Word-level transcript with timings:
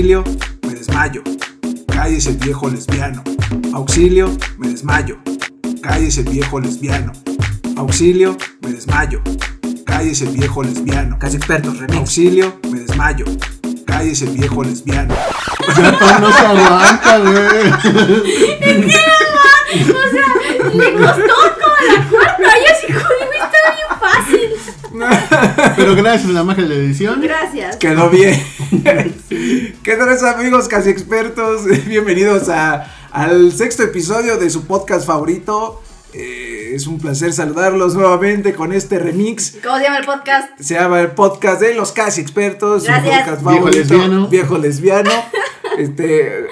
Auxilio, 0.00 0.24
me 0.62 0.72
desmayo. 0.72 1.22
Cállese 1.86 2.32
viejo 2.32 2.70
lesbiano. 2.70 3.22
Auxilio, 3.74 4.34
me 4.56 4.68
desmayo. 4.70 5.18
Cállese 5.82 6.22
viejo 6.22 6.58
lesbiano. 6.58 7.12
Auxilio, 7.76 8.34
me 8.62 8.72
desmayo. 8.72 9.20
Cállese 9.84 10.24
viejo 10.24 10.62
lesbiano. 10.62 11.18
Casi 11.18 11.36
expertos, 11.36 11.78
remix. 11.80 11.98
Auxilio, 11.98 12.58
me 12.70 12.80
desmayo. 12.80 13.26
Cállese 13.84 14.24
viejo 14.24 14.64
lesbiano. 14.64 15.14
Ya 15.76 16.18
no 16.18 16.32
se 16.32 16.46
aguanta, 16.46 17.18
güey. 17.18 17.70
O 18.80 20.08
sea, 20.08 20.32
le 20.72 20.92
costó 20.94 21.36
como 21.60 21.76
la 21.86 22.08
cuarta. 22.08 22.42
Yo 22.42 22.72
así, 22.72 22.90
joder, 22.90 23.28
está 23.34 23.58
bien 23.76 23.90
fácil. 24.00 24.50
Pero 25.76 25.94
gracias 25.94 26.30
a 26.30 26.32
la 26.32 26.42
magia 26.42 26.64
de 26.64 26.68
la 26.70 26.74
edición. 26.76 27.20
Gracias. 27.20 27.76
Quedó 27.76 28.08
bien. 28.08 28.42
¿Qué 29.82 29.96
tal 29.96 30.10
amigos 30.26 30.68
casi 30.68 30.90
expertos? 30.90 31.62
Bienvenidos 31.86 32.50
a, 32.50 32.86
al 33.12 33.50
sexto 33.52 33.82
episodio 33.82 34.36
de 34.36 34.50
su 34.50 34.66
podcast 34.66 35.06
favorito. 35.06 35.80
Eh, 36.12 36.72
es 36.74 36.86
un 36.86 36.98
placer 36.98 37.32
saludarlos 37.32 37.94
nuevamente 37.94 38.52
con 38.52 38.74
este 38.74 38.98
remix. 38.98 39.56
¿Cómo 39.64 39.78
se 39.78 39.84
llama 39.84 39.98
el 39.98 40.04
podcast? 40.04 40.50
Se 40.60 40.74
llama 40.74 41.00
el 41.00 41.12
podcast 41.12 41.62
de 41.62 41.74
los 41.74 41.92
casi 41.92 42.20
expertos. 42.20 42.82
su 42.82 42.88
Gracias. 42.88 43.20
podcast 43.20 43.40
Viejo 43.42 43.56
favorito, 43.56 43.78
lesbiano. 43.78 44.28
Viejo 44.28 44.58
lesbiano. 44.58 45.10
Este, 45.78 46.44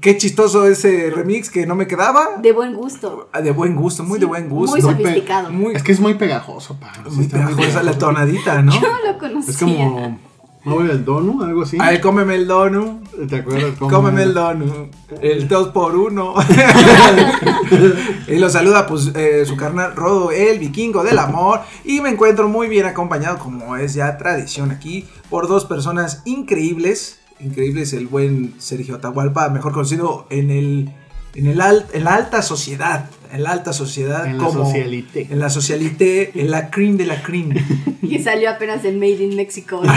qué 0.00 0.16
chistoso 0.16 0.66
ese 0.66 1.12
remix 1.14 1.50
que 1.50 1.66
no 1.66 1.76
me 1.76 1.86
quedaba. 1.86 2.30
De 2.38 2.50
buen 2.50 2.74
gusto. 2.74 3.28
Ah, 3.32 3.40
De 3.40 3.52
buen 3.52 3.76
gusto, 3.76 4.02
muy 4.02 4.14
Sí, 4.14 4.20
de 4.20 4.26
buen 4.26 4.48
gusto. 4.48 4.72
Muy 4.72 4.80
sofisticado. 4.80 5.52
Muy, 5.52 5.74
Es 5.76 5.84
que 5.84 5.92
es 5.92 6.00
muy 6.00 6.14
pegajoso, 6.14 6.80
pa. 6.80 6.92
muy 7.08 7.28
pegajosa 7.28 7.84
la 7.84 7.96
tonadita, 7.96 8.60
¿no? 8.60 8.72
Yo 8.72 8.80
no 8.80 9.12
lo 9.12 9.18
conocía. 9.18 9.50
Es 9.52 9.58
como. 9.58 10.31
¿No 10.64 10.74
voy 10.76 10.88
al 10.90 11.04
dono? 11.04 11.42
Algo 11.42 11.62
así. 11.62 11.76
Ay, 11.80 12.00
cómeme 12.00 12.36
el 12.36 12.46
dono. 12.46 13.00
¿Te 13.28 13.36
acuerdas 13.36 13.72
cómo? 13.78 13.90
Cómeme 13.90 14.22
el 14.22 14.32
dono. 14.34 14.88
El 15.20 15.48
2 15.48 15.68
por 15.68 15.96
1 15.96 16.34
y 18.28 18.36
lo 18.38 18.48
saluda 18.48 18.86
pues 18.86 19.10
eh, 19.14 19.44
su 19.46 19.56
carnal 19.56 19.94
Rodo, 19.96 20.30
el 20.30 20.58
vikingo 20.58 21.02
del 21.04 21.18
amor. 21.18 21.60
Y 21.84 22.00
me 22.00 22.10
encuentro 22.10 22.48
muy 22.48 22.68
bien 22.68 22.86
acompañado, 22.86 23.38
como 23.38 23.76
es 23.76 23.94
ya 23.94 24.16
tradición 24.18 24.70
aquí, 24.70 25.04
por 25.30 25.48
dos 25.48 25.64
personas 25.64 26.22
increíbles. 26.24 27.18
Increíbles, 27.40 27.92
el 27.92 28.06
buen 28.06 28.54
Sergio 28.58 28.96
Atahualpa, 28.96 29.48
mejor 29.48 29.72
conocido 29.72 30.26
en 30.30 30.50
el. 30.50 30.92
En, 31.34 31.46
el 31.46 31.60
al- 31.62 31.86
en 31.94 32.04
la 32.04 32.14
alta 32.14 32.42
sociedad, 32.42 33.08
en 33.32 33.42
la 33.42 33.50
alta 33.50 33.72
sociedad, 33.72 34.26
En 34.26 34.38
la 34.38 34.44
como 34.44 34.64
socialité. 34.66 35.26
en 35.30 35.38
la 35.38 35.48
socialité, 35.50 36.32
en 36.34 36.50
la 36.50 36.70
cream 36.70 36.96
de 36.96 37.06
la 37.06 37.22
cream. 37.22 37.50
Que 38.12 38.22
salió 38.22 38.50
apenas 38.50 38.84
en 38.84 38.98
Made 38.98 39.22
in 39.24 39.36
Mexico. 39.36 39.80
¿no? 39.82 39.90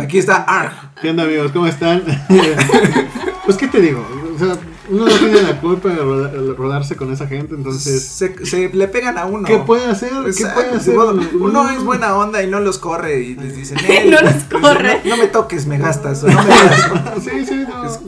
Aquí 0.00 0.16
está 0.18 0.36
Arg. 0.36 0.72
¿Qué 1.02 1.10
onda, 1.10 1.24
amigos? 1.24 1.52
¿Cómo 1.52 1.66
están? 1.66 2.02
pues, 3.44 3.58
¿qué 3.58 3.68
te 3.68 3.82
digo? 3.82 4.06
O 4.34 4.38
sea, 4.38 4.56
uno 4.90 5.06
no 5.06 5.12
tiene 5.16 5.42
la 5.42 5.60
culpa 5.60 5.88
de 5.88 5.96
roda- 5.96 6.32
rodarse 6.56 6.96
con 6.96 7.12
esa 7.12 7.26
gente, 7.26 7.54
entonces. 7.54 8.02
Se, 8.02 8.44
se 8.46 8.68
le 8.70 8.88
pegan 8.88 9.18
a 9.18 9.26
uno. 9.26 9.46
¿Qué 9.46 9.58
puede 9.58 9.86
hacer? 9.86 10.10
¿Qué 10.24 10.30
Exacto, 10.30 10.60
puede 10.60 10.76
hacer? 10.76 10.96
Uno, 11.38 11.70
es 11.70 11.82
buena 11.84 12.16
onda 12.16 12.42
y 12.42 12.46
no 12.48 12.60
los 12.60 12.78
corre 12.78 13.20
y 13.22 13.34
les 13.34 13.56
dicen, 13.56 13.78
No 14.10 14.20
los 14.20 14.34
dice, 14.34 14.46
corre. 14.60 15.00
No, 15.04 15.10
no 15.10 15.22
me 15.22 15.28
toques, 15.28 15.66
me 15.66 15.78
gastas. 15.78 16.22
o 16.24 16.28
no 16.28 16.42
me 16.42 16.48
veas". 16.48 16.90
Sí, 17.22 17.46
sí, 17.46 17.64
no. 17.68 17.84
Es- 17.86 18.00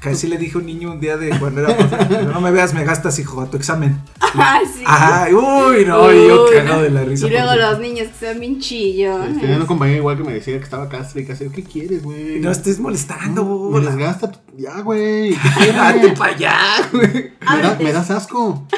Casi 0.00 0.26
le 0.26 0.36
dije 0.36 0.58
a 0.58 0.60
un 0.60 0.66
niño 0.66 0.90
un 0.92 1.00
día 1.00 1.16
de 1.16 1.30
cuando 1.38 1.60
era 1.62 1.74
profe, 1.76 1.96
"Pero 2.08 2.24
no 2.32 2.40
me 2.40 2.50
veas, 2.50 2.74
me 2.74 2.84
gastas, 2.84 3.18
hijo, 3.20 3.40
a 3.40 3.46
tu 3.48 3.56
examen. 3.56 3.98
Ay, 4.34 4.66
sí. 4.76 4.82
Ajá, 4.84 5.28
uy, 5.30 5.84
no, 5.86 6.12
y 6.12 6.26
yo 6.28 6.44
Uy, 6.44 6.50
cagado 6.52 6.76
no. 6.78 6.82
de 6.82 6.90
la 6.90 7.04
risa. 7.04 7.26
Y 7.26 7.30
luego 7.30 7.46
porque- 7.48 7.62
los 7.62 7.78
niños 7.78 8.08
que 8.18 8.26
son 8.26 8.40
bien 8.40 8.58
chillones. 8.60 9.40
Tenía 9.40 9.56
un 9.56 9.66
compañero 9.66 9.98
igual 9.98 10.16
que 10.18 10.24
me 10.24 10.34
decía 10.34 10.58
que 10.58 10.64
estaba 10.64 10.88
castre 10.88 11.22
y 11.22 11.26
casi, 11.26 11.48
¿qué 11.48 11.62
quieres, 11.62 12.02
güey? 12.02 12.40
No 12.40 12.50
estés 12.50 12.80
molestando, 12.80 13.44
Me 13.44 13.48
bola. 13.78 13.90
desgasta, 13.92 14.32
ya, 14.56 14.80
güey. 14.80 15.34
Date 15.74 16.14
para 16.16 16.34
allá, 16.34 16.88
güey. 16.92 17.32
Me, 17.40 17.62
da, 17.62 17.78
me 17.80 17.92
das 17.92 18.10
asco. 18.10 18.66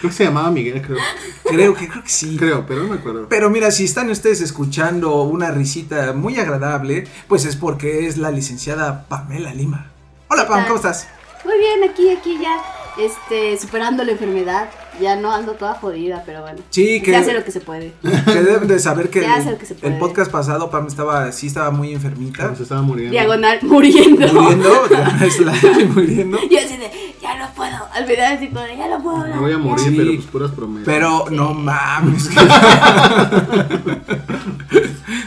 Creo 0.00 0.10
que 0.10 0.16
se 0.16 0.24
llamaba 0.24 0.50
Miguel, 0.50 0.80
creo. 0.80 0.96
Creo 1.44 1.74
que, 1.74 1.86
creo 1.86 2.02
que 2.02 2.08
sí. 2.08 2.38
Creo, 2.38 2.64
pero 2.66 2.84
no 2.84 2.88
me 2.88 2.94
acuerdo. 2.94 3.26
Pero 3.28 3.50
mira, 3.50 3.70
si 3.70 3.84
están 3.84 4.08
ustedes 4.08 4.40
escuchando 4.40 5.24
una 5.24 5.50
risita 5.50 6.14
muy 6.14 6.38
agradable, 6.40 7.06
pues 7.28 7.44
es 7.44 7.54
porque 7.54 8.06
es 8.06 8.16
la 8.16 8.30
licenciada 8.30 9.04
Pamela 9.08 9.52
Lima. 9.52 9.90
Hola, 10.28 10.48
Pam? 10.48 10.64
¿cómo 10.64 10.76
estás? 10.76 11.06
Muy 11.44 11.58
bien, 11.58 11.84
aquí, 11.90 12.08
aquí 12.08 12.38
ya, 12.40 12.62
este, 12.98 13.58
superando 13.58 14.02
la 14.02 14.12
enfermedad. 14.12 14.70
Ya 15.00 15.16
no 15.16 15.32
ando 15.32 15.52
toda 15.52 15.74
jodida, 15.74 16.22
pero 16.26 16.42
bueno. 16.42 16.58
Sí, 16.70 17.00
que- 17.02 17.10
Se 17.10 17.16
hace 17.16 17.32
lo 17.34 17.44
que 17.44 17.50
se 17.52 17.60
puede. 17.60 17.92
Que 18.02 18.42
deben 18.42 18.68
de 18.68 18.78
saber 18.78 19.08
que 19.10 19.20
Se 19.20 19.26
el, 19.26 19.32
hace 19.32 19.50
lo 19.52 19.58
que 19.58 19.66
se 19.66 19.74
puede. 19.74 19.92
el 19.94 19.98
podcast 19.98 20.30
pasado 20.30 20.70
Pam 20.70 20.86
estaba, 20.86 21.32
sí 21.32 21.46
estaba 21.46 21.70
muy 21.70 21.92
enfermita. 21.92 22.38
Claro, 22.38 22.56
se 22.56 22.62
estaba 22.64 22.82
muriendo. 22.82 23.12
Diagonal, 23.12 23.58
muriendo. 23.62 24.32
Muriendo, 24.32 24.70
muriendo. 25.94 26.38
Y 26.50 26.56
así 26.56 26.76
de, 26.76 26.90
ya 27.20 27.36
no 27.38 27.48
puedo. 27.54 27.76
Al 27.94 28.04
final 28.06 28.36
así 28.36 28.48
como 28.48 28.60
de, 28.60 28.76
ya 28.76 28.88
no 28.88 29.02
puedo 29.02 29.16
hablar. 29.18 29.36
Me 29.36 29.42
voy 29.42 29.52
a 29.52 29.58
morir, 29.58 29.84
Sí. 29.86 29.94
pero 29.96 30.14
pues 30.14 30.26
puras 30.26 30.50
promesas. 30.52 30.84
Pero 30.86 31.24
no 31.30 31.54
mames. 31.54 32.28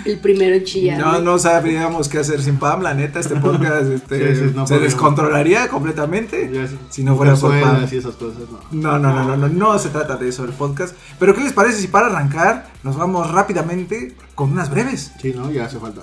El 0.05 0.19
primero 0.19 0.55
en 0.55 0.63
chillar. 0.63 0.99
No, 0.99 1.19
no 1.19 1.39
sabríamos 1.39 2.09
qué 2.09 2.19
hacer 2.19 2.41
sin 2.41 2.57
Pam, 2.57 2.81
la 2.81 2.93
neta, 2.93 3.19
este 3.19 3.35
podcast 3.37 3.85
este, 3.89 4.35
Sí, 4.35 4.41
sí, 4.47 4.51
no 4.55 4.67
se 4.67 4.79
descontrolaría 4.79 5.67
completamente. 5.69 6.67
Si 6.89 7.03
no 7.03 7.15
fuera 7.15 7.35
por 7.35 7.51
Pam. 7.51 7.61
Cazuelas 7.61 7.93
y 7.93 7.97
esas 7.97 8.15
cosas, 8.15 8.41
no. 8.71 8.99
No, 8.99 8.99
no, 8.99 9.13
no, 9.13 9.37
no, 9.37 9.47
no, 9.47 9.47
no 9.57 9.77
se 9.79 9.89
trata 9.89 10.17
de 10.17 10.29
eso 10.29 10.43
el 10.43 10.53
podcast. 10.53 10.95
Pero 11.19 11.33
¿qué 11.33 11.41
les 11.41 11.53
parece 11.53 11.79
si 11.79 11.87
para 11.87 12.07
arrancar 12.07 12.67
nos 12.83 12.97
vamos 12.97 13.31
rápidamente 13.31 14.15
con 14.35 14.51
unas 14.51 14.69
breves? 14.69 15.13
Sí, 15.21 15.33
no, 15.33 15.51
ya 15.51 15.65
hace 15.65 15.79
falta. 15.79 16.01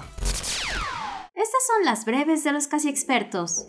Estas 1.35 1.67
son 1.67 1.85
las 1.85 2.05
breves 2.05 2.45
de 2.45 2.53
los 2.53 2.67
casi 2.67 2.89
expertos. 2.89 3.69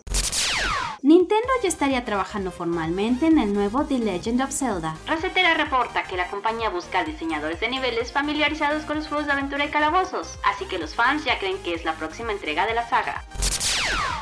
Nintendo 1.04 1.48
ya 1.64 1.68
estaría 1.68 2.04
trabajando 2.04 2.52
formalmente 2.52 3.26
en 3.26 3.38
el 3.38 3.52
nuevo 3.52 3.84
The 3.84 3.98
Legend 3.98 4.40
of 4.40 4.52
Zelda. 4.52 4.94
Recetera 5.08 5.54
reporta 5.54 6.04
que 6.04 6.16
la 6.16 6.28
compañía 6.28 6.68
busca 6.70 7.02
diseñadores 7.02 7.58
de 7.58 7.68
niveles 7.70 8.12
familiarizados 8.12 8.84
con 8.84 8.98
los 8.98 9.08
juegos 9.08 9.26
de 9.26 9.32
aventura 9.32 9.64
y 9.64 9.70
calabozos, 9.70 10.38
así 10.44 10.64
que 10.66 10.78
los 10.78 10.94
fans 10.94 11.24
ya 11.24 11.40
creen 11.40 11.60
que 11.64 11.74
es 11.74 11.84
la 11.84 11.94
próxima 11.94 12.30
entrega 12.30 12.66
de 12.66 12.74
la 12.74 12.88
saga. 12.88 13.24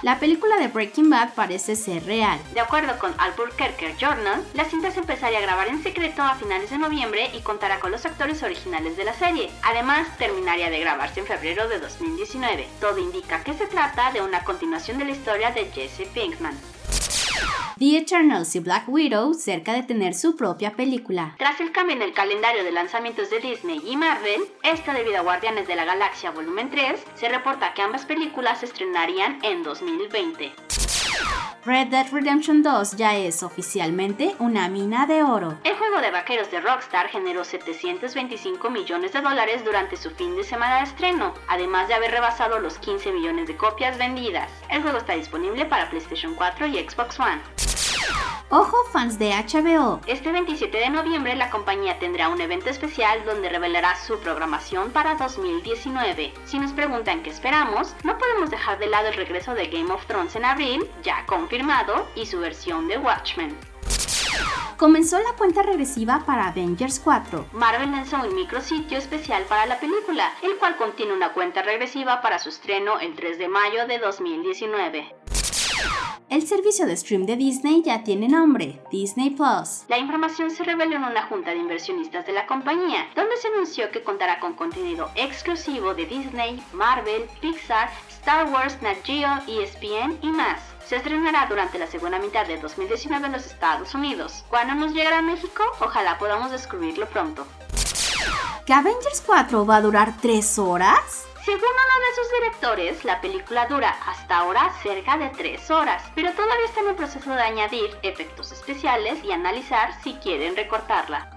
La 0.02 0.18
película 0.18 0.56
de 0.56 0.68
Breaking 0.68 1.10
Bad 1.10 1.34
parece 1.34 1.76
ser 1.76 2.04
real. 2.06 2.40
De 2.54 2.60
acuerdo 2.60 2.98
con 2.98 3.14
Albuquerque 3.18 3.94
Journal, 3.98 4.42
la 4.54 4.64
cinta 4.64 4.90
se 4.90 5.00
empezaría 5.00 5.38
a 5.38 5.42
grabar 5.42 5.68
en 5.68 5.82
secreto 5.82 6.22
a 6.22 6.36
finales 6.36 6.70
de 6.70 6.78
noviembre 6.78 7.30
y 7.34 7.40
contará 7.40 7.80
con 7.80 7.90
los 7.90 8.06
actores 8.06 8.42
originales 8.42 8.96
de 8.96 9.04
la 9.04 9.12
serie. 9.12 9.50
Además, 9.62 10.08
terminaría 10.16 10.70
de 10.70 10.80
grabarse 10.80 11.20
en 11.20 11.26
febrero 11.26 11.68
de 11.68 11.80
2019. 11.80 12.66
Todo 12.80 12.98
indica 12.98 13.44
que 13.44 13.52
se 13.52 13.66
trata 13.66 14.10
de 14.12 14.22
una 14.22 14.42
continuación 14.42 14.96
de 14.96 15.04
la 15.04 15.12
historia 15.12 15.50
de 15.50 15.66
Jesse 15.66 16.08
Pinkman. 16.14 16.58
The 17.78 17.96
Eternals 17.96 18.54
y 18.56 18.60
Black 18.60 18.88
Widow 18.88 19.32
cerca 19.32 19.72
de 19.72 19.82
tener 19.82 20.14
su 20.14 20.36
propia 20.36 20.72
película. 20.72 21.34
Tras 21.38 21.60
el 21.60 21.72
cambio 21.72 21.96
en 21.96 22.02
el 22.02 22.12
calendario 22.12 22.62
de 22.62 22.72
lanzamientos 22.72 23.30
de 23.30 23.40
Disney 23.40 23.80
y 23.86 23.96
Marvel, 23.96 24.42
esto 24.62 24.92
debido 24.92 25.18
a 25.18 25.22
Guardianes 25.22 25.66
de 25.66 25.76
la 25.76 25.86
Galaxia 25.86 26.30
Volumen 26.30 26.68
3, 26.68 27.02
se 27.14 27.28
reporta 27.30 27.72
que 27.72 27.80
ambas 27.80 28.04
películas 28.04 28.60
se 28.60 28.66
estrenarían 28.66 29.38
en 29.42 29.62
2020. 29.62 30.52
Red 31.62 31.88
Dead 31.88 32.06
Redemption 32.10 32.62
2 32.62 32.96
ya 32.96 33.16
es 33.18 33.42
oficialmente 33.42 34.34
una 34.38 34.68
mina 34.70 35.06
de 35.06 35.22
oro. 35.22 35.58
El 35.62 35.76
juego 35.76 36.00
de 36.00 36.10
vaqueros 36.10 36.50
de 36.50 36.58
Rockstar 36.58 37.08
generó 37.08 37.44
725 37.44 38.70
millones 38.70 39.12
de 39.12 39.20
dólares 39.20 39.62
durante 39.62 39.98
su 39.98 40.10
fin 40.10 40.34
de 40.36 40.42
semana 40.42 40.78
de 40.78 40.84
estreno, 40.84 41.34
además 41.48 41.88
de 41.88 41.94
haber 41.94 42.12
rebasado 42.12 42.60
los 42.60 42.78
15 42.78 43.12
millones 43.12 43.46
de 43.46 43.58
copias 43.58 43.98
vendidas. 43.98 44.50
El 44.70 44.80
juego 44.80 44.98
está 44.98 45.12
disponible 45.14 45.66
para 45.66 45.90
PlayStation 45.90 46.34
4 46.34 46.66
y 46.66 46.78
Xbox 46.78 47.20
One. 47.20 47.29
Ojo 48.52 48.76
fans 48.92 49.16
de 49.16 49.30
HBO. 49.30 50.00
Este 50.08 50.32
27 50.32 50.76
de 50.76 50.90
noviembre 50.90 51.36
la 51.36 51.50
compañía 51.50 52.00
tendrá 52.00 52.28
un 52.28 52.40
evento 52.40 52.68
especial 52.68 53.24
donde 53.24 53.48
revelará 53.48 53.94
su 53.94 54.18
programación 54.18 54.90
para 54.90 55.14
2019. 55.14 56.32
Si 56.46 56.58
nos 56.58 56.72
preguntan 56.72 57.22
qué 57.22 57.30
esperamos, 57.30 57.94
no 58.02 58.18
podemos 58.18 58.50
dejar 58.50 58.80
de 58.80 58.88
lado 58.88 59.06
el 59.06 59.14
regreso 59.14 59.54
de 59.54 59.68
Game 59.68 59.92
of 59.92 60.04
Thrones 60.06 60.34
en 60.34 60.44
abril, 60.44 60.90
ya 61.04 61.24
confirmado, 61.26 62.08
y 62.16 62.26
su 62.26 62.40
versión 62.40 62.88
de 62.88 62.98
Watchmen. 62.98 63.56
Comenzó 64.76 65.18
la 65.18 65.34
cuenta 65.38 65.62
regresiva 65.62 66.24
para 66.26 66.48
Avengers 66.48 66.98
4. 67.04 67.50
Marvel 67.52 67.92
lanzó 67.92 68.16
un 68.16 68.34
micrositio 68.34 68.98
especial 68.98 69.44
para 69.44 69.66
la 69.66 69.78
película, 69.78 70.32
el 70.42 70.56
cual 70.56 70.76
contiene 70.76 71.12
una 71.12 71.34
cuenta 71.34 71.62
regresiva 71.62 72.20
para 72.20 72.40
su 72.40 72.48
estreno 72.48 72.98
el 72.98 73.14
3 73.14 73.38
de 73.38 73.48
mayo 73.48 73.86
de 73.86 73.98
2019. 73.98 75.14
El 76.30 76.46
servicio 76.46 76.86
de 76.86 76.96
stream 76.96 77.26
de 77.26 77.34
Disney 77.34 77.82
ya 77.82 78.04
tiene 78.04 78.28
nombre, 78.28 78.80
Disney 78.92 79.30
Plus. 79.30 79.82
La 79.88 79.98
información 79.98 80.48
se 80.52 80.62
reveló 80.62 80.94
en 80.94 81.02
una 81.02 81.26
junta 81.26 81.50
de 81.50 81.56
inversionistas 81.56 82.24
de 82.24 82.32
la 82.32 82.46
compañía, 82.46 83.08
donde 83.16 83.36
se 83.36 83.48
anunció 83.48 83.90
que 83.90 84.04
contará 84.04 84.38
con 84.38 84.54
contenido 84.54 85.10
exclusivo 85.16 85.92
de 85.92 86.06
Disney, 86.06 86.62
Marvel, 86.72 87.28
Pixar, 87.40 87.90
Star 88.08 88.48
Wars, 88.48 88.80
Nat 88.80 88.98
Geo, 89.02 89.28
ESPN 89.48 90.20
y 90.22 90.28
más. 90.28 90.60
Se 90.86 90.94
estrenará 90.94 91.46
durante 91.48 91.80
la 91.80 91.88
segunda 91.88 92.20
mitad 92.20 92.46
de 92.46 92.58
2019 92.58 93.26
en 93.26 93.32
los 93.32 93.46
Estados 93.46 93.92
Unidos. 93.96 94.44
¿Cuándo 94.48 94.76
nos 94.76 94.94
llegará 94.94 95.18
a 95.18 95.22
México? 95.22 95.64
Ojalá 95.80 96.16
podamos 96.16 96.52
descubrirlo 96.52 97.08
pronto. 97.08 97.44
¿Que 98.66 98.72
Avengers 98.72 99.20
4 99.26 99.66
va 99.66 99.76
a 99.76 99.80
durar 99.80 100.14
3 100.20 100.60
horas? 100.60 101.26
Según 101.50 101.64
uno 101.64 102.06
de 102.06 102.14
sus 102.14 102.32
directores, 102.38 103.04
la 103.04 103.20
película 103.20 103.66
dura 103.66 103.90
hasta 104.06 104.38
ahora 104.38 104.72
cerca 104.84 105.18
de 105.18 105.30
3 105.30 105.68
horas, 105.72 106.00
pero 106.14 106.30
todavía 106.30 106.64
están 106.64 106.86
en 106.86 106.94
proceso 106.94 107.28
de 107.28 107.42
añadir 107.42 107.90
efectos 108.02 108.52
especiales 108.52 109.18
y 109.24 109.32
analizar 109.32 110.00
si 110.04 110.14
quieren 110.14 110.54
recortarla. 110.54 111.28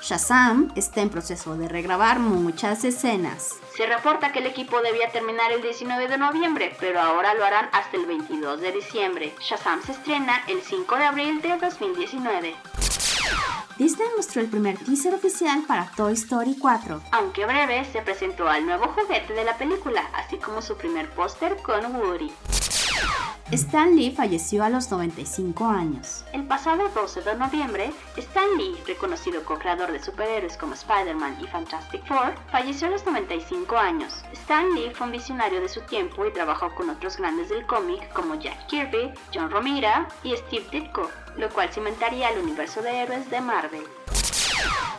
Shazam 0.00 0.72
está 0.76 1.02
en 1.02 1.10
proceso 1.10 1.58
de 1.58 1.68
regrabar 1.68 2.20
muchas 2.20 2.84
escenas. 2.84 3.56
Se 3.74 3.86
reporta 3.86 4.32
que 4.32 4.40
el 4.40 4.46
equipo 4.46 4.82
debía 4.82 5.10
terminar 5.10 5.50
el 5.50 5.62
19 5.62 6.06
de 6.06 6.18
noviembre, 6.18 6.76
pero 6.78 7.00
ahora 7.00 7.32
lo 7.32 7.44
harán 7.44 7.70
hasta 7.72 7.96
el 7.96 8.04
22 8.04 8.60
de 8.60 8.70
diciembre. 8.70 9.34
Shazam 9.40 9.82
se 9.82 9.92
estrena 9.92 10.42
el 10.46 10.60
5 10.60 10.96
de 10.96 11.04
abril 11.04 11.40
de 11.40 11.56
2019. 11.56 12.54
Disney 13.78 14.08
mostró 14.14 14.42
el 14.42 14.48
primer 14.48 14.76
teaser 14.76 15.14
oficial 15.14 15.62
para 15.66 15.90
Toy 15.96 16.12
Story 16.12 16.56
4. 16.58 17.00
Aunque 17.12 17.46
breve, 17.46 17.86
se 17.86 18.02
presentó 18.02 18.46
al 18.46 18.66
nuevo 18.66 18.88
juguete 18.88 19.32
de 19.32 19.44
la 19.44 19.56
película, 19.56 20.02
así 20.12 20.36
como 20.36 20.60
su 20.60 20.76
primer 20.76 21.08
póster 21.10 21.56
con 21.62 21.96
Woody. 21.96 22.30
Stan 23.52 23.94
Lee 23.94 24.10
falleció 24.10 24.64
a 24.64 24.70
los 24.70 24.90
95 24.90 25.66
años. 25.66 26.24
El 26.32 26.44
pasado 26.44 26.88
12 26.88 27.20
de 27.20 27.34
noviembre, 27.34 27.92
Stan 28.16 28.48
Lee, 28.56 28.78
reconocido 28.86 29.44
co-creador 29.44 29.92
de 29.92 30.02
superhéroes 30.02 30.56
como 30.56 30.72
Spider-Man 30.72 31.36
y 31.38 31.46
Fantastic 31.46 32.02
Four, 32.06 32.34
falleció 32.50 32.86
a 32.86 32.92
los 32.92 33.04
95 33.04 33.61
años. 33.70 34.22
Stan 34.32 34.74
Lee 34.74 34.90
fue 34.92 35.06
un 35.06 35.12
visionario 35.12 35.60
de 35.60 35.68
su 35.68 35.80
tiempo 35.82 36.26
y 36.26 36.32
trabajó 36.32 36.74
con 36.74 36.90
otros 36.90 37.16
grandes 37.16 37.48
del 37.48 37.66
cómic 37.66 38.12
como 38.12 38.34
Jack 38.34 38.66
Kirby, 38.66 39.12
John 39.32 39.50
Romita 39.50 40.08
y 40.22 40.36
Steve 40.36 40.66
Ditko, 40.70 41.08
lo 41.36 41.48
cual 41.50 41.70
cimentaría 41.72 42.30
el 42.30 42.40
universo 42.40 42.82
de 42.82 43.02
héroes 43.02 43.30
de 43.30 43.40
Marvel. 43.40 43.86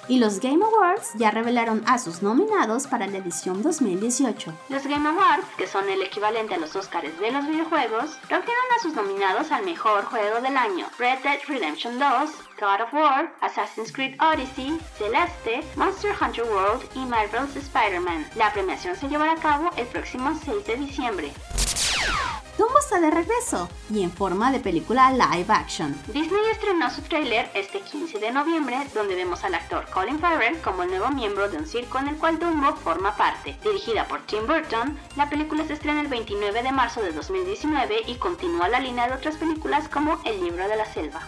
Y 0.09 0.19
los 0.19 0.41
Game 0.41 0.63
Awards 0.63 1.11
ya 1.15 1.31
revelaron 1.31 1.81
a 1.87 1.97
sus 1.97 2.21
nominados 2.21 2.87
para 2.87 3.07
la 3.07 3.19
edición 3.19 3.61
2018. 3.61 4.53
Los 4.67 4.85
Game 4.85 5.07
Awards, 5.07 5.47
que 5.57 5.65
son 5.65 5.87
el 5.87 6.01
equivalente 6.01 6.55
a 6.55 6.57
los 6.57 6.75
Oscars 6.75 7.17
de 7.19 7.31
los 7.31 7.47
videojuegos, 7.47 8.17
trajeron 8.27 8.65
a 8.77 8.81
sus 8.81 8.93
nominados 8.93 9.51
al 9.51 9.63
mejor 9.63 10.03
juego 10.05 10.41
del 10.41 10.57
año: 10.57 10.87
Red 10.99 11.19
Dead 11.23 11.39
Redemption 11.47 11.99
2, 11.99 12.29
God 12.59 12.81
of 12.81 12.93
War, 12.93 13.33
Assassin's 13.39 13.93
Creed 13.93 14.15
Odyssey, 14.21 14.77
Celeste, 14.97 15.63
Monster 15.77 16.13
Hunter 16.19 16.43
World 16.43 16.83
y 16.95 17.05
Marvel's 17.05 17.55
Spider-Man. 17.55 18.27
La 18.35 18.51
premiación 18.51 18.97
se 18.97 19.07
llevará 19.07 19.33
a 19.33 19.37
cabo 19.37 19.69
el 19.77 19.87
próximo 19.87 20.37
6 20.43 20.65
de 20.65 20.75
diciembre. 20.75 21.31
Dumbo 22.57 22.77
está 22.77 22.99
de 22.99 23.09
regreso 23.09 23.67
y 23.89 24.03
en 24.03 24.11
forma 24.11 24.51
de 24.51 24.59
película 24.59 25.11
live 25.11 25.51
action. 25.51 25.99
Disney 26.07 26.41
estrenó 26.51 26.89
su 26.91 27.01
tráiler 27.01 27.49
este 27.55 27.81
15 27.81 28.19
de 28.19 28.31
noviembre, 28.31 28.77
donde 28.93 29.15
vemos 29.15 29.43
al 29.43 29.55
actor 29.55 29.89
Colin 29.89 30.19
Farrell 30.19 30.61
como 30.61 30.83
el 30.83 30.89
nuevo 30.89 31.09
miembro 31.09 31.49
de 31.49 31.57
un 31.57 31.65
circo 31.65 31.97
en 31.97 32.09
el 32.09 32.17
cual 32.17 32.37
Dumbo 32.37 32.75
forma 32.75 33.15
parte. 33.15 33.57
Dirigida 33.63 34.07
por 34.07 34.21
Tim 34.27 34.45
Burton, 34.45 34.99
la 35.15 35.29
película 35.29 35.65
se 35.65 35.73
estrena 35.73 36.01
el 36.01 36.07
29 36.07 36.61
de 36.61 36.71
marzo 36.71 37.01
de 37.01 37.11
2019 37.11 38.03
y 38.05 38.15
continúa 38.15 38.67
la 38.67 38.79
línea 38.79 39.07
de 39.07 39.15
otras 39.15 39.35
películas 39.37 39.87
como 39.87 40.19
El 40.23 40.39
libro 40.39 40.67
de 40.67 40.75
la 40.75 40.85
selva. 40.85 41.21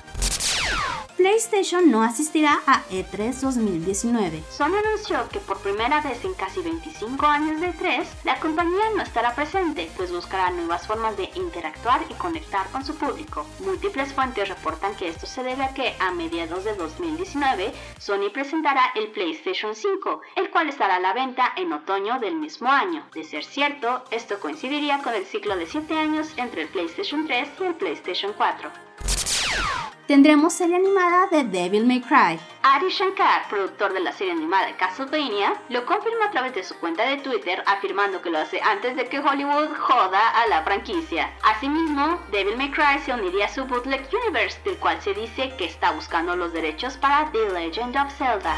PlayStation 1.26 1.90
no 1.90 2.04
asistirá 2.04 2.62
a 2.68 2.84
E 2.92 3.04
E3 3.04 3.42
2019. 3.42 4.44
Sony 4.50 4.76
anunció 4.78 5.28
que 5.30 5.40
por 5.40 5.58
primera 5.60 6.00
vez 6.02 6.24
en 6.24 6.34
casi 6.34 6.62
25 6.62 7.26
años 7.26 7.62
de 7.62 7.74
E3, 7.74 8.06
la 8.26 8.40
compañía 8.40 8.92
no 8.96 9.02
estará 9.02 9.34
presente, 9.34 9.90
pues 9.98 10.12
buscará 10.12 10.52
nuevas 10.52 10.86
formas 10.86 11.18
de 11.18 11.30
interactuar 11.36 12.02
y 12.10 12.14
conectar 12.14 12.70
con 12.70 12.86
su 12.86 12.96
público. 12.96 13.46
Múltiples 13.62 14.14
fuentes 14.14 14.50
reportan 14.50 14.94
que 14.96 15.08
esto 15.08 15.26
se 15.26 15.42
debe 15.42 15.64
a 15.64 15.74
que 15.74 15.96
a 16.00 16.12
mediados 16.12 16.64
de 16.64 16.76
2019, 16.76 17.74
Sony 17.98 18.30
presentará 18.32 18.92
el 18.96 19.08
PlayStation 19.08 19.74
5, 19.74 20.22
el 20.36 20.52
cual 20.52 20.70
estará 20.70 20.98
a 20.98 21.00
la 21.00 21.14
venta 21.14 21.54
en 21.56 21.74
otoño 21.74 22.20
del 22.20 22.36
mismo 22.36 22.70
año. 22.70 23.04
De 23.14 23.24
ser 23.24 23.44
cierto, 23.46 24.04
esto 24.12 24.40
coincidiría 24.40 25.02
con 25.02 25.14
el 25.14 25.26
ciclo 25.26 25.56
de 25.56 25.66
7 25.66 25.98
años 25.98 26.34
entre 26.38 26.62
el 26.62 26.68
PlayStation 26.68 27.26
3 27.26 27.50
y 27.62 27.64
el 27.64 27.76
PlayStation 27.76 28.34
4. 28.38 28.70
Tendremos 30.08 30.54
serie 30.54 30.76
animada 30.76 31.28
de 31.32 31.44
Devil 31.46 31.84
May 31.84 32.00
Cry. 32.00 32.40
Ari 32.62 32.90
Shankar, 32.90 33.50
productor 33.50 33.92
de 33.92 34.02
la 34.02 34.12
serie 34.12 34.34
animada 34.34 34.78
Castlevania, 34.78 35.56
lo 35.70 35.84
confirmó 35.88 36.26
a 36.26 36.32
través 36.32 36.54
de 36.54 36.64
su 36.64 36.76
cuenta 36.76 37.04
de 37.04 37.18
Twitter 37.18 37.64
afirmando 37.66 38.22
que 38.22 38.30
lo 38.30 38.38
hace 38.38 38.62
antes 38.62 38.96
de 38.96 39.06
que 39.06 39.20
Hollywood 39.20 39.76
joda 39.80 40.30
a 40.30 40.48
la 40.48 40.62
franquicia. 40.62 41.32
Asimismo, 41.42 42.20
Devil 42.32 42.56
May 42.56 42.70
Cry 42.70 43.00
se 43.04 43.14
uniría 43.14 43.46
a 43.46 43.50
su 43.50 43.66
Bootleg 43.66 44.08
Universe, 44.14 44.60
del 44.64 44.78
cual 44.78 45.02
se 45.02 45.16
dice 45.16 45.56
que 45.58 45.66
está 45.66 45.92
buscando 45.92 46.36
los 46.36 46.54
derechos 46.54 46.98
para 46.98 47.32
The 47.32 47.50
Legend 47.52 47.98
of 47.98 48.16
Zelda. 48.16 48.56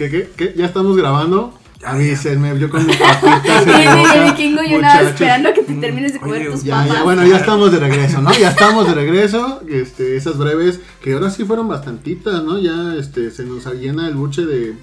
¿Qué, 0.00 0.08
qué, 0.08 0.30
qué? 0.34 0.54
¿Ya 0.56 0.64
estamos 0.64 0.96
grabando? 0.96 1.52
Ya, 1.78 1.90
Avísenme, 1.90 2.58
yo 2.58 2.70
con 2.70 2.86
mi 2.86 2.94
papita 2.96 3.62
Y 3.66 3.86
el 3.86 3.96
boca, 3.98 4.24
vikingo 4.24 4.62
yo 4.62 4.80
nada 4.80 4.94
muchachos. 4.94 5.10
esperando 5.10 5.48
a 5.50 5.52
que 5.52 5.62
te 5.62 5.74
termines 5.74 6.14
de 6.14 6.20
comer 6.20 6.40
Oye, 6.40 6.50
tus 6.52 6.64
Ya, 6.64 6.76
papas. 6.76 6.94
ya, 6.94 7.02
bueno, 7.02 7.26
ya 7.26 7.36
estamos 7.36 7.70
de 7.70 7.80
regreso, 7.80 8.22
¿no? 8.22 8.32
Ya 8.32 8.48
estamos 8.48 8.86
de 8.86 8.94
regreso. 8.94 9.60
Este, 9.68 10.16
esas 10.16 10.38
breves, 10.38 10.80
que 11.02 11.12
ahora 11.12 11.28
sí 11.28 11.44
fueron 11.44 11.68
bastantitas, 11.68 12.42
¿no? 12.44 12.58
Ya 12.58 12.94
este, 12.98 13.30
se 13.30 13.44
nos 13.44 13.66
llena 13.74 14.08
el 14.08 14.14
buche 14.14 14.46
de, 14.46 14.74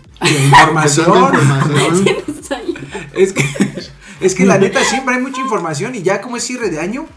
información. 0.46 1.32
Es 3.16 3.34
que, 3.34 3.44
es 4.22 4.36
que 4.36 4.46
la 4.46 4.60
neta 4.60 4.84
siempre 4.84 5.16
hay 5.16 5.22
mucha 5.22 5.42
información 5.42 5.96
y 5.96 6.04
ya 6.04 6.22
como 6.22 6.38
es 6.38 6.44
cierre 6.44 6.70
de 6.70 6.80
año, 6.80 7.08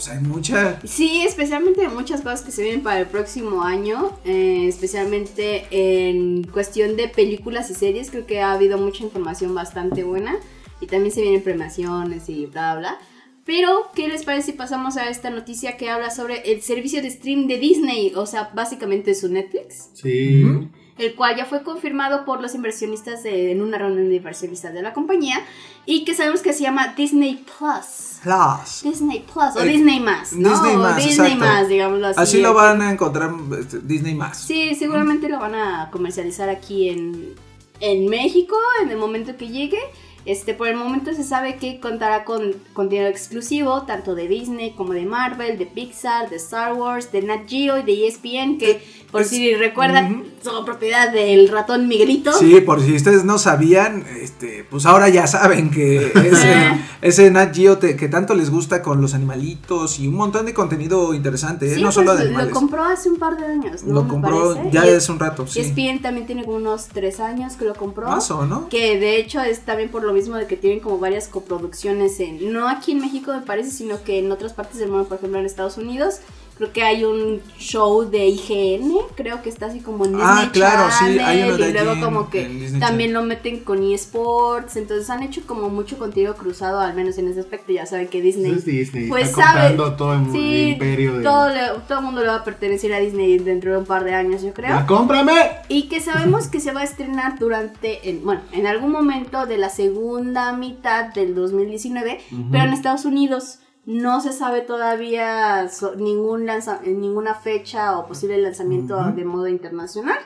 pues 0.00 0.08
hay 0.08 0.20
mucha. 0.20 0.80
Sí, 0.84 1.24
especialmente 1.26 1.86
muchas 1.88 2.22
cosas 2.22 2.40
que 2.40 2.50
se 2.50 2.62
vienen 2.62 2.82
para 2.82 3.00
el 3.00 3.06
próximo 3.06 3.62
año, 3.62 4.18
eh, 4.24 4.64
especialmente 4.66 5.66
en 5.70 6.44
cuestión 6.44 6.96
de 6.96 7.08
películas 7.08 7.70
y 7.70 7.74
series, 7.74 8.10
creo 8.10 8.26
que 8.26 8.40
ha 8.40 8.52
habido 8.52 8.78
mucha 8.78 9.04
información 9.04 9.54
bastante 9.54 10.02
buena 10.02 10.36
y 10.80 10.86
también 10.86 11.12
se 11.14 11.20
vienen 11.20 11.42
premiaciones 11.42 12.30
y 12.30 12.46
bla 12.46 12.76
bla. 12.76 12.98
Pero, 13.44 13.90
¿qué 13.94 14.08
les 14.08 14.24
parece 14.24 14.52
si 14.52 14.56
pasamos 14.56 14.96
a 14.96 15.10
esta 15.10 15.28
noticia 15.28 15.76
que 15.76 15.90
habla 15.90 16.10
sobre 16.10 16.50
el 16.50 16.62
servicio 16.62 17.02
de 17.02 17.10
stream 17.10 17.46
de 17.46 17.58
Disney? 17.58 18.12
O 18.14 18.24
sea, 18.24 18.50
básicamente 18.54 19.14
su 19.14 19.28
Netflix, 19.28 19.90
Sí. 19.92 20.44
Ujú. 20.44 20.68
El 21.00 21.14
cual 21.14 21.36
ya 21.36 21.44
fue 21.46 21.62
confirmado 21.62 22.24
por 22.24 22.40
los 22.40 22.54
inversionistas 22.54 23.22
de- 23.22 23.52
en 23.52 23.62
una 23.62 23.78
reunión 23.78 24.08
de 24.08 24.16
inversionistas 24.16 24.72
de 24.74 24.82
la 24.82 24.92
compañía 24.92 25.40
y 25.86 26.04
que 26.04 26.14
sabemos 26.14 26.42
que 26.42 26.52
se 26.52 26.62
llama 26.62 26.94
Disney 26.96 27.44
Plus. 27.44 28.20
Plus. 28.22 28.82
Disney 28.82 29.20
Plus 29.32 29.56
o 29.56 29.60
Eh, 29.62 29.68
Disney 29.68 29.98
más, 30.00 30.32
¿no? 30.34 30.50
Disney 30.50 30.76
más, 30.76 30.96
Disney 31.04 31.34
más, 31.36 31.68
digámoslo 31.68 32.08
así. 32.08 32.20
Así 32.20 32.40
lo 32.42 32.52
van 32.54 32.82
a 32.82 32.92
encontrar 32.92 33.30
este, 33.58 33.80
Disney 33.80 34.14
más. 34.14 34.38
Sí, 34.38 34.74
seguramente 34.74 35.28
lo 35.28 35.38
van 35.40 35.54
a 35.54 35.88
comercializar 35.90 36.48
aquí 36.50 36.90
en, 36.90 37.34
en 37.80 38.06
México 38.08 38.56
en 38.82 38.90
el 38.90 38.98
momento 38.98 39.36
que 39.36 39.48
llegue. 39.48 39.78
Este, 40.26 40.54
por 40.54 40.68
el 40.68 40.76
momento 40.76 41.12
se 41.14 41.24
sabe 41.24 41.56
que 41.56 41.80
contará 41.80 42.24
con 42.24 42.54
contenido 42.72 43.06
exclusivo 43.08 43.82
tanto 43.82 44.14
de 44.14 44.28
Disney 44.28 44.72
como 44.72 44.92
de 44.92 45.06
Marvel, 45.06 45.58
de 45.58 45.66
Pixar, 45.66 46.28
de 46.28 46.36
Star 46.36 46.74
Wars, 46.74 47.10
de 47.12 47.22
Nat 47.22 47.48
Geo 47.48 47.78
y 47.78 47.82
de 47.82 48.06
ESPN, 48.06 48.58
que 48.58 48.82
por 49.10 49.22
Es- 49.22 49.28
si 49.28 49.54
recuerdan 49.54 50.20
Ujú. 50.20 50.24
son 50.42 50.64
propiedad 50.64 51.10
del 51.12 51.48
ratón 51.48 51.88
Miguelito. 51.88 52.32
Sí, 52.32 52.60
por 52.60 52.80
si 52.80 52.94
ustedes 52.94 53.24
no 53.24 53.38
sabían, 53.38 54.04
este, 54.20 54.64
pues 54.70 54.86
ahora 54.86 55.08
ya 55.08 55.26
saben 55.26 55.70
que 55.70 56.12
ese, 56.14 56.54
ese 57.02 57.30
Nat 57.30 57.54
Geo 57.54 57.78
te- 57.78 57.96
que 57.96 58.08
tanto 58.08 58.34
les 58.34 58.50
gusta 58.50 58.82
con 58.82 59.00
los 59.00 59.14
animalitos 59.14 59.98
y 59.98 60.06
un 60.06 60.14
montón 60.14 60.46
de 60.46 60.54
contenido 60.54 61.14
interesante, 61.14 61.72
¿eh? 61.72 61.76
No 61.76 61.84
pues, 61.84 61.94
solo 61.94 62.12
de 62.14 62.20
lo 62.24 62.28
animales. 62.28 62.52
compró 62.52 62.84
hace 62.84 63.08
un 63.10 63.16
par 63.18 63.36
de 63.36 63.46
años, 63.46 63.82
¿no? 63.84 63.94
Lo 63.94 64.06
compró 64.08 64.70
ya 64.70 64.84
es 64.86 65.08
un 65.08 65.18
rato, 65.18 65.46
sí. 65.46 65.60
ESPN 65.60 66.02
también 66.02 66.26
tiene 66.26 66.44
unos 66.44 66.86
tres 66.88 67.18
años 67.20 67.54
que 67.54 67.64
lo 67.64 67.74
compró. 67.74 68.06
Más 68.08 68.30
o 68.30 68.46
no. 68.46 68.68
Que 68.68 68.98
de 68.98 69.16
hecho 69.18 69.40
es 69.40 69.60
también 69.60 69.88
por 69.90 70.04
lo 70.10 70.16
mismo 70.16 70.36
de 70.36 70.48
que 70.48 70.56
tienen 70.56 70.80
como 70.80 70.98
varias 70.98 71.28
coproducciones 71.28 72.18
en, 72.18 72.52
no 72.52 72.68
aquí 72.68 72.92
en 72.92 72.98
México 72.98 73.32
me 73.32 73.42
parece, 73.42 73.70
sino 73.70 74.02
que 74.02 74.18
en 74.18 74.32
otras 74.32 74.52
partes 74.52 74.78
del 74.78 74.90
mundo, 74.90 75.06
por 75.06 75.18
ejemplo 75.18 75.38
en 75.38 75.46
Estados 75.46 75.78
Unidos. 75.78 76.16
Creo 76.60 76.72
que 76.74 76.82
hay 76.82 77.04
un 77.04 77.40
show 77.58 78.02
de 78.10 78.26
IGN, 78.26 78.92
creo 79.14 79.40
que 79.40 79.48
está 79.48 79.64
así 79.66 79.80
como 79.80 80.04
en 80.04 80.10
Disney 80.12 80.28
Ah, 80.30 80.50
claro, 80.52 80.90
sí, 80.92 81.18
hay 81.18 81.44
uno 81.44 81.56
de 81.56 81.70
y 81.70 81.72
luego 81.72 81.90
allí 81.92 82.00
como 82.02 82.28
que 82.28 82.70
también 82.78 83.14
lo 83.14 83.22
meten 83.22 83.60
con 83.60 83.82
eSports, 83.82 84.76
entonces 84.76 85.08
han 85.08 85.22
hecho 85.22 85.40
como 85.46 85.70
mucho 85.70 85.96
contenido 85.96 86.34
cruzado, 86.34 86.78
al 86.80 86.92
menos 86.94 87.16
en 87.16 87.28
ese 87.28 87.40
aspecto, 87.40 87.72
ya 87.72 87.86
saben 87.86 88.08
que 88.08 88.20
Disney 88.20 88.52
Es 88.52 88.66
Disney. 88.66 89.08
Pues 89.08 89.30
está 89.30 89.54
sabe- 89.54 89.74
todo 89.96 90.12
el, 90.12 90.30
Sí, 90.32 90.38
el 90.64 90.68
imperio 90.72 91.16
de. 91.16 91.22
todo, 91.24 91.48
le- 91.48 91.80
todo 91.88 92.00
el 92.00 92.04
mundo 92.04 92.20
le 92.20 92.26
va 92.26 92.34
a 92.36 92.44
pertenecer 92.44 92.92
a 92.92 92.98
Disney 92.98 93.38
dentro 93.38 93.72
de 93.72 93.78
un 93.78 93.86
par 93.86 94.04
de 94.04 94.12
años, 94.12 94.42
yo 94.42 94.52
creo. 94.52 94.68
¡Ya 94.68 94.84
cómprame! 94.84 95.32
Y 95.68 95.84
que 95.88 96.02
sabemos 96.02 96.48
que 96.48 96.60
se 96.60 96.72
va 96.72 96.82
a 96.82 96.84
estrenar 96.84 97.38
durante, 97.38 98.10
en, 98.10 98.22
bueno, 98.22 98.42
en 98.52 98.66
algún 98.66 98.92
momento 98.92 99.46
de 99.46 99.56
la 99.56 99.70
segunda 99.70 100.52
mitad 100.52 101.06
del 101.14 101.34
2019, 101.34 102.20
pero 102.52 102.64
en 102.64 102.74
Estados 102.74 103.06
Unidos 103.06 103.60
no 103.90 104.20
se 104.20 104.32
sabe 104.32 104.60
todavía 104.62 105.68
so- 105.68 105.94
ningún 105.96 106.46
lanza- 106.46 106.80
ninguna 106.84 107.34
fecha 107.34 107.98
o 107.98 108.06
posible 108.06 108.38
lanzamiento 108.38 108.94
de 109.12 109.24
modo 109.24 109.48
internacional. 109.48 110.18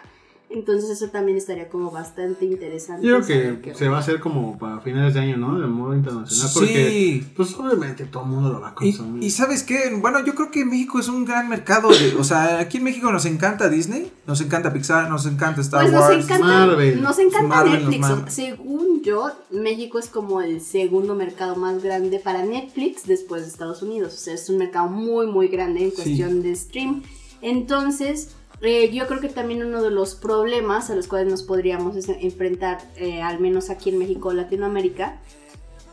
Entonces 0.54 0.88
eso 0.90 1.08
también 1.10 1.36
estaría 1.36 1.68
como 1.68 1.90
bastante 1.90 2.44
interesante. 2.44 3.04
Yo 3.06 3.20
creo 3.22 3.60
que 3.60 3.74
se 3.74 3.88
va 3.88 3.96
a 3.96 4.00
hacer 4.00 4.20
como 4.20 4.56
para 4.56 4.80
finales 4.80 5.12
de 5.14 5.20
año, 5.20 5.36
¿no? 5.36 5.58
De 5.60 5.66
modo 5.66 5.94
internacional. 5.94 6.50
Porque, 6.54 6.88
Sí. 6.90 7.26
pues 7.36 7.54
obviamente 7.54 8.04
todo 8.04 8.22
el 8.22 8.28
mundo 8.30 8.52
lo 8.52 8.60
va 8.60 8.68
a 8.68 8.74
consumir. 8.74 9.22
y 9.24 9.30
sabes 9.30 9.62
qué, 9.64 9.92
bueno, 10.00 10.24
yo 10.24 10.34
creo 10.34 10.50
que 10.50 10.64
México 10.64 10.98
es 11.00 11.08
un 11.08 11.24
gran 11.24 11.48
mercado, 11.48 11.88
de- 11.90 12.14
o 12.16 12.22
sea, 12.24 12.58
aquí 12.60 12.78
en 12.78 12.84
México 12.84 13.10
nos 13.10 13.24
encanta 13.26 13.68
Disney, 13.68 14.10
nos 14.26 14.40
encanta 14.40 14.72
Pixar, 14.72 15.10
nos 15.10 15.26
encanta 15.26 15.60
Star 15.60 15.82
Pues 15.82 15.92
nos 15.92 16.02
Wars. 16.02 16.24
encanta, 16.24 16.46
Marvel. 16.46 17.02
nos 17.02 17.18
encanta 17.18 17.48
Marvel, 17.48 17.72
Netflix. 17.80 18.00
Marvel. 18.00 18.30
Según 18.30 19.02
yo, 19.02 19.30
México 19.50 19.98
es 19.98 20.08
como 20.08 20.40
el 20.40 20.60
segundo 20.60 21.14
mercado 21.16 21.56
más 21.56 21.82
grande 21.82 22.20
para 22.20 22.44
Netflix 22.44 23.06
después 23.06 23.42
de 23.42 23.48
Estados 23.48 23.82
Unidos. 23.82 24.14
O 24.14 24.16
sea, 24.18 24.34
es 24.34 24.48
un 24.48 24.58
mercado 24.58 24.88
muy, 24.88 25.26
muy 25.26 25.48
grande 25.48 25.82
en 25.84 25.90
Sí. 25.90 25.96
cuestión 25.96 26.42
de 26.42 26.54
stream. 26.54 27.02
Entonces, 27.42 28.30
eh, 28.64 28.90
yo 28.92 29.06
creo 29.06 29.20
que 29.20 29.28
también 29.28 29.64
uno 29.64 29.82
de 29.82 29.90
los 29.90 30.14
problemas 30.14 30.90
a 30.90 30.94
los 30.94 31.08
cuales 31.08 31.30
nos 31.30 31.42
podríamos 31.42 31.96
enfrentar, 32.08 32.78
eh, 32.96 33.22
al 33.22 33.40
menos 33.40 33.70
aquí 33.70 33.90
en 33.90 33.98
México 33.98 34.28
o 34.28 34.32
Latinoamérica, 34.32 35.18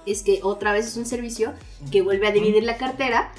es 0.05 0.23
que 0.23 0.39
otra 0.43 0.73
vez 0.73 0.87
es 0.87 0.97
un 0.97 1.05
servicio 1.05 1.53
que 1.91 2.01
vuelve 2.01 2.27
a 2.27 2.31
dividir 2.31 2.63
la 2.63 2.77
cartera, 2.77 3.31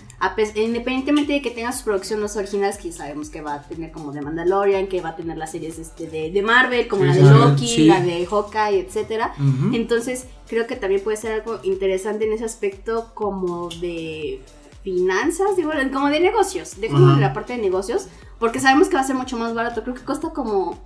independientemente 0.54 1.32
de 1.32 1.42
que 1.42 1.50
tenga 1.50 1.72
sus 1.72 1.82
producciones 1.82 2.36
originales, 2.36 2.78
que 2.78 2.92
sabemos 2.92 3.30
que 3.30 3.40
va 3.40 3.54
a 3.54 3.62
tener 3.62 3.90
como 3.90 4.12
de 4.12 4.20
Mandalorian, 4.22 4.86
que 4.86 5.00
va 5.00 5.10
a 5.10 5.16
tener 5.16 5.36
las 5.36 5.50
series 5.50 5.78
este, 5.80 6.06
de, 6.06 6.30
de 6.30 6.42
Marvel, 6.42 6.86
como 6.86 7.02
Sí, 7.02 7.08
la 7.08 7.14
de 7.14 7.22
Loki, 7.22 7.68
sí. 7.68 7.86
la 7.86 8.00
de 8.00 8.26
Hawkeye, 8.26 8.78
etcétera. 8.78 9.34
Ujú. 9.38 9.74
Entonces, 9.74 10.26
creo 10.46 10.68
que 10.68 10.76
también 10.76 11.02
puede 11.02 11.16
ser 11.16 11.32
algo 11.32 11.58
interesante 11.64 12.26
en 12.26 12.32
ese 12.32 12.44
aspecto 12.44 13.10
como 13.14 13.68
de 13.68 14.40
finanzas, 14.84 15.56
digo, 15.56 15.70
como 15.92 16.08
de 16.10 16.20
negocios, 16.20 16.80
de 16.80 16.88
como 16.88 17.14
de 17.14 17.20
la 17.20 17.32
parte 17.32 17.54
de 17.54 17.60
negocios, 17.60 18.06
porque 18.42 18.58
sabemos 18.58 18.88
que 18.88 18.96
va 18.96 19.02
a 19.02 19.06
ser 19.06 19.14
mucho 19.14 19.36
más 19.38 19.54
barato, 19.54 19.82
creo 19.84 19.94
que 19.94 20.02
cuesta 20.02 20.30
como 20.30 20.82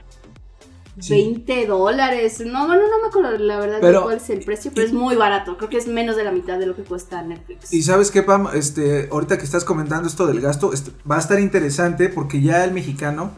Sí. 0.99 1.13
20 1.15 1.67
dólares. 1.67 2.43
No, 2.47 2.67
bueno, 2.67 2.83
no 2.83 3.01
me 3.03 3.09
acuerdo 3.09 3.37
la 3.39 3.59
verdad 3.59 3.79
Pero- 3.81 3.99
de 4.01 4.05
cuál 4.05 4.17
es 4.19 4.31
el 4.31 4.41
precio, 4.45 4.71
pero 4.75 4.87
es 4.87 4.93
muy 4.93 5.15
barato. 5.17 5.57
Creo 5.57 5.69
que 5.71 5.77
es 5.79 5.87
menos 5.87 6.17
de 6.17 6.25
la 6.25 6.33
mitad 6.33 6.59
de 6.59 6.67
lo 6.67 6.75
que 6.77 6.83
cuesta 6.85 7.23
Netflix. 7.23 7.73
Y 7.73 7.83
sabes 7.83 8.11
qué, 8.11 8.23
Pam, 8.23 8.49
este, 8.55 9.09
ahorita 9.11 9.37
que 9.39 9.45
estás 9.45 9.65
comentando 9.65 10.07
esto 10.07 10.27
del 10.27 10.41
gasto, 10.41 10.73
este, 10.75 10.93
va 11.11 11.17
a 11.17 11.19
estar 11.19 11.41
interesante 11.41 12.09
porque 12.11 12.41
ya 12.43 12.63
el 12.65 12.73
mexicano 12.73 13.31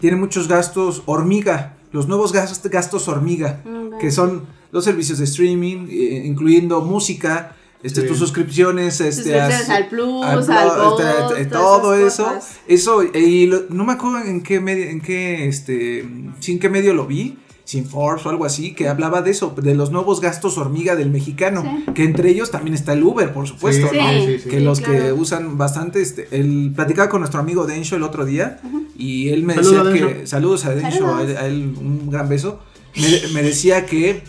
tiene 0.00 0.16
muchos 0.16 0.46
gastos 0.48 1.02
hormiga, 1.06 1.76
los 1.92 2.06
nuevos 2.08 2.32
gastos, 2.32 2.68
gastos 2.70 3.06
hormiga, 3.08 3.60
Mm, 3.64 3.98
que 3.98 4.10
son 4.10 4.46
los 4.72 4.84
servicios 4.84 5.18
de 5.18 5.24
streaming, 5.24 5.88
eh, 5.90 6.22
incluyendo 6.26 6.80
música, 6.80 7.56
este, 7.82 8.02
Sí. 8.02 8.06
tus 8.06 8.18
suscripciones, 8.18 9.00
este, 9.00 9.22
Suscripciones 9.22 9.68
a- 9.70 9.76
al 9.76 9.88
Plus, 9.88 10.24
al 10.24 10.58
al, 10.58 10.70
Plus, 10.74 10.82
Gold, 10.84 11.00
este, 11.30 11.42
eh, 11.42 11.46
todo 11.46 11.94
eso, 11.94 12.24
cosas. 12.24 12.58
eso, 12.68 13.02
y 13.02 13.46
lo- 13.46 13.62
no 13.70 13.84
me 13.84 13.92
acuerdo 13.94 14.18
en 14.26 14.42
qué 14.42 14.60
medio, 14.60 14.84
en 14.88 15.00
qué, 15.00 15.46
este, 15.48 16.08
sin 16.40 16.58
qué 16.58 16.68
medio 16.68 16.92
lo 16.94 17.06
vi, 17.06 17.38
sin 17.64 17.86
Forbes 17.86 18.26
o 18.26 18.30
algo 18.30 18.44
así, 18.44 18.74
que 18.74 18.88
hablaba 18.88 19.22
de 19.22 19.30
eso, 19.30 19.54
de 19.56 19.74
los 19.76 19.92
nuevos 19.92 20.20
gastos 20.20 20.58
hormiga 20.58 20.96
del 20.96 21.08
mexicano, 21.08 21.62
Sí. 21.62 21.92
que 21.94 22.02
entre 22.02 22.28
ellos 22.30 22.50
también 22.50 22.74
está 22.74 22.92
el 22.94 23.02
Uber, 23.04 23.32
por 23.32 23.46
supuesto, 23.46 23.88
Sí, 23.92 23.96
¿no? 23.96 24.10
sí, 24.10 24.26
sí, 24.26 24.38
sí. 24.42 24.48
que 24.50 24.58
Sí, 24.58 24.64
los 24.64 24.80
que 24.80 25.12
usan 25.12 25.56
bastante, 25.56 26.02
este, 26.02 26.26
el 26.32 26.72
platicaba 26.74 27.08
con 27.08 27.20
nuestro 27.20 27.38
amigo 27.40 27.66
Densho 27.66 27.94
el 27.94 28.02
otro 28.02 28.24
día 28.24 28.60
y 28.96 29.28
él 29.28 29.44
me 29.44 29.54
Saludos 29.54 29.92
decía 29.92 30.06
que, 30.08 30.26
saludos 30.26 30.64
a 30.64 30.74
Densho, 30.74 30.98
Saludos. 30.98 31.18
a 31.20 31.22
él, 31.22 31.36
a 31.36 31.46
él 31.46 31.74
un 31.78 32.10
gran 32.10 32.28
beso, 32.28 32.58
me, 32.96 33.34
me 33.34 33.42
decía 33.44 33.86
que 33.86 34.24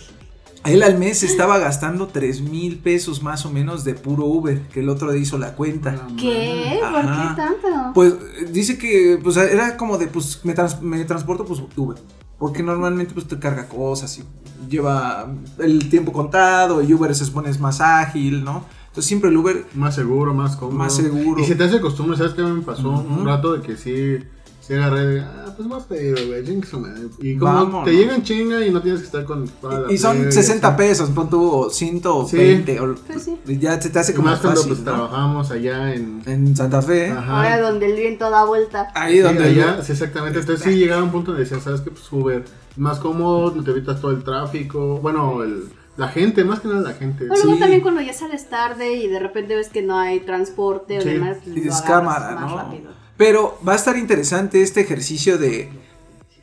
él 0.65 0.83
al 0.83 0.97
mes 0.99 1.23
estaba 1.23 1.57
gastando 1.57 2.07
3 2.07 2.41
mil 2.41 2.77
pesos 2.79 3.23
más 3.23 3.45
o 3.45 3.51
menos 3.51 3.83
de 3.83 3.95
puro 3.95 4.25
Uber, 4.25 4.61
que 4.73 4.81
el 4.81 4.89
otro 4.89 5.11
día 5.11 5.21
hizo 5.21 5.37
la 5.37 5.55
cuenta. 5.55 6.07
¿Qué? 6.19 6.79
¿Por 6.79 6.99
Ajá. 7.05 7.35
qué 7.35 7.41
tanto? 7.41 7.91
Pues 7.93 8.13
eh, 8.13 8.49
dice 8.51 8.77
que 8.77 9.19
pues 9.23 9.37
era 9.37 9.75
como 9.77 9.97
de 9.97 10.07
pues 10.07 10.41
me, 10.43 10.53
trans- 10.53 10.81
me 10.81 11.03
transporto 11.05 11.45
pues 11.45 11.61
Uber. 11.75 11.97
Porque 12.37 12.63
normalmente 12.63 13.13
pues 13.13 13.27
te 13.27 13.37
carga 13.39 13.67
cosas 13.67 14.17
y 14.17 14.23
lleva 14.67 15.31
el 15.59 15.89
tiempo 15.89 16.11
contado 16.11 16.81
y 16.81 16.93
Uber 16.93 17.13
se 17.15 17.25
supone 17.25 17.49
es 17.49 17.59
más 17.59 17.81
ágil, 17.81 18.43
¿no? 18.43 18.65
Entonces 18.87 19.05
siempre 19.07 19.29
el 19.29 19.37
Uber 19.37 19.65
Más 19.75 19.95
seguro, 19.95 20.33
más 20.33 20.55
cómodo. 20.57 20.77
Más 20.77 20.95
seguro. 20.95 21.41
Y 21.41 21.45
si 21.45 21.55
te 21.55 21.63
hace 21.63 21.79
costumbre, 21.79 22.17
¿sabes 22.17 22.33
qué 22.33 22.41
me 22.41 22.61
pasó? 22.61 22.89
Un 22.89 23.25
rato 23.25 23.53
de 23.53 23.61
que 23.61 23.77
sí, 23.77 24.17
sí 24.61 24.73
agarré 24.75 25.19
ah, 25.21 25.53
pues 25.57 25.67
más 25.67 25.83
pedido, 25.83 26.17
güey, 26.27 26.43
chingue 26.45 26.65
su 26.67 26.79
madre. 26.79 27.01
Y 27.19 27.37
como 27.37 27.53
Vámonos. 27.53 27.85
te 27.85 27.91
llegan 27.93 28.23
chinga 28.23 28.65
y 28.65 28.71
no 28.71 28.81
tienes 28.81 29.01
que 29.01 29.07
estar 29.07 29.25
con 29.25 29.47
toda 29.47 29.81
la 29.81 29.91
y 29.91 29.97
son 29.97 30.15
plebe, 30.17 30.31
60 30.31 30.67
así. 30.67 30.77
pesos, 30.77 31.09
pon 31.09 31.29
tú 31.29 31.67
120 31.71 32.79
o- 32.79 32.95
Pues 33.07 33.23
sí. 33.23 33.37
y 33.47 33.57
ya 33.59 33.81
se 33.81 33.89
te 33.89 33.99
hace 33.99 34.11
Y 34.13 34.15
como 34.15 34.29
más 34.29 34.39
cuando 34.39 34.61
fácil, 34.61 34.75
pues 34.75 34.85
¿no? 34.85 34.91
trabajamos 34.93 35.51
allá 35.51 35.93
en... 35.93 36.21
En 36.25 36.55
Santa 36.55 36.81
Fe. 36.81 37.09
Ajá. 37.11 37.37
Ahora 37.37 37.61
donde 37.61 37.85
el 37.87 37.95
viento 37.97 38.29
da 38.29 38.45
vuelta. 38.45 38.87
Ahí 38.95 39.15
Sí, 39.15 39.19
donde 39.19 39.43
allá, 39.45 39.81
sí, 39.83 39.91
exactamente. 39.91 40.39
Entonces 40.39 40.63
sí 40.63 40.77
llegaba 40.79 41.03
un 41.03 41.11
punto 41.11 41.31
donde 41.31 41.43
decían, 41.43 41.61
¿sabes 41.61 41.81
qué? 41.81 41.91
Pues 41.91 42.11
Uber, 42.11 42.45
más 42.77 42.99
cómodo, 42.99 43.51
te 43.63 43.71
evitas 43.71 43.99
todo 43.99 44.11
el 44.11 44.23
tráfico. 44.23 44.99
Bueno, 45.01 45.43
el, 45.43 45.65
la 45.97 46.07
gente, 46.07 46.43
más 46.45 46.59
que 46.61 46.67
nada 46.69 46.81
la 46.81 46.93
gente. 46.93 47.25
Pero 47.27 47.35
luego 47.35 47.53
Sí. 47.55 47.59
también 47.59 47.81
cuando 47.81 48.01
ya 48.01 48.13
sales 48.13 48.47
tarde 48.49 48.93
y 48.95 49.07
de 49.07 49.19
repente 49.19 49.55
ves 49.55 49.69
que 49.69 49.81
no 49.81 49.97
hay 49.99 50.19
transporte 50.21 50.97
o 50.99 51.01
Sí. 51.01 51.09
demás, 51.09 51.37
pues 51.43 51.57
y 51.57 51.67
es 51.67 51.81
cámara, 51.81 52.35
más 52.35 52.49
¿no? 52.51 52.57
rápido. 52.57 53.00
Pero 53.21 53.59
va 53.67 53.73
a 53.73 53.75
estar 53.75 53.95
interesante 53.99 54.63
este 54.63 54.81
ejercicio 54.81 55.37
de 55.37 55.69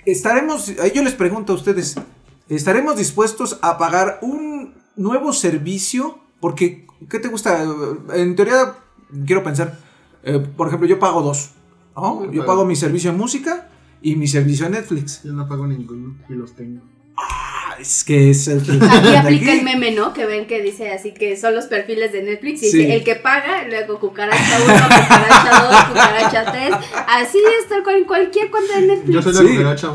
estaremos, 0.07 0.73
yo 0.95 1.03
les 1.03 1.13
pregunto 1.15 1.53
a 1.53 1.57
ustedes, 1.57 1.97
¿estaremos 2.49 2.97
dispuestos 2.97 3.59
a 3.63 3.79
pagar 3.79 4.21
un 4.23 4.75
nuevo 4.95 5.33
servicio? 5.33 6.21
Porque, 6.39 6.87
¿qué 7.11 7.19
te 7.19 7.27
gusta? 7.27 7.65
En 8.15 8.37
teoría, 8.37 8.77
quiero 9.27 9.43
pensar, 9.43 9.77
eh, 10.23 10.39
por 10.57 10.69
ejemplo, 10.69 10.87
yo 10.87 11.01
pago 11.01 11.21
dos, 11.21 11.51
¿no? 11.97 12.27
Yo 12.27 12.31
Yo 12.31 12.41
pago- 12.43 12.47
pago 12.59 12.65
mi 12.65 12.77
servicio 12.77 13.11
de 13.11 13.19
música 13.19 13.69
y 14.01 14.15
mi 14.15 14.29
servicio 14.29 14.67
de 14.67 14.71
Netflix. 14.71 15.25
Yo 15.25 15.33
no 15.33 15.49
pago 15.49 15.67
ninguno 15.67 16.15
y 16.29 16.35
los 16.35 16.55
tengo. 16.55 16.81
Es 17.81 18.03
que 18.05 18.31
es 18.31 18.49
el 18.49 18.63
que... 18.63 18.73
Aquí 18.73 19.15
aplica 19.15 19.51
Aquí- 19.51 19.59
el 19.59 19.63
meme, 19.65 19.93
¿no? 19.93 20.13
Que 20.13 20.27
ven 20.27 20.47
que 20.47 20.61
dice 20.63 20.91
así 20.91 21.13
que 21.13 21.37
son 21.37 21.55
los 21.55 21.67
perfiles 21.67 22.13
de 22.13 22.23
Netflix 22.23 22.63
y 22.65 22.71
Sí. 22.71 22.79
dice 22.79 22.95
el 22.95 23.05
que 23.05 23.15
paga, 23.17 23.65
luego 23.69 24.01
cucaracha 24.01 24.59
1, 24.65 24.75
cucaracha 24.75 25.63
2, 25.71 25.85
cucaracha 25.89 26.53
3. 26.53 26.71
Así 27.07 27.39
es, 27.39 27.69
tal 27.69 27.83
cual 27.85 27.99
en 27.99 28.05
cualquier 28.05 28.51
cuenta 28.51 28.81
de 28.81 28.87
Netflix. 28.87 29.15
Yo 29.15 29.23
soy 29.23 29.33
la 29.33 29.41
Sí. 29.41 29.49
cucaracha 29.57 29.89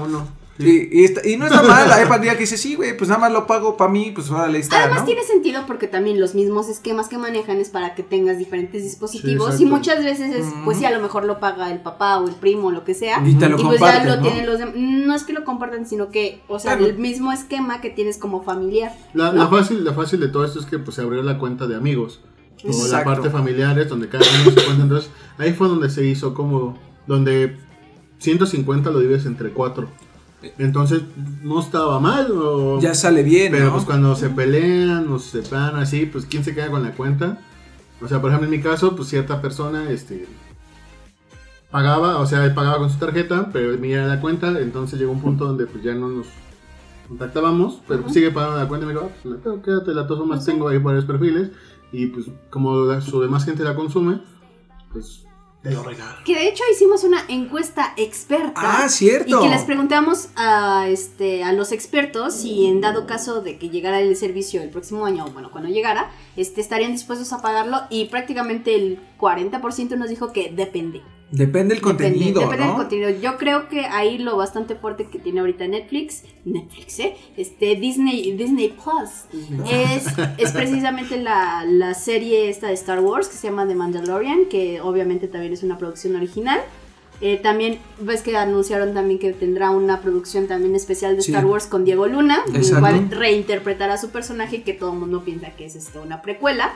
Y, 0.59 0.99
y 1.01 1.03
está- 1.03 1.27
y 1.27 1.35
no 1.37 1.47
está 1.47 1.63
mal, 1.67 1.91
hay 1.91 2.05
pandilla 2.05 2.33
que 2.33 2.41
dice, 2.41 2.57
sí, 2.57 2.75
güey, 2.75 2.95
pues 2.95 3.09
nada 3.09 3.19
más 3.21 3.31
lo 3.31 3.47
pago 3.47 3.75
para 3.75 3.89
mí, 3.91 4.11
pues 4.13 4.29
ahora 4.29 4.47
le 4.49 4.59
está, 4.59 4.81
Además 4.83 4.99
¿no? 4.99 5.05
tiene 5.05 5.23
sentido 5.23 5.63
porque 5.65 5.87
también 5.87 6.19
los 6.19 6.35
mismos 6.35 6.69
esquemas 6.69 7.07
que 7.09 7.17
manejan 7.17 7.57
es 7.57 7.69
para 7.69 7.95
que 7.95 8.03
tengas 8.03 8.37
diferentes 8.37 8.83
dispositivos 8.83 9.55
Sí, 9.57 9.63
y 9.63 9.65
muchas 9.65 10.03
veces 10.03 10.35
es, 10.35 10.45
pues 10.63 10.77
sí, 10.77 10.85
a 10.85 10.91
lo 10.91 10.99
mejor 11.01 11.25
lo 11.25 11.39
paga 11.39 11.71
el 11.71 11.79
papá 11.81 12.19
o 12.19 12.27
el 12.27 12.35
primo 12.35 12.67
o 12.67 12.71
lo 12.71 12.83
que 12.83 12.93
sea. 12.93 13.19
Y 13.25 13.33
te 13.33 13.49
lo 13.49 13.59
y 13.59 13.63
pues 13.63 13.79
ya 13.79 14.05
lo 14.05 14.17
¿no? 14.17 14.21
tienen 14.21 14.45
los 14.45 14.59
demás. 14.59 14.75
No 14.75 15.15
es 15.15 15.23
que 15.23 15.33
lo 15.33 15.43
compartan, 15.43 15.87
sino 15.87 16.09
que, 16.09 16.41
o 16.47 16.59
sea, 16.59 16.73
Claro. 16.77 16.85
el 16.91 16.99
mismo 16.99 17.31
esquema 17.31 17.81
que 17.81 17.89
tienes 17.89 18.19
como 18.19 18.43
familiar. 18.43 18.95
La, 19.15 19.31
¿no? 19.31 19.39
la 19.43 19.47
fácil, 19.47 19.83
la 19.83 19.93
fácil 19.93 20.19
de 20.19 20.27
todo 20.27 20.45
esto 20.45 20.59
es 20.59 20.67
que 20.67 20.77
pues 20.77 20.95
se 20.95 21.01
abrió 21.01 21.23
la 21.23 21.39
cuenta 21.39 21.65
de 21.65 21.75
amigos. 21.75 22.21
O 22.63 22.87
la 22.89 23.03
parte 23.03 23.29
familiar 23.31 23.77
es 23.79 23.89
donde 23.89 24.07
cada 24.07 24.23
uno 24.43 24.51
se 24.51 24.63
cuenta. 24.63 24.83
Entonces 24.83 25.09
ahí 25.39 25.51
fue 25.53 25.67
donde 25.67 25.89
se 25.89 26.05
hizo 26.05 26.33
cómodo. 26.35 26.75
Donde 27.07 27.57
150 28.19 28.91
lo 28.91 28.99
divides 28.99 29.25
entre 29.25 29.49
4. 29.49 29.89
Entonces 30.57 31.01
no 31.41 31.59
estaba 31.59 31.99
mal. 31.99 32.27
o- 32.31 32.79
Ya 32.81 32.93
sale 32.93 33.23
bien, 33.23 33.51
pero 33.51 33.65
¿no? 33.67 33.71
pues 33.73 33.85
cuando 33.85 34.15
se 34.15 34.29
pelean 34.29 35.11
o 35.11 35.19
se 35.19 35.41
separan 35.43 35.75
así, 35.77 36.05
pues 36.05 36.25
quién 36.25 36.43
se 36.43 36.53
queda 36.53 36.69
con 36.69 36.83
la 36.83 36.91
cuenta. 36.91 37.39
O 38.01 38.07
sea, 38.07 38.19
por 38.21 38.29
ejemplo, 38.31 38.45
en 38.45 38.51
mi 38.51 38.61
caso, 38.61 38.95
pues 38.95 39.07
cierta 39.09 39.41
persona, 39.41 39.89
este, 39.89 40.27
pagaba, 41.71 42.19
o 42.19 42.25
sea, 42.25 42.43
él 42.45 42.53
pagaba 42.53 42.77
con 42.79 42.89
su 42.89 42.97
tarjeta, 42.99 43.49
pero 43.51 43.77
me 43.77 43.87
iba 43.89 44.03
a 44.03 44.07
la 44.07 44.21
cuenta, 44.21 44.49
entonces 44.59 44.99
llegó 44.99 45.11
un 45.11 45.21
punto 45.21 45.45
donde 45.45 45.65
pues 45.65 45.83
ya 45.83 45.93
no 45.95 46.07
nos 46.09 46.27
contactábamos, 47.07 47.81
pero 47.87 48.01
pues, 48.01 48.13
sigue 48.13 48.31
pagando 48.31 48.57
la 48.57 48.67
cuenta 48.67 48.85
y 48.85 48.87
me 48.87 48.93
dijo, 48.93 49.09
ah, 49.11 49.15
pues, 49.23 49.59
quédate, 49.63 49.93
la 49.93 50.05
todas 50.07 50.27
más 50.27 50.45
tengo 50.45 50.67
ahí 50.67 50.77
varios 50.77 51.05
perfiles, 51.05 51.49
y 51.91 52.07
pues 52.07 52.27
como 52.49 52.85
la- 52.85 53.01
su 53.01 53.21
demás 53.21 53.45
gente 53.45 53.63
la 53.63 53.75
consume, 53.75 54.21
pues 54.91 55.25
Que 56.25 56.35
de 56.35 56.49
hecho 56.49 56.63
hicimos 56.71 57.03
una 57.03 57.23
encuesta 57.29 57.93
experta. 57.95 58.51
Ah, 58.55 58.89
cierto. 58.89 59.39
Y 59.39 59.43
que 59.43 59.49
les 59.49 59.63
preguntamos 59.63 60.27
a, 60.35 60.87
este, 60.89 61.43
a 61.43 61.53
los 61.53 61.71
expertos 61.71 62.33
si 62.33 62.65
en 62.65 62.81
dado 62.81 63.07
caso 63.07 63.41
de 63.41 63.57
que 63.57 63.69
llegara 63.69 64.01
el 64.01 64.15
servicio 64.17 64.61
el 64.61 64.69
próximo 64.69 65.05
año, 65.05 65.25
o 65.25 65.31
bueno, 65.31 65.51
cuando 65.51 65.69
llegara, 65.69 66.11
este, 66.35 66.59
estarían 66.59 66.91
dispuestos 66.91 67.31
a 67.31 67.41
pagarlo 67.41 67.81
y 67.89 68.05
prácticamente 68.05 68.75
el 68.75 68.99
40% 69.17 69.95
nos 69.97 70.09
dijo 70.09 70.33
que 70.33 70.51
depende. 70.53 71.01
Depende 71.33 71.73
del 71.73 71.83
Depende, 71.83 72.03
contenido, 72.03 72.41
depende 72.41 72.63
¿no? 72.63 72.67
del 72.67 72.77
contenido. 72.77 73.09
Yo 73.09 73.37
creo 73.39 73.67
que 73.67 73.87
ahí 73.87 74.19
lo 74.19 74.37
bastante 74.37 74.75
fuerte 74.75 75.07
que 75.07 75.17
tiene 75.17 75.39
ahorita 75.39 75.65
Netflix, 75.67 76.21
Netflix, 76.45 76.99
¿eh? 76.99 77.15
Este, 77.35 77.75
Disney, 77.75 78.33
Disney 78.33 78.69
Plus, 78.69 79.25
es, 79.67 80.05
es 80.37 80.51
precisamente 80.51 81.17
la, 81.19 81.65
la 81.65 81.95
serie 81.95 82.49
esta 82.49 82.67
de 82.67 82.73
Star 82.73 82.99
Wars 82.99 83.29
que 83.29 83.35
se 83.35 83.47
llama 83.47 83.67
The 83.67 83.73
Mandalorian, 83.73 84.45
que 84.45 84.79
obviamente 84.79 85.27
también 85.27 85.53
es 85.53 85.63
una 85.63 85.79
producción 85.79 86.15
original. 86.15 86.59
Eh, 87.19 87.37
también 87.41 87.79
ves 87.99 88.21
que 88.21 88.37
anunciaron 88.37 88.93
también 88.93 89.17
que 89.17 89.33
tendrá 89.33 89.71
una 89.71 90.01
producción 90.01 90.45
también 90.45 90.75
especial 90.75 91.15
de 91.15 91.21
Star 91.21 91.47
Wars 91.47 91.65
con 91.65 91.83
Diego 91.83 92.05
Luna, 92.05 92.43
en 92.47 92.57
el 92.57 92.79
cual 92.79 93.09
reinterpretará 93.09 93.97
su 93.97 94.11
personaje 94.11 94.61
que 94.61 94.73
todo 94.73 94.93
el 94.93 94.99
mundo 94.99 95.23
piensa 95.23 95.49
que 95.51 95.65
es 95.65 95.75
esto, 95.75 96.03
una 96.03 96.21
precuela. 96.21 96.73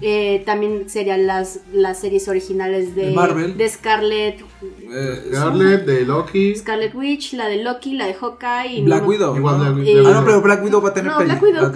Eh, 0.00 0.42
también 0.46 0.88
serían 0.88 1.26
las, 1.26 1.60
las 1.72 2.00
series 2.00 2.28
originales 2.28 2.94
de, 2.94 3.10
Marvel. 3.12 3.56
de 3.56 3.68
Scarlet. 3.68 4.40
Eh, 4.62 5.30
Scarlet, 5.32 5.84
de 5.84 6.06
Loki. 6.06 6.54
Scarlet 6.54 6.94
Witch, 6.94 7.32
la 7.34 7.48
de 7.48 7.62
Loki, 7.62 7.94
la 7.94 8.06
de 8.06 8.14
Hawkeye. 8.14 8.78
Y 8.78 8.82
Black 8.82 9.06
Widow. 9.06 9.34
ah, 9.48 9.74
no, 9.74 10.24
pero 10.24 10.40
Black 10.40 10.62
Widow 10.64 10.80
va 10.80 10.90
a 10.90 10.94
tener 10.94 11.10
No, 11.10 11.18
Black 11.18 11.42
Widow, 11.42 11.72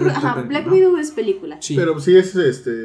Black 0.47 0.71
Widow 0.71 0.97
es 0.97 1.11
película. 1.11 1.59
Pero 1.75 1.99
sí 1.99 2.15
es 2.15 2.35
este. 2.35 2.81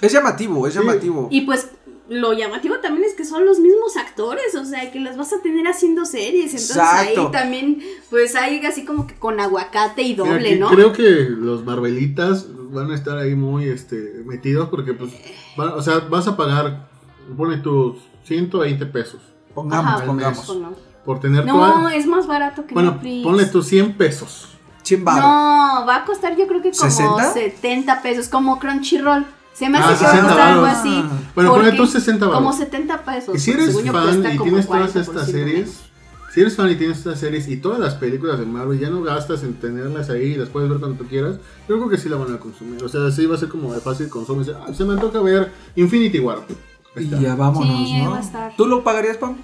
Es 0.00 0.12
llamativo, 0.12 0.66
es 0.66 0.74
llamativo. 0.74 1.28
Y 1.30 1.40
pues 1.40 1.70
lo 2.08 2.32
llamativo 2.32 2.78
también 2.78 3.04
es 3.04 3.14
que 3.14 3.24
son 3.24 3.44
los 3.44 3.58
mismos 3.58 3.96
actores, 3.96 4.54
o 4.54 4.64
sea, 4.64 4.90
que 4.90 5.00
los 5.00 5.16
vas 5.16 5.32
a 5.32 5.42
tener 5.42 5.66
haciendo 5.66 6.04
series. 6.04 6.52
Entonces 6.52 6.78
ahí 6.78 7.14
también, 7.30 7.82
pues 8.10 8.34
hay 8.34 8.64
así 8.64 8.84
como 8.84 9.06
que 9.06 9.14
con 9.14 9.40
aguacate 9.40 10.02
y 10.02 10.14
doble, 10.14 10.56
¿no? 10.56 10.68
Creo 10.68 10.92
que 10.92 11.28
los 11.28 11.64
Marvelitas 11.64 12.46
van 12.70 12.90
a 12.90 12.94
estar 12.94 13.18
ahí 13.18 13.34
muy 13.34 13.68
este, 13.68 14.22
metidos 14.24 14.68
porque, 14.68 14.94
pues, 14.94 15.12
o 15.56 15.82
sea, 15.82 15.98
vas 15.98 16.26
a 16.28 16.36
pagar, 16.36 16.88
pone 17.36 17.58
tus 17.58 17.96
120 18.24 18.86
pesos. 18.86 19.20
Pongamos, 19.54 20.02
pongamos. 20.02 20.58
Por 21.04 21.20
tener 21.20 21.44
No, 21.44 21.88
es 21.88 22.06
más 22.06 22.26
barato 22.26 22.66
que 22.66 22.74
Bueno, 22.74 23.00
ponle 23.22 23.46
tus 23.46 23.66
100 23.66 23.94
pesos. 23.94 24.48
100 24.82 25.04
No, 25.04 25.84
va 25.86 25.96
a 25.96 26.04
costar 26.04 26.36
yo 26.36 26.46
creo 26.46 26.62
que 26.62 26.70
como 26.70 26.90
70 26.90 28.02
pesos, 28.02 28.28
como 28.28 28.58
Crunchyroll. 28.58 29.26
Se 29.58 29.68
me 29.68 29.78
hace 29.78 29.92
ah, 29.92 29.98
que 29.98 30.04
va 30.04 30.12
a 30.12 30.22
costar 30.22 30.48
algo 30.52 30.66
así. 30.66 31.04
Bueno, 31.34 31.52
ponle 31.52 31.72
tus 31.72 31.90
60 31.90 32.26
baros. 32.26 32.42
Como 32.42 32.52
70 32.52 33.04
pesos. 33.04 33.34
Y 33.34 33.38
si 33.40 33.50
eres 33.50 33.74
fan 33.90 34.24
y 34.32 34.38
tienes 34.38 34.68
todas 34.68 34.94
estas 34.94 35.26
series, 35.26 35.80
si 36.32 36.42
eres 36.42 36.54
fan 36.54 36.70
y 36.70 36.76
tienes 36.76 36.98
estas 36.98 37.18
series 37.18 37.48
y 37.48 37.56
todas 37.56 37.80
las 37.80 37.96
películas 37.96 38.38
de 38.38 38.46
Marvel, 38.46 38.78
ya 38.78 38.88
no 38.88 39.02
gastas 39.02 39.42
en 39.42 39.54
tenerlas 39.54 40.10
ahí 40.10 40.26
y 40.26 40.34
las 40.36 40.48
puedes 40.48 40.70
ver 40.70 40.78
cuando 40.78 40.96
tú 40.96 41.08
quieras, 41.08 41.38
yo 41.68 41.76
creo 41.76 41.88
que 41.88 41.98
sí 41.98 42.08
la 42.08 42.14
van 42.14 42.32
a 42.32 42.38
consumir. 42.38 42.84
O 42.84 42.88
sea, 42.88 43.10
sí 43.10 43.26
va 43.26 43.34
a 43.34 43.38
ser 43.38 43.48
como 43.48 43.74
de 43.74 43.80
fácil 43.80 44.08
consumo. 44.08 44.44
Ah, 44.64 44.72
se 44.72 44.84
me 44.84 44.96
toca 44.96 45.20
ver 45.22 45.50
Infinity 45.74 46.20
War. 46.20 46.38
Y 46.94 47.08
ya 47.08 47.34
vámonos, 47.34 47.88
sí, 47.88 48.00
¿no? 48.00 48.12
Va 48.12 48.18
a 48.18 48.20
estar. 48.20 48.56
¿Tú 48.56 48.64
lo 48.64 48.84
pagarías, 48.84 49.16
Pam? 49.16 49.38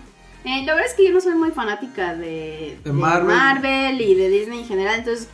Eh, 0.45 0.63
la 0.65 0.75
verdad 0.75 0.89
es 0.89 0.95
que 0.95 1.07
yo 1.07 1.13
no 1.13 1.21
soy 1.21 1.35
muy 1.35 1.51
fanática 1.51 2.15
de, 2.15 2.79
Marvel. 2.93 4.01
y 4.01 4.15
de 4.15 4.29
Disney 4.29 4.61
en 4.61 4.67
general, 4.67 5.01
entonces 5.01 5.29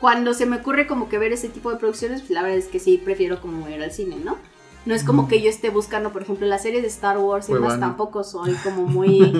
cuando 0.00 0.34
se 0.34 0.46
me 0.46 0.56
ocurre 0.56 0.86
como 0.86 1.08
que 1.08 1.18
ver 1.18 1.32
ese 1.32 1.48
tipo 1.48 1.70
de 1.70 1.76
producciones, 1.76 2.20
pues 2.20 2.30
la 2.30 2.42
verdad 2.42 2.58
es 2.58 2.68
que 2.68 2.80
sí 2.80 3.00
prefiero 3.02 3.40
como 3.40 3.68
ir 3.68 3.82
al 3.82 3.92
cine, 3.92 4.16
¿no? 4.22 4.36
No 4.84 4.94
es 4.94 5.02
como 5.02 5.26
que 5.26 5.42
yo 5.42 5.50
esté 5.50 5.68
buscando, 5.68 6.12
por 6.12 6.22
ejemplo, 6.22 6.46
la 6.46 6.58
serie 6.58 6.80
de 6.80 6.86
Star 6.86 7.18
Wars 7.18 7.48
y 7.48 7.54
más 7.54 7.80
tampoco 7.80 8.22
soy 8.22 8.52
como 8.62 8.82
muy, 8.86 9.32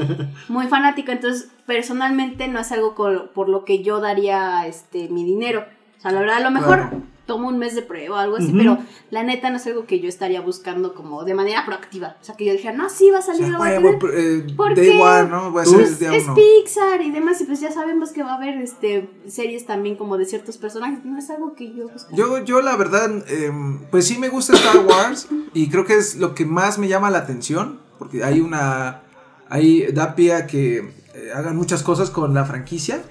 muy 0.48 0.66
fanática. 0.66 1.12
Entonces, 1.12 1.50
personalmente 1.66 2.48
no 2.48 2.58
es 2.58 2.72
algo 2.72 2.96
por 3.32 3.48
lo 3.48 3.64
que 3.64 3.84
yo 3.84 4.00
daría 4.00 4.66
este 4.66 5.08
mi 5.08 5.24
dinero. 5.24 5.64
O 5.98 6.00
sea, 6.00 6.10
la 6.10 6.20
verdad, 6.20 6.38
a 6.38 6.40
lo 6.40 6.50
mejor 6.50 6.90
tomo 7.26 7.48
un 7.48 7.58
mes 7.58 7.74
de 7.74 7.82
prueba 7.82 8.16
o 8.16 8.18
algo 8.18 8.36
así, 8.36 8.52
pero 8.56 8.78
la 9.10 9.24
neta 9.24 9.50
no 9.50 9.56
es 9.56 9.66
algo 9.66 9.84
que 9.84 10.00
yo 10.00 10.08
estaría 10.08 10.40
buscando 10.40 10.94
como 10.94 11.24
de 11.24 11.34
manera 11.34 11.66
proactiva. 11.66 12.16
O 12.22 12.24
sea, 12.24 12.36
que 12.36 12.44
yo 12.44 12.52
dijera, 12.52 12.76
no, 12.76 12.88
sí, 12.88 13.10
va 13.10 13.18
a 13.18 13.22
salir 13.22 13.48
la 13.48 13.58
eh, 13.74 14.46
Porque 14.56 14.94
igual, 14.94 15.28
¿no? 15.28 15.50
Voy 15.50 15.62
a 15.62 15.66
ser 15.66 15.80
es, 15.80 16.00
es 16.00 16.24
Pixar 16.34 17.02
y 17.02 17.10
demás, 17.10 17.40
y 17.40 17.44
pues 17.44 17.60
ya 17.60 17.72
sabemos 17.72 18.12
que 18.12 18.22
va 18.22 18.32
a 18.32 18.36
haber 18.36 18.58
este 18.58 19.10
series 19.26 19.66
también 19.66 19.96
como 19.96 20.16
de 20.16 20.24
ciertos 20.24 20.56
personajes. 20.56 21.04
No 21.04 21.18
es 21.18 21.28
algo 21.28 21.54
que 21.54 21.74
yo. 21.74 21.86
Yo, 22.12 22.44
yo 22.44 22.62
la 22.62 22.76
verdad, 22.76 23.10
em, 23.28 23.80
pues 23.90 24.06
sí 24.06 24.18
me 24.18 24.28
gusta 24.28 24.54
Star 24.54 24.78
Wars 24.86 25.28
y 25.52 25.68
creo 25.68 25.84
que 25.84 25.96
es 25.96 26.16
lo 26.16 26.34
que 26.34 26.46
más 26.46 26.78
me 26.78 26.86
llama 26.86 27.10
la 27.10 27.18
atención, 27.18 27.80
porque 27.98 28.24
hay 28.24 28.40
una... 28.40 29.02
Ahí 29.48 29.86
da 29.92 30.16
pie 30.16 30.34
a 30.34 30.46
que 30.48 30.78
eh, 30.78 31.30
hagan 31.34 31.56
muchas 31.56 31.82
cosas 31.82 32.10
con 32.10 32.34
la 32.34 32.44
franquicia. 32.44 33.02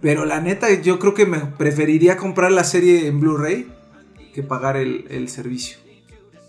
Pero 0.00 0.24
la 0.24 0.40
neta, 0.40 0.72
yo 0.80 0.98
creo 0.98 1.14
que 1.14 1.26
me 1.26 1.38
preferiría 1.38 2.16
comprar 2.16 2.52
la 2.52 2.64
serie 2.64 3.06
en 3.06 3.20
Blu-ray 3.20 3.66
que 4.32 4.42
pagar 4.42 4.76
el, 4.76 5.06
el 5.10 5.28
servicio. 5.28 5.78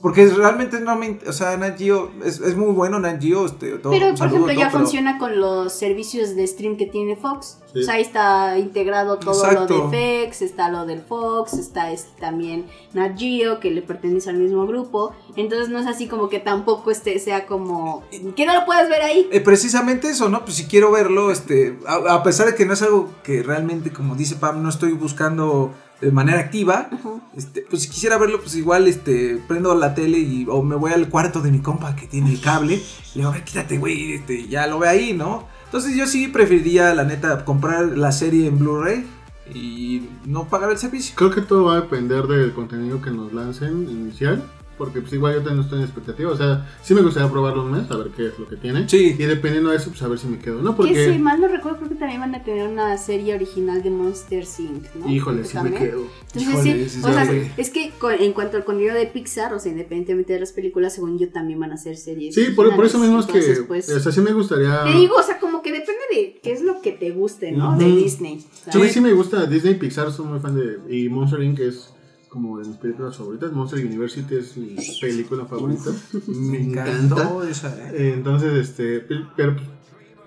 Porque 0.01 0.25
realmente 0.27 0.79
no 0.79 0.95
me. 0.95 1.19
O 1.27 1.33
sea, 1.33 1.57
Nat 1.57 1.77
Geo 1.77 2.09
es, 2.23 2.39
es 2.39 2.55
muy 2.55 2.71
bueno, 2.71 2.99
Nat 2.99 3.21
Geo. 3.21 3.45
Este, 3.45 3.77
todo, 3.79 3.91
pero, 3.91 4.15
por 4.15 4.27
ejemplo, 4.27 4.53
ya 4.53 4.69
funciona 4.69 5.17
con 5.17 5.39
los 5.41 5.73
servicios 5.73 6.35
de 6.35 6.47
stream 6.47 6.77
que 6.77 6.85
tiene 6.85 7.17
Fox. 7.17 7.59
O 7.75 7.81
sea, 7.81 7.95
ahí 7.95 8.01
está 8.01 8.57
integrado 8.57 9.19
todo 9.19 9.51
lo 9.51 9.67
de 9.67 10.25
FX, 10.25 10.41
está 10.41 10.69
lo 10.69 10.85
del 10.85 11.01
Fox, 11.01 11.53
está 11.53 11.91
este, 11.91 12.09
también 12.19 12.65
Nat 12.93 13.19
Geo, 13.19 13.59
que 13.59 13.71
le 13.71 13.81
pertenece 13.81 14.29
al 14.29 14.37
mismo 14.37 14.65
grupo. 14.65 15.13
Entonces, 15.35 15.67
no 15.67 15.79
es 15.79 15.85
así 15.85 16.07
como 16.07 16.29
que 16.29 16.39
tampoco 16.39 16.91
este 16.91 17.19
sea 17.19 17.45
como. 17.45 18.03
que 18.37 18.45
no 18.45 18.53
lo 18.53 18.65
puedes 18.65 18.87
ver 18.87 19.01
ahí. 19.01 19.27
Eh, 19.33 19.41
precisamente 19.41 20.09
eso, 20.09 20.29
¿no? 20.29 20.45
Pues 20.45 20.55
si 20.55 20.65
quiero 20.65 20.91
verlo, 20.91 21.29
este. 21.29 21.77
A, 21.85 22.23
pesar 22.23 22.47
de 22.47 22.55
que 22.55 22.65
no 22.65 22.71
es 22.73 22.81
algo 22.81 23.09
que 23.21 23.43
realmente, 23.43 23.91
como 23.91 24.15
dice 24.15 24.37
Pam, 24.37 24.63
no 24.63 24.69
estoy 24.69 24.93
buscando 24.93 25.73
de 26.01 26.11
manera 26.11 26.39
activa, 26.39 26.89
este, 27.35 27.65
pues 27.69 27.83
si 27.83 27.89
quisiera 27.89 28.17
verlo, 28.17 28.39
pues 28.39 28.55
igual 28.55 28.87
este, 28.87 29.41
prendo 29.47 29.75
la 29.75 29.93
tele 29.93 30.19
y, 30.19 30.45
o 30.49 30.63
me 30.63 30.75
voy 30.75 30.93
al 30.93 31.09
cuarto 31.09 31.41
de 31.41 31.51
mi 31.51 31.59
compa 31.59 31.95
que 31.95 32.07
tiene 32.07 32.31
el 32.31 32.41
cable, 32.41 32.75
y 32.75 32.77
le 32.77 33.21
digo, 33.21 33.29
a 33.29 33.33
ver, 33.33 33.43
quítate, 33.43 33.77
güey, 33.77 34.13
este, 34.13 34.47
ya 34.47 34.67
lo 34.67 34.79
ve 34.79 34.87
ahí, 34.87 35.13
¿no? 35.13 35.47
Entonces 35.65 35.95
yo 35.95 36.07
sí 36.07 36.27
preferiría, 36.27 36.93
la 36.95 37.03
neta, 37.03 37.45
comprar 37.45 37.97
la 37.97 38.11
serie 38.11 38.47
en 38.47 38.57
Blu-ray 38.57 39.05
y 39.53 40.03
no 40.25 40.45
pagar 40.45 40.71
el 40.71 40.77
servicio. 40.77 41.15
Creo 41.15 41.31
que 41.31 41.41
todo 41.41 41.65
va 41.65 41.73
a 41.73 41.81
depender 41.81 42.23
del 42.23 42.53
contenido 42.53 43.01
que 43.01 43.11
nos 43.11 43.33
lancen 43.33 43.89
inicial 43.89 44.43
porque 44.79 45.01
pues 45.01 45.11
igual 45.11 45.33
yo 45.33 45.41
también 45.43 45.65
estoy 45.65 45.79
en 45.79 45.83
expectativa. 45.83 46.31
O 46.31 46.37
sea, 46.37 46.65
sí 46.81 46.95
me 46.95 47.01
gustaría 47.01 47.29
probarlo 47.29 47.63
un 47.63 47.71
mes, 47.73 47.91
a 47.91 47.97
ver 47.97 48.07
qué 48.15 48.27
es 48.27 48.39
lo 48.39 48.47
que 48.47 48.55
tiene. 48.55 48.87
Sí. 48.87 49.15
Y 49.19 49.23
dependiendo 49.25 49.69
de 49.69 49.75
eso, 49.75 49.89
pues 49.89 50.01
a 50.01 50.07
ver 50.07 50.17
si 50.17 50.27
me 50.27 50.39
quedo, 50.39 50.61
¿no? 50.61 50.75
Porque... 50.75 50.93
Que 50.93 51.11
si 51.11 51.19
mal 51.19 51.39
no 51.41 51.49
recuerdo, 51.49 51.79
creo 51.79 51.89
que 51.89 51.95
también 51.95 52.21
van 52.21 52.33
a 52.33 52.43
tener 52.43 52.67
una 52.67 52.97
serie 52.97 53.35
original 53.35 53.83
de 53.83 53.89
Monster 53.89 54.45
Inc., 54.57 54.95
¿no? 54.95 55.09
Híjole, 55.09 55.43
sí 55.43 55.57
me 55.61 55.73
quedo. 55.73 56.07
Entonces 56.33 56.93
sí, 56.93 57.01
o 57.03 57.11
sea, 57.11 57.29
es 57.57 57.69
que 57.69 57.91
en 58.19 58.33
cuanto 58.33 58.55
al 58.55 58.63
contenido 58.63 58.95
de 58.95 59.05
Pixar, 59.05 59.53
o 59.53 59.59
sea, 59.59 59.69
independientemente 59.69 60.31
de 60.31 60.39
las 60.39 60.53
películas, 60.53 60.95
según 60.95 61.19
yo, 61.19 61.29
también 61.29 61.59
van 61.59 61.73
a 61.73 61.77
ser 61.77 61.97
series 61.97 62.33
Sí, 62.33 62.45
por, 62.55 62.73
por, 62.73 62.85
eso 62.85 62.99
mismo 62.99 63.19
es 63.19 63.25
que, 63.25 63.63
pues, 63.67 63.89
o 63.89 63.99
sea, 63.99 64.11
sí 64.13 64.21
me 64.21 64.31
gustaría... 64.31 64.85
Te 64.85 64.97
digo, 64.97 65.15
o 65.17 65.23
sea, 65.23 65.39
como 65.39 65.61
que 65.61 65.73
depende 65.73 66.01
de 66.15 66.39
qué 66.41 66.53
es 66.53 66.61
lo 66.61 66.81
que 66.81 66.93
te 66.93 67.11
guste, 67.11 67.51
¿no? 67.51 67.77
De 67.77 67.85
Disney. 67.85 68.45
Sí, 68.71 68.89
sí 68.89 69.01
me 69.01 69.11
gusta 69.11 69.45
Disney, 69.45 69.75
Pixar, 69.75 70.11
soy 70.11 70.25
muy 70.25 70.39
fan 70.39 70.55
de... 70.55 70.95
Y 70.95 71.09
Monster 71.09 71.43
Inc. 71.43 71.59
es 71.59 71.93
como 72.29 72.59
de 72.59 72.67
mis 72.67 72.77
películas 72.77 73.17
favoritas. 73.17 73.51
Monster 73.51 73.83
University 73.83 74.35
es 74.35 74.55
mi 74.55 74.75
película 75.01 75.45
favorita. 75.45 75.89
Me 76.27 76.61
encanta. 76.61 77.27
Esa, 77.49 77.75
¿eh? 77.91 78.13
Entonces, 78.15 78.69
este, 78.69 78.99
pero 79.35 79.55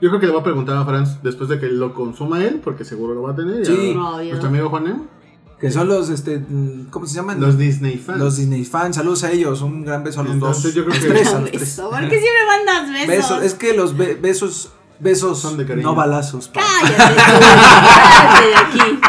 yo 0.01 0.09
creo 0.09 0.19
que 0.21 0.27
le 0.27 0.33
voy 0.33 0.41
a 0.41 0.45
preguntar 0.45 0.77
a 0.77 0.85
Franz 0.85 1.23
después 1.23 1.49
de 1.49 1.61
que 1.61 1.69
lo 1.69 1.95
consuma 1.95 2.45
él, 2.45 2.61
porque 2.62 2.85
seguro 2.85 3.15
lo 3.15 3.23
va 3.23 3.33
a 3.33 3.37
tener. 3.37 3.65
Sí. 3.65 3.95
nuestro 3.95 4.49
amigo 4.49 4.69
Juanem. 4.69 5.03
Que 5.61 5.71
son 5.71 5.87
los, 5.87 6.11
este, 6.11 6.43
¿cómo 6.91 7.07
se 7.07 7.15
llaman? 7.15 7.41
Los 7.41 7.57
Disney 7.57 7.97
fans. 7.97 8.19
Los 8.19 8.37
Disney 8.37 8.65
fans, 8.65 8.97
saludos 8.97 9.23
a 9.23 9.31
ellos, 9.31 9.62
un 9.62 9.85
gran 9.85 10.03
beso 10.03 10.21
a 10.21 10.25
los 10.25 10.33
Entonces, 10.33 10.65
dos. 10.65 10.75
Yo 10.75 10.85
creo 10.85 11.01
que 11.01 11.07
tres, 11.07 11.33
a 11.33 11.38
los 11.38 11.51
tres. 11.53 11.81
¿Por 11.81 12.01
qué 12.01 12.21
siempre 12.21 12.47
mandas 12.49 12.93
besos? 12.93 13.07
besos? 13.07 13.43
Es 13.45 13.55
que 13.55 13.75
los 13.75 13.97
besos, 13.97 14.73
besos 14.99 15.38
son 15.38 15.57
de 15.57 15.65
cariño. 15.65 15.91
No 15.91 15.95
balazos. 15.95 16.51
Cállate, 16.53 16.97
cállate 16.97 18.49
de 18.49 18.57
aquí. 18.57 19.01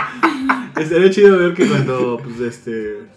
Estaría 0.75 1.09
chido 1.09 1.37
ver 1.37 1.53
que 1.53 1.67
cuando, 1.67 2.19
pues, 2.23 2.39
este, 2.39 3.07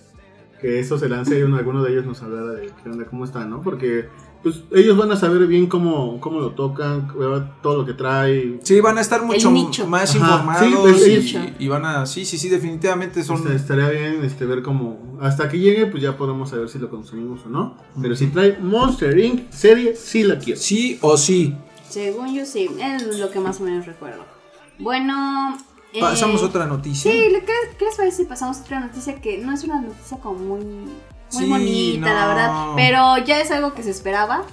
que 0.61 0.81
eso 0.81 0.99
se 0.99 1.09
lance 1.09 1.39
y 1.39 1.43
uno, 1.43 1.57
alguno 1.57 1.83
de 1.83 1.93
ellos 1.93 2.07
nos 2.07 2.23
hablara 2.23 2.53
de 2.53 2.71
qué 2.83 2.91
onda, 2.91 3.05
cómo 3.07 3.25
está, 3.25 3.45
¿no? 3.45 3.63
Porque 3.63 4.09
pues 4.47 4.63
ellos 4.73 4.97
van 4.97 5.11
a 5.11 5.17
saber 5.17 5.45
bien 5.49 5.67
cómo, 5.67 6.21
cómo 6.21 6.39
lo 6.39 6.53
tocan, 6.53 7.09
todo 7.63 7.79
lo 7.79 7.85
que 7.85 7.95
trae. 7.95 8.61
Sí, 8.63 8.81
van 8.81 8.97
a 8.97 9.01
estar 9.01 9.25
mucho 9.25 9.51
más 9.51 10.15
informados 10.15 11.01
sí, 11.01 11.55
y, 11.59 11.67
van 11.67 11.85
a, 11.85 12.07
sí, 12.07 12.25
sí, 12.25 12.39
sí, 12.39 12.49
definitivamente 12.49 13.25
son... 13.25 13.39
Este, 13.39 13.57
estaría 13.57 13.89
bien 13.89 14.25
este, 14.25 14.47
ver 14.47 14.63
cómo, 14.63 15.19
hasta 15.21 15.49
que 15.49 15.59
llegue, 15.59 15.87
pues 15.87 16.01
ya 16.01 16.17
podemos 16.17 16.51
saber 16.51 16.69
si 16.69 16.79
lo 16.79 16.89
consumimos 16.89 17.45
o 17.45 17.49
no. 17.49 17.77
Pero 18.01 18.15
si 18.15 18.29
trae 18.29 18.57
Monster 18.61 19.19
Inc. 19.19 19.51
serie, 19.51 19.97
sí 19.97 20.23
la 20.23 20.39
quiero. 20.39 20.61
Sí 20.61 20.99
o 21.01 21.17
sí. 21.17 21.57
Según 21.89 22.33
yo 22.33 22.47
sí, 22.47 22.71
es 22.81 23.19
lo 23.19 23.33
que 23.33 23.41
más 23.41 23.61
o 23.61 23.65
menos 23.65 23.85
recuerdo. 23.87 24.25
Bueno, 24.79 25.59
Pasamos 26.01 26.43
eh, 26.43 26.45
otra 26.45 26.67
noticia. 26.67 27.11
Sí, 27.11 27.19
¿qué, 27.79 27.85
les 27.85 27.97
parece 27.97 28.17
si 28.19 28.25
pasamos 28.25 28.59
otra 28.59 28.81
noticia 28.81 29.15
que 29.21 29.39
no 29.39 29.53
es 29.53 29.65
una 29.65 29.81
noticia 29.81 30.19
como 30.19 30.39
muy, 30.39 30.65
muy 31.33 31.49
bonita, 31.49 32.13
la 32.13 32.27
verdad? 32.29 32.67
Pero 32.77 33.27
ya 33.27 33.41
es 33.41 33.51
algo 33.51 33.75
que 33.75 33.83
se 33.83 33.91
esperaba. 33.91 34.45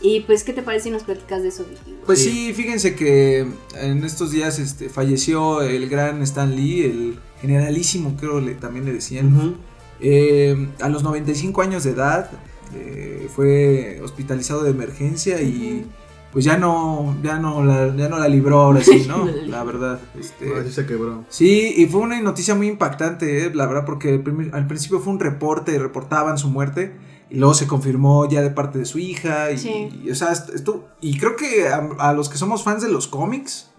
Y 0.00 0.20
pues, 0.20 0.44
¿qué 0.44 0.52
te 0.52 0.62
parece 0.62 0.84
si 0.84 0.90
nos 0.90 1.04
platicas 1.04 1.42
de 1.42 1.48
eso, 1.48 1.64
Pues 2.04 2.22
sí. 2.22 2.52
fíjense 2.52 2.94
que 2.94 3.46
en 3.80 4.04
estos 4.04 4.30
días 4.30 4.58
este, 4.58 4.90
falleció 4.90 5.62
el 5.62 5.88
gran 5.88 6.20
Stan 6.22 6.54
Lee, 6.54 6.84
el 6.84 7.18
generalísimo, 7.40 8.14
creo 8.18 8.40
le, 8.40 8.54
también 8.54 8.84
le 8.84 8.92
decían. 8.92 9.56
Eh, 10.00 10.68
a 10.80 10.90
los 10.90 11.02
95 11.02 11.62
años 11.62 11.84
de 11.84 11.92
edad 11.92 12.30
eh, 12.74 13.28
fue 13.34 13.98
hospitalizado 14.02 14.62
de 14.62 14.70
emergencia 14.70 15.40
y 15.40 15.86
pues 16.36 16.44
ya 16.44 16.58
no, 16.58 17.16
ya 17.22 17.38
no 17.38 17.64
la, 17.64 17.96
ya 17.96 18.10
no 18.10 18.18
la 18.18 18.28
libró 18.28 18.60
ahora 18.60 18.82
sí, 18.82 19.06
¿no? 19.08 19.24
la 19.46 19.64
verdad. 19.64 19.98
Este, 20.20 20.70
se 20.70 20.84
quebró. 20.84 21.24
Sí, 21.30 21.72
y 21.78 21.86
fue 21.86 22.02
una 22.02 22.20
noticia 22.20 22.54
muy 22.54 22.68
impactante, 22.68 23.46
¿eh? 23.46 23.54
la 23.54 23.64
verdad, 23.64 23.86
porque 23.86 24.22
al 24.52 24.66
principio 24.66 25.00
fue 25.00 25.14
un 25.14 25.18
reporte, 25.20 25.78
reportaban 25.78 26.36
su 26.36 26.50
muerte, 26.50 26.94
y 27.30 27.38
luego 27.38 27.54
se 27.54 27.66
confirmó 27.66 28.28
ya 28.28 28.42
de 28.42 28.50
parte 28.50 28.78
de 28.78 28.84
su 28.84 28.98
hija. 28.98 29.50
Y, 29.50 29.56
Sí. 29.56 29.88
y, 30.04 30.10
o 30.10 30.14
sea, 30.14 30.32
esto, 30.32 30.86
y 31.00 31.16
creo 31.16 31.36
que 31.36 31.68
a, 31.68 31.88
a 32.00 32.12
los 32.12 32.28
que 32.28 32.36
somos 32.36 32.62
fans 32.62 32.82
de 32.82 32.90
los 32.90 33.08
cómics, 33.08 33.70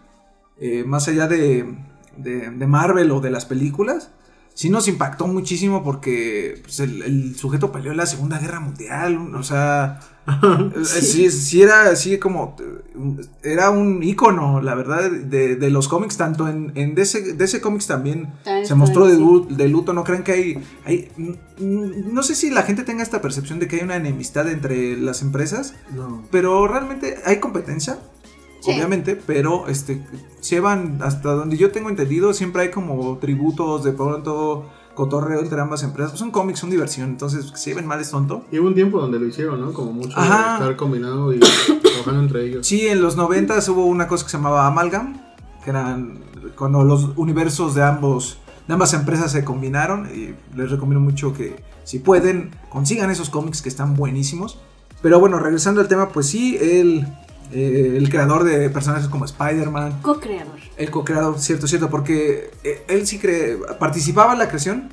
eh, 0.59 0.83
más 0.83 1.07
allá 1.07 1.27
de, 1.27 1.77
de, 2.17 2.49
de 2.49 2.65
Marvel 2.65 3.11
o 3.11 3.21
de 3.21 3.29
las 3.29 3.45
películas, 3.45 4.09
sí 4.57 4.71
nos 4.71 4.87
impactó 4.87 5.27
muchísimo 5.27 5.83
porque 5.83 6.59
pues, 6.63 6.79
el, 6.79 7.03
el 7.03 7.35
sujeto 7.35 7.71
peleó 7.71 7.91
en 7.91 7.97
la 7.97 8.07
Segunda 8.07 8.39
Guerra 8.39 8.59
Mundial. 8.59 9.35
O 9.35 9.43
sea, 9.43 9.99
eh, 10.75 10.83
sí, 10.83 11.29
sí 11.29 11.61
era 11.61 11.83
así 11.91 12.17
como. 12.17 12.55
Era 13.43 13.69
un 13.69 14.01
ícono, 14.01 14.59
la 14.59 14.73
verdad, 14.73 15.11
de, 15.11 15.57
de 15.57 15.69
los 15.69 15.87
cómics, 15.87 16.17
tanto 16.17 16.47
en, 16.47 16.71
en 16.73 16.95
DC, 16.95 17.33
DC 17.33 17.61
Comics 17.61 17.85
también 17.85 18.33
También 18.43 18.65
se 18.65 18.73
mostró 18.73 19.05
de, 19.05 19.55
de 19.55 19.67
luto. 19.69 19.93
No 19.93 20.03
crean 20.03 20.23
que 20.23 20.31
hay, 20.31 20.63
hay. 20.85 21.11
mm, 21.59 22.11
No 22.11 22.23
sé 22.23 22.33
si 22.33 22.49
la 22.49 22.63
gente 22.63 22.81
tenga 22.83 23.03
esta 23.03 23.21
percepción 23.21 23.59
de 23.59 23.67
que 23.67 23.75
hay 23.75 23.83
una 23.83 23.95
enemistad 23.95 24.49
entre 24.49 24.97
las 24.97 25.21
empresas, 25.21 25.75
No. 25.93 26.23
pero 26.31 26.67
realmente 26.67 27.17
hay 27.25 27.39
competencia. 27.39 27.99
Sí. 28.59 28.71
Obviamente, 28.71 29.15
pero 29.15 29.67
este 29.67 30.03
llevan 30.49 30.99
hasta 31.01 31.33
donde 31.33 31.57
yo 31.57 31.71
tengo 31.71 31.89
entendido, 31.89 32.33
siempre 32.33 32.63
hay 32.63 32.71
como 32.71 33.17
tributos 33.17 33.83
de 33.83 33.91
pronto 33.91 34.65
cotorreo 34.97 35.39
entre 35.41 35.61
ambas 35.61 35.83
empresas. 35.83 36.17
Son 36.17 36.31
cómics, 36.31 36.59
son 36.59 36.71
diversión, 36.71 37.09
entonces 37.09 37.51
que 37.51 37.57
se 37.57 37.69
lleven 37.69 37.85
mal 37.85 38.01
es 38.01 38.09
tonto. 38.09 38.45
Y 38.51 38.57
hubo 38.59 38.67
un 38.67 38.73
tiempo 38.73 38.99
donde 38.99 39.19
lo 39.19 39.27
hicieron, 39.27 39.61
¿no? 39.61 39.71
Como 39.71 39.93
mucho 39.93 40.19
Ajá. 40.19 40.55
estar 40.55 40.75
combinado 40.75 41.33
y 41.33 41.39
trabajando 41.81 42.21
entre 42.21 42.45
ellos. 42.47 42.65
Sí, 42.65 42.87
en 42.87 43.01
los 43.01 43.15
90 43.15 43.59
hubo 43.69 43.85
una 43.85 44.07
cosa 44.07 44.25
que 44.25 44.31
se 44.31 44.37
llamaba 44.37 44.65
Amalgam, 44.65 45.21
que 45.63 45.69
eran 45.69 46.23
cuando 46.57 46.83
los 46.83 47.11
universos 47.15 47.75
de 47.75 47.83
ambos 47.83 48.39
de 48.67 48.73
ambas 48.73 48.93
empresas 48.93 49.31
se 49.31 49.45
combinaron 49.45 50.09
y 50.13 50.35
les 50.57 50.69
recomiendo 50.69 50.99
mucho 50.99 51.33
que 51.33 51.63
si 51.85 51.99
pueden 51.99 52.51
consigan 52.69 53.09
esos 53.09 53.29
cómics 53.29 53.61
que 53.61 53.69
están 53.69 53.95
buenísimos. 53.95 54.59
Pero 55.01 55.19
bueno, 55.19 55.39
regresando 55.39 55.79
al 55.79 55.87
tema, 55.87 56.09
pues 56.09 56.27
sí, 56.27 56.57
él 56.59 57.07
eh, 57.51 57.95
el 57.97 58.09
creador 58.09 58.43
de 58.43 58.69
personajes 58.69 59.07
como 59.07 59.25
Spider-Man, 59.25 60.01
Co-creador. 60.01 60.59
el 60.77 60.91
co-creador, 60.91 61.39
cierto, 61.39 61.67
cierto, 61.67 61.89
porque 61.89 62.51
eh, 62.63 62.83
él 62.87 63.07
sí 63.07 63.19
cre 63.19 63.57
participaba 63.79 64.33
en 64.33 64.39
la 64.39 64.47
creación 64.47 64.89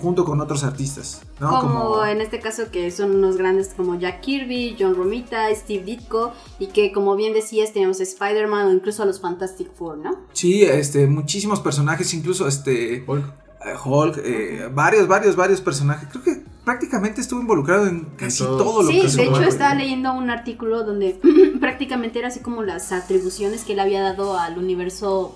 junto 0.00 0.24
con 0.24 0.40
otros 0.40 0.64
artistas, 0.64 1.22
¿no? 1.40 1.60
como, 1.60 2.04
en 2.04 2.20
este 2.20 2.40
caso 2.40 2.70
que 2.70 2.90
son 2.90 3.14
unos 3.16 3.36
grandes 3.36 3.68
como 3.76 3.98
Jack 3.98 4.20
Kirby, 4.20 4.76
John 4.78 4.94
Romita, 4.94 5.54
Steve 5.54 5.84
Ditko 5.84 6.32
y 6.58 6.68
que 6.68 6.92
como 6.92 7.16
bien 7.16 7.32
decías 7.32 7.72
teníamos 7.72 8.00
a 8.00 8.02
Spider-Man 8.02 8.66
o 8.66 8.72
incluso 8.72 9.02
a 9.02 9.06
los 9.06 9.20
Fantastic 9.20 9.72
Four, 9.72 9.98
¿no? 9.98 10.16
Sí, 10.32 10.64
este, 10.64 11.06
muchísimos 11.06 11.60
personajes, 11.60 12.12
incluso 12.14 12.46
este 12.46 13.04
Hulk. 13.06 13.24
Eh, 13.70 13.74
Hulk, 13.82 14.18
eh, 14.24 14.68
varios, 14.72 15.06
varios, 15.08 15.36
varios 15.36 15.60
personajes. 15.60 16.08
Creo 16.10 16.22
que 16.22 16.42
prácticamente 16.64 17.20
estuvo 17.20 17.40
involucrado 17.40 17.86
en 17.86 18.04
casi 18.16 18.44
todo 18.44 18.82
lo 18.82 18.88
Sí, 18.90 19.00
que 19.00 19.08
se 19.08 19.16
de 19.22 19.28
hecho 19.28 19.42
estaba 19.42 19.74
leyendo 19.74 20.12
un 20.12 20.30
artículo 20.30 20.84
donde 20.84 21.18
prácticamente 21.60 22.18
era 22.18 22.28
así 22.28 22.40
como 22.40 22.62
las 22.62 22.92
atribuciones 22.92 23.64
que 23.64 23.72
él 23.72 23.80
había 23.80 24.02
dado 24.02 24.38
al 24.38 24.58
universo 24.58 25.34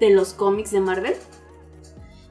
de 0.00 0.10
los 0.10 0.34
cómics 0.34 0.70
de 0.72 0.80
Marvel. 0.80 1.14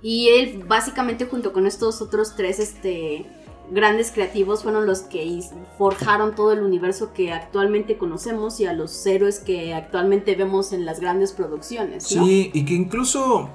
Y 0.01 0.29
él 0.29 0.63
básicamente 0.67 1.25
junto 1.25 1.53
con 1.53 1.65
estos 1.65 2.01
otros 2.01 2.35
tres 2.35 2.59
este, 2.59 3.25
grandes 3.71 4.11
creativos 4.11 4.63
fueron 4.63 4.85
los 4.85 5.01
que 5.01 5.41
forjaron 5.77 6.35
todo 6.35 6.51
el 6.51 6.61
universo 6.61 7.13
que 7.13 7.31
actualmente 7.31 7.97
conocemos 7.97 8.59
y 8.59 8.65
a 8.65 8.73
los 8.73 9.05
héroes 9.05 9.39
que 9.39 9.73
actualmente 9.73 10.35
vemos 10.35 10.73
en 10.73 10.85
las 10.85 10.99
grandes 10.99 11.31
producciones. 11.31 12.15
¿no? 12.15 12.25
Sí, 12.25 12.51
y 12.53 12.65
que 12.65 12.73
incluso, 12.73 13.49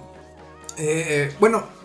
eh, 0.76 1.32
bueno, 1.38 1.62
ah, 1.62 1.79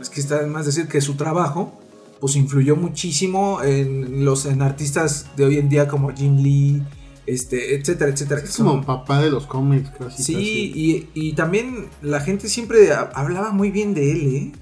es 0.00 0.10
que 0.10 0.20
está 0.20 0.46
más 0.46 0.66
decir 0.66 0.88
que 0.88 1.00
su 1.00 1.14
trabajo, 1.16 1.72
pues 2.20 2.36
influyó 2.36 2.76
muchísimo 2.76 3.62
en 3.62 4.24
los 4.24 4.46
en 4.46 4.62
artistas 4.62 5.26
de 5.36 5.44
hoy 5.44 5.58
en 5.58 5.68
día 5.68 5.86
como 5.88 6.10
Jim 6.14 6.36
Lee, 6.36 6.82
este, 7.26 7.74
etcétera, 7.74 8.10
etcétera. 8.10 8.40
Es 8.42 8.56
como 8.56 8.70
son- 8.72 8.84
papá 8.84 9.20
de 9.22 9.30
los 9.30 9.46
cómics, 9.46 9.90
casi. 9.98 10.22
Sí, 10.22 10.32
casi. 10.34 10.44
y, 10.74 11.08
y 11.28 11.32
también 11.34 11.86
la 12.02 12.20
gente 12.20 12.48
siempre 12.48 12.90
ha- 12.92 13.10
hablaba 13.14 13.50
muy 13.50 13.70
bien 13.70 13.94
de 13.94 14.12
él, 14.12 14.34
¿eh? 14.34 14.52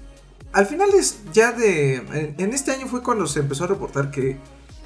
Al 0.53 0.65
final 0.65 0.89
es 0.97 1.19
ya 1.33 1.51
de... 1.51 1.95
En, 1.95 2.35
en 2.37 2.53
este 2.53 2.71
año 2.71 2.87
fue 2.87 3.03
cuando 3.03 3.27
se 3.27 3.39
empezó 3.41 3.65
a 3.65 3.67
reportar 3.67 4.11
que 4.11 4.37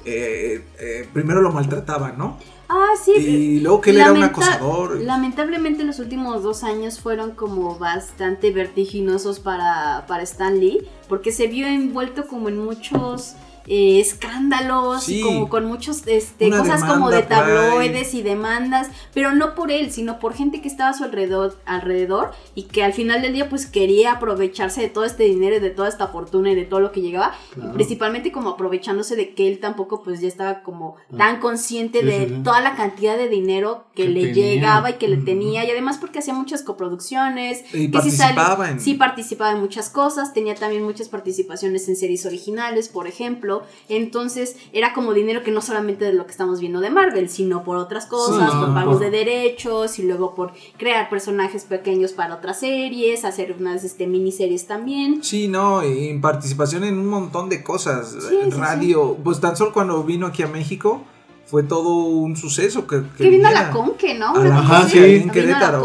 eh, 0.04 0.64
eh, 0.78 1.08
primero 1.12 1.40
lo 1.40 1.52
maltrataban, 1.52 2.18
¿no? 2.18 2.38
Ah, 2.68 2.94
sí. 3.02 3.12
Y 3.12 3.60
luego 3.60 3.80
que 3.80 3.90
él 3.90 3.98
era 3.98 4.12
un 4.12 4.22
acosador. 4.22 5.00
Lamentablemente 5.00 5.84
los 5.84 5.98
últimos 5.98 6.42
dos 6.42 6.64
años 6.64 7.00
fueron 7.00 7.32
como 7.32 7.78
bastante 7.78 8.50
vertiginosos 8.50 9.40
para, 9.40 10.06
para 10.06 10.22
Stan 10.22 10.58
Lee, 10.58 10.86
porque 11.08 11.32
se 11.32 11.48
vio 11.48 11.66
envuelto 11.66 12.26
como 12.26 12.48
en 12.48 12.58
muchos 12.64 13.34
eh, 13.66 14.00
escándalos, 14.00 15.04
Sí. 15.04 15.18
y 15.18 15.22
como 15.22 15.48
con 15.48 15.66
muchos 15.66 16.06
este, 16.06 16.50
cosas 16.50 16.84
como 16.84 17.10
de 17.10 17.22
tabloides 17.22 18.14
y 18.14 18.22
demandas, 18.22 18.88
pero 19.14 19.32
no 19.32 19.54
por 19.54 19.70
él, 19.70 19.90
sino 19.92 20.18
por 20.18 20.34
gente 20.34 20.60
que 20.60 20.68
estaba 20.68 20.90
a 20.90 20.94
su 20.94 21.04
alrededor, 21.04 21.56
alrededor 21.64 22.32
y 22.54 22.64
que 22.64 22.82
al 22.84 22.92
final 22.92 23.22
del 23.22 23.32
día 23.32 23.48
pues 23.48 23.66
quería 23.66 24.12
aprovecharse 24.12 24.80
de 24.80 24.88
todo 24.88 25.04
este 25.04 25.24
dinero 25.24 25.56
y 25.56 25.60
de 25.60 25.70
toda 25.70 25.88
esta 25.88 26.08
fortuna 26.08 26.52
y 26.52 26.54
de 26.54 26.64
todo 26.64 26.80
lo 26.80 26.92
que 26.92 27.00
llegaba, 27.00 27.34
Claro. 27.54 27.72
principalmente 27.74 28.32
como 28.32 28.50
aprovechándose 28.50 29.16
de 29.16 29.34
que 29.34 29.48
él 29.48 29.58
tampoco 29.60 30.02
pues 30.02 30.20
ya 30.20 30.28
estaba 30.28 30.62
como 30.62 30.96
tan 31.16 31.40
consciente 31.40 32.00
Sí, 32.00 32.06
de 32.06 32.28
sí, 32.28 32.34
toda 32.44 32.60
la 32.60 32.74
cantidad 32.76 33.16
de 33.16 33.28
dinero 33.28 33.84
que, 33.94 34.04
Que 34.04 34.08
le 34.08 34.20
tenía. 34.28 34.34
llegaba 34.54 34.90
y 34.90 34.94
que 34.94 35.08
le 35.08 35.18
tenía 35.18 35.64
y 35.64 35.70
además 35.70 35.98
porque 35.98 36.18
hacía 36.20 36.34
muchas 36.34 36.62
coproducciones 36.62 37.62
Y 37.74 37.90
que 37.90 38.10
sale- 38.10 38.40
en- 38.70 38.80
sí 38.80 38.94
participaba 38.94 39.52
en 39.52 39.60
muchas 39.60 39.88
cosas 39.90 40.32
tenía 40.32 40.54
también 40.54 40.82
muchas 40.84 41.08
participaciones 41.08 41.88
en 41.88 41.96
series 41.96 42.24
originales 42.26 42.88
por 42.88 43.06
ejemplo 43.06 43.51
entonces 43.88 44.56
era 44.72 44.92
como 44.94 45.12
dinero 45.14 45.42
que 45.42 45.50
no 45.50 45.60
solamente 45.60 46.04
de 46.04 46.12
lo 46.12 46.24
que 46.24 46.32
estamos 46.32 46.60
viendo 46.60 46.80
de 46.80 46.90
Marvel 46.90 47.28
sino 47.28 47.64
por 47.64 47.76
otras 47.76 48.06
cosas 48.06 48.50
Sí, 48.50 48.58
por 48.58 48.74
pagos 48.74 49.00
de 49.00 49.10
derechos 49.10 49.98
y 49.98 50.02
luego 50.04 50.34
por 50.34 50.52
crear 50.76 51.08
personajes 51.10 51.64
pequeños 51.64 52.12
para 52.12 52.34
otras 52.34 52.60
series 52.60 53.24
hacer 53.24 53.54
unas 53.58 53.84
este 53.84 54.06
miniseries 54.06 54.66
también 54.66 55.22
Sí, 55.22 55.48
no, 55.48 55.84
y 55.84 56.08
en 56.08 56.20
participación 56.20 56.84
en 56.84 56.98
un 56.98 57.08
montón 57.08 57.48
de 57.48 57.62
cosas. 57.62 58.16
Sí, 58.28 58.36
en 58.42 58.52
sí, 58.52 58.58
radio, 58.58 59.16
pues 59.22 59.40
tan 59.40 59.56
solo 59.56 59.72
cuando 59.72 60.02
vino 60.04 60.26
aquí 60.26 60.42
a 60.42 60.46
México 60.46 61.02
fue 61.46 61.62
todo 61.62 61.94
un 61.94 62.36
suceso 62.36 62.86
que, 62.86 63.02
que 63.18 63.28
vino 63.28 63.48
a 63.48 63.52
la. 63.52 63.70
Conque 63.70 64.14
no 64.14 64.34
A 64.34 64.44
la 64.44 64.58
Ajá, 64.58 64.88
sí, 64.88 64.98
en 64.98 65.30
Querétaro. 65.30 65.84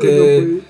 Que 0.00 0.62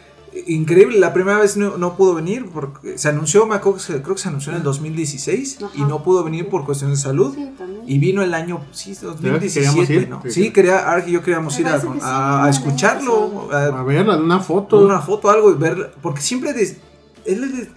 increíble, 0.47 0.99
la 0.99 1.13
primera 1.13 1.39
vez 1.39 1.57
no, 1.57 1.77
no 1.77 1.97
pudo 1.97 2.15
venir 2.15 2.49
porque 2.53 2.97
se 2.99 3.09
anunció, 3.09 3.47
me 3.47 3.57
acuerdo 3.57 3.81
creo 4.03 4.15
que 4.15 4.21
se 4.23 4.29
anunció 4.29 4.53
en 4.53 4.59
el 4.59 4.63
2016 4.63 5.59
y 5.75 5.83
no 5.83 6.03
pudo 6.05 6.23
venir 6.25 6.49
por 6.49 6.65
cuestiones 6.65 6.99
de 6.99 7.03
salud. 7.03 7.35
Sí. 7.35 7.51
Y 7.87 7.99
vino 7.99 8.23
el 8.23 8.35
año, 8.35 8.61
sí, 8.71 8.95
queríamos 8.95 9.23
2017, 9.23 9.95
ir? 9.95 10.09
¿no? 10.09 10.23
Sí. 10.23 10.31
Sí, 10.31 10.51
quería, 10.53 10.89
Ark 10.91 11.05
y 11.09 11.13
yo 11.13 11.23
queríamos 11.23 11.55
Me 11.57 11.61
ir 11.63 11.67
a, 11.69 11.81
sí, 11.81 11.87
a- 12.03 12.45
a 12.45 12.51
escucharlo, 12.51 13.49
a- 13.53 13.81
A 13.81 13.83
ver, 13.83 14.07
una 14.09 14.39
foto. 14.41 14.79
una 14.85 15.01
foto, 15.01 15.31
algo 15.31 15.51
y 15.51 15.55
ver, 15.55 15.93
porque 16.01 16.21
siempre 16.21 16.53
él 17.25 17.69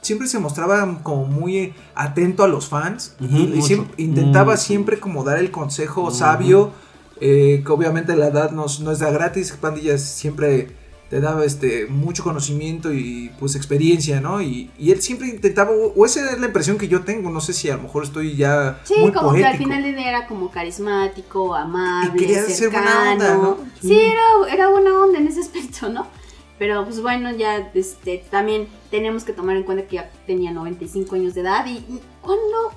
siempre 0.00 0.26
se 0.28 0.38
mostraba 0.38 0.98
como 1.02 1.26
muy 1.26 1.74
atento 1.94 2.42
a 2.42 2.48
los 2.48 2.66
fans 2.68 3.14
y, 3.20 3.60
siempre- 3.62 3.94
intentaba 4.02 4.56
siempre 4.56 4.98
como 4.98 5.24
dar 5.24 5.38
el 5.38 5.50
consejo 5.50 6.10
sabio, 6.10 6.72
eh, 7.20 7.62
que 7.64 7.70
obviamente 7.72 8.16
la 8.16 8.28
edad 8.28 8.50
no, 8.50 8.64
es- 8.66 8.80
no 8.80 8.90
es 8.92 8.98
de 8.98 9.06
a 9.06 9.10
gratis, 9.10 9.52
Pandillas 9.60 10.00
siempre 10.02 10.74
te 11.10 11.20
daba 11.20 11.44
este 11.44 11.86
mucho 11.86 12.22
conocimiento 12.22 12.92
y 12.94 13.32
pues 13.40 13.56
experiencia, 13.56 14.20
¿no? 14.20 14.40
Y, 14.40 14.70
y 14.78 14.92
él 14.92 15.02
siempre 15.02 15.28
intentaba, 15.28 15.72
o 15.72 16.06
esa 16.06 16.30
es 16.30 16.38
la 16.38 16.46
impresión 16.46 16.78
que 16.78 16.86
yo 16.86 17.02
tengo, 17.02 17.30
no 17.30 17.40
sé 17.40 17.52
si 17.52 17.68
a 17.68 17.76
lo 17.76 17.82
mejor 17.82 18.04
estoy 18.04 18.36
ya 18.36 18.80
Sí, 18.84 18.94
muy 18.96 19.10
como 19.10 19.32
que 19.34 19.44
al 19.44 19.58
final 19.58 19.84
era 19.84 20.28
como 20.28 20.50
carismático, 20.50 21.54
amable, 21.54 22.12
Y 22.14 22.18
quería 22.20 22.42
ser 22.44 22.52
cercano. 22.52 22.86
buena 22.86 23.12
onda, 23.12 23.34
¿no? 23.34 23.58
Sí, 23.82 24.00
era, 24.00 24.54
era 24.54 24.68
buena 24.70 24.98
onda 25.02 25.18
en 25.18 25.26
ese 25.26 25.40
aspecto, 25.46 25.88
¿no? 25.88 26.06
Pero 26.60 26.84
pues 26.84 27.00
bueno, 27.00 27.34
ya 27.34 27.70
este, 27.74 28.22
también 28.30 28.68
tenemos 28.90 29.24
que 29.24 29.32
tomar 29.32 29.56
en 29.56 29.62
cuenta 29.64 29.86
que 29.86 29.96
ya 29.96 30.10
tenía 30.26 30.52
95 30.52 31.14
años 31.16 31.34
de 31.34 31.40
edad. 31.40 31.66
¿Y 31.66 31.78
y 31.78 32.00
cuándo, 32.20 32.72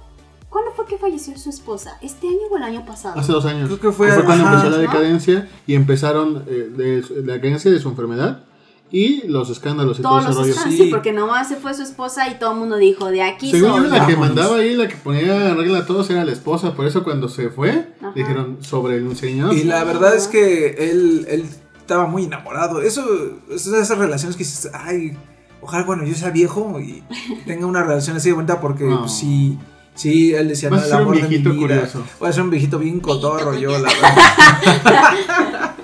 cuándo 0.53 0.71
fue 0.75 0.85
que 0.85 0.97
falleció 0.97 1.37
su 1.37 1.49
esposa? 1.49 1.97
¿Este 2.01 2.27
año 2.27 2.37
o 2.49 2.55
el 2.57 2.63
año 2.63 2.85
pasado? 2.85 3.19
Hace 3.19 3.31
dos 3.33 3.43
años. 3.45 3.67
Creo 3.67 3.79
que 3.79 3.91
fue- 3.91 4.07
cuando 4.23 4.45
ajá, 4.45 4.53
empezó 4.53 4.69
la 4.69 4.77
¿no? 4.77 4.81
decadencia 4.83 5.49
y 5.67 5.73
empezaron 5.75 6.45
eh, 6.47 6.69
de 6.77 7.03
su- 7.03 7.15
la 7.25 7.33
decadencia 7.33 7.69
de 7.71 7.79
su 7.79 7.89
enfermedad 7.89 8.43
y 8.91 9.27
los 9.27 9.49
escándalos 9.49 9.97
y 9.99 10.03
Todos 10.03 10.21
todo 10.23 10.29
ese 10.31 10.39
rollo. 10.39 10.49
escándalos, 10.51 10.77
Sí. 10.77 10.83
sí, 10.85 10.89
porque 10.91 11.11
nomás 11.11 11.49
se 11.49 11.55
fue 11.55 11.73
su 11.73 11.81
esposa 11.81 12.29
y 12.29 12.35
todo 12.37 12.51
el 12.53 12.59
mundo 12.59 12.77
dijo, 12.77 13.07
de 13.09 13.23
aquí 13.23 13.49
Según 13.51 13.71
soy. 13.71 13.83
yo, 13.83 13.87
la 13.89 14.05
que 14.05 14.15
mandaba 14.15 14.57
ahí, 14.57 14.75
la 14.75 14.87
que 14.87 14.95
ponía 14.95 15.53
regla 15.55 15.79
a 15.79 15.85
todos 15.87 16.09
era 16.11 16.23
la 16.23 16.31
esposa. 16.31 16.75
Por 16.75 16.85
eso 16.85 17.03
cuando 17.03 17.27
se 17.27 17.49
fue, 17.49 17.87
Ajá. 17.99 18.11
dijeron 18.15 18.59
sobre 18.61 18.97
el 18.97 19.15
señor. 19.17 19.53
Y 19.55 19.63
la 19.63 19.83
verdad 19.83 20.15
es 20.15 20.27
que 20.27 20.75
él, 20.91 21.25
él 21.27 21.45
estaba 21.79 22.05
muy 22.05 22.25
enamorado. 22.25 22.81
Eso, 22.81 23.03
esas 23.51 23.97
relaciones 23.97 24.35
que 24.37 24.43
dices, 24.43 24.69
ay, 24.73 25.17
ojalá, 25.59 25.85
bueno, 25.85 26.03
yo 26.05 26.13
sea 26.13 26.29
viejo 26.29 26.79
y 26.79 27.03
tenga 27.47 27.65
una 27.65 27.81
relación 27.83 28.17
así 28.17 28.29
de 28.29 28.35
bonita 28.35 28.61
porque 28.61 28.83
No. 28.83 29.07
sí, 29.07 29.57
sí, 29.95 30.33
él 30.33 30.47
decía, 30.47 30.69
no, 30.69 30.83
el 30.83 30.91
amor 30.93 31.15
de 31.15 31.21
mi 31.23 31.27
viejito 31.29 31.51
vida. 31.51 31.61
curioso. 31.61 32.03
Voy 32.19 32.29
a 32.29 32.33
ser 32.33 32.43
un 32.43 32.49
viejito 32.49 32.79
bien 32.79 32.99
cotorro 32.99 33.57
yo, 33.57 33.71
la 33.77 33.89
verdad. 33.93 35.75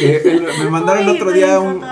Él- 0.00 0.46
me 0.64 0.70
mandaron 0.70 1.04
Muy 1.04 1.14
otro 1.14 1.30
día 1.32 1.60
un... 1.60 1.82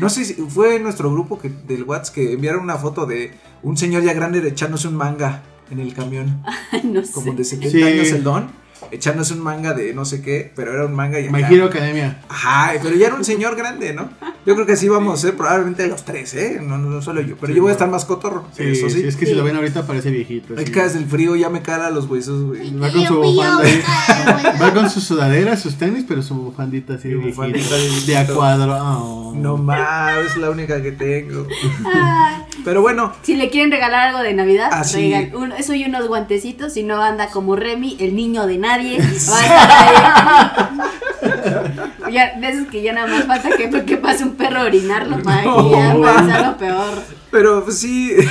No 0.00 0.08
sé 0.10 0.24
si 0.24 0.34
fue 0.34 0.78
nuestro 0.80 1.10
grupo 1.12 1.38
que, 1.38 1.48
del 1.48 1.84
WhatsApp 1.84 2.14
que 2.14 2.32
enviaron 2.32 2.62
una 2.62 2.76
foto 2.76 3.06
de 3.06 3.32
un 3.62 3.76
señor 3.76 4.02
ya 4.02 4.12
grande 4.12 4.46
echándose 4.46 4.88
un 4.88 4.96
manga 4.96 5.42
en 5.70 5.78
el 5.78 5.94
camión. 5.94 6.42
no 6.84 7.04
sé. 7.04 7.12
Como 7.12 7.32
de 7.32 7.44
70 7.44 7.70
Sí. 7.70 7.82
años 7.82 8.10
el 8.10 8.22
don. 8.24 8.50
Echándose 8.90 9.34
un 9.34 9.40
manga 9.40 9.72
de 9.74 9.94
no 9.94 10.04
sé 10.04 10.20
qué, 10.22 10.52
pero 10.54 10.72
era 10.74 10.84
un 10.86 10.94
manga 10.94 11.18
y 11.20 11.30
My 11.30 11.42
Hero 11.42 11.66
Academia. 11.66 12.20
Ajá, 12.28 12.72
pero 12.82 12.94
ya 12.96 13.06
era 13.06 13.14
un 13.16 13.24
señor 13.24 13.56
grande, 13.56 13.92
¿no? 13.94 14.10
Yo 14.44 14.54
creo 14.54 14.66
que 14.66 14.72
así 14.72 14.88
vamos 14.88 15.18
a 15.18 15.22
ser 15.22 15.36
probablemente 15.36 15.86
los 15.86 16.04
tres, 16.04 16.34
¿eh? 16.34 16.58
No, 16.62 16.76
no, 16.76 16.90
no 16.90 17.00
solo 17.00 17.20
yo. 17.20 17.36
Pero 17.40 17.52
Sí, 17.52 17.56
yo 17.56 17.62
voy 17.62 17.70
a 17.70 17.72
estar 17.72 17.88
más 17.88 18.04
cotorro. 18.04 18.44
Sí, 18.56 18.64
eso 18.64 18.88
sí. 18.90 19.00
sí, 19.02 19.06
es 19.08 19.16
que 19.16 19.24
si 19.26 19.34
lo 19.34 19.44
ven 19.44 19.56
ahorita 19.56 19.86
parece 19.86 20.10
viejito. 20.10 20.54
El 20.54 20.60
así. 20.64 20.72
caes 20.72 20.94
del 20.94 21.06
frío 21.06 21.36
ya 21.36 21.48
me 21.48 21.62
cala 21.62 21.90
los 21.90 22.06
huesos, 22.06 22.42
güey. 22.44 22.76
Va 22.76 22.90
con 22.90 23.06
su 23.06 23.16
bufanda. 23.20 23.62
Va 24.60 24.74
con 24.74 24.90
su 24.90 25.00
sudadera, 25.00 25.56
sus 25.56 25.76
tenis, 25.76 26.04
pero 26.06 26.22
su 26.22 26.34
bufandita 26.34 26.94
así 26.94 27.08
de 27.08 28.02
De 28.06 28.16
a 28.16 28.26
cuadro. 28.26 28.76
Oh. 28.80 29.32
No 29.36 29.56
más, 29.56 30.26
es 30.26 30.36
la 30.36 30.50
única 30.50 30.82
que 30.82 30.92
tengo. 30.92 31.46
Ay, 31.84 32.42
Pero 32.64 32.82
bueno, 32.82 33.12
si 33.22 33.34
le 33.36 33.48
quieren 33.50 33.70
regalar 33.70 34.08
algo 34.08 34.20
de 34.20 34.34
Navidad, 34.34 34.68
Ah, 34.72 34.82
regal- 34.82 35.54
eso 35.58 35.74
y 35.74 35.84
unos 35.84 36.06
guantecitos. 36.08 36.72
Si 36.74 36.82
no 36.82 37.00
anda 37.02 37.28
como 37.28 37.56
Remy, 37.56 37.96
el 38.00 38.14
niño 38.14 38.46
de 38.46 38.58
nadie. 38.76 38.98
Va 38.98 39.04
a 39.04 39.10
estar 39.12 39.70
ahí. 42.02 42.12
Ya, 42.12 42.38
de 42.38 42.48
esos 42.48 42.66
que 42.68 42.82
ya 42.82 42.92
nada 42.92 43.06
más 43.06 43.24
falta 43.24 43.50
que, 43.56 43.70
que 43.84 43.96
pase 43.96 44.24
un 44.24 44.34
perro 44.36 44.60
a 44.60 44.64
orinarlo 44.64 45.22
para 45.22 45.42
No, 45.42 45.64
que 45.64 45.70
ya 45.70 45.96
pasa 46.00 46.50
lo 46.50 46.56
peor. 46.58 47.02
pero 47.30 47.64
pues 47.64 47.78
sí. 47.78 48.12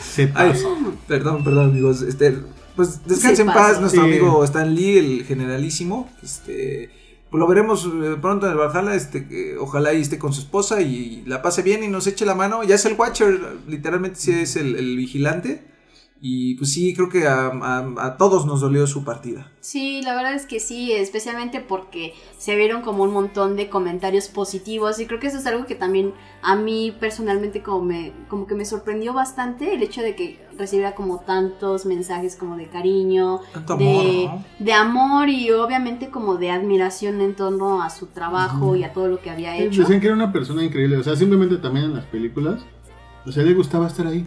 Se 0.00 0.22
Ay, 0.34 0.50
pasó. 0.50 0.76
perdón, 1.06 1.44
perdón, 1.44 1.70
amigos. 1.70 2.02
Este, 2.02 2.38
pues 2.76 3.04
descanse 3.06 3.36
Se 3.36 3.42
en 3.42 3.48
paz, 3.48 3.80
nuestro 3.80 4.02
Sí. 4.04 4.08
amigo 4.10 4.42
Stan 4.44 4.74
Lee, 4.74 4.98
el 4.98 5.24
generalísimo. 5.26 6.10
Este, 6.22 6.90
pues 7.30 7.38
lo 7.40 7.46
veremos 7.46 7.84
eh, 7.86 8.16
pronto 8.20 8.46
en 8.46 8.52
el 8.52 8.58
Valhalla. 8.58 8.94
Este, 8.94 9.26
que 9.28 9.56
ojalá 9.58 9.92
y 9.92 10.00
esté 10.00 10.18
con 10.18 10.32
su 10.32 10.40
esposa 10.40 10.80
y 10.80 11.22
la 11.26 11.42
pase 11.42 11.62
bien 11.62 11.82
y 11.84 11.88
nos 11.88 12.06
eche 12.06 12.24
la 12.24 12.34
mano. 12.34 12.62
Ya 12.64 12.76
es 12.76 12.84
el 12.86 12.94
Watcher, 12.94 13.38
literalmente 13.66 14.18
sí 14.18 14.32
es 14.32 14.56
el, 14.56 14.76
el 14.76 14.96
vigilante. 14.96 15.64
Y 16.26 16.54
pues 16.54 16.72
sí, 16.72 16.94
creo 16.94 17.10
que 17.10 17.26
a, 17.26 17.48
a- 17.48 17.94
a 18.06 18.16
todos 18.16 18.46
nos 18.46 18.62
dolió 18.62 18.86
su 18.86 19.04
partida. 19.04 19.52
Sí, 19.60 20.00
la 20.02 20.14
verdad 20.16 20.32
es 20.32 20.46
que 20.46 20.58
sí, 20.58 20.90
especialmente 20.90 21.60
porque 21.60 22.14
se 22.38 22.56
vieron 22.56 22.80
como 22.80 23.02
un 23.02 23.12
montón 23.12 23.56
de 23.56 23.68
comentarios 23.68 24.28
positivos 24.28 24.98
y 25.00 25.06
creo 25.06 25.20
que 25.20 25.26
eso 25.26 25.36
es 25.36 25.46
algo 25.46 25.66
que 25.66 25.74
también 25.74 26.14
a 26.40 26.56
mí 26.56 26.96
personalmente 26.98 27.62
como 27.62 27.82
me 27.84 28.12
como 28.30 28.46
que 28.46 28.54
me 28.54 28.64
sorprendió 28.64 29.12
bastante 29.12 29.74
el 29.74 29.82
hecho 29.82 30.00
de 30.00 30.16
que 30.16 30.40
recibiera 30.56 30.94
como 30.94 31.18
tantos 31.20 31.84
mensajes 31.84 32.36
como 32.36 32.56
de 32.56 32.68
cariño, 32.68 33.40
Tanto 33.52 33.76
de, 33.76 33.84
amor, 33.90 34.04
¿no? 34.38 34.44
de 34.60 34.72
amor 34.72 35.28
y 35.28 35.50
obviamente 35.50 36.08
como 36.08 36.36
de 36.36 36.50
admiración 36.50 37.20
en 37.20 37.34
torno 37.36 37.82
a 37.82 37.90
su 37.90 38.06
trabajo 38.06 38.76
y 38.76 38.84
a 38.84 38.94
todo 38.94 39.08
lo 39.08 39.20
que 39.20 39.28
había 39.28 39.54
Sí, 39.58 39.64
hecho. 39.64 39.82
Decían 39.82 40.00
que 40.00 40.06
era 40.06 40.16
una 40.16 40.32
persona 40.32 40.64
increíble. 40.64 40.96
O 40.96 41.02
sea, 41.02 41.16
simplemente 41.16 41.58
también 41.58 41.84
en 41.84 41.94
las 41.96 42.06
películas. 42.06 42.62
O 43.26 43.30
sea, 43.32 43.42
le 43.42 43.52
gustaba 43.52 43.86
estar 43.88 44.06
ahí. 44.06 44.24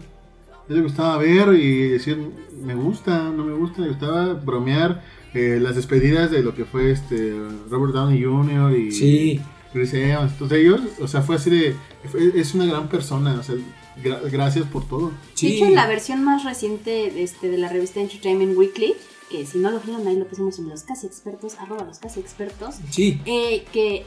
Le 0.68 0.80
gustaba 0.82 1.16
ver 1.18 1.54
y 1.54 1.88
decir, 1.88 2.18
me 2.62 2.74
gusta, 2.74 3.24
no 3.30 3.44
me 3.44 3.54
gusta. 3.54 3.82
Le 3.82 3.88
gustaba 3.88 4.34
bromear. 4.34 5.02
eh, 5.34 5.58
las 5.60 5.76
despedidas 5.76 6.30
de 6.30 6.42
lo 6.42 6.54
que 6.54 6.64
fue 6.64 6.90
este 6.90 7.34
Robert 7.70 7.92
Downey 7.92 8.22
Jr. 8.24 8.72
y 8.76 8.90
Sí, 8.92 9.40
Chris 9.74 9.92
Evans. 9.92 10.32
Entonces 10.32 10.58
ellos, 10.58 10.80
o 11.00 11.06
sea, 11.06 11.20
fue 11.22 11.36
así 11.36 11.50
de. 11.50 11.74
fue- 12.10 12.32
es 12.34 12.54
una 12.54 12.64
gran 12.66 12.88
persona. 12.88 13.36
O 13.38 13.42
sea, 13.42 13.54
gra- 14.02 14.20
gracias 14.30 14.66
por 14.66 14.88
todo. 14.88 15.12
sí. 15.34 15.48
De 15.48 15.54
hecho, 15.56 15.66
en 15.66 15.74
la 15.74 15.86
versión 15.86 16.24
más 16.24 16.44
reciente 16.44 16.90
de, 17.12 17.22
este, 17.22 17.48
de 17.50 17.58
la 17.58 17.68
revista 17.68 18.00
Entertainment 18.00 18.56
Weekly, 18.56 18.94
que 19.30 19.44
si 19.44 19.58
no 19.58 19.70
lo 19.70 19.80
vieron 19.80 20.06
ahí 20.06 20.16
lo 20.16 20.26
pusimos 20.26 20.58
en 20.58 20.70
los 20.70 20.82
casi 20.84 21.06
expertos, 21.06 21.56
arroba 21.58 21.84
los 21.84 21.98
casi 21.98 22.20
expertos, 22.20 22.76
Sí, 22.90 23.20
eh, 23.26 23.64
que 23.72 24.06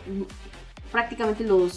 prácticamente 0.91 1.43
los 1.43 1.73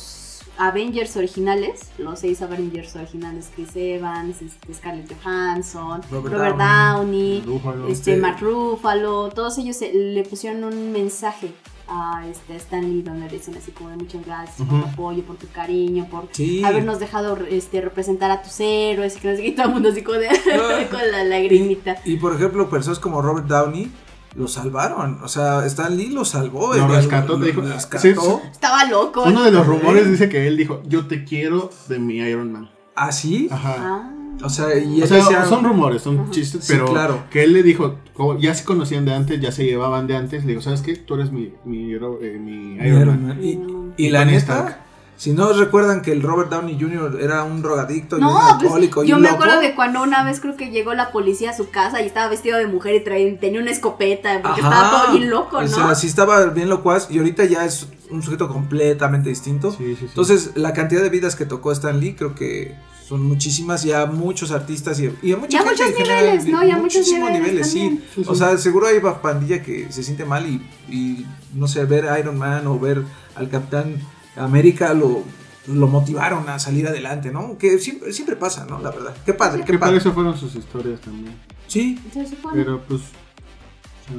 Avengers 0.58 1.16
originales, 1.16 1.90
los 1.98 2.20
seis 2.20 2.40
Avengers 2.42 2.94
originales, 2.96 3.50
Chris 3.54 3.70
Evans, 3.74 4.40
este, 4.42 4.72
Scarlett 4.74 5.12
Johansson, 5.22 6.00
Robert 6.10 6.34
Robert, 6.34 6.56
Downey, 6.56 7.40
Downey, 7.40 7.42
Ruffalo. 7.46 7.88
este, 7.88 8.14
Sí. 8.14 8.20
Mark 8.20 8.38
Ruffalo, 8.40 9.30
todos 9.30 9.58
ellos 9.58 9.80
eh, 9.82 9.90
le 9.92 10.22
pusieron 10.24 10.62
un 10.64 10.92
mensaje 10.92 11.52
a 11.88 12.26
este, 12.26 12.56
Stan 12.56 12.80
Lee 12.82 13.02
donde 13.02 13.26
le 13.28 13.32
dicen 13.36 13.54
así 13.58 13.70
como 13.72 13.90
de 13.90 13.96
muchas 13.96 14.24
gracias 14.24 14.66
por 14.66 14.80
tu 14.80 14.86
apoyo, 14.88 15.22
por 15.24 15.36
tu 15.36 15.48
cariño, 15.48 16.06
por 16.10 16.28
sí. 16.32 16.64
habernos 16.64 16.98
dejado 16.98 17.36
este, 17.50 17.80
representar 17.82 18.30
a 18.30 18.40
tus 18.42 18.58
héroes 18.60 19.16
y 19.16 19.20
que 19.20 19.30
no 19.30 19.36
sé 19.36 19.42
qué, 19.42 19.52
todo 19.52 19.66
el 19.66 19.72
mundo 19.74 19.88
así 19.90 20.02
como 20.02 20.18
de, 20.18 20.28
con 20.90 21.10
la 21.10 21.24
lagrimita. 21.24 21.96
Y 22.06 22.16
por 22.16 22.34
ejemplo, 22.34 22.70
personas 22.70 22.98
como 22.98 23.20
Robert 23.20 23.46
Downey 23.48 23.90
lo 24.34 24.48
salvaron. 24.48 25.20
O 25.22 25.28
sea, 25.28 25.64
Stan 25.66 25.96
Lee 25.96 26.08
lo 26.10 26.24
salvó. 26.24 26.74
Lo 26.74 26.88
rescató, 26.88 27.34
lo- 27.34 27.40
te 27.40 27.46
dijo, 27.46 27.60
lo 27.60 27.68
sí, 27.68 27.72
rescató. 27.74 28.42
Estaba 28.50 28.84
loco. 28.84 29.22
Uno 29.24 29.42
de 29.44 29.50
los 29.52 29.66
rumores 29.66 30.10
dice 30.10 30.28
que 30.28 30.46
él 30.46 30.56
dijo, 30.56 30.82
yo 30.86 31.06
te 31.06 31.24
quiero 31.24 31.70
de 31.88 31.98
mi 31.98 32.16
Iron 32.16 32.52
Man. 32.52 32.70
¿Ah, 32.96 33.12
sí? 33.12 33.48
Ajá. 33.50 33.76
Ah. 33.78 34.10
O 34.42 34.48
sea, 34.50 34.76
y 34.76 35.00
O 35.00 35.06
sea, 35.06 35.44
son 35.46 35.62
rumores, 35.64 36.02
son 36.02 36.18
Ajá. 36.18 36.30
chistes, 36.32 36.64
Sí, 36.64 36.72
pero 36.72 36.86
claro. 36.86 37.22
que 37.30 37.44
él 37.44 37.52
le 37.52 37.62
dijo, 37.62 38.00
como 38.14 38.36
ya 38.36 38.52
se 38.54 38.64
conocían 38.64 39.04
de 39.04 39.14
antes, 39.14 39.40
ya 39.40 39.52
se 39.52 39.64
llevaban 39.64 40.08
de 40.08 40.16
antes, 40.16 40.42
le 40.44 40.48
digo, 40.50 40.60
¿sabes 40.60 40.82
qué? 40.82 40.96
Tú 40.96 41.14
eres 41.14 41.30
mi, 41.30 41.52
mi, 41.64 41.92
eh, 41.94 42.38
mi 42.40 42.74
Iron 42.74 42.86
Iron 43.02 43.06
Man. 43.06 43.26
Man. 43.28 43.44
Y, 43.44 43.56
Mm. 43.56 43.92
y 43.96 44.10
la 44.10 44.24
neta, 44.24 44.38
Stark. 44.38 44.78
Si 45.16 45.32
no 45.32 45.52
recuerdan 45.52 46.02
que 46.02 46.12
el 46.12 46.22
Robert 46.22 46.50
Downey 46.50 46.76
Jr. 46.78 47.18
era 47.20 47.44
un 47.44 47.62
drogadicto 47.62 48.16
y 48.16 48.20
un 48.20 48.26
No, 48.26 48.38
alcohólico 48.54 48.96
pues 48.96 49.06
y 49.06 49.10
yo 49.10 49.16
un 49.16 49.22
me 49.22 49.28
loco. 49.30 49.42
acuerdo 49.42 49.60
de 49.60 49.74
cuando 49.74 50.02
una 50.02 50.24
vez 50.24 50.40
creo 50.40 50.56
que 50.56 50.70
llegó 50.70 50.92
la 50.94 51.12
policía 51.12 51.50
a 51.50 51.56
su 51.56 51.70
casa 51.70 52.02
y 52.02 52.06
estaba 52.06 52.28
vestido 52.28 52.58
de 52.58 52.66
mujer 52.66 52.94
y 52.96 53.04
traía, 53.04 53.38
tenía 53.38 53.60
una 53.60 53.70
escopeta 53.70 54.40
porque 54.42 54.60
Ajá. 54.60 54.70
estaba 54.74 55.04
todo 55.04 55.12
bien 55.16 55.30
loco, 55.30 55.60
¿no? 55.60 55.66
O 55.66 55.68
sea, 55.68 55.94
sí 55.94 56.06
estaba 56.08 56.44
bien 56.46 56.68
locuaz 56.68 57.08
y 57.10 57.18
ahorita 57.18 57.44
ya 57.44 57.64
es 57.64 57.86
un 58.10 58.22
sujeto 58.22 58.48
completamente 58.48 59.28
distinto. 59.28 59.70
Sí, 59.72 59.78
sí, 59.78 59.96
sí. 60.00 60.04
Entonces, 60.08 60.50
la 60.56 60.72
cantidad 60.72 61.02
de 61.02 61.08
vidas 61.10 61.36
que 61.36 61.46
tocó 61.46 61.72
Stan 61.72 61.98
Lee 61.98 62.14
creo 62.14 62.34
que 62.34 62.74
son 63.08 63.22
muchísimas 63.22 63.84
y 63.84 63.92
a 63.92 64.06
muchos 64.06 64.50
artistas 64.50 64.98
y, 64.98 65.12
y 65.22 65.32
a 65.32 65.36
mucha 65.36 65.58
Y 65.58 65.60
a 65.60 65.64
gente 65.64 65.82
muchos 65.84 65.96
general, 65.96 66.24
niveles, 66.24 66.46
¿no? 66.46 66.64
Y 66.64 66.70
a 66.70 66.76
muchos 66.76 66.98
muchísimos 66.98 67.30
niveles 67.30 67.70
sí. 67.70 67.78
también. 67.80 68.04
Sí, 68.14 68.24
sí. 68.24 68.28
O 68.30 68.34
sea, 68.34 68.56
seguro 68.58 68.86
hay 68.86 69.00
pandilla 69.22 69.62
que 69.62 69.92
se 69.92 70.02
siente 70.02 70.24
mal 70.24 70.46
y, 70.46 70.54
y, 70.88 71.26
no 71.54 71.68
sé, 71.68 71.84
ver 71.84 72.08
a 72.08 72.18
Iron 72.18 72.38
Man 72.38 72.66
o 72.66 72.78
ver 72.78 73.02
al 73.36 73.48
Capitán 73.50 73.96
América 74.36 74.94
lo, 74.94 75.22
lo 75.66 75.86
motivaron 75.86 76.48
a 76.48 76.58
salir 76.58 76.86
adelante, 76.86 77.30
¿no? 77.30 77.56
Que 77.58 77.78
siempre, 77.78 78.12
siempre 78.12 78.36
pasa, 78.36 78.66
¿no? 78.66 78.80
La 78.80 78.90
verdad. 78.90 79.16
Qué 79.24 79.34
padre, 79.34 79.64
qué 79.64 79.78
padre. 79.78 79.98
eso 79.98 80.12
fueron 80.12 80.36
sus 80.36 80.54
historias 80.54 81.00
también. 81.00 81.34
Sí, 81.66 81.98
Se. 82.12 82.36
Pero 82.52 82.80
pues, 82.82 83.02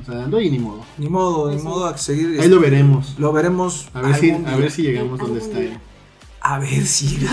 o 0.02 0.06
sea, 0.06 0.24
ando 0.24 0.42
y 0.42 0.50
ni 0.50 0.60
modo. 0.60 0.84
ni 0.98 1.08
modo, 1.10 1.52
ni 1.52 1.60
sí. 1.60 1.64
modo 1.64 1.86
a 1.86 1.98
seguir. 1.98 2.40
Ahí 2.40 2.50
lo 2.50 2.60
veremos. 2.60 3.16
Lo 3.20 3.32
veremos. 3.32 3.90
A 3.94 4.02
ver 4.02 4.16
si, 4.16 4.32
a 4.32 4.56
ver 4.56 4.72
si 4.72 4.82
llegamos 4.84 5.20
donde 5.20 5.40
está 5.40 5.60
él. 5.60 5.78
A 6.42 6.60
ver 6.60 6.86
si. 6.86 7.20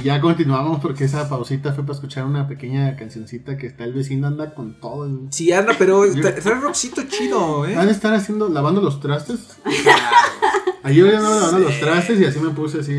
Y 0.00 0.04
ya 0.04 0.20
continuamos 0.20 0.80
porque 0.80 1.04
esa 1.04 1.28
pausita 1.28 1.72
fue 1.72 1.84
para 1.84 1.94
escuchar 1.94 2.24
una 2.24 2.48
pequeña 2.48 2.96
cancioncita 2.96 3.56
que 3.56 3.66
está 3.66 3.84
el 3.84 3.92
vecino 3.92 4.26
anda 4.28 4.54
con 4.54 4.80
todo. 4.80 5.06
en- 5.06 5.32
Sí, 5.32 5.52
anda, 5.52 5.74
pero 5.78 6.04
tra- 6.06 6.40
trae 6.42 6.60
rockcito 6.60 7.02
chido, 7.08 7.66
¿eh? 7.66 7.76
Han 7.76 7.86
de 7.86 7.92
estar 7.92 8.14
haciendo, 8.14 8.48
lavando 8.48 8.80
los 8.80 9.00
trastes. 9.00 9.38
Ayer 10.82 11.10
yo 11.10 11.16
andaba 11.18 11.36
lavando 11.36 11.58
los 11.60 11.78
trastes 11.78 12.18
y 12.20 12.24
así 12.24 12.38
me 12.40 12.50
puse 12.50 12.80
así. 12.80 12.98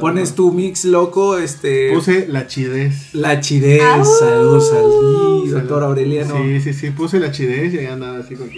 Pones 0.00 0.34
tu 0.34 0.52
mix 0.52 0.84
loco, 0.84 1.38
este. 1.38 1.92
Puse 1.94 2.26
la 2.28 2.46
chidez. 2.48 3.14
La 3.14 3.40
chidez. 3.40 3.82
Saludos 4.18 4.72
al 4.72 5.50
doctor 5.50 5.84
Aureliano. 5.84 6.36
Sí, 6.36 6.60
sí, 6.60 6.72
sí, 6.74 6.90
puse 6.90 7.20
la 7.20 7.30
chidez 7.30 7.72
y 7.74 7.78
ahí 7.78 7.86
andaba 7.86 8.18
así 8.18 8.34
con 8.34 8.48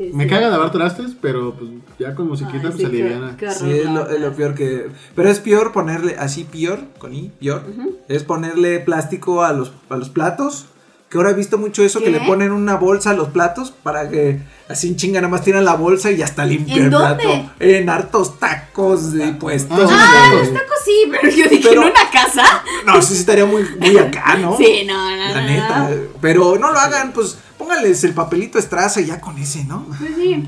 Sí, 0.00 0.10
Me 0.14 0.24
sí. 0.24 0.30
caga 0.30 0.48
lavar 0.48 0.72
trastes, 0.72 1.10
pero 1.20 1.52
pues 1.54 1.70
ya 1.98 2.14
con 2.14 2.26
musiquita 2.28 2.56
Ay, 2.56 2.62
pues 2.70 2.76
sí, 2.76 2.84
aliviana. 2.86 3.36
qué 3.36 3.50
Sí, 3.50 3.70
es 3.70 3.84
lo, 3.84 4.08
es 4.08 4.18
lo 4.18 4.32
peor 4.32 4.54
que. 4.54 4.86
Pero 5.14 5.28
es 5.28 5.40
peor 5.40 5.72
ponerle 5.72 6.16
así, 6.18 6.44
peor, 6.44 6.80
con 6.98 7.12
I, 7.12 7.30
peor. 7.38 7.64
Ujú. 7.68 7.98
Es 8.08 8.22
ponerle 8.24 8.80
plástico 8.80 9.42
a 9.42 9.52
los, 9.52 9.72
a 9.90 9.96
los 9.98 10.08
platos. 10.08 10.64
Que 11.10 11.18
ahora 11.18 11.30
he 11.30 11.34
visto 11.34 11.58
mucho 11.58 11.82
eso, 11.82 11.98
que 11.98 12.04
¿Qué? 12.06 12.12
le 12.12 12.20
ponen 12.20 12.50
una 12.52 12.76
bolsa 12.76 13.10
a 13.10 13.14
los 13.14 13.28
platos 13.28 13.72
para 13.72 14.08
que 14.08 14.38
así 14.68 14.86
en 14.88 14.96
chinga 14.96 15.20
nada 15.20 15.28
más 15.30 15.42
tiran 15.42 15.64
la 15.64 15.74
bolsa 15.74 16.10
y 16.12 16.16
ya 16.16 16.24
está 16.24 16.46
limpio 16.46 16.76
¿En 16.76 16.84
el 16.84 16.90
dónde? 16.90 17.24
plato. 17.24 17.50
En 17.58 17.90
hartos 17.90 18.38
tacos 18.38 19.12
de 19.12 19.32
puestos. 19.32 19.90
Ah, 19.92 20.30
Ah, 20.30 20.34
los 20.34 20.54
tacos 20.54 20.78
sí, 20.84 21.08
pero 21.10 21.28
yo 21.28 21.48
dije 21.48 21.68
Pero- 21.68 21.82
en 21.82 21.88
una 21.90 22.10
casa. 22.10 22.44
No, 22.86 22.96
eso 22.96 23.12
sí 23.12 23.18
estaría 23.20 23.44
muy, 23.44 23.64
muy 23.80 23.98
acá, 23.98 24.36
¿no? 24.38 24.56
Sí, 24.56 24.84
no, 24.86 25.10
no, 25.10 25.16
La 25.34 25.40
no, 25.42 25.46
neta. 25.48 25.88
no. 25.90 25.96
Pero 26.20 26.56
no 26.58 26.70
lo 26.72 26.78
hagan, 26.78 27.10
pues 27.12 27.36
pónganles 27.70 28.02
el 28.02 28.14
papelito 28.14 28.58
estraza 28.58 29.00
y 29.00 29.06
ya 29.06 29.20
con 29.20 29.38
ese, 29.38 29.64
¿no? 29.64 29.86
Pues 29.98 30.16
sí. 30.16 30.44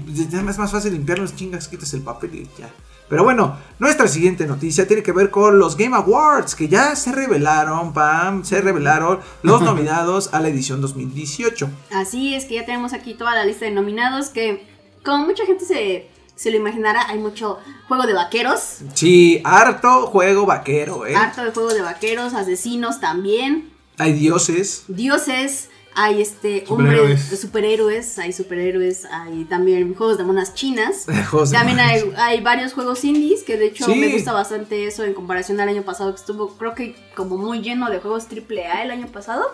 Es 0.49 0.59
más 0.59 0.73
fácil 0.73 0.93
limpiar 0.93 1.21
los 1.21 1.37
chingas, 1.37 1.69
quitas 1.69 1.95
el 1.95 2.03
papel 2.03 2.35
y 2.35 2.61
ya. 2.61 2.69
Pero 3.09 3.23
bueno, 3.23 3.59
nuestra 3.79 4.09
siguiente 4.09 4.47
noticia 4.47 4.89
tiene 4.89 5.03
que 5.03 5.13
ver 5.13 5.31
con 5.31 5.59
los 5.59 5.77
Game 5.77 5.95
Awards, 5.95 6.55
que 6.57 6.67
ya 6.67 6.97
se 6.97 7.13
revelaron, 7.13 7.93
Pam, 7.93 8.45
se 8.45 8.61
revelaron 8.61 9.21
los 9.43 9.63
nominados 9.63 10.31
a 10.33 10.41
la 10.41 10.49
edición 10.49 10.81
2018. 10.81 11.71
Así 11.93 12.35
es 12.35 12.47
que 12.47 12.55
ya 12.55 12.65
tenemos 12.67 12.93
aquí 12.93 13.15
toda 13.15 13.35
la 13.35 13.45
lista 13.45 13.67
de 13.67 13.71
nominados 13.71 14.31
que 14.31 14.67
como 15.05 15.27
mucha 15.27 15.47
gente 15.47 15.65
se 15.65 16.11
se 16.35 16.51
lo 16.51 16.57
imaginara, 16.57 17.09
hay 17.09 17.19
mucho 17.19 17.59
juego 17.87 18.05
de 18.05 18.15
vaqueros. 18.15 18.79
Sí, 18.95 19.41
harto 19.45 20.07
juego 20.07 20.45
vaquero, 20.45 21.07
¿eh? 21.07 21.15
Harto 21.15 21.45
de 21.45 21.53
juego 21.53 21.73
de 21.73 21.83
vaqueros, 21.83 22.35
asesinos 22.35 22.99
también. 22.99 23.71
Hay 23.99 24.15
dioses. 24.15 24.85
Dioses, 24.89 25.69
hay 25.95 26.23
este 26.23 26.65
Superhéroes. 26.67 27.21
hombres, 27.23 27.41
superhéroes, 27.41 28.19
hay 28.19 28.33
superhéroes, 28.33 29.05
hay 29.07 29.45
también 29.45 29.95
juegos 29.95 30.19
de 30.19 30.25
monas 30.25 30.55
chinas. 30.55 31.07
De 31.07 31.23
También 31.53 31.81
hay, 31.81 32.13
hay 32.17 32.41
varios 32.41 32.73
juegos 32.73 33.05
indies, 33.05 33.43
que 33.43 33.57
de 33.57 33.67
hecho 33.67 33.85
Sí. 33.87 33.95
me 33.97 34.09
gusta 34.13 34.33
bastante 34.33 34.87
eso 34.87 35.05
en 35.05 35.15
comparación 35.15 35.61
al 35.61 35.69
año 35.69 35.83
pasado, 35.83 36.15
que 36.15 36.21
estuvo 36.21 36.49
creo 36.57 36.75
que 36.75 36.97
como 37.15 37.37
muy 37.37 37.61
lleno 37.61 37.91
de 37.91 37.99
juegos 38.01 38.27
AAA 38.31 38.85
el 38.85 38.91
año 38.91 39.07
pasado. 39.09 39.45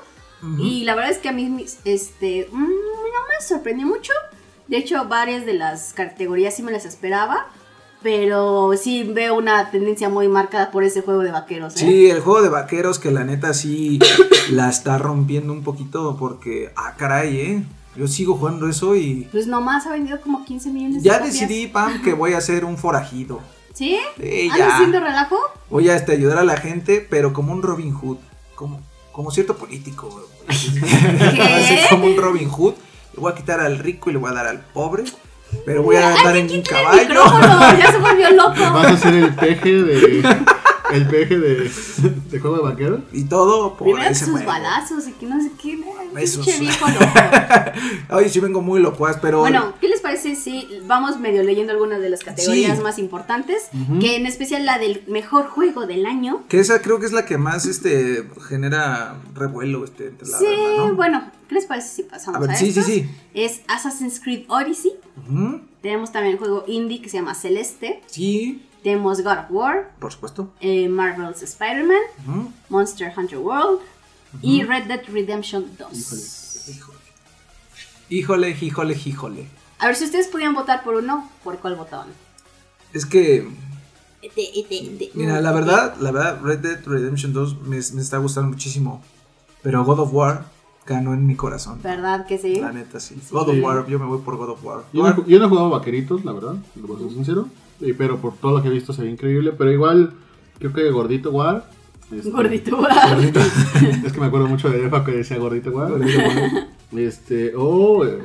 Y 0.60 0.84
la 0.84 0.94
verdad 0.94 1.10
es 1.10 1.18
que 1.18 1.28
a 1.28 1.32
mí 1.32 1.66
este, 1.84 2.48
mm, 2.52 2.60
no 2.62 2.68
me 2.68 3.44
sorprendió 3.44 3.86
mucho. 3.88 4.12
De 4.68 4.76
hecho, 4.76 5.04
varias 5.06 5.44
de 5.44 5.54
las 5.54 5.92
categorías 5.94 6.54
sí 6.54 6.62
me 6.62 6.70
las 6.70 6.84
esperaba. 6.84 7.48
Pero 8.02 8.70
sí 8.80 9.02
veo 9.02 9.36
una 9.36 9.70
tendencia 9.70 10.08
muy 10.08 10.28
marcada 10.28 10.70
por 10.70 10.84
ese 10.84 11.02
juego 11.02 11.22
de 11.22 11.32
vaqueros. 11.32 11.74
¿eh? 11.76 11.78
Sí, 11.78 12.10
el 12.10 12.20
juego 12.20 12.42
de 12.42 12.48
vaqueros 12.48 12.98
que 12.98 13.10
la 13.10 13.24
neta 13.24 13.54
sí 13.54 13.98
la 14.50 14.68
está 14.68 14.98
rompiendo 14.98 15.52
un 15.52 15.62
poquito 15.62 16.16
porque, 16.18 16.70
ah, 16.76 16.94
caray, 16.96 17.40
¿eh? 17.40 17.64
Yo 17.96 18.06
sigo 18.06 18.36
jugando 18.36 18.68
eso 18.68 18.94
y 18.94 19.28
Pues 19.32 19.48
nomás 19.48 19.86
ha 19.86 19.90
vendido 19.90 20.20
como 20.20 20.44
15 20.44 20.70
millones 20.70 21.02
de 21.02 21.08
ya 21.08 21.18
decidí, 21.18 21.66
Pam, 21.66 22.00
que 22.00 22.12
voy 22.12 22.34
a 22.34 22.40
ser 22.40 22.64
un 22.64 22.76
forajido. 22.76 23.40
¿Sí? 23.74 23.98
Sí, 24.20 24.48
¿Andas 24.52 24.74
haciendo 24.74 25.00
relajo? 25.00 25.36
Voy 25.68 25.88
a 25.88 25.96
este, 25.96 26.12
ayudar 26.12 26.38
a 26.38 26.44
la 26.44 26.56
gente, 26.56 27.04
pero 27.08 27.32
como 27.32 27.52
un 27.52 27.62
Robin 27.62 27.92
Hood, 27.92 28.18
como, 28.54 28.80
como 29.10 29.32
cierto 29.32 29.56
político. 29.56 30.24
Así 30.48 31.76
como 31.90 32.06
un 32.06 32.16
Robin 32.16 32.48
Hood. 32.48 32.74
Le 33.14 33.20
voy 33.20 33.32
a 33.32 33.34
quitar 33.34 33.60
al 33.60 33.78
rico 33.78 34.10
y 34.10 34.12
le 34.12 34.18
voy 34.20 34.30
a 34.30 34.34
dar 34.34 34.46
al 34.46 34.60
pobre. 34.60 35.02
Pero 35.64 35.82
voy 35.82 35.96
a 35.96 36.14
andar 36.14 36.36
en 36.36 36.50
un 36.50 36.62
caballo. 36.62 37.14
ya 37.78 37.92
se 37.92 37.98
volvió 37.98 38.30
loco. 38.30 38.72
Vas 38.72 38.86
a 38.86 38.96
ser 38.96 39.14
el 39.14 39.34
peje 39.34 39.82
de. 39.82 40.22
El 40.92 41.06
peje 41.06 41.38
de, 41.38 41.70
de 42.30 42.40
juego 42.40 42.56
de 42.56 42.62
vaqueros. 42.62 43.00
Y 43.12 43.24
todo 43.24 43.76
por 43.76 43.88
Primero 43.88 44.10
ese 44.10 44.24
sus 44.24 44.32
juego. 44.32 44.46
balazos 44.46 45.06
y 45.08 45.12
que 45.12 45.26
no 45.26 45.40
sé 45.42 45.50
qué. 45.60 45.78
ay, 46.16 46.24
Esos- 46.24 46.44
pinche 46.46 46.60
viejo 46.60 46.86
loco. 46.88 47.06
Ay, 48.08 48.28
sí 48.30 48.40
vengo 48.40 48.62
muy 48.62 48.80
locuaz, 48.80 49.18
pero. 49.20 49.40
Bueno, 49.40 49.74
¿qué 49.80 49.88
les 49.88 50.00
parece 50.00 50.34
si 50.34 50.66
vamos 50.86 51.18
medio 51.20 51.42
leyendo 51.42 51.72
algunas 51.72 52.00
de 52.00 52.08
las 52.10 52.20
categorías 52.24 52.76
Sí. 52.78 52.82
más 52.82 52.98
importantes? 52.98 53.64
Que 54.00 54.16
en 54.16 54.26
especial 54.26 54.64
la 54.66 54.78
del 54.78 55.02
mejor 55.08 55.46
juego 55.48 55.86
del 55.86 56.06
año. 56.06 56.44
Que 56.48 56.60
esa 56.60 56.80
creo 56.80 56.98
que 57.00 57.06
es 57.06 57.12
la 57.12 57.24
que 57.26 57.38
más 57.38 57.66
este 57.66 58.24
genera 58.48 59.16
revuelo 59.34 59.84
este, 59.84 60.06
entre 60.08 60.28
la 60.28 60.38
sí, 60.38 60.44
banda, 60.46 60.86
¿no? 60.88 60.94
bueno, 60.94 61.30
¿qué 61.48 61.54
les 61.56 61.66
parece 61.66 61.88
si 61.88 62.02
pasamos 62.04 62.40
A 62.40 62.44
a, 62.44 62.46
ver, 62.48 62.56
sí, 62.56 62.64
sí, 62.72 62.80
estos? 62.80 62.84
sí. 62.86 63.10
Es 63.34 63.60
Assassin's 63.68 64.20
Creed 64.20 64.44
Odyssey. 64.48 64.92
Tenemos 65.82 66.10
también 66.12 66.32
el 66.34 66.38
juego 66.38 66.64
indie 66.66 67.00
que 67.00 67.08
se 67.08 67.18
llama 67.18 67.34
Celeste. 67.34 68.00
Sí, 68.06 68.62
Tenemos 68.82 69.20
God 69.22 69.38
of 69.38 69.50
War, 69.50 69.90
por 69.98 70.12
supuesto. 70.12 70.50
eh, 70.60 70.88
Marvel's 70.88 71.42
Spider-Man. 71.42 72.52
Monster 72.68 73.12
Hunter 73.16 73.38
World 73.38 73.80
y 74.42 74.62
Red 74.62 74.84
Dead 74.86 75.02
Redemption 75.12 75.64
2. 75.78 76.68
Híjole. 76.68 76.98
Híjole, 78.10 78.50
híjole, 78.60 78.94
híjole. 79.04 79.46
A 79.78 79.86
ver, 79.86 79.96
si 79.96 80.04
ustedes 80.04 80.28
pudieran 80.28 80.54
votar 80.54 80.82
por 80.82 80.94
uno, 80.94 81.28
¿por 81.44 81.58
cuál 81.58 81.76
votaban? 81.76 82.08
Es 82.92 83.04
que, 83.04 83.46
ete, 84.22 84.58
ete. 84.58 85.10
mira, 85.14 85.40
la 85.40 85.52
verdad, 85.52 85.96
la 86.00 86.10
verdad, 86.10 86.40
Red 86.42 86.58
Dead 86.60 86.80
Redemption 86.86 87.32
2 87.32 87.62
me, 87.62 87.76
me 87.76 87.76
está 88.02 88.18
gustando 88.18 88.48
muchísimo. 88.50 89.02
Pero 89.62 89.84
God 89.84 90.00
of 90.00 90.14
War 90.14 90.44
ganó 90.86 91.12
en 91.12 91.26
mi 91.26 91.36
corazón. 91.36 91.80
¿Verdad 91.82 92.26
que 92.26 92.38
sí? 92.38 92.56
La 92.56 92.72
neta, 92.72 92.98
sí. 92.98 93.20
God 93.30 93.50
of 93.50 93.56
War, 93.62 93.86
yo 93.86 93.98
me 93.98 94.06
voy 94.06 94.20
por 94.20 94.36
God 94.36 94.50
of 94.50 94.64
War. 94.64 94.84
Yo 94.92 95.02
no, 95.02 95.26
yo 95.26 95.38
no 95.38 95.44
he 95.46 95.48
jugado 95.48 95.70
vaqueritos, 95.70 96.24
la 96.24 96.32
verdad, 96.32 96.54
lo 96.76 96.86
voy 96.86 96.96
a 96.96 97.00
ser 97.00 97.10
sincero. 97.12 97.48
Y- 97.80 97.92
pero 97.92 98.18
por 98.18 98.34
todo 98.36 98.56
lo 98.56 98.62
que 98.62 98.68
he 98.68 98.72
visto 98.72 98.92
se 98.92 99.02
ve 99.02 99.10
increíble. 99.10 99.52
Pero 99.56 99.72
igual, 99.72 100.12
creo 100.58 100.72
que 100.72 100.90
Gordito 100.90 101.30
War. 101.30 101.68
este, 102.10 102.30
Gordito. 102.30 102.76
Gordito. 102.76 103.40
Es 104.04 104.12
que 104.12 104.20
me 104.20 104.26
acuerdo 104.26 104.46
mucho 104.48 104.68
de 104.70 104.86
Efa 104.86 105.04
que 105.04 105.12
decía 105.12 105.38
Gordito 105.38 105.70
War. 105.70 105.92
Este, 106.96 107.52
o 107.56 108.04
eh, 108.04 108.18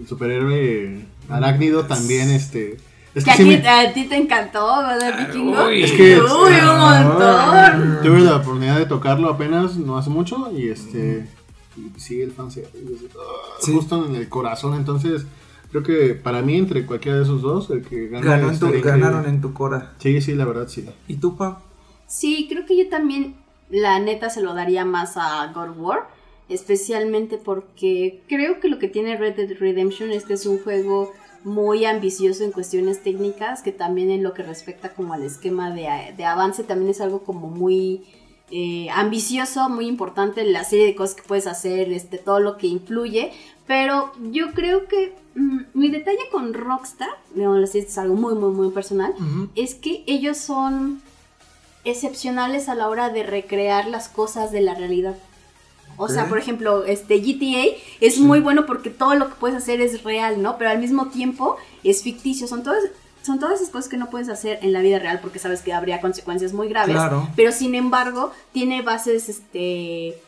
el 0.00 0.06
superhéroe 0.06 1.00
arácnido 1.28 1.84
también, 1.86 2.30
este. 2.30 2.76
Es 3.14 3.24
Que 3.24 3.30
que 3.30 3.36
sí 3.38 3.42
aquí, 3.54 3.62
me- 3.62 3.68
a 3.68 3.92
ti 3.94 4.04
te 4.04 4.16
encantó, 4.16 4.66
¿verdad, 4.86 5.26
Vikingo? 5.26 5.64
uy. 5.66 5.82
Es 5.84 5.92
que- 5.92 6.20
Uy, 6.20 6.52
un 6.52 6.78
montón. 6.78 7.98
Tuve 8.02 8.20
la 8.20 8.36
oportunidad 8.36 8.78
de 8.78 8.84
tocarlo 8.86 9.30
apenas, 9.30 9.76
no 9.76 9.96
hace 9.96 10.10
mucho, 10.10 10.50
y 10.54 10.68
este. 10.68 11.26
Y 11.76 11.98
sí, 11.98 12.20
el 12.20 12.32
fan 12.32 12.50
se. 12.50 12.64
ah, 12.64 13.54
Sí. 13.60 13.72
Justo 13.72 14.04
en 14.06 14.14
el 14.16 14.28
corazón, 14.28 14.74
entonces. 14.74 15.24
Creo 15.82 15.82
que 16.08 16.14
para 16.14 16.40
mí, 16.42 16.56
entre 16.56 16.86
cualquiera 16.86 17.18
de 17.18 17.24
esos 17.24 17.42
dos, 17.42 17.68
el 17.70 17.82
que 17.82 18.08
gana 18.08 18.24
Ganó 18.24 18.44
en 18.44 18.48
tu- 18.58 18.66
estaría 18.66 18.78
increíble. 18.78 19.00
ganaron 19.02 19.28
en 19.28 19.40
tu 19.42 19.52
cora. 19.52 19.92
Sí, 19.98 20.20
sí, 20.22 20.34
la 20.34 20.44
verdad, 20.46 20.68
sí. 20.68 20.88
¿Y 21.06 21.16
tú, 21.16 21.36
Pa? 21.36 21.60
Sí, 22.06 22.46
creo 22.48 22.64
que 22.64 22.76
yo 22.76 22.88
también, 22.88 23.34
la 23.68 23.98
neta, 23.98 24.30
se 24.30 24.40
lo 24.40 24.54
daría 24.54 24.84
más 24.86 25.16
a 25.16 25.52
God 25.54 25.70
of 25.70 25.76
War. 25.78 26.08
Especialmente 26.48 27.36
porque 27.38 28.22
creo 28.28 28.60
que 28.60 28.68
lo 28.68 28.78
que 28.78 28.88
tiene 28.88 29.16
Red 29.16 29.34
Dead 29.36 29.58
Redemption 29.58 30.10
es 30.12 30.24
que 30.24 30.34
es 30.34 30.46
un 30.46 30.58
juego 30.60 31.12
muy 31.44 31.84
ambicioso 31.84 32.44
en 32.44 32.52
cuestiones 32.52 33.02
técnicas, 33.02 33.62
que 33.62 33.72
también 33.72 34.10
en 34.10 34.22
lo 34.22 34.32
que 34.32 34.42
respecta 34.44 34.94
como 34.94 35.12
al 35.12 35.22
esquema 35.24 35.74
de, 35.74 35.88
de 36.16 36.24
avance 36.24 36.62
también 36.64 36.90
es 36.90 37.00
algo 37.00 37.20
como 37.24 37.48
muy 37.48 38.02
eh, 38.50 38.88
ambicioso, 38.94 39.68
muy 39.68 39.86
importante, 39.88 40.44
la 40.44 40.64
serie 40.64 40.86
de 40.86 40.94
cosas 40.94 41.16
que 41.16 41.22
puedes 41.28 41.46
hacer, 41.48 41.92
este, 41.92 42.16
todo 42.18 42.40
lo 42.40 42.56
que 42.56 42.68
influye. 42.68 43.32
Pero 43.66 44.12
yo 44.30 44.52
creo 44.54 44.86
que 44.86 45.12
mi 45.74 45.90
detalle 45.90 46.28
con 46.32 46.54
Rockstar, 46.54 47.10
digamos 47.34 47.74
esto 47.74 47.78
es 47.78 47.98
algo 47.98 48.14
muy, 48.14 48.34
muy, 48.34 48.50
muy 48.50 48.70
personal, 48.70 49.14
es 49.54 49.74
que 49.74 50.02
ellos 50.06 50.38
son 50.38 51.02
excepcionales 51.84 52.68
a 52.68 52.74
la 52.74 52.88
hora 52.88 53.10
de 53.10 53.22
recrear 53.22 53.86
las 53.86 54.08
cosas 54.08 54.50
de 54.50 54.62
la 54.62 54.74
realidad. 54.74 55.14
O 55.98 56.08
sea, 56.08 56.28
por 56.28 56.38
ejemplo, 56.38 56.84
este 56.84 57.20
GTA 57.20 57.76
es 58.00 58.18
muy 58.18 58.40
bueno 58.40 58.66
porque 58.66 58.90
todo 58.90 59.14
lo 59.14 59.28
que 59.28 59.34
puedes 59.36 59.56
hacer 59.56 59.80
es 59.80 60.02
real, 60.02 60.42
¿no? 60.42 60.58
Pero 60.58 60.70
al 60.70 60.78
mismo 60.78 61.06
tiempo 61.06 61.56
es 61.84 62.02
ficticio. 62.02 62.46
Son 62.46 62.62
todas, 62.62 62.82
son 63.22 63.38
todas 63.38 63.60
esas 63.60 63.70
cosas 63.70 63.88
que 63.88 63.96
no 63.96 64.10
puedes 64.10 64.28
hacer 64.28 64.58
en 64.62 64.74
la 64.74 64.80
vida 64.80 64.98
real 64.98 65.20
porque 65.22 65.38
sabes 65.38 65.62
que 65.62 65.72
habría 65.72 66.02
consecuencias 66.02 66.52
muy 66.52 66.68
graves. 66.68 66.96
Claro. 66.96 67.28
Pero 67.34 67.50
sin 67.50 67.74
embargo, 67.74 68.30
tiene 68.52 68.82
bases 68.82 69.30
este 69.30 70.20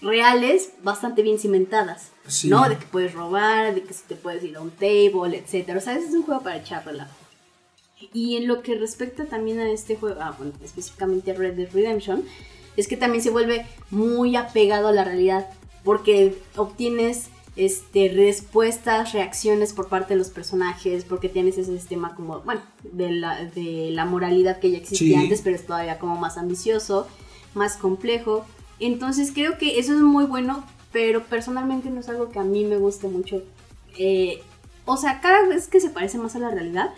reales 0.00 0.70
bastante 0.82 1.22
bien 1.22 1.38
cimentadas. 1.38 2.10
Sí. 2.26 2.48
¿No? 2.48 2.68
De 2.68 2.76
que 2.76 2.86
puedes 2.86 3.12
robar, 3.14 3.74
de 3.74 3.82
que 3.82 3.94
te 4.06 4.14
puedes 4.14 4.42
ir 4.44 4.56
a 4.56 4.60
un 4.60 4.70
table, 4.70 5.38
etcétera. 5.38 5.78
O 5.78 5.80
sea, 5.80 5.94
es 5.96 6.12
un 6.12 6.22
juego 6.22 6.42
para 6.42 6.56
echar 6.58 6.84
relajo. 6.84 7.14
Y 8.12 8.36
en 8.36 8.46
lo 8.46 8.62
que 8.62 8.76
respecta 8.76 9.24
también 9.26 9.58
a 9.58 9.70
este 9.70 9.96
juego, 9.96 10.20
ah, 10.20 10.34
bueno, 10.38 10.52
específicamente 10.62 11.32
a 11.32 11.34
Red 11.34 11.54
Dead 11.54 11.68
Redemption, 11.72 12.24
es 12.76 12.86
que 12.86 12.96
también 12.96 13.22
se 13.24 13.30
vuelve 13.30 13.66
muy 13.90 14.36
apegado 14.36 14.88
a 14.88 14.92
la 14.92 15.02
realidad, 15.02 15.48
porque 15.82 16.38
obtienes 16.56 17.26
este, 17.56 18.08
respuestas, 18.14 19.12
reacciones 19.14 19.72
por 19.72 19.88
parte 19.88 20.14
de 20.14 20.18
los 20.18 20.28
personajes, 20.28 21.04
porque 21.04 21.28
tienes 21.28 21.58
ese 21.58 21.76
sistema 21.76 22.14
como, 22.14 22.40
bueno, 22.42 22.60
de 22.84 23.10
la, 23.10 23.44
de 23.46 23.88
la 23.90 24.04
moralidad 24.04 24.60
que 24.60 24.70
ya 24.70 24.78
existía 24.78 25.18
Sí. 25.18 25.24
antes, 25.24 25.40
pero 25.42 25.56
es 25.56 25.66
todavía 25.66 25.98
como 25.98 26.16
más 26.16 26.36
ambicioso, 26.38 27.08
más 27.54 27.76
complejo. 27.76 28.46
Entonces 28.80 29.32
creo 29.32 29.58
que 29.58 29.78
eso 29.78 29.92
es 29.94 30.00
muy 30.00 30.24
bueno, 30.24 30.64
pero 30.92 31.22
personalmente 31.24 31.90
no 31.90 32.00
es 32.00 32.08
algo 32.08 32.30
que 32.30 32.38
a 32.38 32.44
mí 32.44 32.64
me 32.64 32.76
guste 32.76 33.08
mucho. 33.08 33.42
Eh, 33.98 34.42
o 34.84 34.96
sea, 34.96 35.20
cada 35.20 35.46
vez 35.46 35.68
que 35.68 35.80
se 35.80 35.90
parece 35.90 36.18
más 36.18 36.36
a 36.36 36.38
la 36.38 36.50
realidad, 36.50 36.90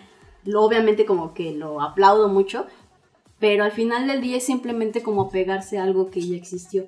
lo, 0.44 0.62
obviamente 0.62 1.04
como 1.06 1.34
que 1.34 1.52
lo 1.52 1.80
aplaudo 1.80 2.28
mucho, 2.28 2.66
pero 3.38 3.64
al 3.64 3.72
final 3.72 4.06
del 4.06 4.20
día 4.20 4.36
es 4.36 4.44
simplemente 4.44 5.02
como 5.02 5.30
pegarse 5.30 5.78
a 5.78 5.84
algo 5.84 6.10
que 6.10 6.20
ya 6.20 6.36
existió. 6.36 6.84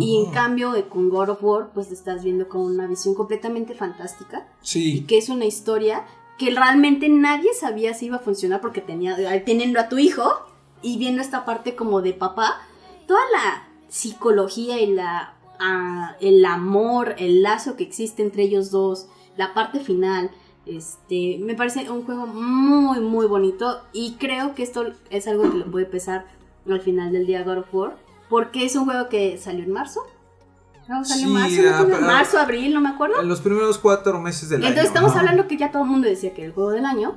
Y 0.00 0.24
en 0.24 0.32
cambio 0.32 0.72
con 0.88 1.10
God 1.10 1.28
of 1.28 1.44
War, 1.44 1.70
pues 1.72 1.92
estás 1.92 2.24
viendo 2.24 2.48
con 2.48 2.62
una 2.62 2.88
visión 2.88 3.14
completamente 3.14 3.72
fantástica 3.74 4.48
y 4.62 4.66
Sí. 4.66 5.04
que 5.06 5.16
es 5.16 5.28
una 5.28 5.44
historia 5.44 6.04
que 6.38 6.50
realmente 6.50 7.08
nadie 7.08 7.54
sabía 7.54 7.94
si 7.94 8.06
iba 8.06 8.16
a 8.16 8.20
funcionar 8.20 8.60
porque 8.60 8.80
tenía, 8.80 9.16
eh, 9.16 9.40
teniendo 9.46 9.78
a 9.78 9.88
tu 9.88 9.98
hijo 9.98 10.24
y 10.82 10.98
viendo 10.98 11.22
esta 11.22 11.44
parte 11.44 11.76
como 11.76 12.02
de 12.02 12.14
papá, 12.14 12.56
toda 13.06 13.20
la 13.32 13.68
psicología 13.90 14.80
y 14.80 14.86
la, 14.94 15.34
ah, 15.58 16.16
el 16.20 16.44
amor, 16.46 17.14
el 17.18 17.42
lazo 17.42 17.76
que 17.76 17.84
existe 17.84 18.22
entre 18.22 18.44
ellos 18.44 18.70
dos, 18.70 19.08
la 19.36 19.52
parte 19.52 19.80
final, 19.80 20.30
este, 20.64 21.38
me 21.40 21.54
parece 21.54 21.90
un 21.90 22.04
juego 22.04 22.26
muy, 22.26 23.00
muy 23.00 23.26
bonito 23.26 23.82
y 23.92 24.14
creo 24.18 24.54
que 24.54 24.62
esto 24.62 24.86
es 25.10 25.26
algo 25.26 25.50
que 25.50 25.58
le 25.58 25.64
puede 25.64 25.86
pesar 25.86 26.26
al 26.68 26.80
final 26.80 27.12
del 27.12 27.26
día 27.26 27.42
God 27.42 27.58
of 27.58 27.74
War, 27.74 27.96
porque 28.28 28.64
es 28.64 28.76
un 28.76 28.84
juego 28.84 29.08
que 29.08 29.36
salió 29.38 29.64
en 29.64 29.72
marzo. 29.72 30.00
No, 30.88 31.04
salió 31.04 31.26
Sí, 31.26 31.32
marzo, 31.32 31.62
¿no? 31.62 31.68
ah, 31.76 31.84
pero- 31.88 32.00
marzo, 32.06 32.38
abril, 32.38 32.72
no 32.74 32.80
me 32.80 32.88
acuerdo. 32.88 33.20
En 33.20 33.28
los 33.28 33.40
primeros 33.40 33.78
cuatro 33.78 34.20
meses 34.20 34.48
del 34.48 34.60
año. 34.60 34.68
Entonces 34.68 34.88
estamos 34.88 35.14
hablando 35.16 35.46
que 35.48 35.56
ya 35.56 35.70
todo 35.72 35.82
el 35.82 35.88
mundo 35.88 36.08
decía 36.08 36.32
que 36.34 36.42
era 36.42 36.48
el 36.48 36.54
juego 36.54 36.70
del 36.70 36.84
año 36.84 37.16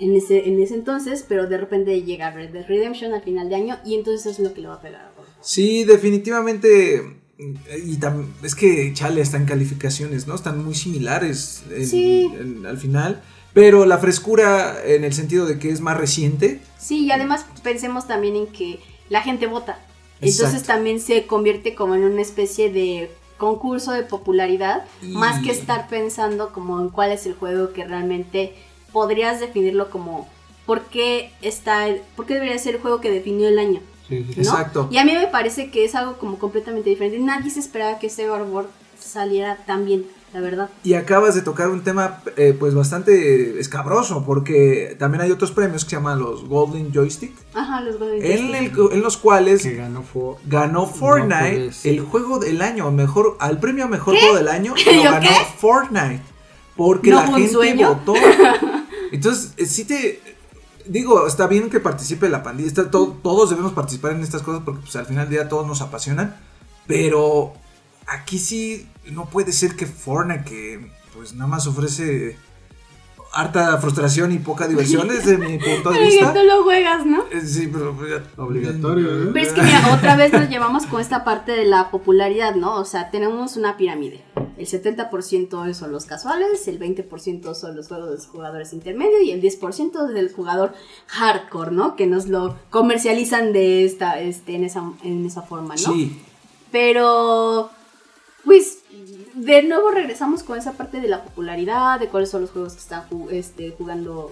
en 0.00 0.14
ese, 0.16 0.48
en 0.48 0.60
ese 0.60 0.74
entonces, 0.74 1.24
pero 1.28 1.46
de 1.46 1.56
repente 1.58 2.02
llega 2.02 2.30
Red 2.30 2.50
Dead 2.52 2.66
Redemption 2.66 3.12
al 3.14 3.22
final 3.22 3.48
de 3.48 3.54
año 3.54 3.76
y 3.84 3.94
entonces 3.94 4.26
es 4.26 4.38
lo 4.38 4.52
que 4.54 4.60
le 4.62 4.68
va 4.68 4.74
a 4.74 4.80
pegar. 4.80 5.12
Sí, 5.44 5.84
definitivamente. 5.84 7.18
Y 7.38 7.96
tam- 7.98 8.26
es 8.42 8.54
que 8.54 8.92
chale, 8.94 9.20
están 9.20 9.44
calificaciones, 9.44 10.26
¿no? 10.26 10.34
Están 10.34 10.64
muy 10.64 10.74
similares 10.74 11.62
en- 11.70 11.86
Sí. 11.86 12.32
en- 12.38 12.66
al 12.66 12.78
final. 12.78 13.22
pero 13.52 13.84
la 13.86 13.98
frescura 13.98 14.78
en 14.84 15.04
el 15.04 15.12
sentido 15.12 15.46
de 15.46 15.60
que 15.60 15.70
es 15.70 15.80
más 15.80 15.96
reciente. 15.96 16.60
Sí, 16.76 17.04
y 17.04 17.12
además 17.12 17.46
pensemos 17.62 18.08
también 18.08 18.34
en 18.34 18.48
que 18.48 18.80
la 19.08 19.22
gente 19.22 19.46
vota. 19.46 19.78
Entonces 20.20 20.64
también 20.64 20.98
se 20.98 21.26
convierte 21.28 21.76
como 21.76 21.94
en 21.94 22.02
una 22.02 22.20
especie 22.20 22.72
de 22.72 23.12
concurso 23.38 23.92
de 23.92 24.02
popularidad, 24.02 24.84
Y- 25.02 25.06
más 25.12 25.40
que 25.44 25.52
estar 25.52 25.86
pensando 25.88 26.52
como 26.52 26.80
en 26.80 26.88
cuál 26.88 27.12
es 27.12 27.26
el 27.26 27.34
juego 27.34 27.72
que 27.72 27.84
realmente 27.84 28.54
podrías 28.92 29.38
definirlo 29.38 29.88
como 29.88 30.28
por 30.66 30.86
qué 30.86 31.30
está, 31.40 31.86
por 32.16 32.26
qué 32.26 32.34
debería 32.34 32.58
ser 32.58 32.74
el 32.74 32.80
juego 32.80 33.00
que 33.00 33.12
definió 33.12 33.46
el 33.46 33.60
año. 33.60 33.78
Sí, 34.08 34.18
sí, 34.18 34.34
sí. 34.34 34.40
¿no? 34.40 34.42
Exacto. 34.42 34.88
Y 34.90 34.98
a 34.98 35.04
mí 35.04 35.12
me 35.12 35.26
parece 35.28 35.70
que 35.70 35.84
es 35.84 35.94
algo 35.94 36.18
como 36.18 36.38
completamente 36.38 36.90
diferente. 36.90 37.18
Nadie 37.18 37.50
se 37.50 37.60
esperaba 37.60 37.98
que 37.98 38.06
este 38.08 38.28
War 38.30 38.66
saliera 38.98 39.56
tan 39.66 39.84
bien, 39.84 40.04
la 40.32 40.40
verdad. 40.40 40.70
Y 40.82 40.94
acabas 40.94 41.34
de 41.34 41.42
tocar 41.42 41.68
un 41.68 41.82
tema 41.82 42.22
eh, 42.36 42.54
pues 42.58 42.74
bastante 42.74 43.58
escabroso, 43.60 44.24
porque 44.26 44.96
también 44.98 45.22
hay 45.22 45.30
otros 45.30 45.52
premios 45.52 45.84
que 45.84 45.90
se 45.90 45.96
llaman 45.96 46.18
los 46.18 46.46
Golden 46.48 46.92
Joystick, 46.92 47.32
Ajá, 47.54 47.80
los 47.82 47.98
Golden 47.98 48.22
en, 48.24 48.48
Joystick. 48.48 48.78
el- 48.78 48.92
en 48.92 49.02
los 49.02 49.16
cuales 49.16 49.62
Que 49.62 49.74
ganó 49.74 50.02
For- 50.02 50.36
ganó 50.46 50.80
No 50.80 50.86
Fortnite 50.86 51.70
el 51.84 52.00
juego 52.00 52.38
del 52.38 52.62
año, 52.62 52.90
mejor 52.90 53.36
al 53.40 53.58
premio 53.60 53.88
mejor 53.88 54.16
juego 54.18 54.36
del 54.36 54.48
año 54.48 54.74
lo 54.74 54.92
¿Yo 54.92 55.02
ganó 55.02 55.20
qué? 55.28 55.34
Fortnite, 55.58 56.22
porque 56.76 57.10
¿No 57.10 57.16
la 57.20 57.26
gente 57.28 57.48
sueño? 57.52 57.94
votó. 57.94 58.14
Entonces, 59.12 59.52
eh, 59.56 59.66
sí 59.66 59.84
te 59.84 60.20
digo, 60.86 61.26
está 61.26 61.46
bien 61.46 61.70
que 61.70 61.80
participe 61.80 62.28
la 62.28 62.42
pandilla, 62.42 62.68
está 62.68 62.90
to- 62.90 63.18
todos 63.22 63.50
debemos 63.50 63.72
participar 63.72 64.12
en 64.12 64.22
estas 64.22 64.42
cosas 64.42 64.62
porque 64.64 64.80
pues, 64.82 64.96
al 64.96 65.06
final 65.06 65.28
del 65.28 65.38
día 65.40 65.48
todos 65.48 65.66
nos 65.66 65.80
apasionan, 65.80 66.36
pero 66.86 67.52
aquí 68.06 68.38
sí 68.38 68.88
no 69.10 69.26
puede 69.26 69.52
ser 69.52 69.76
que 69.76 69.86
Fortnite 69.86 70.44
que 70.44 70.90
pues 71.16 71.32
nada 71.34 71.46
más 71.48 71.66
ofrece 71.66 72.36
harta 73.32 73.76
frustración 73.78 74.30
y 74.32 74.38
poca 74.38 74.68
diversión 74.68 75.08
desde 75.08 75.36
mi 75.38 75.58
punto 75.58 75.90
de 75.90 75.96
Pero 75.98 76.06
vista. 76.10 76.32
tú 76.34 76.40
lo 76.46 76.62
juegas, 76.62 77.04
¿no? 77.04 77.24
Eh, 77.32 77.40
Sí, 77.44 77.68
pero 77.72 77.92
pues, 77.96 78.12
Obligatorio, 78.36 79.24
¿eh? 79.24 79.30
Pero 79.32 79.46
es 79.46 79.52
que 79.52 79.62
mira, 79.62 79.92
otra 79.92 80.14
vez 80.16 80.32
nos 80.32 80.48
llevamos 80.48 80.86
con 80.86 81.00
esta 81.00 81.24
parte 81.24 81.52
de 81.52 81.64
la 81.64 81.90
popularidad, 81.90 82.54
¿no? 82.54 82.76
O 82.76 82.84
sea, 82.84 83.10
tenemos 83.10 83.56
una 83.56 83.76
pirámide. 83.76 84.22
El 84.56 84.66
70% 84.66 85.74
son 85.74 85.92
los 85.92 86.04
casuales, 86.04 86.68
el 86.68 86.78
20% 86.78 87.54
son 87.54 87.74
los 87.74 87.88
juegos 87.88 88.08
de 88.08 88.14
los 88.14 88.26
jugadores 88.26 88.72
intermedios 88.72 89.22
y 89.22 89.32
el 89.32 89.42
10% 89.42 90.08
es 90.08 90.14
del 90.14 90.32
jugador 90.32 90.74
hardcore, 91.06 91.72
¿no? 91.72 91.96
Que 91.96 92.06
nos 92.06 92.28
lo 92.28 92.56
comercializan 92.70 93.52
de 93.52 93.84
esta, 93.84 94.20
este, 94.20 94.54
en, 94.54 94.64
esa, 94.64 94.92
en 95.02 95.26
esa 95.26 95.42
forma, 95.42 95.74
¿no? 95.74 95.92
Sí, 95.92 96.16
Pero, 96.70 97.70
pues, 98.44 98.78
de 99.34 99.62
nuevo 99.64 99.90
regresamos 99.90 100.44
con 100.44 100.56
esa 100.56 100.72
parte 100.72 101.00
de 101.00 101.08
la 101.08 101.24
popularidad, 101.24 101.98
de 101.98 102.08
cuáles 102.08 102.30
son 102.30 102.42
los 102.42 102.50
juegos 102.50 102.74
que 102.74 102.80
están 102.80 103.04
este, 103.30 103.70
jugando 103.72 104.30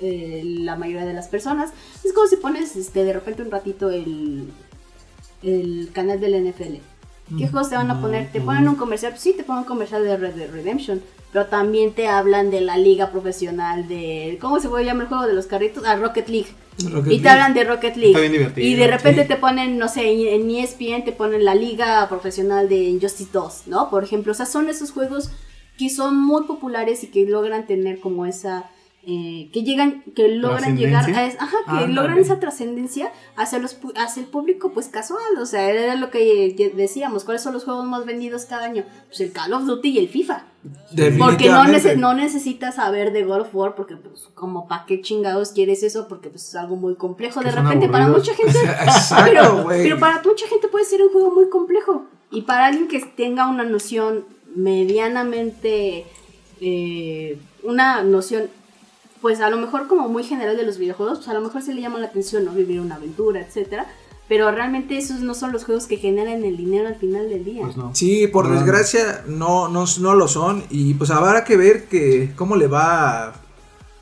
eh, 0.00 0.42
la 0.44 0.76
mayoría 0.76 1.04
de 1.04 1.12
las 1.12 1.28
personas. 1.28 1.72
Es 2.04 2.12
como 2.12 2.26
si 2.26 2.36
pones 2.36 2.74
este, 2.76 3.04
de 3.04 3.12
repente 3.12 3.42
un 3.42 3.50
ratito 3.50 3.90
el, 3.90 4.48
el 5.42 5.90
canal 5.92 6.20
del 6.20 6.48
NFL. 6.48 6.76
¿Qué 7.36 7.48
juegos 7.48 7.68
te 7.70 7.76
van 7.76 7.90
a 7.90 8.00
poner? 8.00 8.30
¿Te 8.32 8.40
ponen 8.40 8.68
un 8.68 8.76
comercial? 8.76 9.14
Sí, 9.18 9.34
te 9.36 9.44
ponen 9.44 9.62
un 9.62 9.68
comercial 9.68 10.02
de 10.04 10.16
Red 10.16 10.34
Dead 10.34 10.50
Redemption. 10.50 11.02
Pero 11.32 11.44
también 11.46 11.92
te 11.92 12.06
hablan 12.08 12.50
de 12.50 12.62
la 12.62 12.78
liga 12.78 13.10
profesional 13.10 13.86
de... 13.86 14.38
¿Cómo 14.40 14.60
se 14.60 14.68
puede 14.70 14.86
llamar 14.86 15.02
el 15.02 15.08
juego 15.08 15.26
de 15.26 15.34
los 15.34 15.44
carritos? 15.46 15.84
Ah, 15.86 15.96
Rocket 15.96 16.26
League. 16.28 16.48
Rocket 16.90 17.12
y 17.12 17.18
te 17.20 17.28
hablan 17.28 17.52
de 17.52 17.64
Rocket 17.64 17.96
League. 17.96 18.12
Está 18.12 18.20
bien 18.20 18.32
divertido. 18.32 18.66
Y 18.66 18.74
de 18.76 18.86
repente 18.86 19.22
Sí. 19.22 19.28
te 19.28 19.36
ponen, 19.36 19.76
no 19.76 19.88
sé, 19.88 20.34
en 20.34 20.48
E 20.50 20.62
ESPN 20.62 21.04
te 21.04 21.12
ponen 21.12 21.44
la 21.44 21.54
liga 21.54 22.08
profesional 22.08 22.68
de 22.70 22.76
Injustice 22.76 23.28
2, 23.30 23.64
¿no? 23.66 23.90
Por 23.90 24.04
ejemplo, 24.04 24.32
o 24.32 24.34
sea, 24.34 24.46
son 24.46 24.70
esos 24.70 24.90
juegos 24.90 25.30
que 25.76 25.90
son 25.90 26.18
muy 26.18 26.44
populares 26.44 27.04
y 27.04 27.08
que 27.08 27.26
logran 27.26 27.66
tener 27.66 28.00
como 28.00 28.24
esa... 28.24 28.70
eh, 29.10 29.48
que 29.54 29.62
llegan, 29.62 30.02
que 30.14 30.28
logran 30.28 30.76
llegar 30.76 31.08
a... 31.10 31.24
Es- 31.26 31.36
ajá, 31.40 31.56
que 31.64 31.70
Ándale. 31.70 31.94
logran 31.94 32.18
esa 32.18 32.38
trascendencia 32.40 33.10
hacia, 33.36 33.58
los, 33.58 33.78
hacia 33.96 34.20
el 34.22 34.28
público 34.28 34.72
pues 34.72 34.88
casual, 34.88 35.38
o 35.40 35.46
sea, 35.46 35.70
era 35.70 35.94
lo 35.94 36.10
que 36.10 36.46
eh, 36.48 36.72
decíamos, 36.76 37.24
¿cuáles 37.24 37.42
son 37.42 37.54
los 37.54 37.64
juegos 37.64 37.86
más 37.86 38.04
vendidos 38.04 38.44
cada 38.44 38.66
año? 38.66 38.84
Pues 39.06 39.20
el 39.20 39.32
Call 39.32 39.54
of 39.54 39.64
Duty 39.64 39.88
y 39.88 39.98
el 39.98 40.08
FIFA. 40.10 40.44
Porque 41.18 41.48
no, 41.48 41.64
nece- 41.64 41.96
no 41.96 42.12
necesitas 42.12 42.74
saber 42.74 43.12
de 43.12 43.24
God 43.24 43.40
of 43.42 43.54
War 43.54 43.74
porque 43.74 43.96
pues 43.96 44.28
como 44.34 44.68
para 44.68 44.84
qué 44.84 45.00
chingados 45.00 45.52
quieres 45.52 45.82
eso 45.82 46.06
porque 46.08 46.28
pues 46.28 46.46
es 46.48 46.54
algo 46.56 46.76
muy 46.76 46.94
complejo 46.96 47.40
de 47.40 47.46
Que 47.50 47.56
repente 47.56 47.88
para 47.88 48.08
mucha 48.08 48.34
gente 48.34 48.58
Exacto, 48.82 49.24
pero, 49.24 49.62
güey. 49.62 49.84
pero 49.84 49.98
para 49.98 50.20
mucha 50.22 50.46
gente 50.48 50.68
puede 50.68 50.84
ser 50.84 51.00
un 51.00 51.10
juego 51.12 51.30
muy 51.30 51.48
complejo 51.48 52.04
y 52.30 52.42
para 52.42 52.66
alguien 52.66 52.88
que 52.88 53.00
tenga 53.00 53.46
una 53.48 53.64
noción 53.64 54.24
medianamente 54.54 56.04
eh, 56.60 57.38
una 57.62 58.02
noción 58.02 58.50
pues 59.20 59.40
a 59.40 59.50
lo 59.50 59.56
mejor 59.56 59.88
como 59.88 60.08
muy 60.08 60.24
general 60.24 60.56
de 60.56 60.64
los 60.64 60.78
videojuegos 60.78 61.18
pues 61.18 61.28
a 61.28 61.34
lo 61.34 61.40
mejor 61.40 61.62
se 61.62 61.74
le 61.74 61.80
llama 61.80 61.98
la 61.98 62.06
atención 62.06 62.44
no 62.44 62.52
vivir 62.52 62.80
una 62.80 62.96
aventura 62.96 63.40
etcétera. 63.40 63.86
Pero 64.28 64.50
realmente 64.50 64.98
esos 64.98 65.20
no 65.20 65.32
son 65.34 65.52
los 65.52 65.64
juegos 65.64 65.86
que 65.86 65.96
generan 65.96 66.44
el 66.44 66.58
dinero 66.58 66.86
al 66.86 66.96
final 66.96 67.30
del 67.30 67.46
día. 67.46 67.62
Pues 67.64 67.78
no. 67.78 67.94
Sí, 67.94 68.26
por 68.26 68.46
No. 68.46 68.54
desgracia 68.56 69.24
no, 69.26 69.68
no, 69.68 69.86
no 70.00 70.14
lo 70.14 70.28
son. 70.28 70.64
Y 70.68 70.92
pues 70.94 71.10
habrá 71.10 71.44
que 71.44 71.56
ver 71.56 71.86
que 71.88 72.34
cómo 72.36 72.54
le 72.56 72.66
va 72.66 73.28
a, 73.28 73.32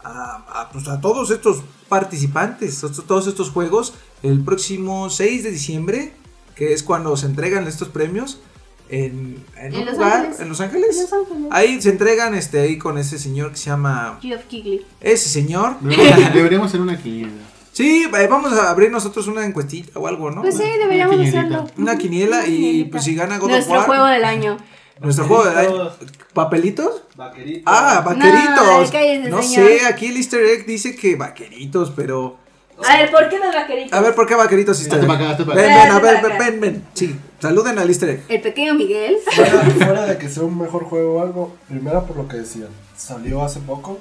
a- 0.03 0.63
a, 0.63 0.71
pues, 0.73 0.89
a 0.89 1.01
todos 1.01 1.31
estos 1.31 1.63
participantes, 1.89 2.83
a 2.83 2.91
todos 3.07 3.29
estos 3.29 3.51
juegos. 3.51 3.95
El 4.25 4.43
próximo 4.43 5.11
6 5.11 5.45
de 5.45 5.51
diciembre, 5.53 6.13
que 6.57 6.73
es 6.73 6.83
cuando 6.83 7.17
se 7.17 7.27
entregan 7.27 7.69
estos 7.69 7.89
premios 7.91 8.41
en, 8.89 9.45
en 9.57 9.67
En 9.75 9.75
un 9.81 9.85
Los 9.87 9.95
lugar 9.95 10.13
Ángeles. 10.17 10.41
en 10.41 10.49
Los 10.49 10.61
Ángeles. 10.61 10.97
En 10.97 11.03
Los 11.03 11.13
Ángeles. 11.13 11.49
Ahí 11.51 11.81
se 11.83 11.91
entregan 11.91 12.35
este 12.35 12.61
ahí 12.61 12.79
con 12.79 12.99
ese 12.99 13.19
señor 13.19 13.51
que 13.51 13.57
se 13.57 13.71
llama 13.71 14.19
Geoff 14.23 14.45
Keighley 14.49 14.85
ese 15.01 15.29
señor. 15.29 15.79
Deberíamos, 15.81 16.35
deberíamos 16.35 16.67
hacer 16.69 16.81
una 16.81 16.97
quiniela. 17.01 17.33
Sí, 17.73 18.05
eh, 18.05 18.27
vamos 18.31 18.53
a 18.55 18.71
abrir 18.71 18.91
nosotros 18.91 19.27
una 19.27 19.45
encuestita 19.45 19.99
o 19.99 20.07
algo, 20.07 20.31
¿no? 20.31 20.41
pues 20.43 20.57
sí 20.57 20.65
deberíamos 20.79 21.17
Una 21.17 21.29
hacerlo. 21.29 21.67
Una 21.77 21.99
quiniela 21.99 22.39
Una 22.39 22.47
y 22.47 22.51
quinielita. 22.57 22.91
pues 22.93 23.05
si 23.05 23.15
gana 23.15 23.37
God 23.39 23.45
of 23.45 23.51
nuestro 23.51 23.75
War, 23.77 23.87
juego 23.87 24.07
del 24.07 24.25
año 24.25 24.57
nuestro 25.01 25.27
juego 25.27 25.45
del 25.45 25.59
año. 25.59 25.91
¿Papelitos? 26.33 27.03
Vaqueritos. 27.17 27.63
Ah, 27.67 28.01
No, 28.03 28.11
vaqueritos. 28.11 29.29
No, 29.31 29.43
señor. 29.43 29.69
sé, 29.69 29.85
aquí 29.87 30.07
el 30.07 30.17
easter 30.17 30.43
egg 30.45 30.65
dice 30.65 30.97
que 30.97 31.17
vaqueritos, 31.17 31.93
pero... 31.95 32.39
a 32.85 32.97
ver 32.99 33.11
¿por 33.11 33.29
qué 33.29 33.39
los 33.39 33.55
vaqueritos? 33.55 33.93
A 33.93 34.01
ver, 34.03 34.15
¿por 34.15 34.27
qué 34.27 34.35
vaqueritos 34.35 34.81
para 34.87 35.03
Ven, 35.03 35.71
acá. 35.73 35.83
ven, 35.83 35.93
a 35.93 35.99
ver, 36.01 36.23
ven, 36.23 36.39
ven, 36.39 36.61
ven. 36.61 36.85
Sí, 36.95 37.19
saluden 37.41 37.79
al 37.79 37.89
easter 37.89 38.09
egg. 38.11 38.25
el 38.29 38.41
pequeño 38.43 38.75
Miguel 38.75 39.17
Fuera, 39.33 39.61
fuera 39.63 40.07
de 40.07 40.19
que 40.19 40.29
sea 40.29 40.43
un 40.45 40.59
mejor 40.59 40.85
juego 40.85 41.17
o 41.17 41.23
algo, 41.23 41.57
primero 41.69 42.05
por 42.05 42.17
lo 42.17 42.29
que 42.29 42.37
decían, 42.39 42.69
salió 42.97 43.43
hace 43.45 43.61
poco, 43.61 43.99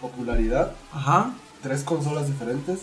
popularidad, 0.00 0.72
Ajá. 0.92 1.30
tres 1.62 1.82
consolas 1.82 2.26
diferentes, 2.26 2.80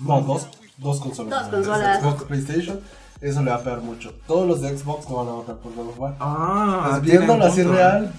no, 0.00 0.20
dos, 0.20 0.48
dos 0.78 1.00
consolas. 1.00 1.50
Dos 1.50 1.50
consolas. 1.64 2.00
Xbox, 2.02 2.24
PlayStation, 2.24 2.80
eso 3.20 3.42
le 3.42 3.50
va 3.50 3.56
a 3.56 3.62
pegar 3.62 3.80
mucho. 3.80 4.14
Todos 4.26 4.46
los 4.46 4.60
de 4.62 4.76
Xbox 4.76 5.08
no 5.08 5.16
van 5.16 5.28
a 5.28 5.32
votar 5.32 5.56
por 5.56 5.74
God 5.74 5.88
of 5.88 5.98
War. 5.98 6.16
Ah, 6.20 6.86
Pues 6.90 7.02
viéndolo 7.02 7.44
así 7.44 7.62
real, 7.62 8.12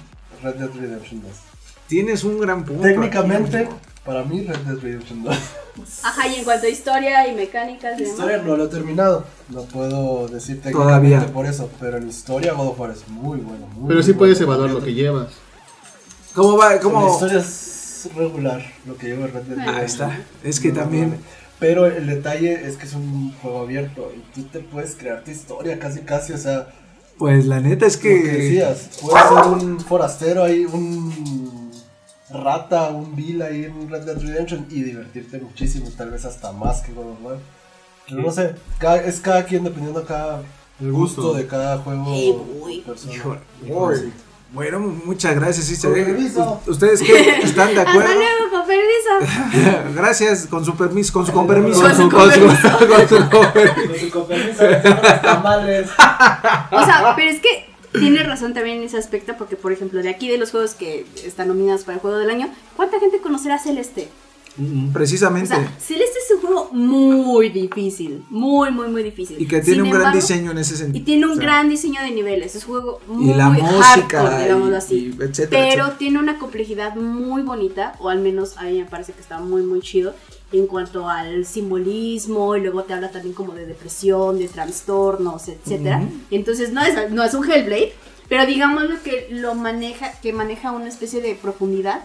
Red 0.43 0.55
Dead 0.55 0.69
Redemption 0.79 1.21
2. 1.21 1.31
Tienes 1.87 2.23
un 2.23 2.39
gran 2.39 2.63
punto. 2.63 2.83
Técnicamente, 2.83 3.57
aquí. 3.59 3.69
Para 4.05 4.23
mí 4.23 4.41
Red 4.41 4.57
Dead 4.59 4.77
Redemption 4.79 5.23
2. 5.23 5.35
ajá 6.03 6.27
y 6.27 6.35
en 6.35 6.43
cuanto 6.43 6.65
a 6.65 6.69
historia 6.69 7.27
y 7.27 7.35
mecánicas 7.35 7.93
y 7.99 8.03
demás 8.03 8.17
Historia 8.17 8.37
no 8.39 8.57
lo 8.57 8.65
he 8.65 8.67
terminado, 8.67 9.25
no 9.49 9.61
puedo 9.63 10.27
decir 10.27 10.61
Todavía. 10.61 10.99
técnicamente 11.19 11.33
por 11.33 11.45
eso, 11.45 11.69
pero 11.79 11.97
en 11.97 12.09
historia 12.09 12.53
God 12.53 12.67
of 12.69 12.79
War 12.79 12.91
es 12.91 13.07
muy 13.07 13.39
bueno. 13.39 13.67
Muy, 13.75 13.87
Pero 13.87 13.95
muy 13.99 14.03
sí 14.03 14.13
puedes 14.13 14.37
bueno. 14.39 14.53
evaluar 14.53 14.79
lo 14.79 14.83
que 14.85 14.93
llevas. 14.93 15.27
¿Cómo 16.33 16.57
va? 16.57 16.75
La 16.75 16.79
¿Cómo? 16.79 17.11
historia 17.11 17.39
es 17.39 18.09
regular, 18.15 18.65
lo 18.85 18.97
que 18.97 19.07
lleva 19.07 19.27
Red 19.27 19.43
Dead 19.43 19.59
Ah, 19.59 19.71
Redemption. 19.71 19.75
Ahí 19.77 19.85
está. 19.85 20.19
Es 20.43 20.59
que 20.59 20.69
No, 20.69 20.79
también... 20.81 21.17
Pero 21.59 21.85
el 21.85 22.07
detalle 22.07 22.67
es 22.67 22.75
que 22.75 22.87
es 22.87 22.93
un 22.93 23.33
juego 23.39 23.59
abierto 23.61 24.11
y 24.17 24.21
tú 24.33 24.47
te 24.47 24.61
puedes 24.61 24.95
crear 24.95 25.23
tu 25.23 25.29
historia 25.29 25.77
casi 25.77 25.99
casi, 25.99 26.33
o 26.33 26.37
sea, 26.39 26.69
Pues 27.19 27.45
la 27.45 27.59
neta 27.59 27.85
es 27.85 27.97
lo 27.97 28.01
que 28.01 28.23
que... 28.23 28.31
decías, 28.31 28.89
puedes 28.99 29.27
ser 29.27 29.43
un 29.43 29.79
forastero 29.79 30.43
ahí, 30.43 30.65
un 30.65 31.60
rata, 32.33 32.89
un 32.89 33.15
vil 33.15 33.41
ahí 33.41 33.65
en 33.65 33.89
Red 33.89 34.01
Dead 34.03 34.17
Redemption 34.21 34.65
y 34.69 34.81
divertirte 34.83 35.39
muchísimo, 35.39 35.89
tal 35.97 36.11
vez 36.11 36.25
hasta 36.25 36.51
más 36.51 36.81
que 36.81 36.93
God 36.93 37.11
of 37.11 37.17
War. 37.23 37.37
Pero 38.09 38.21
no 38.23 38.31
sé, 38.31 38.55
cada- 38.79 38.97
es 39.03 39.19
cada 39.19 39.43
quien 39.45 39.63
dependiendo 39.63 40.03
cada 40.05 40.41
El 40.79 40.91
gusto 40.91 41.21
gusto. 41.21 41.37
de 41.37 41.47
cada 41.47 41.77
juego. 41.79 42.03
Uy. 42.61 42.83
Bueno, 44.53 44.79
muchas 44.79 45.33
gracias, 45.35 45.69
¿Ustedes 46.67 47.01
qué? 47.01 47.39
¿Están 47.41 47.73
de 47.73 47.79
hasta 47.79 47.89
acuerdo? 47.91 48.13
luego 48.15 48.49
con 48.51 48.67
permiso 48.67 49.93
Gracias, 49.95 50.45
con 50.47 50.65
su 50.65 50.75
permiso, 50.75 51.13
con 51.13 51.25
su 51.25 51.31
con 51.31 51.47
permiso. 51.47 51.79
Con 51.81 51.95
su 51.95 52.09
con 52.09 52.31
su- 52.33 52.41
con 52.41 52.57
su 53.07 53.29
con 53.29 53.51
permiso. 53.53 53.87
Con 53.87 53.99
su 53.99 54.09
compromiso, 54.11 54.63
los 54.67 55.21
tamales. 55.21 55.87
O 55.89 56.83
sea, 56.85 57.13
pero 57.15 57.31
es 57.31 57.39
que 57.39 57.70
tiene 57.91 58.23
razón 58.23 58.53
también 58.53 58.77
en 58.77 58.83
ese 58.83 58.97
aspecto, 58.97 59.35
porque 59.37 59.55
por 59.55 59.71
ejemplo, 59.71 60.01
de 60.01 60.09
aquí 60.09 60.29
de 60.29 60.37
los 60.37 60.51
juegos 60.51 60.73
que 60.75 61.05
están 61.25 61.47
nominados 61.49 61.83
para 61.83 61.95
el 61.95 62.01
juego 62.01 62.17
del 62.17 62.29
año, 62.29 62.49
¿cuánta 62.75 62.99
gente 62.99 63.19
conocerá 63.19 63.59
Celeste? 63.59 64.07
O 64.59 64.91
Precisamente. 64.91 65.47
sea, 65.47 65.73
Celeste 65.79 66.19
es 66.25 66.35
un 66.35 66.41
juego 66.41 66.69
muy 66.73 67.49
difícil, 67.49 68.25
muy, 68.29 68.69
muy, 68.71 68.89
muy 68.89 69.01
difícil. 69.01 69.41
Y 69.41 69.47
que 69.47 69.61
tiene 69.61 69.83
Sin 69.83 69.93
un 69.93 69.97
gran 69.99 70.13
diseño 70.13 70.51
en 70.51 70.57
ese 70.57 70.75
sentido. 70.75 71.01
Y 71.01 71.05
tiene 71.05 71.25
un 71.25 71.31
O 71.31 71.35
sea, 71.35 71.43
gran 71.43 71.69
diseño 71.69 72.01
de 72.01 72.11
niveles. 72.11 72.53
Es 72.55 72.65
un 72.65 72.71
juego 72.71 72.99
muy 73.07 73.31
Y 73.31 73.33
la 73.33 73.49
música, 73.49 73.81
hardcore, 73.81 74.43
digámoslo 74.43 74.75
así. 74.77 74.95
y 74.95 75.23
etcétera, 75.23 75.47
Pero 75.49 75.69
etcétera. 75.83 75.97
tiene 75.97 76.19
una 76.19 76.37
complejidad 76.37 76.95
muy 76.95 77.43
bonita, 77.43 77.93
o 77.99 78.09
al 78.09 78.19
menos 78.19 78.57
a 78.57 78.63
mí 78.63 78.77
me 78.79 78.85
parece 78.85 79.13
que 79.13 79.21
está 79.21 79.39
muy, 79.39 79.61
muy 79.63 79.79
chido 79.79 80.13
en 80.51 80.67
cuanto 80.67 81.07
al 81.07 81.45
simbolismo, 81.45 82.55
y 82.55 82.61
luego 82.61 82.83
te 82.83 82.93
habla 82.93 83.11
también 83.11 83.33
como 83.33 83.53
de 83.53 83.65
depresión, 83.65 84.37
de 84.37 84.47
trastornos, 84.47 85.47
etcétera. 85.47 86.07
Entonces 86.29 86.71
no 86.73 86.81
es, 86.81 87.11
no 87.11 87.23
es 87.23 87.33
un 87.33 87.49
Hellblade, 87.49 87.93
pero 88.27 88.45
digamos 88.45 88.83
lo 88.89 89.01
que 89.01 89.27
lo 89.31 89.55
maneja, 89.55 90.11
que 90.21 90.33
maneja 90.33 90.71
una 90.71 90.87
especie 90.87 91.21
de 91.21 91.35
profundidad 91.35 92.01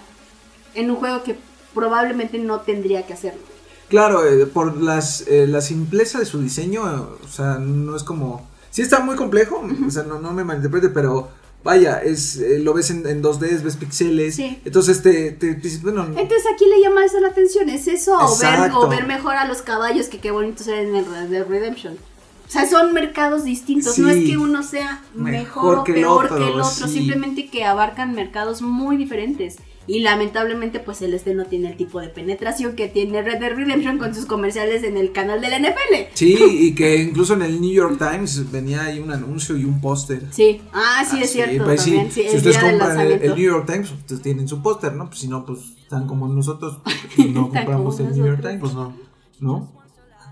en 0.75 0.91
un 0.91 0.97
juego 0.97 1.23
que 1.23 1.37
probablemente 1.75 2.39
no 2.39 2.61
tendría 2.61 3.07
que 3.07 3.13
hacerlo. 3.13 3.41
Claro, 3.89 4.27
eh, 4.27 4.47
por 4.47 4.81
las, 4.81 5.27
eh, 5.29 5.47
la 5.47 5.61
simpleza 5.61 6.19
de 6.19 6.25
su 6.25 6.41
diseño, 6.41 6.83
eh, 6.91 7.25
o 7.25 7.29
sea, 7.29 7.59
no 7.59 7.97
es 7.97 8.03
como... 8.03 8.49
Sí 8.71 8.83
está 8.83 9.01
muy 9.01 9.17
complejo, 9.17 9.65
o 9.87 9.91
sea, 9.91 10.03
no, 10.03 10.19
no 10.19 10.33
me 10.33 10.45
malinterprete, 10.45 10.89
pero 10.91 11.29
vaya, 11.67 11.99
es 11.99 12.37
eh, 12.39 12.59
lo 12.61 12.73
ves 12.73 12.89
en, 12.91 13.07
en 13.07 13.23
2D, 13.23 13.63
ves 13.63 13.77
pixeles, 13.77 14.35
Sí. 14.37 14.59
entonces 14.65 15.03
te, 15.03 15.33
te 15.33 15.55
dices, 15.55 15.83
bueno, 15.83 16.05
Entonces 16.07 16.45
aquí 16.55 16.65
le 16.65 16.81
llama 16.81 17.05
eso 17.05 17.21
la 17.21 17.29
atención, 17.29 17.69
es 17.69 17.87
eso, 17.89 18.17
o 18.19 18.39
ver, 18.39 18.71
o 18.73 18.89
ver 18.89 19.07
mejor 19.07 19.35
a 19.37 19.47
los 19.47 19.61
caballos 19.61 20.07
que 20.07 20.19
qué 20.19 20.31
bonitos 20.31 20.67
eran 20.69 20.87
en 20.97 21.35
el 21.35 21.47
Redemption. 21.47 21.95
O 21.95 22.51
sea, 22.51 22.65
son 22.69 22.93
mercados 22.95 23.43
distintos, 23.45 23.99
no 23.99 24.09
es 24.09 24.25
que 24.25 24.39
uno 24.39 24.63
sea 24.63 25.03
Mejor 25.15 25.33
mejor, 25.33 25.79
o 25.81 25.85
que 25.85 25.93
el 25.93 26.01
peor 26.01 26.25
otro, 26.27 26.37
que 26.39 26.45
el 26.45 26.61
otro, 26.61 26.87
sí. 26.87 26.95
simplemente 26.95 27.51
que 27.51 27.65
abarcan 27.65 28.15
mercados 28.15 28.63
muy 28.63 28.97
diferentes. 28.97 29.57
Y 29.89 30.01
lamentablemente 30.01 30.81
pues 30.81 31.01
el 31.03 31.15
este 31.15 31.33
no 31.35 31.45
tiene 31.45 31.69
el 31.71 31.77
tipo 31.77 32.01
de 32.01 32.09
penetración 32.09 32.75
que 32.75 32.89
tiene 32.89 33.23
Red 33.23 33.39
Dead 33.39 33.55
Redemption 33.55 33.99
con 33.99 34.15
sus 34.15 34.27
comerciales 34.27 34.83
en 34.83 34.97
el 34.97 35.13
canal 35.13 35.41
de 35.41 35.49
la 35.49 35.59
NFL. 35.61 35.95
sí, 36.15 36.37
y 36.41 36.75
que 36.75 36.97
incluso 36.97 37.35
en 37.35 37.43
el 37.43 37.61
New 37.61 37.73
York 37.73 37.97
Times 37.99 38.51
venía 38.51 38.83
ahí 38.85 38.99
un 38.99 39.13
anuncio 39.13 39.57
y 39.57 39.65
un 39.65 39.81
póster. 39.81 40.23
Sí, 40.31 40.61
ah, 40.73 41.05
sí, 41.09 41.19
Ah, 41.21 41.25
es 41.25 41.31
cierto, 41.33 41.65
pues 41.65 41.83
sí, 41.83 41.91
también, 41.93 42.11
sí, 42.13 42.23
si 42.29 42.37
ustedes 42.37 42.61
del 42.61 42.79
compran 42.79 43.01
el. 43.01 43.21
New 43.29 43.37
York 43.37 43.67
Times, 43.71 43.93
ustedes 43.93 44.23
tienen 44.23 44.49
su 44.49 44.61
póster, 44.63 44.93
¿no? 44.95 45.07
Pues 45.07 45.21
si 45.21 45.29
no, 45.29 45.47
pues 45.47 45.61
están 45.83 46.07
como 46.09 46.27
nosotros, 46.29 46.79
y 47.17 47.27
no 47.27 47.49
compramos 47.49 48.01
el 48.01 48.11
New 48.11 48.27
York. 48.27 48.41
Times, 48.41 48.59
Pues 48.61 48.75
no. 48.75 48.97
¿no? 49.41 49.73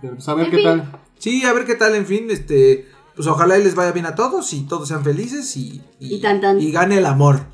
Pues, 0.01 0.29
a 0.29 0.35
ver 0.35 0.47
En 0.47 0.51
qué 0.51 0.57
fin. 0.59 0.67
tal. 0.67 0.93
Sí, 1.19 1.45
a 1.45 1.53
ver 1.53 1.65
qué 1.65 1.75
tal, 1.77 1.95
en 1.95 2.07
fin, 2.07 2.27
este, 2.31 2.89
pues 3.15 3.27
ojalá 3.29 3.57
y 3.59 3.63
les 3.65 3.75
vaya 3.75 3.93
bien 3.93 4.07
a 4.07 4.15
todos 4.15 4.53
y 4.53 4.63
todos 4.63 4.89
sean 4.89 5.05
felices 5.05 5.57
y, 5.57 5.81
Y 6.01 6.21
tan, 6.21 6.41
tan. 6.41 6.61
y 6.61 6.73
gane 6.73 6.99
el 6.99 7.07
amor. 7.07 7.47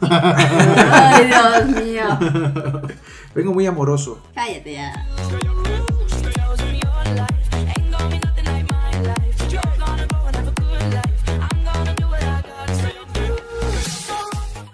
Ay, 0.00 1.26
Dios 1.26 1.84
mío. 1.84 2.04
Vengo 3.34 3.52
muy 3.52 3.66
amoroso. 3.66 4.20
Cállate 4.34 4.74
ya. 4.74 5.06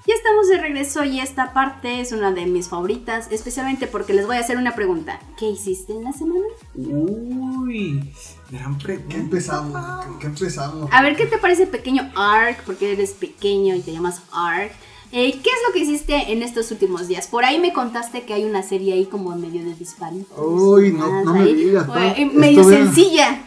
Ya 0.06 0.14
estamos 0.14 0.48
de 0.48 0.58
regreso 0.58 1.02
y 1.04 1.20
esta 1.20 1.54
parte 1.54 2.00
es 2.02 2.12
una 2.12 2.30
de 2.30 2.44
mis 2.44 2.68
favoritas, 2.68 3.28
especialmente 3.30 3.86
porque 3.86 4.12
les 4.12 4.26
voy 4.26 4.36
a 4.36 4.40
hacer 4.40 4.58
una 4.58 4.74
pregunta. 4.74 5.18
¿Qué 5.38 5.48
hiciste 5.48 5.94
en 5.94 6.04
la 6.04 6.12
semana? 6.12 6.44
Uy, 6.74 8.12
gran 8.50 8.76
pregunta. 8.76 9.08
¿Qué 9.08 9.16
empezamos? 9.16 10.04
¿Qué, 10.04 10.18
qué 10.20 10.26
empezamos? 10.26 10.90
A 10.92 11.02
ver, 11.02 11.16
¿qué 11.16 11.24
te 11.26 11.38
parece 11.38 11.66
pequeño 11.66 12.10
Ark? 12.14 12.62
Porque 12.66 12.92
eres 12.92 13.12
pequeño 13.12 13.74
y 13.74 13.80
te 13.80 13.92
llamas 13.92 14.20
Ark. 14.30 14.72
Eh, 15.16 15.30
¿Qué 15.32 15.48
es 15.48 15.56
lo 15.66 15.72
que 15.72 15.78
hiciste 15.78 16.32
en 16.32 16.42
estos 16.42 16.70
últimos 16.72 17.06
días? 17.06 17.28
Por 17.28 17.44
ahí 17.44 17.60
me 17.60 17.72
contaste 17.72 18.22
que 18.22 18.34
hay 18.34 18.44
una 18.44 18.64
serie 18.64 18.94
ahí 18.94 19.06
como 19.06 19.32
en 19.32 19.40
medio 19.40 19.64
de 19.64 19.72
disparitos. 19.74 20.36
Uy, 20.36 20.92
no- 20.92 21.22
no 21.24 21.34
me 21.34 21.44
digas, 21.46 21.86
pa. 21.86 22.08
eh, 22.12 22.28
medio 22.34 22.64
sencilla. 22.64 23.42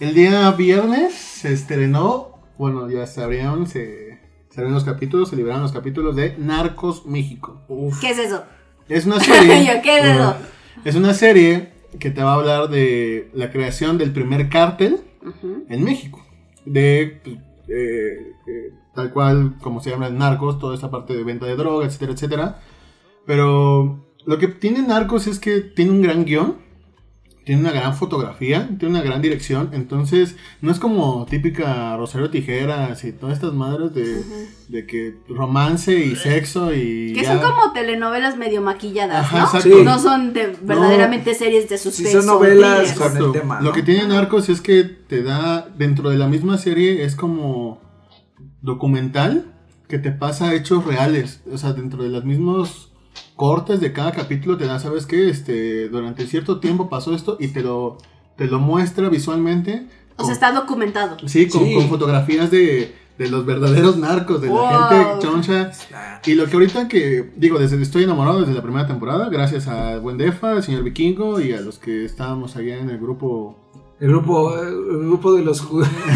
El 0.00 0.12
día 0.14 0.50
viernes 0.50 1.14
se 1.14 1.52
estrenó, 1.52 2.40
bueno, 2.58 2.90
ya 2.90 3.06
se 3.06 3.22
abrieron, 3.22 3.68
se, 3.68 4.18
se 4.50 4.54
abrieron 4.60 4.74
los 4.74 4.82
capítulos, 4.84 5.28
se 5.30 5.36
liberaron 5.36 5.62
los 5.62 5.70
capítulos 5.72 6.16
de 6.16 6.34
Narcos 6.36 7.06
México. 7.06 7.60
¿Qué 8.00 8.10
es 8.10 8.18
eso? 8.18 8.42
Es 8.88 9.06
una 9.06 9.20
serie. 9.20 9.80
¿qué 9.84 9.98
es 10.00 10.04
eso? 10.04 10.36
Es 10.84 10.94
una 10.96 11.14
serie 11.14 11.68
que 12.00 12.10
te 12.10 12.24
va 12.24 12.32
a 12.32 12.34
hablar 12.34 12.68
de 12.70 13.30
la 13.34 13.52
creación 13.52 13.98
del 13.98 14.12
primer 14.12 14.48
cártel 14.48 15.00
en 15.68 15.84
México. 15.84 16.26
De 16.64 17.20
pues, 17.22 17.36
eh, 17.68 18.32
eh, 18.48 18.72
tal 18.94 19.12
cual 19.12 19.54
como 19.60 19.80
se 19.80 19.90
llama 19.90 20.06
el 20.06 20.16
narcos, 20.18 20.58
toda 20.58 20.74
esta 20.74 20.90
parte 20.90 21.14
de 21.16 21.24
venta 21.24 21.46
de 21.46 21.56
droga, 21.56 21.86
etcétera, 21.86 22.12
etcétera. 22.12 22.60
Pero 23.26 24.04
lo 24.26 24.38
que 24.38 24.48
tiene 24.48 24.82
Narcos 24.82 25.26
es 25.26 25.38
que 25.38 25.60
tiene 25.60 25.90
un 25.90 26.02
gran 26.02 26.24
guion, 26.24 26.56
tiene 27.44 27.60
una 27.60 27.72
gran 27.72 27.94
fotografía, 27.94 28.68
tiene 28.78 28.94
una 28.94 29.02
gran 29.02 29.20
dirección. 29.20 29.70
Entonces, 29.72 30.36
no 30.62 30.70
es 30.70 30.78
como 30.78 31.26
típica 31.28 31.94
Rosario 31.98 32.30
Tijeras 32.30 33.04
y 33.04 33.12
todas 33.12 33.34
estas 33.34 33.52
madres 33.52 33.92
de, 33.94 34.22
de 34.68 34.86
que 34.86 35.16
romance 35.28 35.92
y 35.94 36.16
sexo 36.16 36.72
y. 36.74 37.12
Que 37.12 37.22
ya. 37.22 37.38
son 37.38 37.50
como 37.50 37.72
telenovelas 37.72 38.38
medio 38.38 38.62
maquilladas, 38.62 39.26
Ajá, 39.26 39.38
¿no? 39.40 39.44
exacto. 39.44 39.76
Sí. 39.78 39.84
No 39.84 39.98
son 39.98 40.32
de, 40.32 40.56
verdaderamente 40.62 41.34
series 41.34 41.68
de 41.68 41.76
Sí, 41.76 41.90
suspenso. 41.90 42.22
son 42.22 42.26
novelas 42.26 42.92
con 42.94 43.14
el. 43.16 43.64
Lo 43.64 43.72
que 43.72 43.82
tiene 43.82 44.06
Narcos 44.08 44.48
es 44.48 44.62
que 44.62 44.84
te 44.84 45.22
da, 45.22 45.68
dentro 45.76 46.08
de 46.08 46.16
la 46.16 46.28
misma 46.28 46.56
serie, 46.56 47.04
es 47.04 47.14
como 47.14 47.83
documental 48.64 49.52
que 49.88 49.98
te 49.98 50.10
pasa 50.10 50.54
hechos 50.54 50.84
reales. 50.84 51.42
O 51.52 51.58
sea, 51.58 51.72
dentro 51.72 52.02
de 52.02 52.08
los 52.08 52.24
mismos 52.24 52.90
cortes 53.36 53.80
de 53.80 53.92
cada 53.92 54.12
capítulo 54.12 54.56
te 54.56 54.66
da, 54.66 54.78
¿sabes 54.80 55.06
qué? 55.06 55.28
Este, 55.28 55.88
durante 55.88 56.26
cierto 56.26 56.58
tiempo 56.60 56.88
pasó 56.88 57.14
esto 57.14 57.36
y 57.38 57.48
te 57.48 57.62
lo, 57.62 57.98
te 58.36 58.46
lo 58.46 58.58
muestra 58.58 59.08
visualmente. 59.08 59.86
O 60.14 60.16
con- 60.18 60.26
sea, 60.26 60.34
está 60.34 60.52
documentado. 60.52 61.16
Sí, 61.28 61.48
con, 61.48 61.64
Sí. 61.64 61.74
con 61.74 61.88
fotografías 61.88 62.50
de, 62.50 62.94
de 63.18 63.28
los 63.28 63.44
verdaderos 63.44 63.96
narcos, 63.98 64.40
de 64.40 64.48
Wow. 64.48 64.62
la 64.70 64.88
gente 64.88 65.26
choncha. 65.26 65.70
Y 66.24 66.34
lo 66.34 66.46
que 66.46 66.54
ahorita 66.54 66.88
que, 66.88 67.32
digo, 67.36 67.58
desde 67.58 67.80
estoy 67.82 68.04
enamorado 68.04 68.40
desde 68.40 68.54
la 68.54 68.62
primera 68.62 68.86
temporada, 68.86 69.28
gracias 69.28 69.68
a 69.68 69.98
Buen 69.98 70.16
Defa, 70.16 70.52
al 70.52 70.62
señor 70.62 70.82
Vikingo 70.84 71.40
y 71.40 71.52
a 71.52 71.60
los 71.60 71.78
que 71.78 72.04
estábamos 72.04 72.56
allá 72.56 72.78
en 72.78 72.88
el 72.90 72.98
grupo 72.98 73.56
El 74.00 74.08
grupo, 74.08 74.54
eh, 74.56 74.68
el 74.68 74.98
grupo 75.06 75.32
de 75.34 75.42
los 75.42 75.66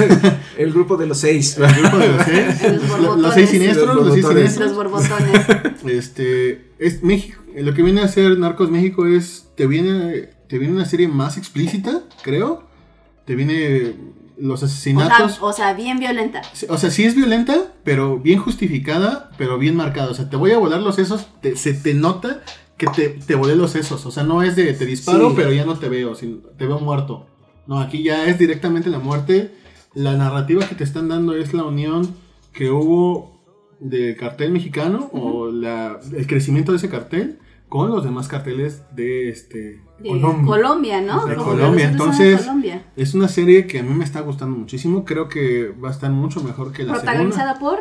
el 0.59 0.73
grupo 0.73 0.97
de 0.97 1.07
los 1.07 1.19
seis. 1.19 1.57
El 1.59 1.73
grupo 1.83 1.99
de 1.99 2.09
los 2.09 2.23
seis. 2.25 2.63
Los 2.63 2.73
los, 2.83 2.89
borbotones. 2.91 3.23
los 3.23 3.35
seis 3.35 3.51
siniestros, 3.51 3.87
Los 3.95 4.07
los 4.07 4.15
seis 4.15 4.25
borbotones. 4.25 4.59
Los 4.59 4.71
siniestros. 4.73 4.75
borbotones. 4.75 5.85
Este, 5.87 6.73
es 6.79 7.03
México. 7.03 7.41
Lo 7.57 7.75
que 7.75 7.83
viene 7.83 8.01
a 8.03 8.05
hacer 8.05 8.39
Narcos 8.39 8.71
México 8.71 9.07
es, 9.07 9.49
te 9.57 9.67
viene, 9.67 10.31
te 10.49 10.59
viene 10.59 10.75
una 10.75 10.85
serie 10.85 11.09
más 11.09 11.37
explícita, 11.39 12.03
creo. 12.23 12.65
Te 13.25 13.35
viene 13.35 13.95
los 14.39 14.63
O 14.63 14.67
sea, 14.67 14.75
asesinatos. 14.75 15.39
o 15.41 15.53
sea, 15.53 15.73
bien 15.75 15.99
violenta. 15.99 16.43
O 16.69 16.79
sea, 16.79 16.91
sí 16.91 17.05
es 17.05 17.15
violenta, 17.15 17.73
pero 17.85 18.19
bien 18.19 18.39
justificada, 18.41 19.31
pero 19.39 19.59
bien 19.59 19.77
marcada. 19.77 20.11
O 20.11 20.15
sea, 20.15 20.29
te 20.31 20.37
voy 20.37 20.51
a 20.53 20.59
volar 20.59 20.81
los 20.81 20.97
sesos, 20.97 21.27
te- 21.43 21.57
se 21.57 21.75
te 21.75 21.95
nota 21.95 22.43
que 22.77 22.87
te, 22.87 23.09
te 23.09 23.35
volé 23.35 23.57
los 23.57 23.71
sesos. 23.73 24.05
O 24.07 24.11
sea, 24.11 24.23
no 24.25 24.43
es 24.43 24.55
de 24.57 24.73
te 24.75 24.85
disparo, 24.87 25.31
Sí. 25.31 25.35
pero 25.37 25.53
ya 25.53 25.65
no 25.65 25.77
te 25.79 25.89
veo, 25.89 26.15
sino 26.15 26.39
te 26.57 26.67
veo 26.67 26.79
muerto. 26.81 27.27
No, 27.69 27.79
aquí 27.79 28.03
ya 28.03 28.25
es 28.25 28.39
directamente 28.39 28.91
la 28.91 28.99
muerte. 28.99 29.53
La 29.95 30.17
narrativa 30.17 30.67
que 30.67 30.75
te 30.75 30.83
están 30.85 31.09
dando 31.09 31.35
es 31.35 31.55
la 31.55 31.65
unión 31.65 32.15
que 32.53 32.71
hubo 32.71 33.39
del 33.79 34.17
cartel 34.17 34.51
mexicano 34.51 35.09
o 35.13 35.47
la, 35.53 36.01
el 36.13 36.27
crecimiento 36.27 36.73
de 36.73 36.79
ese 36.79 36.89
cartel 36.89 37.39
con 37.69 37.91
los 37.91 38.03
demás 38.03 38.27
carteles 38.27 38.83
de 38.97 39.29
este 39.29 39.83
De 40.01 40.09
Colombia. 40.09 40.47
Colombia, 40.47 41.01
¿no? 41.03 41.27
De 41.27 41.37
Colombia, 41.37 41.87
de 41.87 41.93
entonces- 41.93 42.41
Colombia. 42.41 42.87
Es 42.97 43.15
una 43.15 43.29
serie 43.29 43.67
que 43.67 43.81
a 43.81 43.83
mí 43.83 43.93
me 43.95 44.05
está 44.05 44.23
gustando 44.23 44.57
muchísimo. 44.57 45.05
Creo 45.05 45.29
que 45.29 45.69
va 45.69 45.89
a 45.89 45.93
estar 45.93 46.11
mucho 46.11 46.43
mejor 46.43 46.73
que 46.73 46.85
la 46.85 46.95
segunda. 46.95 47.13
Protagonizada 47.13 47.59
por. 47.59 47.81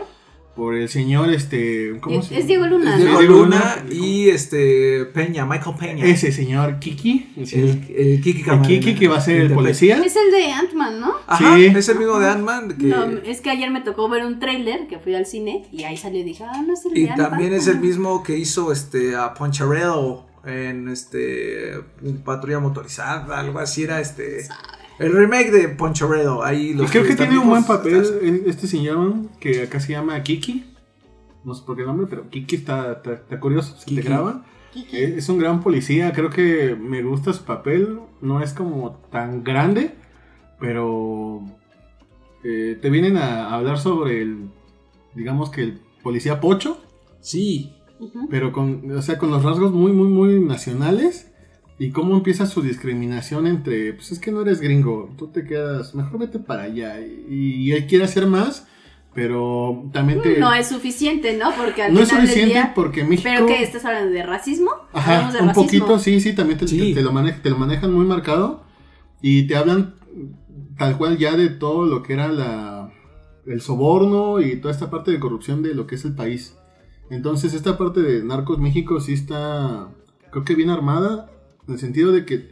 Por 0.58 0.74
el 0.76 0.89
señor, 0.89 1.30
este. 1.32 1.97
¿Cómo 2.01 2.22
se 2.24 2.39
Es 2.39 2.47
Diego 2.47 2.66
Luna. 2.66 2.95
Es 2.95 3.01
Diego 3.03 3.20
Diego 3.20 3.34
Luna 3.45 3.86
y 3.91 4.30
este 4.30 5.05
Peña, 5.05 5.45
Michael 5.45 5.76
Peña. 5.80 6.03
Ese 6.05 6.32
señor 6.32 6.80
Kiki. 6.80 7.30
El, 7.38 7.45
señor- 7.47 7.78
el, 7.95 8.08
el 8.16 8.22
Kiki 8.22 8.43
el. 8.49 8.62
Kiki 8.64 8.95
que 8.95 9.08
va 9.08 9.18
a 9.18 9.22
ser 9.22 9.41
el 9.41 9.51
policía. 9.53 10.01
Es 10.03 10.16
el 10.16 10.32
de 10.32 10.51
Ant-Man, 10.51 10.99
¿no? 10.99 11.14
Ajá, 11.28 11.55
Sí. 11.55 11.66
es 11.68 11.89
el 11.89 11.99
mismo 11.99 12.18
de 12.20 12.28
Ant-Man. 12.30 12.76
que- 12.76 12.88
No, 12.88 13.05
es 13.24 13.41
que 13.41 13.51
ayer 13.51 13.70
me 13.70 13.82
tocó 13.82 14.10
ver 14.10 14.26
un 14.26 14.39
tráiler 14.39 14.88
que 14.88 14.97
fui 14.97 15.14
al 15.14 15.28
cine 15.28 15.66
y 15.72 15.84
ahí 15.84 15.95
salió 15.95 16.22
y 16.22 16.24
dije, 16.24 16.43
ah, 16.43 16.64
no 16.66 16.74
es 16.74 16.84
el 16.88 16.97
y 16.97 17.03
de 17.03 17.10
Ant-Man. 17.12 17.30
también 17.30 17.53
es 17.53 17.68
el 17.68 17.80
mismo 17.80 18.24
que 18.24 18.36
hizo 18.36 18.72
este 18.72 19.16
a 19.16 19.36
Poncharello 19.36 20.24
en 20.43 20.88
este 20.89 21.74
Patrulla 22.26 22.60
Motorizada, 22.60 23.39
algo 23.39 23.60
así 23.60 23.84
era 23.84 24.01
este. 24.01 24.47
El 25.00 25.14
remake 25.14 25.52
de 25.52 25.70
Poncharello. 25.70 26.43
Ahí 26.43 26.70
Y 26.70 26.74
los 26.74 26.89
creo 26.91 27.04
que 27.06 27.16
tiene 27.16 27.38
un 27.38 27.48
buen 27.50 27.64
papel 27.64 28.04
este 28.48 28.68
señor 28.68 29.14
que 29.39 29.64
acá 29.64 29.80
se 29.80 29.91
llama 29.93 30.22
Kiki. 30.24 30.66
No 31.43 31.54
sé 31.54 31.64
por 31.66 31.76
qué 31.76 31.84
el 31.84 31.88
nombre, 31.88 32.08
pero 32.10 32.30
Kiki 32.30 32.56
está, 32.58 32.93
está, 32.93 33.14
está 33.14 33.39
curioso. 33.39 33.76
Se 33.78 33.86
te 33.86 33.91
Kiki. 33.91 34.02
graba. 34.02 34.43
Eh, 34.91 35.16
Es 35.18 35.30
un 35.30 35.38
gran 35.38 35.62
policía. 35.62 36.12
Creo 36.14 36.30
que 36.30 36.76
me 36.76 37.04
gusta 37.04 37.32
su 37.34 37.43
papel. 37.43 38.00
No 38.22 38.41
es 38.41 38.54
como 38.54 38.98
tan 39.12 39.43
grande, 39.43 39.91
pero 40.60 41.41
eh, 42.43 42.78
te 42.82 42.89
vienen 42.89 43.18
a 43.18 43.54
hablar 43.54 43.80
sobre 43.80 44.22
el, 44.22 44.50
digamos 45.16 45.50
que 45.50 45.62
el 45.64 45.80
policía 46.04 46.41
pocho. 46.41 46.82
Sí. 47.22 47.74
Pero 48.30 48.52
con, 48.52 48.91
o 48.91 49.02
sea, 49.02 49.18
con 49.18 49.32
los 49.32 49.43
rasgos 49.43 49.72
muy, 49.72 49.91
muy, 49.91 50.08
muy 50.08 50.39
nacionales 50.39 51.32
y 51.80 51.91
cómo 51.91 52.15
empieza 52.15 52.45
su 52.47 52.61
discriminación 52.61 53.45
entre, 53.47 53.93
pues 53.93 54.11
es 54.11 54.19
que 54.19 54.32
no 54.32 54.41
eres 54.41 54.59
gringo, 54.61 55.13
tú 55.17 55.28
te 55.28 55.43
quedas, 55.45 55.93
mejor 55.95 56.19
vete 56.19 56.39
para 56.39 56.63
allá. 56.63 56.99
Y, 57.01 57.55
y 57.55 57.71
él 57.73 57.86
quiere 57.88 58.05
hacer 58.05 58.25
más, 58.28 58.67
pero 59.13 59.84
también 59.93 60.21
te... 60.21 60.38
No 60.39 60.53
es 60.53 60.67
suficiente, 60.67 61.36
¿no? 61.38 61.51
Porque 61.55 61.84
al 61.84 61.93
no 61.93 61.99
es 62.01 62.09
final 62.09 62.21
del 62.23 62.30
suficiente 62.30 62.53
día- 62.59 62.71
porque 62.75 63.03
México... 63.03 63.30
¿Pero 63.32 63.45
qué? 63.47 63.61
¿Estás 63.63 63.86
hablando 63.86 64.11
de 64.11 64.23
racismo? 64.23 64.71
Ajá, 64.93 65.32
de 65.32 65.39
un 65.39 65.47
racismo. 65.49 65.53
poquito, 65.53 65.99
sí, 65.99 66.19
sí, 66.19 66.34
también 66.34 66.59
te, 66.59 66.67
Sí. 66.67 66.80
te- 66.80 66.93
te 66.95 67.01
lo 67.01 67.11
mane- 67.11 67.34
te 67.41 67.49
lo 67.49 67.57
manejan 67.57 67.93
muy 67.93 68.05
marcado 68.05 68.63
y 69.21 69.43
te 69.47 69.55
hablan 69.55 69.95
tal 70.78 70.97
cual 70.97 71.17
ya 71.17 71.36
de 71.38 71.49
todo 71.49 71.86
lo 71.86 72.03
que 72.03 72.13
era 72.13 72.28
la, 72.28 72.91
el 73.45 73.61
soborno 73.61 74.39
y 74.41 74.57
toda 74.57 74.73
esta 74.73 74.89
parte 74.91 75.11
de 75.11 75.19
corrupción 75.19 75.61
de 75.63 75.73
lo 75.75 75.88
que 75.88 75.95
es 75.95 76.05
el 76.05 76.13
país. 76.15 76.55
Entonces 77.09 77.53
esta 77.53 77.78
parte 77.78 78.01
de 78.01 78.23
Narcos 78.23 78.59
México 78.59 78.99
sí 78.99 79.13
está, 79.13 79.89
creo 80.32 80.43
que 80.43 80.55
bien 80.55 80.69
armada, 80.69 81.32
en 81.68 81.74
el 81.74 81.80
sentido 81.80 82.11
de 82.11 82.26
que 82.26 82.51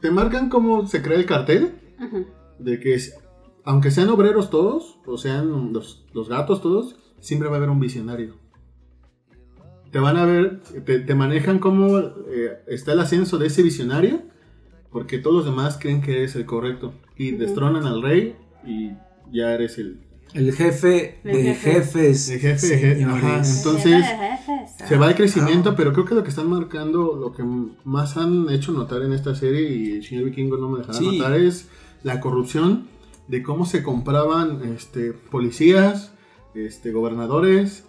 te 0.00 0.10
marcan 0.10 0.48
cómo 0.48 0.86
se 0.86 1.02
crea 1.02 1.18
el 1.18 1.26
cartel, 1.26 1.74
de 2.58 2.80
que 2.80 2.94
es- 2.94 3.16
aunque 3.64 3.90
sean 3.90 4.08
obreros 4.08 4.50
todos, 4.50 4.98
o 5.06 5.16
sean 5.18 5.72
los, 5.72 6.04
los 6.12 6.28
gatos 6.28 6.60
todos, 6.60 6.96
siempre 7.20 7.48
va 7.48 7.54
a 7.54 7.58
haber 7.58 7.70
un 7.70 7.78
visionario. 7.80 8.34
Te 9.92 9.98
van 10.00 10.16
a 10.16 10.24
ver, 10.24 10.60
te, 10.84 10.98
te 11.00 11.14
manejan 11.14 11.58
cómo 11.58 11.98
eh, 11.98 12.62
está 12.66 12.92
el 12.94 13.00
ascenso 13.00 13.38
de 13.38 13.46
ese 13.48 13.62
visionario, 13.62 14.22
porque 14.90 15.18
todos 15.18 15.36
los 15.36 15.44
demás 15.44 15.78
creen 15.80 16.00
que 16.02 16.12
eres 16.18 16.34
el 16.34 16.46
correcto. 16.46 16.94
Y 17.16 17.32
destronan 17.32 17.84
al 17.84 18.02
rey 18.02 18.34
y 18.66 18.92
ya 19.30 19.52
eres 19.54 19.78
el, 19.78 20.00
El 20.34 20.52
jefe 20.54 21.18
El 21.24 21.32
de 21.36 21.42
jefe. 21.54 21.72
jefes. 21.72 22.28
el 22.30 22.40
jefe. 22.40 22.66
de 22.66 22.76
je- 22.76 22.94
señores. 22.96 23.24
ajá, 23.24 23.42
entonces 23.56 24.04
se 24.88 24.96
va 24.96 25.08
el 25.08 25.14
crecimiento, 25.14 25.70
Ah. 25.70 25.74
pero 25.76 25.92
creo 25.92 26.04
que 26.06 26.14
lo 26.14 26.22
que 26.22 26.30
están 26.30 26.48
marcando, 26.48 27.16
lo 27.16 27.32
que 27.32 27.42
más 27.84 28.16
han 28.16 28.48
hecho 28.50 28.72
notar 28.72 29.02
en 29.02 29.12
esta 29.12 29.34
serie, 29.34 29.70
y 29.70 29.92
el 29.92 30.04
señor 30.04 30.24
Vikingo 30.24 30.56
no 30.56 30.68
me 30.70 30.78
dejará 30.80 30.98
Sí. 30.98 31.18
notar, 31.18 31.34
es 31.34 31.68
la 32.02 32.20
corrupción 32.20 32.86
de 33.28 33.42
cómo 33.42 33.66
se 33.66 33.82
compraban 33.82 34.62
este, 34.76 35.12
policías, 35.12 36.12
este, 36.54 36.92
gobernadores, 36.92 37.84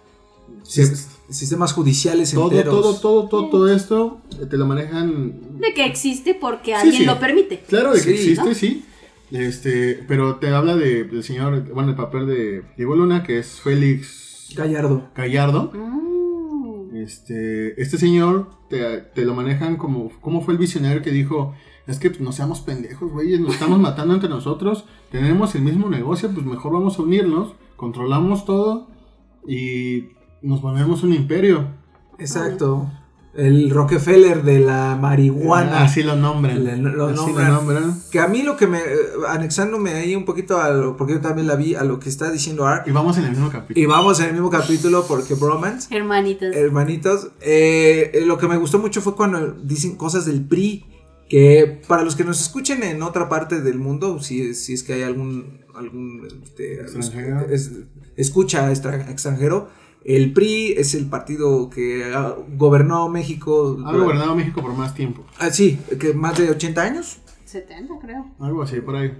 Sis- 0.62 1.08
Sistemas 1.30 1.72
judiciales 1.72 2.32
todo, 2.34 2.50
enteros. 2.50 2.74
todo, 2.74 2.94
todo, 3.00 3.28
todo, 3.28 3.48
todo 3.48 3.72
esto 3.74 4.20
eh, 4.42 4.44
te 4.44 4.58
lo 4.58 4.66
manejan. 4.66 5.58
De 5.58 5.72
que 5.72 5.86
existe 5.86 6.34
porque 6.34 6.72
Sí, 6.72 6.76
alguien 6.82 6.94
sí. 6.98 7.04
lo 7.06 7.18
permite. 7.18 7.60
Claro 7.66 7.94
de 7.94 8.02
que 8.02 8.10
existe, 8.12 8.44
¿no? 8.44 8.54
sí. 8.54 8.84
Este, 9.30 10.04
pero 10.06 10.36
te 10.36 10.48
habla 10.48 10.76
de, 10.76 11.04
del 11.04 11.24
señor, 11.24 11.72
bueno, 11.72 11.90
el 11.90 11.96
papel 11.96 12.26
de 12.26 12.62
Diego 12.76 12.94
Luna, 12.94 13.22
que 13.22 13.38
es 13.38 13.60
Félix 13.60 14.54
Gallardo. 14.56 15.10
Gallardo. 15.14 15.70
Mm. 15.72 16.96
Este, 16.96 17.80
este 17.80 17.98
señor 17.98 18.50
te, 18.68 18.98
te 18.98 19.24
lo 19.24 19.34
manejan 19.34 19.76
como, 19.76 20.10
como 20.20 20.42
fue 20.42 20.54
el 20.54 20.58
visionario 20.58 21.02
que 21.02 21.10
dijo, 21.10 21.54
es 21.86 21.98
que 21.98 22.10
pues, 22.10 22.20
no 22.20 22.32
seamos 22.32 22.60
pendejos, 22.60 23.10
güeyes, 23.10 23.40
nos 23.40 23.54
estamos 23.54 23.78
matando 23.80 24.14
entre 24.14 24.28
nosotros, 24.28 24.86
tenemos 25.10 25.54
el 25.54 25.62
mismo 25.62 25.88
negocio, 25.88 26.30
pues 26.32 26.46
mejor 26.46 26.72
vamos 26.72 26.98
a 26.98 27.02
unirnos, 27.02 27.54
controlamos 27.76 28.44
todo 28.44 28.88
y 29.46 30.10
nos 30.40 30.60
ponemos 30.60 31.02
un 31.02 31.12
imperio. 31.12 31.68
Exacto. 32.18 32.90
El 33.36 33.70
Rockefeller 33.70 34.42
de 34.44 34.60
la 34.60 34.96
marihuana. 34.96 35.82
Así 35.82 36.02
lo 36.04 36.14
nombran. 36.14 36.64
Le- 36.64 36.76
lo 36.76 37.06
así 37.08 37.16
nombran. 37.16 37.48
lo 37.48 37.54
nombran. 37.54 38.00
Que 38.12 38.20
a 38.20 38.28
mí 38.28 38.42
lo 38.42 38.56
que 38.56 38.66
me. 38.68 38.78
eh, 38.78 38.82
anexándome 39.28 39.92
ahí 39.94 40.14
un 40.14 40.24
poquito 40.24 40.60
a 40.60 40.70
lo. 40.70 40.96
Porque 40.96 41.14
yo 41.14 41.20
también 41.20 41.48
la 41.48 41.56
vi 41.56 41.74
a 41.74 41.82
lo 41.82 41.98
que 41.98 42.08
está 42.08 42.30
diciendo 42.30 42.66
Art. 42.66 42.86
Y 42.86 42.92
vamos 42.92 43.18
en 43.18 43.24
el 43.24 43.30
mismo 43.30 43.50
capítulo. 43.50 43.80
Y 43.80 43.86
vamos 43.86 44.20
en 44.20 44.26
el 44.26 44.32
mismo 44.34 44.50
capítulo 44.50 45.04
porque 45.08 45.34
Bromance. 45.34 45.94
Hermanitas. 45.94 46.54
Hermanitos, 46.54 47.28
eh, 47.40 48.10
eh, 48.14 48.20
lo 48.24 48.38
que 48.38 48.46
me 48.46 48.56
gustó 48.56 48.78
mucho 48.78 49.00
fue 49.00 49.16
cuando 49.16 49.52
dicen 49.62 49.96
cosas 49.96 50.26
del 50.26 50.44
PRI, 50.44 50.84
que 51.28 51.82
para 51.88 52.04
los 52.04 52.14
que 52.14 52.22
nos 52.24 52.40
escuchen 52.40 52.82
en 52.84 53.02
otra 53.02 53.28
parte 53.28 53.60
del 53.60 53.78
mundo, 53.78 54.20
si, 54.20 54.54
si 54.54 54.74
es 54.74 54.82
que 54.84 54.92
hay 54.92 55.02
algún, 55.02 55.60
algún 55.74 56.28
este, 56.44 56.82
Extranjero. 56.82 57.46
es- 57.50 57.72
escucha 58.16 58.70
extra- 58.70 59.10
extranjero, 59.10 59.68
el 60.04 60.32
PRI 60.32 60.74
es 60.76 60.94
el 60.94 61.06
partido 61.06 61.70
que 61.70 62.12
gobernó 62.56 63.08
México. 63.08 63.78
Ha 63.86 63.92
gobernado 63.92 64.34
México 64.36 64.60
por 64.60 64.74
más 64.74 64.94
tiempo. 64.94 65.24
Ah, 65.38 65.50
sí, 65.50 65.78
que 65.98 66.12
más 66.14 66.36
de 66.38 66.50
80 66.50 66.82
años. 66.82 67.18
70, 67.44 67.94
creo. 68.00 68.26
Algo 68.40 68.62
así, 68.62 68.80
por 68.80 68.96
ahí. 68.96 69.16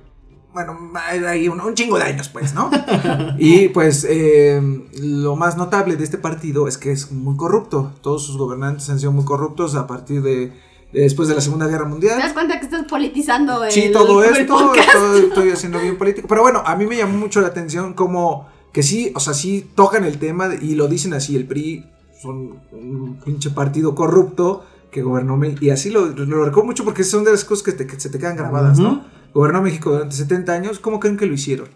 Bueno, 0.52 0.78
hay 0.94 1.48
un, 1.48 1.60
un 1.60 1.74
chingo 1.74 1.96
de 1.98 2.04
años, 2.04 2.28
pues, 2.28 2.54
¿no? 2.54 2.70
y 3.38 3.68
pues 3.70 4.06
eh, 4.08 4.60
lo 5.00 5.34
más 5.34 5.56
notable 5.56 5.96
de 5.96 6.04
este 6.04 6.16
partido 6.18 6.68
es 6.68 6.78
que 6.78 6.92
es 6.92 7.10
muy 7.10 7.36
corrupto. 7.36 7.92
Todos 8.02 8.24
sus 8.24 8.36
gobernantes 8.36 8.88
han 8.90 9.00
sido 9.00 9.10
muy 9.10 9.24
corruptos 9.24 9.74
a 9.74 9.86
partir 9.88 10.22
de, 10.22 10.52
de 10.92 11.00
después 11.00 11.28
de 11.28 11.34
la 11.34 11.40
Segunda 11.40 11.66
Guerra 11.66 11.78
¿Te 11.78 11.84
das 11.84 11.90
Mundial. 11.90 12.32
cuenta 12.34 12.58
que 12.60 12.66
estás 12.66 12.84
politizando 12.84 13.64
el, 13.64 13.72
Sí, 13.72 13.90
todo 13.92 14.22
el 14.22 14.30
esto, 14.36 14.54
todo- 14.56 14.74
estoy 15.16 15.50
haciendo 15.50 15.80
bien 15.80 15.98
político. 15.98 16.28
Pero 16.28 16.42
bueno, 16.42 16.62
a 16.64 16.76
mí 16.76 16.86
me 16.86 16.96
llamó 16.98 17.18
mucho 17.18 17.40
la 17.40 17.48
atención 17.48 17.94
como 17.94 18.46
que 18.74 18.82
sí, 18.82 19.10
o 19.14 19.20
sea, 19.20 19.32
sí 19.32 19.66
tocan 19.74 20.04
el 20.04 20.18
tema 20.18 20.50
y 20.60 20.74
lo 20.74 20.86
dicen 20.88 21.14
así, 21.14 21.34
el 21.36 21.46
PRI 21.46 21.86
son 22.20 22.60
un 22.72 23.20
pinche 23.24 23.48
partido 23.50 23.94
corrupto 23.94 24.64
que 24.90 25.02
gobernó 25.02 25.36
México. 25.38 25.64
Y 25.64 25.70
así 25.70 25.88
lo, 25.90 26.06
lo 26.08 26.44
recuerdo 26.44 26.66
mucho 26.66 26.84
porque 26.84 27.04
son 27.04 27.24
de 27.24 27.30
las 27.32 27.44
cosas 27.44 27.64
que, 27.64 27.72
te- 27.72 27.86
que 27.86 27.98
se 27.98 28.10
te 28.10 28.18
quedan 28.18 28.36
grabadas. 28.36 28.78
¿no? 28.78 29.04
Gobernó 29.32 29.62
México 29.62 29.90
durante 29.92 30.14
70 30.16 30.52
años, 30.52 30.78
¿cómo 30.78 31.00
creen 31.00 31.16
que 31.16 31.26
lo 31.26 31.32
hicieron? 31.34 31.68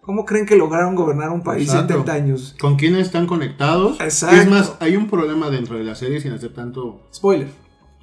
¿Cómo 0.00 0.24
creen 0.26 0.44
que 0.44 0.56
lograron 0.56 0.94
gobernar 0.94 1.30
un 1.30 1.42
país 1.42 1.68
Exacto. 1.68 1.94
70 1.94 2.12
años? 2.12 2.56
¿Con 2.60 2.76
quién 2.76 2.94
están 2.96 3.26
conectados? 3.26 3.98
Exacto. 4.00 4.36
Es 4.36 4.48
más, 4.48 4.74
hay 4.80 4.96
un 4.96 5.08
problema 5.08 5.48
dentro 5.50 5.76
de 5.78 5.84
la 5.84 5.94
serie, 5.94 6.20
sin 6.20 6.32
hacer 6.32 6.52
tanto 6.52 7.08
Spoiler. 7.14 7.48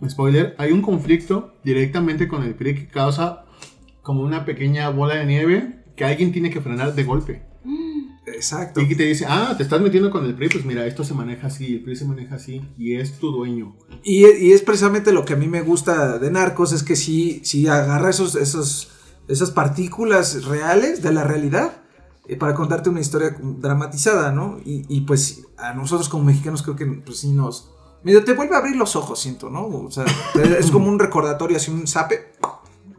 spoiler. 0.10 0.56
Hay 0.58 0.72
un 0.72 0.82
conflicto 0.82 1.54
directamente 1.64 2.28
con 2.28 2.44
el 2.44 2.56
PRI 2.56 2.76
que 2.76 2.88
causa 2.88 3.46
como 4.02 4.22
una 4.24 4.46
pequeña 4.46 4.90
bola 4.90 5.16
de 5.16 5.26
nieve 5.28 5.84
que 5.96 6.04
alguien 6.06 6.32
tiene 6.32 6.50
que 6.50 6.60
frenar 6.60 6.96
de 6.96 7.04
golpe. 7.04 7.44
Exacto. 8.34 8.82
Y 8.82 8.88
que 8.88 8.96
te 8.96 9.04
dice, 9.04 9.26
ah, 9.28 9.54
te 9.56 9.64
estás 9.64 9.82
metiendo 9.82 10.10
con 10.10 10.26
el 10.26 10.36
PRI, 10.36 10.50
pues 10.50 10.66
mira, 10.66 10.86
esto 10.86 11.04
se 11.04 11.14
maneja 11.14 11.48
así, 11.48 11.76
el 11.76 11.84
PRI 11.84 11.96
se 11.96 12.06
maneja 12.06 12.36
así, 12.36 12.62
y 12.78 12.96
es 12.96 13.20
tu 13.20 13.32
dueño. 13.32 13.76
Y, 14.04 14.26
y 14.26 14.52
es 14.52 14.62
precisamente 14.62 15.12
lo 15.12 15.26
que 15.26 15.34
a 15.34 15.38
mí 15.38 15.48
me 15.48 15.62
gusta 15.62 16.18
de 16.18 16.32
Narcos, 16.32 16.72
es 16.74 16.84
que 16.84 16.96
sí, 16.96 17.42
sí 17.44 17.68
agarra 17.68 18.10
esos, 18.10 18.36
esos, 18.36 18.92
esas 19.28 19.52
partículas 19.52 20.46
reales 20.46 21.02
de 21.02 21.12
la 21.12 21.24
realidad 21.24 21.82
eh, 22.28 22.38
para 22.38 22.54
contarte 22.54 22.90
una 22.90 23.02
historia 23.02 23.36
dramatizada, 23.40 24.32
¿no? 24.32 24.60
Y, 24.64 24.86
y, 24.88 25.02
pues 25.02 25.48
a 25.58 25.74
nosotros 25.74 26.08
como 26.08 26.24
mexicanos 26.24 26.64
creo 26.64 26.76
que 26.76 26.86
pues 26.86 27.20
sí 27.20 27.32
nos... 27.32 27.72
Medio 28.04 28.24
te 28.24 28.34
vuelve 28.34 28.56
a 28.56 28.60
abrir 28.60 28.76
los 28.76 28.96
ojos, 28.96 29.20
siento, 29.20 29.50
¿no? 29.50 29.68
O 29.68 29.92
sea, 29.92 30.06
es 30.58 30.72
como 30.72 30.88
un 30.88 30.98
recordatorio, 30.98 31.58
así 31.58 31.70
un 31.70 31.88
zape. 31.88 32.34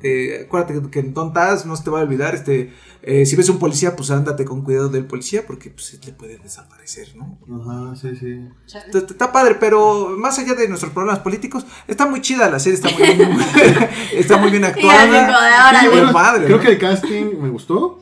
Eh, 0.03 0.43
acuérdate 0.47 0.75
que, 0.75 0.91
que 0.91 0.99
en 1.01 1.15
tontas 1.15 1.65
no 1.67 1.77
se 1.77 1.85
te 1.85 1.91
va 1.91 2.01
a 2.01 2.03
olvidar, 2.03 2.35
este, 2.35 2.73
eh, 3.03 3.25
si 3.27 3.37
ves 3.37 3.49
un 3.49 3.59
policía, 3.59 3.95
pues 3.97 4.11
ándate 4.11 4.45
con 4.45 4.63
cuidado 4.63 4.89
del 4.89 5.07
policía 5.07 5.45
porque 5.47 5.71
pues 5.71 5.99
le 6.05 6.13
puede 6.13 6.39
desaparecer, 6.39 7.09
¿no? 7.17 7.39
Ajá, 7.63 7.97
sí, 7.97 8.15
sí. 8.19 8.41
Está, 8.67 8.99
está 8.99 9.33
padre, 9.33 9.57
pero 9.61 10.11
más 10.19 10.39
allá 10.39 10.55
de 10.55 10.69
nuestros 10.69 10.93
problemas 10.93 11.21
políticos, 11.21 11.65
está 11.87 12.07
muy 12.07 12.21
chida 12.21 12.51
la 12.51 12.59
serie, 12.59 12.75
está 12.77 12.91
muy 12.91 13.03
bien, 13.03 13.31
está 14.13 14.37
muy 14.39 14.51
bien 14.51 14.65
actuada. 14.65 15.81
Sí, 15.81 15.87
bueno, 15.89 16.13
padre, 16.13 16.45
creo 16.47 16.57
¿no? 16.59 16.63
que 16.63 16.69
el 16.71 16.79
casting 16.79 17.25
me 17.41 17.49
gustó, 17.49 17.99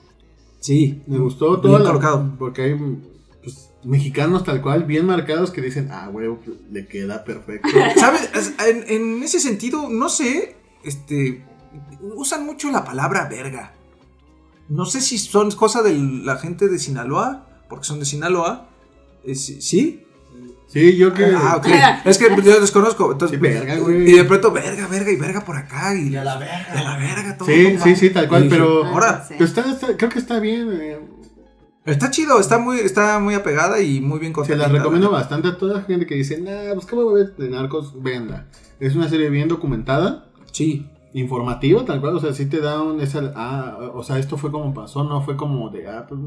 Sí, 0.62 1.02
me 1.06 1.18
gustó 1.18 1.52
Bien 1.52 1.62
todo. 1.62 1.78
la- 1.78 1.86
colocado. 1.86 2.34
Porque 2.38 2.62
hay 2.62 2.74
pues, 3.42 3.70
mexicanos 3.82 4.44
tal 4.44 4.60
cual, 4.60 4.84
bien 4.84 5.06
marcados, 5.06 5.50
que 5.50 5.62
dicen, 5.62 5.88
ah, 5.90 6.08
güey, 6.12 6.28
le 6.70 6.86
queda 6.86 7.24
perfecto. 7.24 7.66
¿Sabes? 7.96 8.28
Es- 8.34 8.52
En, 8.68 8.84
en 8.86 9.22
ese 9.22 9.40
sentido, 9.40 9.88
no 9.88 10.10
sé, 10.10 10.56
este, 10.84 11.42
usan 12.14 12.44
mucho 12.46 12.70
la 12.70 12.84
palabra 12.84 13.28
verga. 13.28 13.72
No 14.68 14.86
sé 14.86 15.00
si 15.00 15.18
son 15.18 15.50
cosa 15.52 15.82
de 15.82 15.96
la 15.98 16.36
gente 16.36 16.68
de 16.68 16.78
Sinaloa, 16.78 17.46
porque 17.68 17.84
son 17.84 17.98
de 17.98 18.04
Sinaloa. 18.04 18.68
Eh, 19.24 19.34
¿Sí? 19.34 20.04
¿Sí? 20.68 20.96
Yo 20.96 21.12
que... 21.12 21.24
Ah, 21.36 21.56
ok. 21.56 21.66
Es 22.06 22.16
que 22.18 22.28
yo 22.42 22.60
desconozco. 22.60 23.10
Entonces, 23.10 23.36
Sí, 23.36 23.42
verga, 23.42 23.76
güey. 23.78 24.08
Y 24.08 24.12
de 24.12 24.24
pronto, 24.24 24.52
verga, 24.52 24.86
verga 24.86 25.10
y 25.10 25.16
verga 25.16 25.40
por 25.44 25.56
acá. 25.56 25.94
Y, 25.96 26.10
Y 26.10 26.16
a 26.16 26.22
la 26.22 26.38
verga. 26.38 26.66
y 26.74 26.78
a 26.78 26.82
la 26.84 26.96
verga, 26.96 27.36
todo. 27.36 27.48
Sí, 27.48 27.64
compa. 27.64 27.84
sí, 27.84 27.96
sí, 27.96 28.10
tal 28.10 28.28
cual, 28.28 28.46
Y 28.46 28.48
pero- 28.48 28.84
Ahora, 28.86 29.24
Sí. 29.26 29.34
Está, 29.40 29.68
está- 29.68 29.96
creo 29.96 30.08
que 30.10 30.18
está 30.20 30.38
bien. 30.38 30.70
eh, 30.72 31.00
Está 31.86 32.10
chido, 32.10 32.38
está 32.38 32.58
muy, 32.58 32.78
está 32.78 33.18
muy 33.18 33.34
apegada 33.34 33.80
y 33.80 34.00
muy 34.00 34.18
bien 34.20 34.30
Se 34.32 34.34
contada. 34.34 34.58
la 34.58 34.68
recomiendo 34.68 35.10
bastante 35.10 35.48
a 35.48 35.56
toda 35.58 35.78
la 35.78 35.82
gente 35.82 36.06
que 36.06 36.14
dice, 36.14 36.38
nah, 36.38 36.74
pues 36.74 36.86
¿cómo 36.86 37.02
voy 37.04 37.22
a 37.22 37.24
ver 37.24 37.36
de 37.36 37.48
narcos? 37.48 38.00
Véanla. 38.00 38.46
Es 38.78 38.94
una 38.94 39.08
serie 39.08 39.30
bien 39.30 39.48
documentada, 39.48 40.26
Sí. 40.52 40.86
Informativa, 41.14 41.84
tal 41.84 42.00
cual. 42.00 42.16
O 42.16 42.20
sea, 42.20 42.32
sí 42.32 42.46
te 42.48 42.60
da 42.60 42.82
un. 42.82 43.00
Esa, 43.00 43.32
ah, 43.36 43.78
o 43.94 44.02
sea, 44.02 44.18
esto 44.18 44.36
fue 44.36 44.50
como 44.50 44.72
pasó, 44.74 45.04
no 45.04 45.22
fue 45.22 45.36
como 45.36 45.70
de, 45.70 45.88
ah, 45.88 46.06
pues 46.08 46.20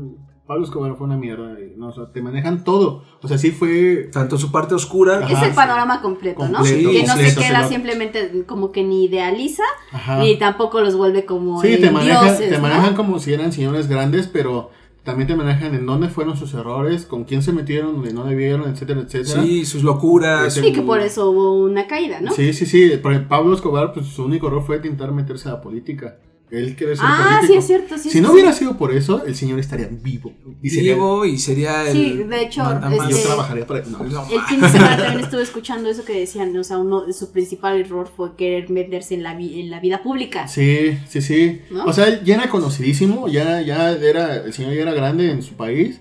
Pablo 0.46 0.66
Escobar 0.66 0.94
fue 0.96 1.08
una 1.08 1.16
mierda. 1.18 1.58
y 1.60 1.78
No, 1.78 1.88
o 1.88 1.94
sea, 1.94 2.12
te 2.12 2.22
manejan 2.22 2.64
todo. 2.66 3.04
O 3.22 3.28
sea, 3.28 3.38
sí 3.38 3.52
fue. 3.52 4.10
Tanto 4.12 4.38
su 4.38 4.52
parte 4.52 4.76
oscura. 4.76 5.20
Ajá. 5.20 5.34
Es 5.34 5.42
el 5.44 5.50
sí. 5.52 5.56
panorama 5.56 6.02
completo, 6.02 6.48
¿no? 6.48 6.58
Completo, 6.60 6.90
que 6.92 7.02
no 7.04 7.08
completo, 7.08 7.30
se 7.30 7.42
se 7.42 7.48
queda 7.48 7.62
lo- 7.62 7.68
simplemente 7.70 8.46
como 8.46 8.72
que 8.72 8.84
ni 8.84 9.06
idealiza, 9.06 9.64
Ajá. 9.92 10.20
ni 10.20 10.38
tampoco 10.38 10.82
los 10.82 10.96
vuelve 10.98 11.26
como 11.26 11.62
Sí, 11.62 11.78
te, 11.80 11.90
maneja- 11.92 12.24
dioses, 12.24 12.50
te 12.50 12.56
¿no? 12.58 12.62
manejan 12.62 12.94
como 12.96 13.20
si 13.20 13.34
eran 13.34 13.52
señores 13.54 13.88
grandes, 13.88 14.28
pero 14.28 14.70
también 15.04 15.28
te 15.28 15.36
manejan 15.36 15.76
en 15.76 15.86
dónde 15.86 16.08
fueron 16.08 16.38
sus 16.38 16.54
errores, 16.54 17.06
con 17.06 17.26
quién 17.26 17.42
se 17.42 17.52
metieron, 17.52 17.96
donde 17.96 18.14
no 18.14 18.24
debieron, 18.24 18.70
etcétera, 18.70 19.02
etcétera. 19.02 19.44
Sí, 19.44 19.66
sus 19.66 19.84
locuras. 19.84 20.58
Y 20.58 20.72
que 20.72 20.82
por 20.82 21.02
eso 21.02 21.30
hubo 21.30 21.64
una 21.64 21.88
caída, 21.88 22.22
¿no? 22.22 22.32
Sí, 22.32 22.54
sí, 22.54 22.66
sí. 22.66 22.92
Pablo 23.28 23.54
Escobar, 23.54 23.94
pues 23.94 24.08
su 24.08 24.24
único 24.24 24.48
error 24.48 24.64
fue 24.66 24.78
intentar 24.78 25.12
meterse 25.12 25.50
a 25.50 25.54
la 25.54 25.62
política. 25.62 26.18
Él 26.54 26.76
quiere 26.76 26.96
ser 26.96 27.06
Ah, 27.08 27.38
político. 27.40 27.54
sí, 27.54 27.58
es 27.60 27.68
cierto. 27.68 27.98
Sí, 27.98 28.04
si 28.04 28.10
sí, 28.12 28.22
no 28.22 28.28
sí. 28.30 28.34
hubiera 28.34 28.54
sido 28.54 28.78
por 28.78 28.94
eso, 28.94 29.26
el 29.26 29.36
señor 29.36 29.60
estaría 29.60 29.90
vivo. 29.92 30.32
Y 30.62 30.70
sería- 30.70 30.94
Vivo 30.94 31.26
y 31.26 31.38
sería 31.40 31.90
el. 31.90 31.94
Sí, 31.98 32.14
de 32.24 32.42
hecho, 32.44 32.64
mandamás. 32.64 33.10
Yo 33.10 33.16
este- 33.16 33.28
trabajaría 33.28 33.66
para. 33.68 33.82
No, 33.86 34.04
No, 34.04 34.26
El 34.32 34.42
fin 34.44 34.62
de 34.62 34.70
semana 34.70 34.98
también 34.98 35.20
estuve 35.26 35.42
escuchando 35.42 35.90
eso 35.90 36.06
que 36.06 36.14
decían, 36.20 36.56
o 36.58 36.64
sea, 36.64 36.78
uno 36.78 37.06
de 37.06 37.14
su 37.14 37.32
principal 37.32 37.80
error 37.80 38.10
fue 38.16 38.36
querer 38.36 38.70
meterse 38.70 39.16
en 39.16 39.24
la, 39.24 39.34
vi- 39.36 39.60
en 39.62 39.70
la 39.72 39.80
vida 39.80 40.04
pública. 40.04 40.48
Sí, 40.48 40.98
sí, 41.10 41.22
sí. 41.22 41.62
¿No? 41.72 41.86
O 41.86 41.94
sea, 41.94 42.08
él 42.08 42.22
ya 42.24 42.36
era 42.36 42.50
conocidísimo, 42.50 43.28
ya, 43.28 43.62
ya 43.62 43.92
era, 43.92 44.36
el 44.38 44.54
señor 44.54 44.74
ya 44.74 44.82
era 44.84 44.94
grande 44.94 45.32
en 45.32 45.42
su 45.42 45.56
país, 45.56 46.00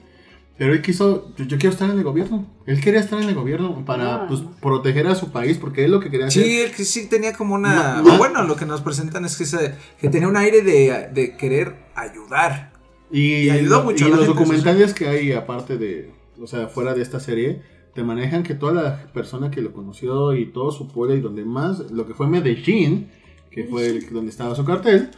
pero 0.62 0.74
él 0.74 0.80
quiso, 0.80 1.32
yo, 1.36 1.44
yo 1.44 1.58
quiero 1.58 1.72
estar 1.72 1.90
en 1.90 1.98
el 1.98 2.04
gobierno. 2.04 2.46
Él 2.66 2.80
quería 2.80 3.00
estar 3.00 3.20
en 3.20 3.28
el 3.28 3.34
gobierno 3.34 3.84
para 3.84 4.14
Ah. 4.14 4.26
pues, 4.28 4.42
proteger 4.60 5.08
a 5.08 5.16
su 5.16 5.32
país, 5.32 5.58
porque 5.58 5.82
es 5.82 5.90
lo 5.90 5.98
que 5.98 6.08
quería 6.08 6.26
hacer. 6.28 6.44
Sí, 6.44 6.72
que 6.76 6.84
sí 6.84 7.08
tenía 7.08 7.32
como 7.32 7.56
una. 7.56 8.00
Bueno, 8.16 8.44
lo 8.44 8.54
que 8.54 8.64
nos 8.64 8.80
presentan 8.80 9.24
es 9.24 9.36
que, 9.36 9.44
se- 9.44 9.74
que 10.00 10.08
tenía 10.08 10.28
un 10.28 10.36
aire 10.36 10.62
de, 10.62 11.08
de 11.12 11.36
querer 11.36 11.74
ayudar. 11.96 12.70
Y, 13.10 13.46
Y 13.46 13.50
ayudó 13.50 13.82
mucho 13.82 14.04
a 14.04 14.06
y 14.06 14.10
la 14.12 14.16
los 14.18 14.26
gente, 14.26 14.40
documentales 14.40 14.94
que 14.94 15.08
hay, 15.08 15.32
aparte 15.32 15.78
de, 15.78 16.12
o 16.40 16.46
sea, 16.46 16.68
fuera 16.68 16.94
de 16.94 17.02
esta 17.02 17.18
serie, 17.18 17.62
te 17.92 18.04
manejan 18.04 18.44
que 18.44 18.54
toda 18.54 18.72
la 18.72 19.12
persona 19.12 19.50
que 19.50 19.62
lo 19.62 19.72
conoció 19.72 20.32
y 20.36 20.46
todo 20.46 20.70
su 20.70 20.86
pueblo 20.86 21.16
y 21.16 21.20
donde 21.20 21.44
más, 21.44 21.90
lo 21.90 22.06
que 22.06 22.14
fue 22.14 22.28
Medellín, 22.28 23.08
que 23.50 23.64
fue 23.64 23.86
el- 23.86 24.10
donde 24.12 24.30
estaba 24.30 24.54
su 24.54 24.64
cartel, 24.64 25.10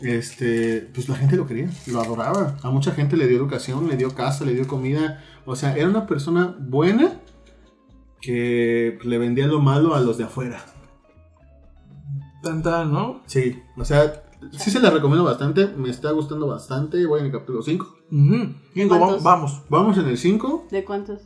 este, 0.00 0.88
pues 0.92 1.08
la 1.08 1.16
gente 1.16 1.36
lo 1.36 1.46
quería, 1.46 1.70
lo 1.86 2.00
adoraba. 2.00 2.56
A 2.62 2.70
mucha 2.70 2.92
gente 2.92 3.16
le 3.16 3.26
dio 3.26 3.36
educación, 3.36 3.88
le 3.88 3.96
dio 3.96 4.14
casa, 4.14 4.44
le 4.44 4.54
dio 4.54 4.66
comida. 4.66 5.22
O 5.44 5.56
sea, 5.56 5.76
era 5.76 5.88
una 5.88 6.06
persona 6.06 6.56
buena 6.58 7.20
que 8.20 8.98
le 9.04 9.18
vendía 9.18 9.46
lo 9.46 9.60
malo 9.60 9.94
a 9.94 10.00
los 10.00 10.18
de 10.18 10.24
afuera. 10.24 10.64
Tanta, 12.42 12.84
¿no? 12.84 13.22
Sí, 13.26 13.62
o 13.76 13.84
sea, 13.84 14.24
sí 14.52 14.70
se 14.70 14.80
la 14.80 14.90
recomiendo 14.90 15.24
bastante, 15.24 15.66
me 15.76 15.90
está 15.90 16.10
gustando 16.12 16.46
bastante. 16.46 17.04
Voy 17.06 17.20
en 17.20 17.26
el 17.26 17.32
capítulo 17.32 17.62
5. 17.62 17.86
Ujú. 18.10 18.54
Bingo, 18.74 18.98
¿Cuántos? 18.98 19.22
vamos. 19.22 19.62
Vamos 19.68 19.98
en 19.98 20.06
el 20.06 20.16
5. 20.18 20.66
¿De 20.70 20.84
cuántos? 20.84 21.20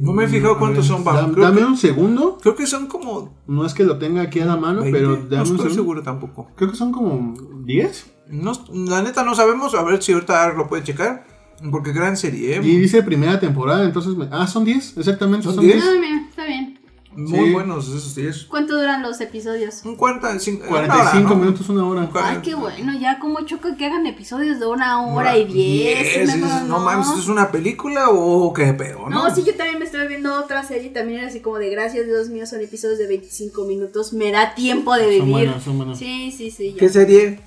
No 0.00 0.12
me 0.12 0.24
he 0.24 0.28
fijado 0.28 0.58
cuántos 0.58 0.86
son, 0.86 1.04
Da- 1.04 1.12
vamos. 1.12 1.32
Creo 1.34 1.44
dame 1.46 1.60
que, 1.60 1.64
un 1.66 1.76
segundo. 1.76 2.38
creo 2.40 2.54
que 2.56 2.66
son 2.66 2.86
como. 2.86 3.34
No 3.46 3.64
es 3.66 3.74
que 3.74 3.84
lo 3.84 3.98
tenga 3.98 4.22
aquí 4.22 4.40
a 4.40 4.46
la 4.46 4.56
mano, 4.56 4.82
20, 4.82 4.98
pero 4.98 5.10
no 5.10 5.16
dame 5.16 5.26
un 5.26 5.32
estoy 5.42 5.56
segundo. 5.56 5.74
seguro 5.74 6.02
tampoco. 6.02 6.48
Creo 6.56 6.70
que 6.70 6.76
son 6.76 6.92
como 6.92 7.34
10. 7.64 8.12
No, 8.30 8.52
la 8.88 9.02
neta 9.02 9.22
no 9.24 9.34
sabemos, 9.34 9.74
a 9.74 9.82
ver 9.82 10.02
si 10.02 10.12
ahorita 10.12 10.52
lo 10.54 10.68
puede 10.68 10.82
checar. 10.84 11.26
Porque 11.70 11.92
gran 11.92 12.16
serie, 12.16 12.56
¿eh? 12.56 12.60
Y 12.64 12.76
dice 12.76 13.04
primera 13.04 13.38
temporada, 13.38 13.84
entonces. 13.84 14.16
me- 14.16 14.26
Ah, 14.32 14.48
son 14.48 14.64
10, 14.64 14.96
exactamente. 14.98 15.44
¿Son 15.44 15.54
Son 15.54 15.64
10? 15.64 15.76
10. 15.76 15.86
Ah, 15.86 16.00
mira, 16.00 16.26
está 16.28 16.44
bien. 16.46 16.71
Muy 17.14 17.46
Sí. 17.48 17.52
buenos 17.52 17.88
esos 17.88 18.14
10. 18.14 18.44
¿Cuánto 18.44 18.74
duran 18.76 19.02
los 19.02 19.20
episodios? 19.20 19.82
Un 19.84 19.96
45, 19.96 20.66
45 20.66 21.10
una 21.10 21.18
hora, 21.20 21.28
¿no? 21.28 21.36
minutos, 21.36 21.68
una 21.68 21.86
hora. 21.86 22.10
Ay, 22.14 22.38
qué 22.42 22.54
bueno, 22.54 22.92
ya 22.98 23.18
como 23.18 23.40
choca 23.44 23.76
que 23.76 23.84
hagan 23.86 24.06
episodios 24.06 24.58
de 24.58 24.66
una 24.66 25.04
hora 25.06 25.36
y 25.36 25.44
diez. 25.44 25.98
Diez, 26.14 26.26
mejor 26.28 26.48
dices, 26.50 26.62
no 26.68 26.78
mames, 26.80 27.06
¿esto 27.08 27.20
es 27.20 27.28
una 27.28 27.50
película 27.50 28.08
o 28.10 28.52
qué 28.54 28.72
pedo, 28.72 29.10
no? 29.10 29.28
No, 29.28 29.34
sí, 29.34 29.42
yo 29.44 29.54
también 29.54 29.78
me 29.78 29.84
estoy 29.84 30.06
viendo 30.08 30.34
otra 30.38 30.62
serie, 30.64 30.88
también 30.90 31.18
era 31.20 31.28
así 31.28 31.40
como 31.40 31.58
de 31.58 31.68
gracias 31.70 32.06
Dios 32.06 32.28
mío, 32.30 32.46
son 32.46 32.60
episodios 32.62 32.98
de 32.98 33.06
25 33.06 33.64
minutos, 33.66 34.12
me 34.14 34.30
da 34.32 34.54
tiempo 34.54 34.94
de 34.94 35.02
Son 35.02 35.10
vivir. 35.12 35.30
buenos, 35.30 35.62
son 35.62 35.76
buenos. 35.76 35.98
Sí, 35.98 36.32
sí, 36.36 36.50
sí. 36.50 36.72
ya. 36.72 36.78
¿Qué 36.78 36.88
serie? 36.88 37.40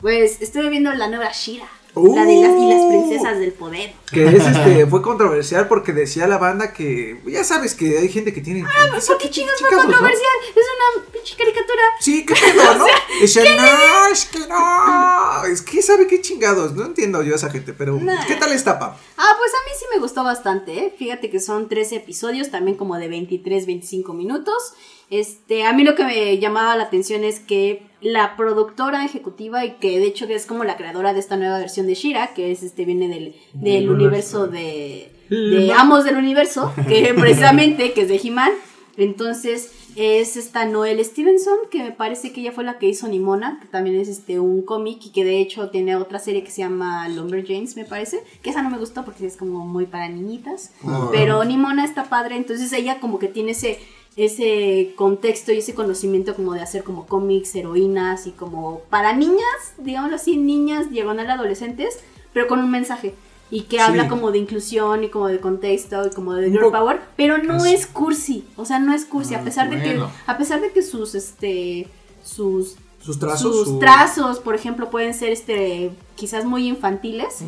Pues 0.00 0.42
estoy 0.42 0.68
viendo 0.68 0.92
la 0.92 1.06
nueva 1.06 1.30
Shira, 1.32 1.68
Uh. 1.94 2.14
la 2.16 2.24
de 2.24 2.36
las 2.36 2.58
y 2.58 2.68
las 2.68 2.86
princesas 2.86 3.38
del 3.38 3.52
poder. 3.52 3.92
Que 4.10 4.24
es 4.24 4.46
este, 4.46 4.86
fue 4.90 5.02
controversial 5.02 5.68
porque 5.68 5.92
decía 5.92 6.26
la 6.26 6.38
banda 6.38 6.72
que. 6.72 7.20
Ya 7.26 7.44
sabes 7.44 7.74
que 7.74 7.98
hay 7.98 8.08
gente 8.08 8.32
que 8.32 8.40
tiene. 8.40 8.64
Ah, 8.66 8.86
pues, 8.90 9.06
¿por 9.06 9.18
qué 9.18 9.28
chingas 9.28 9.60
fue 9.60 9.68
controversial? 9.68 10.32
Es 10.56 10.64
una 10.96 11.12
pinche 11.12 11.36
caricatura. 11.36 11.82
Sí, 12.00 12.24
¿qué 12.24 12.34
pedo, 12.52 12.74
no? 12.78 12.86
Decía, 13.20 13.42
no, 13.56 14.12
es 14.12 14.24
que 14.24 14.38
no. 14.40 15.44
Es 15.44 15.60
que 15.60 15.82
sabe 15.82 16.06
qué 16.06 16.22
chingados. 16.22 16.72
No 16.72 16.86
entiendo 16.86 17.22
yo 17.22 17.34
a 17.34 17.36
esa 17.36 17.50
gente, 17.50 17.74
pero. 17.74 17.98
Nah. 18.00 18.26
¿Qué 18.26 18.36
tal 18.36 18.52
esta, 18.52 18.78
pa? 18.78 18.96
Ah, 19.18 19.32
pues 19.38 19.52
a 19.52 19.64
mí 19.66 19.72
sí 19.78 19.84
me 19.92 20.00
gustó 20.00 20.24
bastante, 20.24 20.78
¿eh? 20.78 20.94
Fíjate 20.96 21.28
que 21.28 21.40
son 21.40 21.68
13 21.68 21.96
episodios, 21.96 22.50
también 22.50 22.78
como 22.78 22.96
de 22.96 23.08
23, 23.08 23.66
25 23.66 24.14
minutos. 24.14 24.72
Este, 25.10 25.64
a 25.64 25.74
mí 25.74 25.84
lo 25.84 25.94
que 25.94 26.04
me 26.04 26.38
llamaba 26.38 26.74
la 26.74 26.84
atención 26.84 27.22
es 27.22 27.38
que 27.38 27.91
la 28.02 28.36
productora 28.36 29.04
ejecutiva 29.04 29.64
y 29.64 29.72
que 29.74 29.98
de 29.98 30.06
hecho 30.06 30.26
es 30.26 30.46
como 30.46 30.64
la 30.64 30.76
creadora 30.76 31.14
de 31.14 31.20
esta 31.20 31.36
nueva 31.36 31.58
versión 31.58 31.86
de 31.86 31.94
Shira, 31.94 32.34
que 32.34 32.52
es 32.52 32.62
este 32.62 32.84
viene 32.84 33.08
del, 33.08 33.34
del 33.54 33.90
universo. 33.90 34.46
de, 34.46 35.12
de 35.30 35.72
Amos 35.72 36.04
del 36.04 36.16
Universo, 36.16 36.72
que 36.88 37.14
precisamente 37.18 37.92
que 37.92 38.02
es 38.02 38.08
de 38.08 38.20
He-Man. 38.22 38.52
Entonces 38.98 39.72
es 39.96 40.36
esta 40.36 40.64
Noel 40.64 41.02
Stevenson, 41.04 41.58
que 41.70 41.82
me 41.82 41.92
parece 41.92 42.32
que 42.32 42.40
ella 42.40 42.52
fue 42.52 42.64
la 42.64 42.78
que 42.78 42.88
hizo 42.88 43.08
Nimona, 43.08 43.58
que 43.60 43.68
también 43.68 43.96
es 43.96 44.08
este 44.08 44.40
un 44.40 44.62
cómic 44.62 45.06
y 45.06 45.10
que 45.10 45.24
de 45.24 45.40
hecho 45.40 45.70
tiene 45.70 45.96
otra 45.96 46.18
serie 46.18 46.42
que 46.42 46.50
se 46.50 46.62
llama 46.62 47.08
Lumberjanes, 47.08 47.76
me 47.76 47.84
parece, 47.84 48.22
que 48.42 48.50
esa 48.50 48.62
no 48.62 48.70
me 48.70 48.78
gustó 48.78 49.04
porque 49.04 49.26
es 49.26 49.36
como 49.36 49.66
muy 49.66 49.86
para 49.86 50.08
niñitas, 50.08 50.72
pero 51.10 51.44
Nimona 51.44 51.84
está 51.84 52.04
padre, 52.04 52.36
entonces 52.36 52.72
ella 52.72 53.00
como 53.00 53.18
que 53.18 53.28
tiene 53.28 53.52
ese 53.52 53.78
ese 54.16 54.92
contexto 54.96 55.52
y 55.52 55.58
ese 55.58 55.74
conocimiento 55.74 56.34
como 56.34 56.52
de 56.54 56.60
hacer 56.60 56.84
como 56.84 57.06
cómics, 57.06 57.54
heroínas 57.54 58.26
y 58.26 58.32
como 58.32 58.80
para 58.90 59.12
niñas, 59.14 59.74
digámoslo 59.78 60.16
así, 60.16 60.36
niñas 60.36 60.90
diagonal 60.90 61.30
adolescentes, 61.30 61.98
pero 62.32 62.46
con 62.46 62.58
un 62.60 62.70
mensaje. 62.70 63.14
Y 63.50 63.62
que 63.62 63.76
Sí. 63.76 63.82
habla 63.82 64.08
como 64.08 64.30
de 64.30 64.38
inclusión 64.38 65.04
y 65.04 65.08
como 65.08 65.28
de 65.28 65.38
contexto 65.38 66.06
y 66.06 66.10
como 66.10 66.32
de 66.34 66.50
girl 66.50 66.70
power, 66.70 67.00
pero 67.16 67.38
no 67.38 67.56
Es- 67.64 67.80
es 67.80 67.86
cursi, 67.86 68.44
o 68.56 68.64
sea, 68.64 68.78
no 68.78 68.94
es 68.94 69.04
cursi, 69.04 69.34
a 69.34 69.40
Ah, 69.40 69.44
pesar 69.44 69.68
de 69.70 69.82
que 69.82 70.02
a 70.26 70.38
pesar 70.38 70.60
de 70.62 70.72
que 70.72 70.82
sus 70.82 71.14
este 71.14 71.86
sus 72.22 72.76
Sus 73.00 73.18
trazos. 73.18 73.40
sus 73.56 73.68
su- 73.68 73.78
trazos, 73.78 74.38
por 74.40 74.54
ejemplo, 74.54 74.88
pueden 74.90 75.12
ser 75.12 75.30
este 75.32 75.90
quizás 76.16 76.44
muy 76.44 76.66
infantiles 76.68 77.40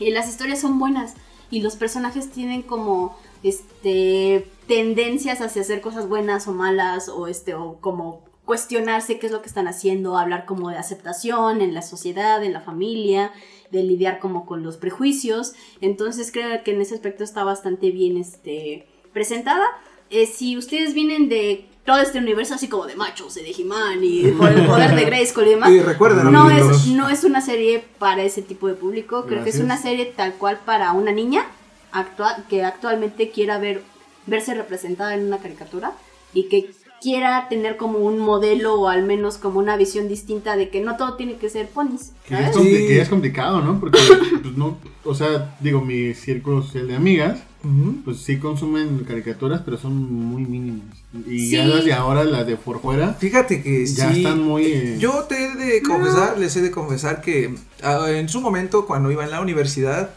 y 0.00 0.10
las 0.10 0.28
historias 0.28 0.60
son 0.60 0.78
buenas. 0.78 1.14
Y 1.50 1.60
los 1.62 1.76
personajes 1.76 2.30
tienen 2.30 2.62
como 2.62 3.16
este 3.42 4.48
tendencias 4.68 5.40
hacia 5.40 5.62
hacer 5.62 5.80
cosas 5.80 6.08
buenas 6.08 6.46
o 6.46 6.52
malas 6.52 7.08
o 7.08 7.26
este 7.26 7.54
o 7.54 7.80
como 7.80 8.28
cuestionarse 8.44 9.18
qué 9.18 9.26
es 9.26 9.32
lo 9.32 9.42
que 9.42 9.48
están 9.48 9.68
haciendo, 9.68 10.16
hablar 10.16 10.46
como 10.46 10.70
de 10.70 10.78
aceptación 10.78 11.60
en 11.60 11.74
la 11.74 11.82
sociedad, 11.82 12.42
en 12.42 12.52
la 12.52 12.60
familia, 12.60 13.32
de 13.70 13.82
lidiar 13.82 14.20
como 14.20 14.46
con 14.46 14.62
los 14.62 14.76
prejuicios. 14.76 15.54
Entonces 15.80 16.30
creo 16.32 16.62
que 16.62 16.70
en 16.70 16.80
ese 16.80 16.94
aspecto 16.94 17.24
está 17.24 17.44
bastante 17.44 17.90
bien 17.90 18.16
este 18.16 18.86
presentada. 19.12 19.66
Eh, 20.10 20.26
si 20.26 20.56
ustedes 20.56 20.94
vienen 20.94 21.28
de 21.28 21.66
todo 21.84 22.00
este 22.00 22.18
universo 22.18 22.54
así 22.54 22.68
como 22.68 22.86
de 22.86 22.96
machos, 22.96 23.36
y 23.38 23.42
de 23.42 23.50
He-Man 23.50 24.00
y 24.02 24.30
por 24.32 24.50
el 24.50 24.66
poder 24.66 24.94
de 24.94 25.04
Grayskull 25.04 25.46
y 25.46 25.50
demás, 25.50 25.70
Y 25.72 25.80
recuerden, 25.80 26.30
no 26.30 26.42
amigos, 26.42 26.84
es, 26.84 26.86
no 26.88 27.08
es 27.08 27.24
una 27.24 27.40
serie 27.40 27.82
para 27.98 28.22
ese 28.22 28.42
tipo 28.42 28.68
de 28.68 28.74
público, 28.74 29.24
creo 29.26 29.42
que 29.42 29.50
es 29.50 29.58
una 29.58 29.76
serie 29.76 30.04
tal 30.06 30.34
cual 30.34 30.58
para 30.64 30.92
una 30.92 31.12
niña 31.12 31.46
actual, 31.92 32.44
que 32.48 32.64
actualmente 32.64 33.30
quiera 33.30 33.58
ver, 33.58 33.82
verse 34.28 34.54
representada 34.54 35.14
en 35.14 35.26
una 35.26 35.38
caricatura 35.38 35.92
y 36.34 36.48
que 36.48 36.70
quiera 37.00 37.46
tener 37.48 37.76
como 37.76 37.98
un 38.00 38.18
modelo 38.18 38.74
o 38.74 38.88
al 38.88 39.04
menos 39.04 39.38
como 39.38 39.60
una 39.60 39.76
visión 39.76 40.08
distinta 40.08 40.56
de 40.56 40.68
que 40.68 40.80
no 40.80 40.96
todo 40.96 41.14
tiene 41.14 41.36
que 41.36 41.48
ser 41.48 41.68
ponis. 41.68 42.12
Que 42.26 42.34
es, 42.34 42.54
Sí. 42.56 42.62
que 42.88 43.00
es 43.00 43.08
complicado, 43.08 43.60
¿no? 43.60 43.78
Porque, 43.78 43.98
pues 44.42 44.56
no, 44.56 44.78
o 45.04 45.14
sea, 45.14 45.56
digo, 45.60 45.80
mi 45.80 46.12
círculo 46.14 46.60
social 46.62 46.88
de 46.88 46.96
amigas, 46.96 47.38
Ujú. 47.62 47.98
pues 48.04 48.18
sí 48.18 48.38
consumen 48.38 49.04
caricaturas, 49.06 49.62
pero 49.64 49.76
son 49.78 49.94
muy 50.12 50.42
mínimas. 50.44 50.96
Y 51.28 51.38
Sí. 51.38 51.50
ya 51.52 51.66
las 51.66 51.84
de 51.84 51.92
ahora, 51.92 52.24
las 52.24 52.46
de 52.48 52.56
por 52.56 52.80
fuera, 52.80 53.14
Fíjate 53.14 53.62
que 53.62 53.86
ya 53.86 54.12
sí. 54.12 54.18
están 54.18 54.42
muy... 54.42 54.64
eh, 54.66 54.96
Yo 54.98 55.24
te 55.28 55.36
he 55.44 55.54
de 55.54 55.82
confesar, 55.82 56.36
les 56.36 56.56
he 56.56 56.62
de 56.62 56.72
confesar 56.72 57.20
que 57.20 57.54
ah, 57.84 58.06
en 58.10 58.28
su 58.28 58.40
momento, 58.40 58.86
cuando 58.86 59.12
iba 59.12 59.22
en 59.24 59.30
la 59.30 59.40
universidad, 59.40 60.10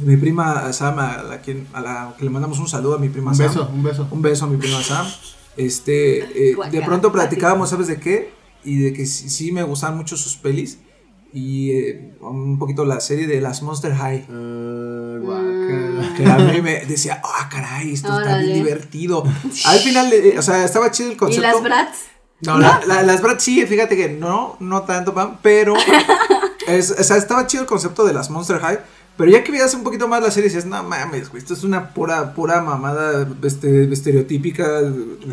mi 0.00 0.16
prima 0.16 0.72
Sam, 0.72 0.98
a 0.98 1.22
la, 1.22 1.40
quien, 1.40 1.66
a 1.72 1.80
la 1.80 2.14
que 2.18 2.24
le 2.24 2.30
mandamos 2.30 2.58
un 2.58 2.68
saludo 2.68 2.96
a 2.96 2.98
mi 2.98 3.08
prima 3.08 3.30
un 3.30 3.36
Sam. 3.36 3.46
beso, 3.48 3.70
un 3.72 3.82
beso. 3.82 4.08
Un 4.10 4.22
beso 4.22 4.44
a 4.44 4.48
mi 4.48 4.56
prima 4.56 4.82
Sam. 4.82 5.06
Este, 5.56 6.50
eh, 6.52 6.56
de 6.70 6.82
pronto 6.82 7.10
platicábamos, 7.12 7.70
¿sabes 7.70 7.86
de 7.88 7.98
qué? 7.98 8.32
Y 8.64 8.78
de 8.80 8.92
que 8.92 9.06
sí, 9.06 9.30
sí 9.30 9.52
me 9.52 9.62
gustaban 9.62 9.96
mucho 9.96 10.16
sus 10.16 10.36
pelis. 10.36 10.78
Y 11.32 11.70
eh, 11.72 12.14
un 12.20 12.58
poquito 12.58 12.84
la 12.84 13.00
serie 13.00 13.26
de 13.26 13.40
las 13.40 13.62
Monster 13.62 13.94
High. 13.94 14.26
Guácala. 15.20 16.14
Que 16.16 16.24
a 16.26 16.38
mí 16.38 16.60
me 16.62 16.84
decía, 16.86 17.20
ah, 17.24 17.48
caray, 17.50 17.92
esto 17.92 18.18
está 18.20 18.38
bien 18.38 18.54
divertido. 18.54 19.22
Al 19.66 19.78
final, 19.80 20.12
eh, 20.12 20.36
o 20.38 20.42
sea, 20.42 20.64
estaba 20.64 20.90
chido 20.90 21.10
el 21.10 21.14
Y 21.14 21.18
concepto. 21.18 21.42
las 21.52 21.62
brats. 21.62 21.98
No, 22.42 22.58
la- 22.58 22.82
la- 22.86 23.02
las 23.02 23.22
Bratz 23.22 23.42
sí, 23.44 23.64
fíjate 23.64 23.96
que 23.96 24.10
no, 24.10 24.58
no 24.60 24.82
tanto, 24.82 25.14
pero 25.40 25.72
es, 26.66 26.90
o 26.90 27.02
sea, 27.02 27.16
estaba 27.16 27.46
chido 27.46 27.62
el 27.62 27.66
concepto 27.68 28.04
de 28.04 28.12
las 28.12 28.28
Monster 28.28 28.58
High, 28.60 28.78
Pero 29.16 29.30
ya 29.30 29.42
que 29.42 29.50
veías 29.50 29.72
un 29.74 29.82
poquito 29.82 30.08
más 30.08 30.22
la 30.22 30.30
serie, 30.30 30.50
decías, 30.50 30.66
no 30.66 30.82
mames, 30.82 31.30
güey, 31.30 31.42
esto 31.42 31.54
es 31.54 31.64
una 31.64 31.94
pura, 31.94 32.34
pura 32.34 32.60
mamada 32.60 33.26
este, 33.42 33.90
estereotípica. 33.90 34.82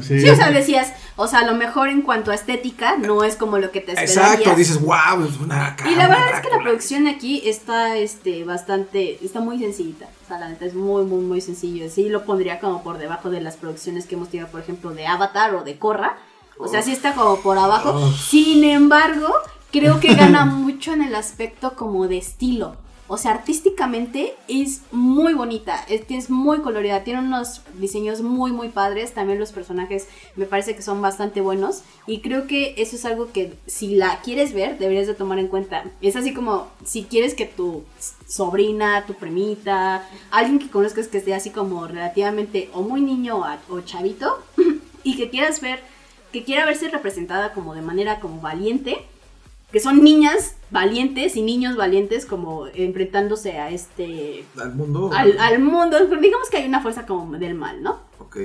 Sí. 0.01 0.21
Sí, 0.21 0.29
o 0.29 0.35
sea, 0.35 0.51
decías, 0.51 0.93
o 1.17 1.27
sea, 1.27 1.39
a 1.39 1.45
lo 1.45 1.55
mejor 1.55 1.89
en 1.89 2.01
cuanto 2.01 2.31
a 2.31 2.35
estética 2.35 2.97
no 2.97 3.25
es 3.25 3.35
como 3.35 3.57
lo 3.57 3.71
que 3.71 3.81
te 3.81 3.91
esperarías. 3.91 4.39
Exacto, 4.39 4.55
dices, 4.55 4.81
wow, 4.81 5.25
es 5.27 5.37
una 5.39 5.75
Y 5.85 5.95
la 5.95 6.07
verdad 6.07 6.29
es 6.33 6.41
que 6.41 6.49
la 6.49 6.63
producción 6.63 7.07
aquí 7.07 7.41
está 7.45 7.97
este 7.97 8.45
bastante 8.45 9.23
está 9.23 9.41
muy 9.41 9.59
sencillita. 9.59 10.07
O 10.23 10.27
sea, 10.27 10.39
la 10.39 10.47
neta 10.47 10.65
es 10.65 10.75
muy 10.75 11.03
muy 11.03 11.21
muy 11.21 11.41
sencillo. 11.41 11.89
Sí 11.89 12.07
lo 12.07 12.23
pondría 12.23 12.59
como 12.59 12.83
por 12.83 12.97
debajo 12.97 13.29
de 13.29 13.41
las 13.41 13.57
producciones 13.57 14.05
que 14.05 14.15
hemos 14.15 14.29
tenido, 14.29 14.47
por 14.47 14.61
ejemplo, 14.61 14.91
de 14.91 15.07
Avatar 15.07 15.55
o 15.55 15.63
de 15.63 15.77
Korra. 15.77 16.17
O 16.57 16.69
sea, 16.69 16.81
sí 16.81 16.93
está 16.93 17.13
como 17.13 17.41
por 17.41 17.57
abajo. 17.57 18.11
Sin 18.13 18.63
embargo, 18.63 19.27
creo 19.71 19.99
que 19.99 20.13
gana 20.15 20.45
mucho 20.45 20.93
en 20.93 21.01
el 21.01 21.15
aspecto 21.15 21.75
como 21.75 22.07
de 22.07 22.17
estilo. 22.17 22.77
O 23.13 23.17
sea, 23.19 23.29
artísticamente 23.33 24.33
es 24.47 24.81
muy 24.91 25.35
bonita, 25.35 25.85
es, 25.87 26.31
muy 26.31 26.61
colorida, 26.61 27.03
tiene 27.03 27.19
unos 27.19 27.61
diseños 27.75 28.21
muy, 28.21 28.51
muy 28.51 28.69
padres. 28.69 29.13
También 29.13 29.37
los 29.37 29.51
personajes 29.51 30.07
me 30.35 30.47
parece 30.47 30.75
que 30.75 30.81
son 30.81 30.99
bastante 30.99 31.39
buenos. 31.39 31.83
Y 32.07 32.21
creo 32.21 32.47
que 32.47 32.73
eso 32.77 32.95
es 32.95 33.05
algo 33.05 33.31
que 33.31 33.53
si 33.67 33.93
la 33.93 34.19
quieres 34.21 34.53
ver, 34.55 34.79
deberías 34.79 35.05
de 35.05 35.13
tomar 35.13 35.37
en 35.37 35.47
cuenta. 35.47 35.83
Es 36.01 36.15
así 36.15 36.33
como 36.33 36.69
si 36.85 37.03
quieres 37.03 37.35
que 37.35 37.45
tu 37.45 37.83
sobrina, 38.27 39.05
tu 39.05 39.13
primita, 39.13 40.09
alguien 40.31 40.57
que 40.57 40.69
conozcas 40.71 41.07
que 41.07 41.19
esté 41.19 41.35
así 41.35 41.51
como 41.51 41.85
relativamente 41.87 42.71
o 42.73 42.81
muy 42.81 43.01
niño 43.01 43.43
a- 43.45 43.59
o 43.69 43.81
chavito, 43.81 44.39
y 45.03 45.17
que 45.17 45.29
quieras 45.29 45.61
ver, 45.61 45.81
que 46.31 46.43
quiera 46.43 46.65
verse 46.65 46.89
representada 46.89 47.53
como 47.53 47.75
de 47.75 47.83
manera 47.83 48.19
como 48.19 48.41
valiente, 48.41 49.05
que 49.73 49.79
son 49.79 50.03
niñas 50.03 50.55
valientes 50.69 51.35
y 51.35 51.41
niños 51.41 51.75
valientes 51.75 52.27
como 52.27 52.67
enfrentándose 52.67 53.57
a 53.57 53.71
este 53.71 54.45
Al 54.55 54.75
mundo. 54.75 55.09
al, 55.13 55.37
al 55.39 55.59
mundo, 55.59 55.97
digamos 56.21 56.49
que 56.51 56.57
hay 56.57 56.67
una 56.67 56.81
fuerza 56.81 57.07
como 57.07 57.37
del 57.39 57.55
mal, 57.55 57.81
¿no? 57.81 57.99
Ok. 58.19 58.37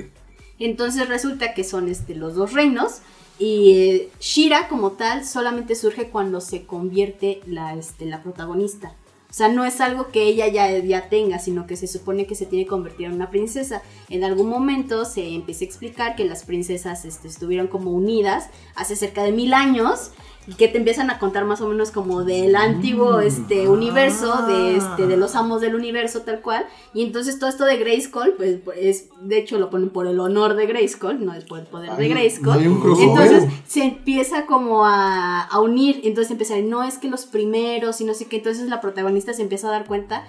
Entonces 0.57 1.07
resulta 1.07 1.53
que 1.53 1.63
son 1.63 1.87
este, 1.87 2.15
los 2.15 2.33
dos 2.33 2.53
reinos 2.53 3.01
y 3.37 3.73
eh, 3.77 4.09
Shira 4.19 4.67
como 4.67 4.93
tal 4.93 5.23
solamente 5.23 5.75
surge 5.75 6.09
cuando 6.09 6.41
se 6.41 6.65
convierte 6.65 7.41
la, 7.45 7.75
este, 7.75 8.05
la 8.07 8.23
protagonista. 8.23 8.95
O 9.29 9.33
sea, 9.33 9.47
no 9.47 9.63
es 9.63 9.79
algo 9.79 10.07
que 10.07 10.23
ella 10.23 10.47
ya, 10.47 10.75
ya 10.79 11.07
tenga, 11.09 11.37
sino 11.37 11.67
que 11.67 11.75
se 11.75 11.85
supone 11.85 12.25
que 12.25 12.33
se 12.33 12.47
tiene 12.47 12.65
que 12.65 12.71
convertir 12.71 13.05
en 13.05 13.13
una 13.13 13.29
princesa. 13.29 13.83
En 14.09 14.23
algún 14.23 14.49
momento 14.49 15.05
se 15.05 15.35
empieza 15.35 15.63
a 15.63 15.67
explicar 15.67 16.15
que 16.15 16.25
las 16.25 16.43
princesas 16.43 17.05
este, 17.05 17.27
estuvieron 17.27 17.67
como 17.67 17.91
unidas 17.91 18.49
hace 18.73 18.95
cerca 18.95 19.21
de 19.21 19.31
mil 19.31 19.53
años 19.53 20.09
que 20.57 20.67
te 20.67 20.77
empiezan 20.77 21.09
a 21.09 21.19
contar 21.19 21.45
más 21.45 21.61
o 21.61 21.67
menos 21.67 21.91
como 21.91 22.23
del 22.23 22.55
antiguo 22.55 23.19
este, 23.19 23.67
universo, 23.67 24.45
de, 24.47 24.77
este, 24.77 25.05
de 25.07 25.15
los 25.17 25.35
amos 25.35 25.61
del 25.61 25.75
universo 25.75 26.21
tal 26.21 26.41
cual. 26.41 26.65
Y 26.93 27.03
entonces 27.03 27.37
todo 27.39 27.49
esto 27.49 27.65
de 27.65 27.77
Grayskull, 27.77 28.33
pues 28.37 28.57
es, 28.77 29.05
de 29.21 29.37
hecho 29.37 29.59
lo 29.59 29.69
ponen 29.69 29.89
por 29.89 30.07
el 30.07 30.19
honor 30.19 30.55
de 30.55 30.65
Grayskull, 30.65 31.23
no 31.23 31.33
es 31.33 31.43
por 31.45 31.59
el 31.59 31.65
poder 31.65 31.95
de 31.95 32.03
Hay- 32.03 32.09
Grayskull. 32.09 32.53
hay 32.53 32.67
un 32.67 32.79
crossover. 32.81 33.09
Entonces 33.09 33.43
se 33.67 33.83
empieza 33.83 34.45
como 34.45 34.85
a, 34.85 35.41
a 35.43 35.59
unir, 35.59 36.01
entonces 36.03 36.31
empieza 36.31 36.53
a 36.53 36.57
decir, 36.57 36.69
no 36.71 36.83
es 36.83 36.97
que 36.97 37.09
los 37.09 37.25
primeros 37.25 38.01
y 38.01 38.05
no 38.05 38.13
sé 38.13 38.25
qué, 38.25 38.37
entonces 38.37 38.67
la 38.69 38.81
protagonista 38.81 39.33
se 39.33 39.41
empieza 39.43 39.67
a 39.67 39.71
dar 39.71 39.85
cuenta 39.85 40.25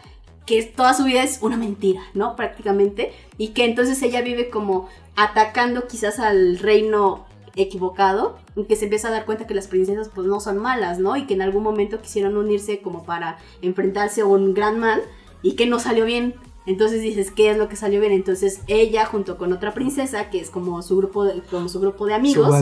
que 0.47 0.62
toda 0.64 0.95
su 0.95 1.05
vida 1.05 1.23
es 1.23 1.39
una 1.43 1.57
mentira, 1.57 2.01
¿no? 2.14 2.35
Prácticamente, 2.35 3.12
y 3.39 3.49
que 3.49 3.64
entonces 3.64 4.03
ella 4.03 4.21
vive 4.23 4.51
como 4.51 4.89
atacando 5.16 5.87
quizás 5.87 6.18
al 6.18 6.59
reino 6.59 7.25
equivocado, 7.62 8.36
que 8.68 8.76
se 8.76 8.84
empieza 8.84 9.08
a 9.08 9.11
dar 9.11 9.26
cuenta 9.26 9.46
que 9.46 9.54
las 9.54 9.68
princesas 9.68 10.11
pues 10.14 10.26
no 10.26 10.40
son 10.40 10.58
malas, 10.58 10.98
¿no? 10.98 11.16
Y 11.16 11.26
que 11.26 11.34
en 11.34 11.42
algún 11.42 11.62
momento 11.62 12.00
quisieron 12.00 12.36
unirse 12.36 12.80
como 12.80 13.04
para 13.04 13.38
enfrentarse 13.62 14.22
a 14.22 14.26
un 14.26 14.54
gran 14.54 14.78
mal 14.78 15.02
y 15.42 15.52
que 15.52 15.66
no 15.66 15.78
salió 15.78 16.04
bien. 16.04 16.34
Entonces 16.66 17.00
dices, 17.00 17.30
¿qué 17.30 17.50
es 17.50 17.56
lo 17.56 17.68
que 17.68 17.76
salió 17.76 18.00
bien? 18.00 18.12
Entonces 18.12 18.61
ella 18.66 19.06
junto 19.06 19.38
con 19.38 19.52
otra 19.52 19.72
princesa, 19.72 20.28
que 20.28 20.38
es 20.40 20.50
como 20.50 20.82
su 20.82 20.96
grupo 20.96 21.24
de, 21.24 21.40
como 21.50 21.68
su 21.68 21.80
grupo 21.80 22.06
de 22.06 22.14
amigos, 22.14 22.54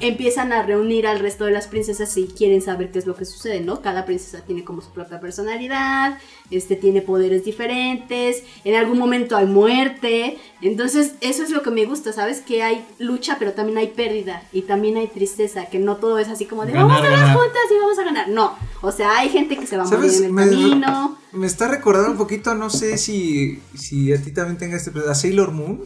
empiezan 0.00 0.52
a 0.52 0.62
reunir 0.62 1.06
al 1.06 1.18
resto 1.18 1.46
de 1.46 1.52
las 1.52 1.66
princesas 1.66 2.14
y 2.18 2.26
quieren 2.26 2.60
saber 2.60 2.92
qué 2.92 2.98
es 2.98 3.06
lo 3.06 3.14
que 3.14 3.24
sucede, 3.24 3.60
¿no? 3.60 3.80
Cada 3.80 4.04
princesa 4.04 4.44
tiene 4.44 4.64
como 4.64 4.82
su 4.82 4.90
propia 4.90 5.18
personalidad, 5.18 6.18
este 6.50 6.76
tiene 6.76 7.02
poderes 7.02 7.44
diferentes, 7.44 8.42
en 8.64 8.74
algún 8.74 8.98
momento 8.98 9.36
hay 9.36 9.46
muerte, 9.46 10.38
entonces 10.62 11.12
eso 11.20 11.42
es 11.42 11.50
lo 11.50 11.62
que 11.62 11.70
me 11.70 11.84
gusta, 11.84 12.12
¿sabes? 12.12 12.40
Que 12.40 12.62
hay 12.62 12.84
lucha, 12.98 13.36
pero 13.38 13.52
también 13.52 13.78
hay 13.78 13.88
pérdida 13.88 14.42
y 14.52 14.62
también 14.62 14.96
hay 14.96 15.06
tristeza, 15.08 15.66
que 15.66 15.78
no 15.78 15.96
todo 15.96 16.18
es 16.18 16.28
así 16.28 16.44
como 16.46 16.64
de 16.66 16.72
Ganar, 16.72 16.88
vamos 16.88 17.06
a 17.06 17.10
las 17.10 17.36
juntas 17.36 17.62
y 17.74 17.78
vamos 17.80 17.98
a 17.98 18.04
ganar, 18.04 18.28
no, 18.28 18.56
o 18.82 18.92
sea, 18.92 19.18
hay 19.18 19.28
gente 19.28 19.56
que 19.56 19.66
se 19.66 19.76
va 19.76 19.84
a 19.84 19.86
morir 19.86 20.10
en 20.12 20.24
el 20.24 20.32
Me- 20.32 20.44
camino. 20.46 21.18
Me 21.32 21.46
está 21.46 21.68
recordando 21.68 22.10
un 22.12 22.16
poquito, 22.16 22.54
no 22.54 22.70
sé 22.70 22.96
si, 22.96 23.60
si 23.76 24.12
a 24.14 24.22
ti 24.22 24.32
también 24.32 24.56
tenga 24.56 24.76
este. 24.78 24.90
A 25.08 25.14
Sailor 25.14 25.52
Moon. 25.52 25.78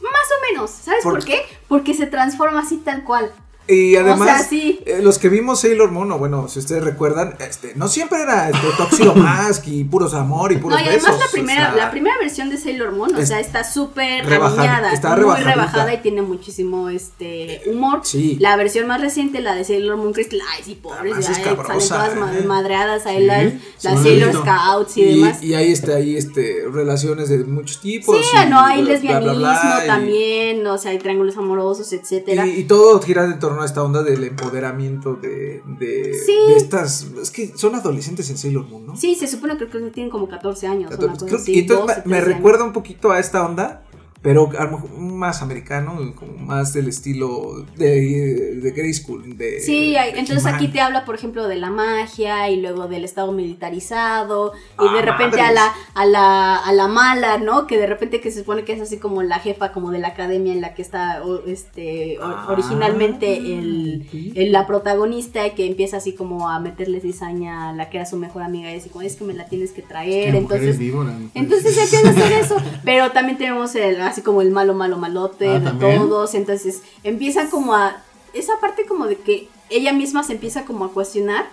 Más 0.00 0.12
o 0.38 0.52
menos, 0.52 0.70
¿sabes 0.70 1.02
Por- 1.02 1.14
por 1.14 1.24
qué? 1.24 1.42
Porque 1.68 1.94
se 1.94 2.06
transforma 2.06 2.60
así 2.60 2.76
tal 2.76 3.02
cual. 3.04 3.32
Y 3.72 3.96
además, 3.96 4.28
sea, 4.28 4.48
sí. 4.48 4.80
eh, 4.86 5.00
los 5.02 5.18
que 5.18 5.28
vimos 5.28 5.60
Sailor 5.60 5.90
Moon, 5.90 6.10
o 6.12 6.18
bueno, 6.18 6.48
si 6.48 6.58
ustedes 6.58 6.82
recuerdan, 6.84 7.36
este, 7.38 7.72
no 7.76 7.88
siempre 7.88 8.20
era 8.22 8.50
este, 8.50 8.66
Toxido 8.76 9.14
Mask 9.16 9.66
y 9.68 9.84
puros 9.84 10.14
amor 10.14 10.52
y 10.52 10.56
puros 10.56 10.78
No, 10.78 10.84
y 10.84 10.88
además 10.88 11.04
besos, 11.06 11.20
la 11.20 11.26
o 11.26 11.30
primera, 11.30 11.60
sea, 11.72 11.76
la 11.84 11.90
primera 11.90 12.16
versión 12.18 12.50
de 12.50 12.56
Sailor 12.56 12.92
Moon, 12.92 13.14
o 13.14 13.24
sea, 13.26 13.40
está 13.40 13.64
súper 13.64 14.24
Rebaja- 14.26 14.58
aniñada, 14.58 14.92
está 14.92 15.10
muy 15.10 15.18
rebajadita. 15.20 15.50
rebajada 15.54 15.94
y 15.94 15.98
tiene 15.98 16.22
muchísimo 16.22 16.88
este 16.88 17.62
humor. 17.66 18.00
Sí. 18.02 18.36
La 18.40 18.56
versión 18.56 18.86
más 18.86 19.00
reciente, 19.00 19.40
la 19.40 19.54
de 19.54 19.64
Sailor 19.64 19.96
Moon 19.96 20.12
Crystal, 20.12 20.40
ay, 20.56 20.62
sí, 20.64 20.74
pobres, 20.74 21.16
ya, 21.26 21.34
salen 21.34 21.56
todas 21.56 22.36
¿eh? 22.36 22.44
madreadas 22.46 23.06
ahí 23.06 23.18
Sí, 23.20 23.24
las, 23.26 23.52
las 23.84 24.02
Sailor. 24.02 24.32
Scouts 24.34 24.96
y, 24.96 25.02
Y, 25.02 25.14
demás. 25.20 25.42
y 25.42 25.54
hay 25.54 25.72
este, 25.72 25.94
ahí 25.94 26.16
este, 26.16 26.64
relaciones 26.72 27.28
de 27.28 27.38
muchos 27.44 27.80
tipos. 27.80 28.16
Sí, 28.16 28.36
y 28.46 28.50
no, 28.50 28.60
hay 28.60 28.82
lesbianismo 28.82 29.48
también, 29.86 30.66
o 30.66 30.78
sea, 30.78 30.90
hay 30.92 30.98
triángulos 30.98 31.36
amorosos, 31.36 31.92
etcétera. 31.92 32.46
Y, 32.46 32.60
y 32.60 32.64
todo 32.64 33.00
gira 33.00 33.24
en 33.24 33.38
torno 33.38 33.59
esta 33.66 33.82
onda 33.82 34.02
del 34.02 34.22
empoderamiento 34.24 35.14
de, 35.14 35.62
de, 35.78 36.14
Sí. 36.26 36.34
de 36.48 36.56
estas. 36.56 37.06
Es 37.20 37.30
que 37.30 37.52
son 37.56 37.74
adolescentes 37.74 38.28
en 38.30 38.38
Sailor 38.38 38.66
Moon, 38.68 38.86
¿no? 38.86 38.96
Sí, 38.96 39.14
se 39.14 39.26
supone 39.26 39.56
que 39.56 39.68
creo 39.68 39.84
que 39.84 39.90
tienen 39.90 40.10
como 40.10 40.28
14 40.28 40.66
años. 40.66 40.90
Creo 40.94 41.08
una 41.08 41.14
cosa 41.14 41.26
que- 41.26 41.36
así, 41.36 41.52
y 41.54 41.58
entonces 41.60 41.86
12, 41.96 42.00
me- 42.08 42.10
me 42.10 42.16
13 42.16 42.24
años. 42.26 42.36
recuerda 42.38 42.64
un 42.64 42.72
poquito 42.72 43.10
a 43.10 43.18
esta 43.18 43.44
onda, 43.46 43.82
pero 44.22 44.50
a 44.58 44.64
lo 44.64 44.72
mejor 44.72 44.90
más 44.98 45.40
americano, 45.40 46.12
como 46.14 46.32
más 46.36 46.74
del 46.74 46.88
estilo 46.88 47.64
de, 47.76 48.56
de 48.56 48.70
Grey 48.72 48.92
School. 48.92 49.36
De, 49.38 49.60
Sí, 49.60 49.92
de 49.92 50.10
entonces 50.18 50.44
aquí 50.46 50.68
te 50.68 50.80
habla, 50.80 51.04
por 51.06 51.14
ejemplo, 51.14 51.48
de 51.48 51.56
la 51.56 51.70
magia 51.70 52.50
y 52.50 52.60
luego 52.60 52.86
del 52.86 53.04
estado 53.04 53.32
militarizado 53.32 54.52
y 54.78 54.86
Ah, 54.88 54.92
de 54.94 55.02
repente 55.02 55.40
a 55.40 55.52
la, 55.52 55.72
a, 55.94 56.04
la, 56.04 56.56
a 56.56 56.72
la 56.72 56.88
mala, 56.88 57.38
¿no? 57.38 57.66
Que 57.66 57.78
de 57.78 57.86
repente 57.86 58.20
que 58.20 58.30
se 58.30 58.40
supone 58.40 58.64
que 58.64 58.72
es 58.74 58.80
así 58.80 58.98
como 58.98 59.22
la 59.22 59.38
jefa 59.38 59.72
como 59.72 59.90
de 59.90 59.98
la 59.98 60.08
academia 60.08 60.52
en 60.52 60.60
la 60.60 60.74
que 60.74 60.82
está 60.82 61.22
este, 61.46 62.18
Ah, 62.20 62.46
originalmente 62.50 63.36
el, 63.38 64.06
la 64.52 64.66
protagonista 64.66 65.46
y 65.46 65.52
que 65.52 65.66
empieza 65.66 65.96
así 65.96 66.14
como 66.14 66.48
a 66.48 66.60
meterle 66.60 67.00
cizaña 67.00 67.70
a 67.70 67.72
la 67.72 67.88
que 67.88 67.98
era 67.98 68.06
su 68.06 68.16
mejor 68.16 68.42
amiga 68.42 68.70
y 68.72 68.76
así 68.76 68.88
como 68.90 69.02
es 69.02 69.16
que 69.16 69.24
me 69.24 69.34
la 69.34 69.46
tienes 69.46 69.72
que 69.72 69.82
traer, 69.82 70.24
Que 70.24 70.28
es 70.30 70.34
entonces... 70.34 70.78
víbora. 70.78 71.14
Entonces 71.34 71.74
se 71.74 71.82
empieza 71.84 72.08
a 72.08 72.10
hacer 72.10 72.32
eso, 72.40 72.56
pero 72.84 73.12
también 73.12 73.38
tenemos 73.38 73.74
el, 73.74 74.00
así 74.10 74.22
como 74.22 74.42
el 74.42 74.50
malo, 74.50 74.74
malo, 74.74 74.96
malote 74.98 75.48
Ah, 75.48 75.58
de 75.58 75.64
¿también? 75.64 75.98
todos, 75.98 76.34
entonces 76.34 76.82
empiezan 77.02 77.48
como 77.50 77.74
a, 77.74 78.02
esa 78.32 78.60
parte 78.60 78.86
como 78.86 79.06
de 79.06 79.16
que 79.16 79.48
ella 79.70 79.92
misma 79.92 80.22
se 80.24 80.32
empieza 80.32 80.64
como 80.64 80.84
a 80.84 80.92
cuestionar 80.92 81.46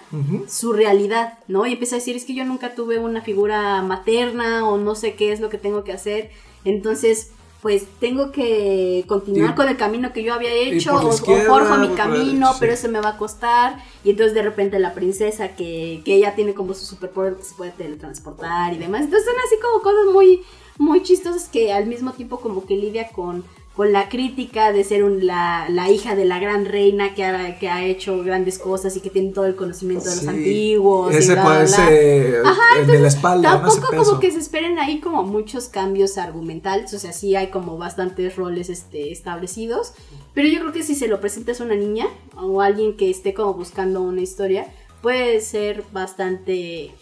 su 0.47 0.73
realidad, 0.73 1.37
¿no? 1.47 1.65
Y 1.67 1.73
empieza 1.73 1.95
a 1.95 1.99
decir, 1.99 2.15
es 2.15 2.25
que 2.25 2.33
yo 2.33 2.45
nunca 2.45 2.73
tuve 2.75 2.97
una 2.99 3.21
figura 3.21 3.81
materna 3.83 4.67
o 4.67 4.77
no 4.77 4.95
sé 4.95 5.13
qué 5.15 5.31
es 5.31 5.39
lo 5.39 5.49
que 5.49 5.57
tengo 5.57 5.83
que 5.83 5.93
hacer, 5.93 6.31
entonces 6.65 7.31
pues 7.61 7.87
tengo 7.99 8.31
que 8.31 9.03
continuar 9.07 9.51
Y- 9.51 9.55
con 9.55 9.67
el 9.67 9.77
camino 9.77 10.13
que 10.13 10.21
yo 10.23 10.33
había 10.35 10.51
hecho 10.53 10.95
o, 10.95 11.11
forjo 11.11 11.77
mi 11.77 11.89
camino, 11.95 12.47
derecha, 12.47 12.59
pero 12.59 12.71
sí. 12.75 12.79
eso 12.85 12.91
me 12.91 13.01
va 13.01 13.09
a 13.09 13.17
costar 13.17 13.83
y 14.03 14.11
entonces 14.11 14.35
de 14.35 14.43
repente 14.43 14.77
la 14.79 14.93
princesa 14.93 15.55
que, 15.55 16.01
que 16.05 16.13
ella 16.15 16.35
tiene 16.35 16.53
como 16.53 16.75
su 16.75 16.85
superpoder 16.85 17.35
que 17.35 17.43
se 17.43 17.55
puede 17.55 17.71
teletransportar 17.71 18.73
y 18.73 18.77
demás, 18.77 19.01
entonces 19.01 19.25
son 19.27 19.35
así 19.45 19.55
como 19.59 19.81
cosas 19.81 20.05
muy 20.13 20.43
muy 20.77 21.03
chistosas 21.03 21.49
que 21.49 21.71
al 21.73 21.85
mismo 21.87 22.11
tiempo 22.13 22.39
como 22.39 22.65
que 22.65 22.75
lidia 22.75 23.09
con 23.09 23.43
con 23.77 23.93
la 23.93 24.09
crítica 24.09 24.71
de 24.73 24.83
ser 24.83 25.03
un- 25.03 25.27
la, 25.27 25.67
la 25.69 25.91
hija 25.91 26.15
de 26.15 26.25
la 26.25 26.39
gran 26.39 26.65
reina 26.65 27.13
que 27.13 27.23
ha, 27.23 27.59
que 27.59 27.69
ha 27.69 27.85
hecho 27.85 28.23
grandes 28.23 28.57
cosas 28.57 28.97
y 28.97 29.01
que 29.01 29.11
tiene 29.11 29.29
todo 29.33 29.45
el 29.45 29.55
conocimiento 29.55 30.05
de 30.09 30.15
los 30.15 30.23
Sí. 30.23 30.27
antiguos. 30.29 31.13
y 31.13 31.17
Ese 31.17 31.33
bla, 31.33 31.43
puede 31.43 31.65
bla, 31.67 31.77
bla. 31.77 31.85
ser 31.85 32.43
el 32.79 32.87
de 32.87 32.99
la 32.99 33.07
espalda, 33.07 33.61
Tampoco 33.61 33.95
como 33.95 34.19
que 34.19 34.31
se 34.31 34.39
esperen 34.39 34.79
ahí 34.79 34.99
como 34.99 35.21
muchos 35.21 35.67
cambios 35.67 36.17
argumentales, 36.17 36.91
o 36.95 36.97
sea, 36.97 37.13
sí 37.13 37.35
hay 37.35 37.51
como 37.51 37.77
bastantes 37.77 38.35
roles 38.35 38.69
este, 38.71 39.11
establecidos, 39.11 39.93
pero 40.33 40.47
yo 40.47 40.59
creo 40.59 40.73
que 40.73 40.81
si 40.81 40.95
se 40.95 41.07
lo 41.07 41.21
presentas 41.21 41.61
a 41.61 41.63
una 41.65 41.75
niña 41.75 42.07
o 42.35 42.61
a 42.61 42.65
alguien 42.65 42.97
que 42.97 43.11
esté 43.11 43.35
como 43.35 43.53
buscando 43.53 44.01
una 44.01 44.21
historia, 44.21 44.65
puede 45.03 45.39
ser 45.39 45.83
bastante, 45.91 46.95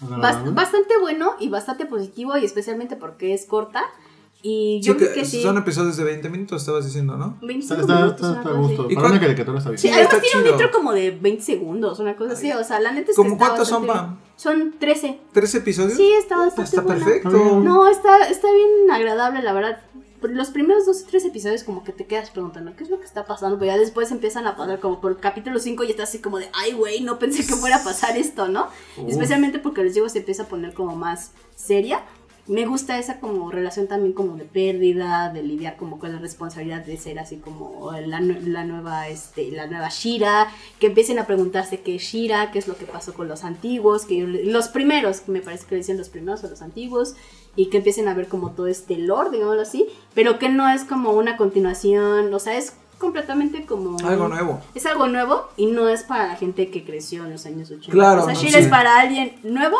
bas- 0.00 0.12
Agradable. 0.12 0.50
bastante 0.52 0.94
bueno 1.00 1.32
y 1.40 1.48
bastante 1.48 1.86
positivo 1.86 2.36
y 2.36 2.44
especialmente 2.44 2.96
porque 2.96 3.34
es 3.34 3.46
corta 3.46 3.84
Y 4.40 4.80
yo 4.82 4.92
Sí, 4.92 4.98
creo 5.00 5.14
que 5.14 5.20
que 5.22 5.26
sí. 5.26 5.42
son 5.42 5.58
episodios 5.58 5.96
de 5.96 6.04
20 6.04 6.28
minutos, 6.30 6.62
estabas 6.62 6.84
diciendo, 6.84 7.16
¿no? 7.16 7.36
25 7.42 7.80
Está, 7.80 7.94
minutos, 7.96 8.20
está, 8.28 8.38
está 8.38 8.48
a 8.50 8.52
gusto. 8.52 8.86
¿Y 8.88 8.94
Para 8.94 9.00
cuán- 9.08 9.12
una 9.12 9.20
caricatura 9.20 9.58
está 9.58 9.70
bien. 9.70 9.78
Sí, 9.80 9.88
Sí, 9.88 9.94
además 9.94 10.10
tiene 10.20 10.36
un 10.38 10.42
chido. 10.44 10.52
intro 10.54 10.70
como 10.70 10.92
de 10.92 11.10
20 11.10 11.42
segundos, 11.42 11.98
una 11.98 12.14
cosa 12.14 12.34
así. 12.34 12.52
O 12.52 12.62
sea, 12.62 12.78
la 12.78 12.92
neta 12.92 13.10
es 13.10 13.16
que 13.16 13.20
¿Cómo 13.22 13.32
está 13.34 13.46
cuántos 13.46 13.66
son, 13.68 13.84
Pam? 13.88 14.16
Son 14.36 14.74
13. 14.78 15.18
¿Tres 15.32 15.52
episodios? 15.56 15.94
Sí, 15.94 16.08
está 16.12 16.36
bastante 16.36 16.62
Está 16.70 16.82
buena. 16.82 17.04
perfecto. 17.04 17.30
No, 17.64 17.88
está, 17.88 18.28
está 18.28 18.46
bien 18.52 18.88
agradable, 18.92 19.42
la 19.42 19.52
verdad. 19.52 19.80
Los 20.22 20.50
primeros 20.50 20.86
dos 20.86 21.02
o 21.02 21.06
tres 21.06 21.24
episodios 21.24 21.62
como 21.62 21.84
que 21.84 21.92
te 21.92 22.06
quedas 22.06 22.30
preguntando 22.30 22.74
qué 22.74 22.84
es 22.84 22.90
lo 22.90 22.98
que 22.98 23.06
está 23.06 23.24
pasando, 23.24 23.58
pero 23.58 23.72
ya 23.72 23.78
después 23.78 24.10
empiezan 24.10 24.46
a 24.46 24.56
pasar 24.56 24.80
como 24.80 25.00
por 25.00 25.12
el 25.12 25.18
capítulo 25.18 25.58
5 25.58 25.84
y 25.84 25.90
estás 25.90 26.08
así 26.08 26.18
como 26.18 26.38
de, 26.38 26.48
ay 26.52 26.72
güey, 26.72 27.00
no 27.00 27.18
pensé 27.18 27.46
que 27.46 27.54
fuera 27.54 27.76
a 27.76 27.84
pasar 27.84 28.16
esto, 28.16 28.48
¿no? 28.48 28.68
Especialmente 29.06 29.58
porque 29.58 29.84
les 29.84 29.94
digo, 29.94 30.08
se 30.08 30.18
empieza 30.18 30.44
a 30.44 30.46
poner 30.46 30.74
como 30.74 30.96
más 30.96 31.32
seria. 31.54 32.02
Me 32.48 32.64
gusta 32.64 32.98
esa 32.98 33.20
como 33.20 33.50
relación 33.50 33.88
también 33.88 34.14
como 34.14 34.34
de 34.36 34.44
pérdida, 34.44 35.30
de 35.30 35.42
lidiar 35.42 35.76
como 35.76 35.98
con 35.98 36.12
la 36.14 36.18
responsabilidad 36.18 36.82
de 36.82 36.96
ser 36.96 37.18
así 37.18 37.36
como 37.36 37.92
la, 37.92 38.20
la 38.20 38.64
nueva 38.64 39.06
este 39.08 39.50
la 39.50 39.66
nueva 39.66 39.90
Shira, 39.90 40.48
que 40.80 40.86
empiecen 40.86 41.18
a 41.18 41.26
preguntarse 41.26 41.80
qué 41.80 41.96
es 41.96 42.02
Shira, 42.02 42.50
qué 42.50 42.58
es 42.58 42.66
lo 42.66 42.78
que 42.78 42.86
pasó 42.86 43.12
con 43.12 43.28
los 43.28 43.44
antiguos, 43.44 44.06
que 44.06 44.26
los 44.26 44.68
primeros, 44.68 45.28
me 45.28 45.42
parece 45.42 45.66
que 45.66 45.76
dicen 45.76 45.98
los 45.98 46.08
primeros 46.08 46.42
o 46.42 46.48
los 46.48 46.62
antiguos, 46.62 47.16
y 47.56 47.66
que 47.70 47.78
empiecen 47.78 48.08
a 48.08 48.14
ver 48.14 48.28
como 48.28 48.50
todo 48.52 48.66
este 48.68 48.96
lore, 48.98 49.30
digámoslo 49.30 49.62
así, 49.62 49.86
pero 50.14 50.38
que 50.38 50.48
no 50.48 50.68
es 50.68 50.84
como 50.84 51.10
una 51.12 51.36
continuación, 51.36 52.32
o 52.32 52.38
sea, 52.38 52.56
es 52.56 52.72
completamente 52.98 53.64
como 53.66 53.96
Algo 54.06 54.28
nuevo. 54.28 54.60
es 54.74 54.84
algo 54.86 55.06
nuevo 55.06 55.48
y 55.56 55.66
no 55.66 55.88
es 55.88 56.02
para 56.02 56.26
la 56.28 56.36
gente 56.36 56.70
que 56.70 56.84
creció 56.84 57.24
en 57.24 57.32
los 57.32 57.46
años 57.46 57.70
80. 57.70 57.90
Claro, 57.92 58.22
O 58.22 58.24
sea, 58.24 58.34
no, 58.34 58.40
Shira 58.40 58.58
sí. 58.58 58.64
es 58.64 58.68
para 58.68 58.98
alguien 59.00 59.36
nuevo, 59.44 59.76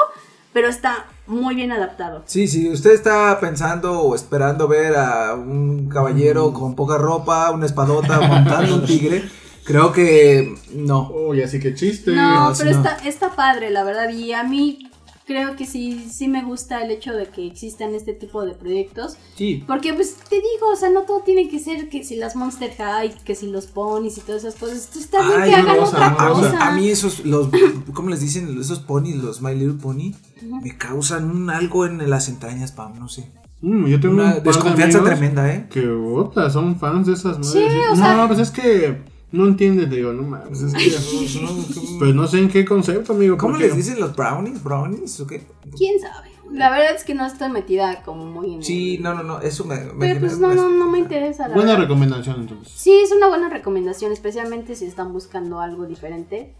pero 0.52 0.68
está 0.68 1.06
muy 1.26 1.54
bien 1.54 1.72
adaptado. 1.72 2.22
Sí, 2.26 2.46
si 2.48 2.70
usted 2.70 2.92
está 2.92 3.38
pensando 3.40 4.00
o 4.00 4.14
esperando 4.14 4.66
ver 4.68 4.94
a 4.96 5.34
un 5.34 5.88
caballero 5.88 6.52
con 6.52 6.74
poca 6.74 6.96
ropa, 6.96 7.50
una 7.50 7.66
espadota 7.66 8.20
montando 8.20 8.76
un 8.76 8.84
tigre, 8.86 9.28
creo 9.64 9.92
que 9.92 10.54
no. 10.72 11.10
Uy, 11.10 11.42
así 11.42 11.60
que 11.60 11.74
chiste. 11.74 12.12
No, 12.12 12.48
no, 12.48 12.54
sí, 12.54 12.62
pero 12.64 12.76
no. 12.78 12.82
Está, 12.88 13.08
está 13.08 13.30
padre, 13.36 13.70
la 13.70 13.84
verdad. 13.84 14.08
Y 14.10 14.32
a 14.32 14.42
mí 14.44 14.87
creo 15.28 15.54
que 15.56 15.66
sí, 15.66 16.08
sí 16.10 16.26
me 16.26 16.42
gusta 16.42 16.82
el 16.82 16.90
hecho 16.90 17.12
de 17.12 17.26
que 17.26 17.46
existan 17.46 17.94
este 17.94 18.14
tipo 18.14 18.44
de 18.46 18.54
proyectos. 18.54 19.18
Sí. 19.36 19.62
Porque 19.66 19.92
pues 19.92 20.14
te 20.28 20.36
digo, 20.36 20.70
o 20.72 20.76
sea, 20.76 20.88
no 20.88 21.02
todo 21.02 21.20
tiene 21.20 21.48
que 21.50 21.58
ser 21.58 21.90
que 21.90 22.02
si 22.02 22.16
las 22.16 22.34
Monster 22.34 22.72
High, 22.74 23.14
que 23.24 23.34
si 23.34 23.46
los 23.48 23.66
ponies 23.66 24.16
y 24.16 24.22
todas 24.22 24.42
esas 24.42 24.58
cosas. 24.58 24.88
Está 24.96 25.20
bien 25.28 25.40
Ay, 25.42 25.50
que 25.50 25.56
hagan 25.56 25.76
cosa, 25.76 25.96
otra 25.96 26.08
una 26.08 26.26
A 26.26 26.34
mí, 26.34 26.40
cosa. 26.40 26.68
a 26.68 26.72
mí 26.72 26.88
esos, 26.88 27.24
los, 27.26 27.48
¿cómo 27.92 28.08
les 28.08 28.20
dicen? 28.22 28.58
Esos 28.58 28.80
ponis, 28.80 29.16
los 29.16 29.42
My 29.42 29.54
Little 29.54 29.74
Pony, 29.80 30.14
me 30.62 30.76
causan 30.78 31.30
un 31.30 31.50
algo 31.50 31.84
en 31.84 32.08
las 32.08 32.28
entrañas, 32.30 32.72
Pam, 32.72 32.98
no 32.98 33.08
sé. 33.08 33.30
Mm, 33.60 33.86
yo 33.86 34.00
tengo 34.00 34.14
un 34.14 34.20
Una 34.20 34.34
de 34.36 34.40
desconfianza 34.40 34.98
amigos 34.98 35.18
tremenda, 35.18 35.52
¿eh? 35.52 35.66
Que, 35.70 35.86
otra, 35.88 36.48
son 36.48 36.78
fans 36.78 37.06
de 37.06 37.12
esas 37.12 37.38
madres. 37.38 37.52
Sí, 37.52 37.78
o 37.92 37.96
sea- 37.96 38.16
No, 38.16 38.26
pues 38.28 38.38
es 38.40 38.50
que 38.50 39.17
no 39.32 39.46
entiendes, 39.46 39.90
digo, 39.90 40.12
no 40.12 40.22
mames. 40.22 40.60
Es 40.62 40.72
que, 40.74 40.90
pues 41.98 42.14
no 42.14 42.26
sé 42.26 42.38
en 42.38 42.48
qué 42.48 42.64
concepto, 42.64 43.12
amigo. 43.12 43.36
¿Cómo 43.36 43.52
porque- 43.54 43.66
les 43.66 43.76
dicen 43.76 44.00
los 44.00 44.14
brownies? 44.16 44.62
¿Brownies 44.62 45.20
o 45.20 45.26
qué? 45.26 45.42
¿Quién 45.76 46.00
sabe? 46.00 46.28
La 46.50 46.70
verdad 46.70 46.94
es 46.96 47.04
que 47.04 47.14
no 47.14 47.26
estoy 47.26 47.50
metida 47.50 48.02
como 48.04 48.24
muy 48.24 48.54
en 48.54 48.62
Sí, 48.62 48.96
el- 48.96 49.02
no, 49.02 49.12
no, 49.14 49.22
no, 49.22 49.40
eso 49.40 49.64
me... 49.66 49.76
me 49.76 49.92
Pero 49.98 50.20
pues 50.20 50.38
no, 50.38 50.54
no, 50.54 50.70
no 50.70 50.88
me 50.90 50.98
interesa. 50.98 51.46
La 51.46 51.54
Buena 51.54 51.72
verdad. 51.72 51.84
recomendación, 51.84 52.40
entonces. 52.40 52.72
Sí, 52.74 52.90
es 53.04 53.12
una 53.12 53.28
buena 53.28 53.50
recomendación, 53.50 54.12
especialmente 54.12 54.74
si 54.74 54.86
están 54.86 55.12
buscando 55.12 55.60
algo 55.60 55.84
diferente. 55.84 56.54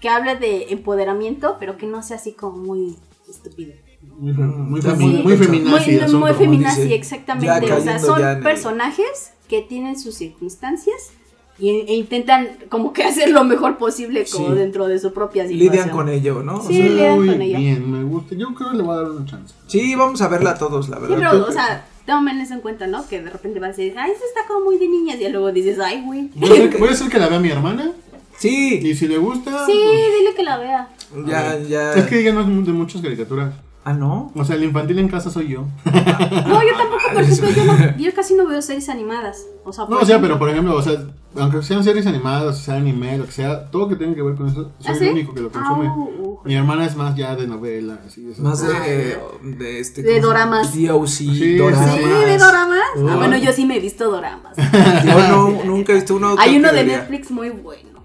Que 0.00 0.08
hable 0.08 0.36
de 0.36 0.72
empoderamiento, 0.72 1.56
pero 1.60 1.76
que 1.76 1.86
no 1.86 2.02
sea 2.02 2.16
así 2.16 2.32
como 2.32 2.56
muy 2.58 2.96
estúpido. 3.28 3.72
Muy, 4.18 4.32
fe- 4.34 4.42
muy, 4.42 4.80
Sí. 4.82 4.88
muy 4.88 5.22
Muy- 5.22 5.36
feminazi 5.36 5.90
muy 6.12 6.20
muy 6.20 6.32
feminazi, 6.34 6.92
exactamente. 6.94 7.72
O 7.72 7.80
sea, 7.80 7.98
son 7.98 8.20
personajes 8.42 9.32
que 9.48 9.60
tienen 9.62 9.98
sus 9.98 10.14
circunstancias 10.14 11.12
y, 11.58 11.68
e 11.70 11.94
intentan 11.94 12.48
como 12.68 12.92
que 12.92 13.04
hacer 13.10 13.30
lo 13.30 13.44
mejor 13.44 13.76
posible 13.78 14.24
como 14.32 14.48
Sí. 14.48 14.54
dentro 14.54 14.86
de 14.88 14.98
su 14.98 15.12
propia 15.12 15.46
situación. 15.46 15.72
Lidian 15.72 15.90
con 15.90 16.08
ello, 16.08 16.42
¿no? 16.42 16.62
Sí. 16.62 16.82
le 16.82 17.02
dan 17.02 17.18
Muy 17.18 17.28
con 17.28 17.42
ella. 17.42 17.58
bien, 17.58 17.90
me 17.90 18.02
gusta. 18.04 18.34
Yo 18.34 18.52
creo 18.54 18.70
que 18.70 18.76
le 18.76 18.82
voy 18.82 18.94
a 18.94 18.98
dar 19.02 19.10
una 19.10 19.24
chance. 19.26 19.54
Sí, 19.66 19.94
vamos 19.94 20.20
a 20.22 20.28
verla 20.28 20.54
todos, 20.56 20.88
la 20.88 20.96
Sí, 20.96 21.02
verdad. 21.02 21.30
pero, 21.32 21.46
o 21.46 21.52
sea, 21.52 21.86
tomen 22.06 22.40
eso 22.40 22.54
en 22.54 22.60
cuenta, 22.60 22.86
¿no? 22.86 23.06
Que 23.08 23.22
de 23.22 23.30
repente 23.30 23.60
vas 23.60 23.68
a 23.70 23.76
decir, 23.82 23.94
ay, 23.96 24.10
eso 24.12 24.22
está 24.26 24.46
como 24.48 24.64
muy 24.66 24.78
de 24.78 24.88
niñas. 24.88 25.18
Y 25.20 25.28
luego 25.28 25.52
dices, 25.52 25.78
ay, 25.78 26.02
güey. 26.04 26.30
Voy 26.34 26.50
a, 26.50 26.52
hacer, 26.52 26.78
voy 26.78 26.88
a 26.88 26.92
hacer 26.92 27.08
que 27.08 27.18
la 27.18 27.28
vea 27.28 27.40
mi 27.40 27.50
hermana. 27.50 27.92
Sí, 28.36 28.80
Y 28.82 28.94
si 28.96 29.06
le 29.06 29.16
gusta. 29.18 29.64
Sí, 29.64 29.72
pues, 29.72 30.18
dile 30.18 30.34
que 30.34 30.42
la 30.42 30.58
vea. 30.58 30.88
ya, 31.26 31.58
ya. 31.60 31.92
Es 31.94 32.06
que 32.06 32.18
ella 32.20 32.32
no 32.32 32.40
es 32.40 32.66
de 32.66 32.72
muchas 32.72 33.00
caricaturas. 33.00 33.54
Ah, 33.86 33.92
¿no? 33.92 34.32
O 34.34 34.44
sea, 34.46 34.56
el 34.56 34.64
infantil 34.64 34.98
en 34.98 35.08
casa 35.08 35.30
soy 35.30 35.48
yo. 35.48 35.64
No, 35.84 36.62
yo 36.62 36.76
tampoco, 36.76 37.02
por 37.12 37.22
ejemplo, 37.22 37.48
yo, 37.50 37.64
no- 37.64 37.96
yo 37.98 38.14
casi 38.14 38.34
no 38.34 38.46
veo 38.46 38.62
series 38.62 38.88
animadas. 38.88 39.44
O 39.64 39.72
sea, 39.72 39.84
No, 39.88 39.98
o 39.98 40.04
sea, 40.06 40.20
pero 40.20 40.38
por 40.38 40.48
ejemplo, 40.48 40.74
o 40.74 40.82
sea, 40.82 41.04
aunque 41.36 41.62
sean 41.62 41.84
series 41.84 42.06
animadas, 42.06 42.58
sea 42.58 42.76
anime, 42.76 43.18
lo 43.18 43.26
que 43.26 43.32
sea, 43.32 43.70
todo 43.70 43.88
que 43.88 43.96
tenga 43.96 44.14
que 44.14 44.22
ver 44.22 44.36
con 44.36 44.48
eso, 44.48 44.72
soy 44.78 44.92
¿Ah, 44.92 44.94
sí? 44.98 45.04
el 45.06 45.12
único 45.12 45.34
que 45.34 45.40
lo 45.42 45.50
consume. 45.52 45.86
Ah, 45.88 45.94
uh, 45.96 46.02
uh. 46.22 46.40
Mi 46.44 46.54
hermana 46.54 46.86
es 46.86 46.96
más 46.96 47.14
ya 47.14 47.36
de 47.36 47.46
novela, 47.46 47.98
así. 48.06 48.22
Más 48.38 48.60
cosas. 48.62 48.86
de, 48.86 49.18
de 49.42 49.80
este. 49.80 50.02
De 50.02 50.20
doramas. 50.20 50.74
DOC, 50.74 51.06
Sí, 51.06 51.56
doramas. 51.56 51.94
Sí, 51.94 52.00
de 52.02 52.38
doramas. 52.38 52.78
Oh. 52.96 53.08
Ah, 53.08 53.16
bueno, 53.16 53.36
yo 53.36 53.52
sí 53.52 53.64
me 53.66 53.76
he 53.76 53.80
visto 53.80 54.10
doramas. 54.10 54.56
Yo 55.04 55.28
no, 55.28 55.64
nunca 55.64 55.92
he 55.92 55.96
visto 55.96 56.14
uno. 56.16 56.36
Hay 56.38 56.56
uno 56.56 56.68
de 56.68 56.74
debería. 56.76 56.98
Netflix 57.00 57.30
muy 57.30 57.50
bueno. 57.50 58.00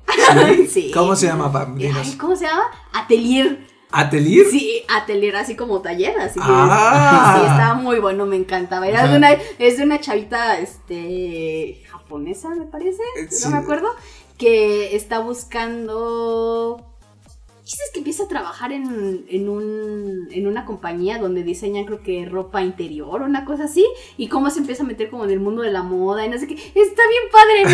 ¿Sí? 0.57 0.67
Sí. 0.69 0.91
¿Cómo 0.93 1.15
se 1.15 1.27
llama, 1.27 1.51
Pam? 1.51 1.77
Ay, 1.77 2.15
¿Cómo 2.19 2.35
se 2.35 2.45
llama? 2.45 2.63
Atelier. 2.93 3.65
¿Atelier? 3.91 4.45
Sí, 4.45 4.83
Atelier, 4.87 5.35
así 5.35 5.55
como 5.55 5.81
taller, 5.81 6.17
así 6.19 6.39
que 6.39 6.45
Ah. 6.47 7.37
sí, 7.39 7.45
estaba 7.49 7.73
muy 7.73 7.99
bueno, 7.99 8.25
me 8.25 8.35
encantaba. 8.35 8.87
Era 8.87 9.07
de 9.07 9.17
una, 9.17 9.31
es 9.31 9.77
de 9.77 9.83
una 9.83 9.99
chavita, 9.99 10.59
este, 10.59 11.81
japonesa, 11.89 12.49
me 12.49 12.65
parece, 12.65 13.01
Eh, 13.17 13.27
sí. 13.29 13.45
no 13.45 13.51
me 13.51 13.57
acuerdo, 13.57 13.89
que 14.37 14.95
está 14.95 15.19
buscando... 15.19 16.85
Dices 17.69 17.91
que 17.93 17.99
empieza 17.99 18.23
a 18.23 18.27
trabajar 18.27 18.71
en, 18.71 19.25
en, 19.29 19.47
un, 19.47 20.27
en 20.31 20.47
una 20.47 20.65
compañía 20.65 21.19
donde 21.19 21.43
diseñan 21.43 21.85
creo 21.85 22.01
que 22.01 22.25
ropa 22.25 22.63
interior 22.63 23.21
o 23.21 23.25
una 23.25 23.45
cosa 23.45 23.65
así 23.65 23.85
y 24.17 24.27
cómo 24.27 24.49
se 24.49 24.57
empieza 24.59 24.81
a 24.81 24.87
meter 24.87 25.11
como 25.11 25.23
en 25.25 25.29
el 25.29 25.39
mundo 25.39 25.61
de 25.61 25.69
la 25.71 25.83
moda 25.83 26.25
y 26.25 26.29
no 26.29 26.37
sé 26.39 26.47
qué. 26.47 26.55
Está 26.55 26.73
bien 26.73 27.29
padre. 27.31 27.61
En- 27.61 27.69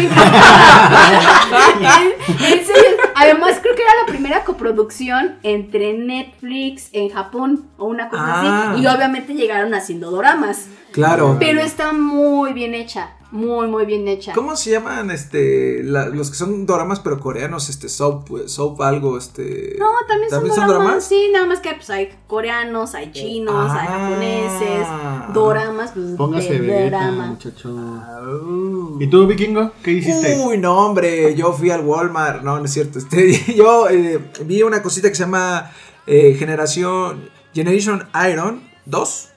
en 2.60 2.66
serio. 2.66 2.98
Además 3.16 3.60
creo 3.62 3.76
que 3.76 3.82
era 3.84 3.92
la 4.02 4.06
primera 4.08 4.44
coproducción 4.44 5.38
entre 5.44 5.94
Netflix 5.94 6.90
en 6.92 7.10
Japón 7.10 7.70
o 7.78 7.86
una 7.86 8.10
cosa 8.10 8.24
Ah. 8.26 8.72
así 8.74 8.82
y 8.82 8.88
obviamente 8.88 9.34
llegaron 9.34 9.74
haciendo 9.74 10.12
doramas. 10.12 10.68
Claro. 10.92 11.38
Pero 11.40 11.62
está 11.62 11.94
muy 11.94 12.54
bien 12.54 12.74
hecha, 12.74 13.12
muy 13.36 13.68
muy 13.68 13.86
bien 13.86 14.08
hecha. 14.08 14.34
¿Cómo 14.34 14.56
se 14.56 14.72
llaman 14.72 15.12
este 15.12 15.84
la- 15.84 16.08
los 16.10 16.30
que 16.32 16.36
son 16.38 16.66
doramas 16.66 17.00
pero 17.02 17.20
coreanos? 17.20 17.70
Este 17.70 17.90
soap, 17.90 18.30
soap 18.48 18.82
algo, 18.82 19.18
este. 19.18 19.76
No, 19.78 19.88
también, 20.08 20.30
¿También 20.32 20.56
son 20.56 20.68
son 20.68 20.78
doramas. 20.80 21.04
Sí, 21.06 21.30
nada 21.32 21.46
más 21.46 21.60
que 21.60 21.74
pues 21.74 21.90
hay 21.90 22.10
coreanos, 22.28 22.96
hay 22.96 23.12
chinos, 23.12 23.72
hay 23.72 23.88
Ah. 23.88 24.00
japoneses, 24.00 25.34
doramas, 25.34 25.92
pues 25.94 26.06
Póngase 26.18 26.60
de 26.60 26.84
dorama. 26.86 27.28
muchacho. 27.28 27.70
Oh. 27.76 28.98
¿Y 29.00 29.08
tú, 29.08 29.28
vikingo? 29.28 29.72
¿Qué 29.84 29.92
hiciste? 29.92 30.42
Uy, 30.46 30.58
no, 30.58 30.86
hombre, 30.86 31.36
yo 31.36 31.52
fui 31.54 31.70
al 31.70 31.82
Walmart, 31.82 32.42
no, 32.44 32.58
no 32.58 32.66
es 32.66 32.72
cierto. 32.72 33.00
Este, 33.00 33.54
yo 33.56 33.90
eh, 33.90 34.20
vi 34.46 34.64
una 34.64 34.82
cosita 34.82 35.10
que 35.10 35.16
se 35.16 35.24
llama 35.24 35.72
eh, 36.08 36.36
Generación 36.40 37.30
Generation 37.54 38.08
Iron 38.30 38.62
2, 38.86 39.30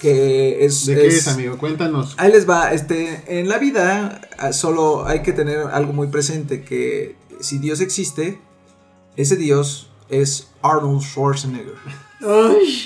que 0.00 0.64
es... 0.64 0.86
¿De 0.86 0.94
qué 0.94 1.06
es- 1.06 1.14
es, 1.18 1.28
amigo? 1.28 1.56
Cuéntanos. 1.58 2.14
Ahí 2.18 2.30
les 2.32 2.48
va, 2.48 2.72
este, 2.72 3.22
en 3.40 3.48
la 3.48 3.58
vida 3.58 4.20
ah, 4.38 4.52
solo 4.52 5.06
hay 5.06 5.22
que 5.22 5.32
tener 5.32 5.58
algo 5.58 5.92
muy 5.92 6.08
presente, 6.08 6.62
que 6.64 7.16
si 7.40 7.58
Dios 7.58 7.80
existe, 7.80 8.38
ese 9.16 9.36
Dios 9.36 9.88
es 10.08 10.48
Arnold 10.62 11.02
Schwarzenegger. 11.02 11.74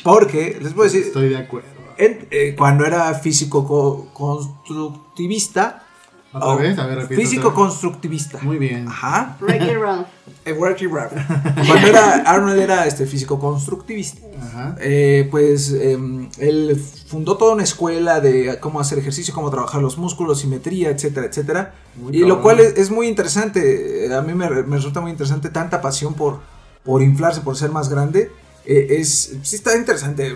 Porque, 0.04 0.58
les 0.60 0.74
voy 0.74 0.86
a 0.86 0.90
decir, 0.90 1.06
Estoy 1.06 1.28
de 1.28 1.36
acuerdo. 1.36 1.68
en- 1.98 2.26
eh, 2.30 2.54
cuando 2.56 2.84
era 2.86 3.12
físico 3.14 3.66
co- 3.66 4.08
constructivista, 4.14 5.86
¿Otra 6.32 6.48
oh, 6.48 6.56
vez? 6.58 6.78
A 6.78 6.86
ver, 6.86 6.98
repite. 6.98 7.20
físico 7.20 7.52
constructivista. 7.52 8.38
Muy 8.42 8.58
bien. 8.58 8.86
Ajá. 8.86 9.36
Break 9.40 9.62
it 9.62 9.76
wrong. 9.78 10.04
Eh, 10.44 10.52
Worky 10.52 10.86
Rap. 10.86 11.12
Cuando 11.66 11.86
era 11.88 12.14
Arnold 12.22 12.58
era 12.58 12.86
este 12.86 13.04
físico 13.04 13.38
constructivista. 13.38 14.20
Ajá. 14.40 14.76
Eh, 14.80 15.26
pues 15.30 15.72
em, 15.72 16.28
él 16.38 16.80
fundó 17.08 17.36
toda 17.36 17.54
una 17.54 17.64
escuela 17.64 18.20
de 18.20 18.58
cómo 18.60 18.80
hacer 18.80 18.98
ejercicio, 18.98 19.34
cómo 19.34 19.50
trabajar 19.50 19.82
los 19.82 19.98
músculos, 19.98 20.40
simetría, 20.40 20.90
etcétera, 20.90 21.26
etcétera. 21.26 21.74
Muy 21.96 22.16
y 22.16 22.20
lo 22.20 22.40
cual 22.42 22.60
es, 22.60 22.76
es 22.78 22.90
muy 22.90 23.08
interesante. 23.08 24.06
eh, 24.06 24.14
A 24.14 24.22
mí 24.22 24.32
me, 24.32 24.48
me 24.48 24.76
resulta 24.76 25.00
muy 25.00 25.10
interesante 25.10 25.50
tanta 25.50 25.80
pasión 25.82 26.14
por, 26.14 26.38
por 26.84 27.02
inflarse, 27.02 27.40
por 27.40 27.56
ser 27.56 27.70
más 27.70 27.88
grande. 27.88 28.30
Eh, 28.64 28.86
es, 29.00 29.36
sí 29.42 29.56
está 29.56 29.76
interesante. 29.76 30.34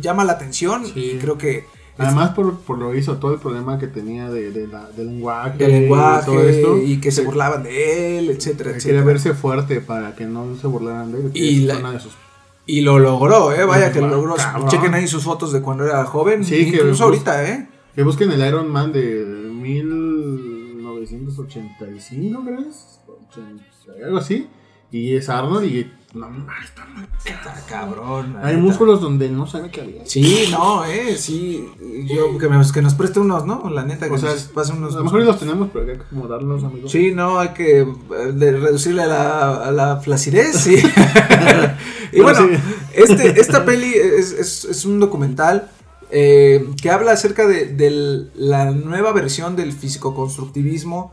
Llama 0.00 0.24
la 0.24 0.32
atención 0.34 0.84
Sí. 0.84 0.92
y 1.14 1.18
creo 1.18 1.38
que 1.38 1.64
Además, 1.98 2.30
por, 2.30 2.58
por 2.60 2.78
lo 2.78 2.94
hizo, 2.94 3.16
todo 3.16 3.32
el 3.34 3.40
problema 3.40 3.78
que 3.78 3.86
tenía 3.86 4.28
de, 4.30 4.50
de 4.50 4.66
la, 4.68 4.90
del 4.90 5.06
lenguaje, 5.06 5.56
y 5.64 6.24
todo 6.26 6.42
esto. 6.48 6.76
y 6.78 7.00
que 7.00 7.10
se 7.10 7.22
que- 7.22 7.26
burlaban 7.26 7.62
de 7.62 8.18
él, 8.18 8.28
etcétera, 8.30 8.72
que 8.72 8.78
Quería 8.78 9.00
etcétera. 9.00 9.04
verse 9.04 9.32
fuerte 9.34 9.80
para 9.80 10.14
que 10.14 10.26
no 10.26 10.54
se 10.56 10.66
burlaran 10.66 11.10
de 11.12 11.18
él. 11.20 11.32
que 11.32 11.38
Y 11.38 11.60
la- 11.60 11.78
una 11.78 11.92
de 11.92 12.00
sus- 12.00 12.12
Y 12.66 12.80
lo 12.82 12.98
logró, 12.98 13.52
¿eh? 13.52 13.64
Vaya 13.64 13.92
que 13.92 14.00
lo 14.00 14.08
logró. 14.08 14.34
Cabrón. 14.34 14.68
Chequen 14.68 14.92
ahí 14.94 15.06
sus 15.06 15.22
fotos 15.24 15.52
de 15.52 15.62
cuando 15.62 15.84
era 15.84 16.04
joven. 16.04 16.44
Sí, 16.44 16.70
que 16.70 16.76
incluso 16.78 16.88
pues- 16.90 17.00
ahorita, 17.00 17.48
¿eh? 17.50 17.68
Que 17.94 18.02
busquen 18.02 18.30
el 18.32 18.46
Iron 18.46 18.70
Man 18.70 18.92
de 18.92 19.24
1985, 20.96 22.44
¿crees? 22.44 23.00
80, 23.28 23.64
algo 24.04 24.18
así. 24.18 24.48
Y 24.90 25.14
es 25.16 25.28
Arnold 25.28 25.64
y 25.66 25.90
no 26.16 26.28
mames, 26.30 26.64
está 26.64 26.84
muy 26.86 27.04
Está 27.24 27.54
cabrón. 27.68 28.36
Hay 28.42 28.56
músculos 28.56 29.00
donde 29.00 29.28
no 29.28 29.46
sabe 29.46 29.70
qué 29.70 29.80
había. 29.82 30.06
Sí, 30.06 30.48
no, 30.50 30.84
eh, 30.84 31.16
sí. 31.18 31.68
Yo, 32.06 32.38
que, 32.38 32.48
me- 32.48 32.72
que 32.72 32.82
nos 32.82 32.94
preste 32.94 33.20
unos, 33.20 33.44
¿no? 33.46 33.68
La 33.70 33.84
neta, 33.84 34.08
que 34.08 34.14
O 34.14 34.18
sea, 34.18 34.32
nos 34.32 34.42
pase 34.44 34.72
unos. 34.72 34.94
A 34.94 34.98
lo 34.98 35.04
mejor 35.04 35.22
los 35.22 35.38
tenemos, 35.38 35.68
pero 35.72 35.90
hay 35.90 35.96
que 35.98 36.02
acomodarlos, 36.04 36.64
amigos. 36.64 36.90
Sí, 36.90 37.12
no, 37.12 37.38
hay 37.38 37.48
que 37.50 37.80
eh, 37.80 37.86
de- 38.34 38.52
reducirle 38.52 39.02
a 39.02 39.06
la, 39.06 39.56
a 39.66 39.70
la 39.72 39.96
flacidez, 39.98 40.56
sí. 40.56 40.76
y 42.12 42.20
bueno, 42.20 42.38
sí. 42.40 42.54
este, 42.94 43.40
esta 43.40 43.64
peli 43.64 43.92
es, 43.94 44.32
es- 44.32 44.64
es 44.64 44.84
un 44.84 45.00
documental 45.00 45.70
eh, 46.10 46.68
que 46.80 46.90
habla 46.90 47.12
acerca 47.12 47.46
de, 47.46 47.66
de 47.66 48.28
la 48.36 48.70
nueva 48.70 49.12
versión 49.12 49.56
del 49.56 49.72
físico-constructivismo 49.72 51.12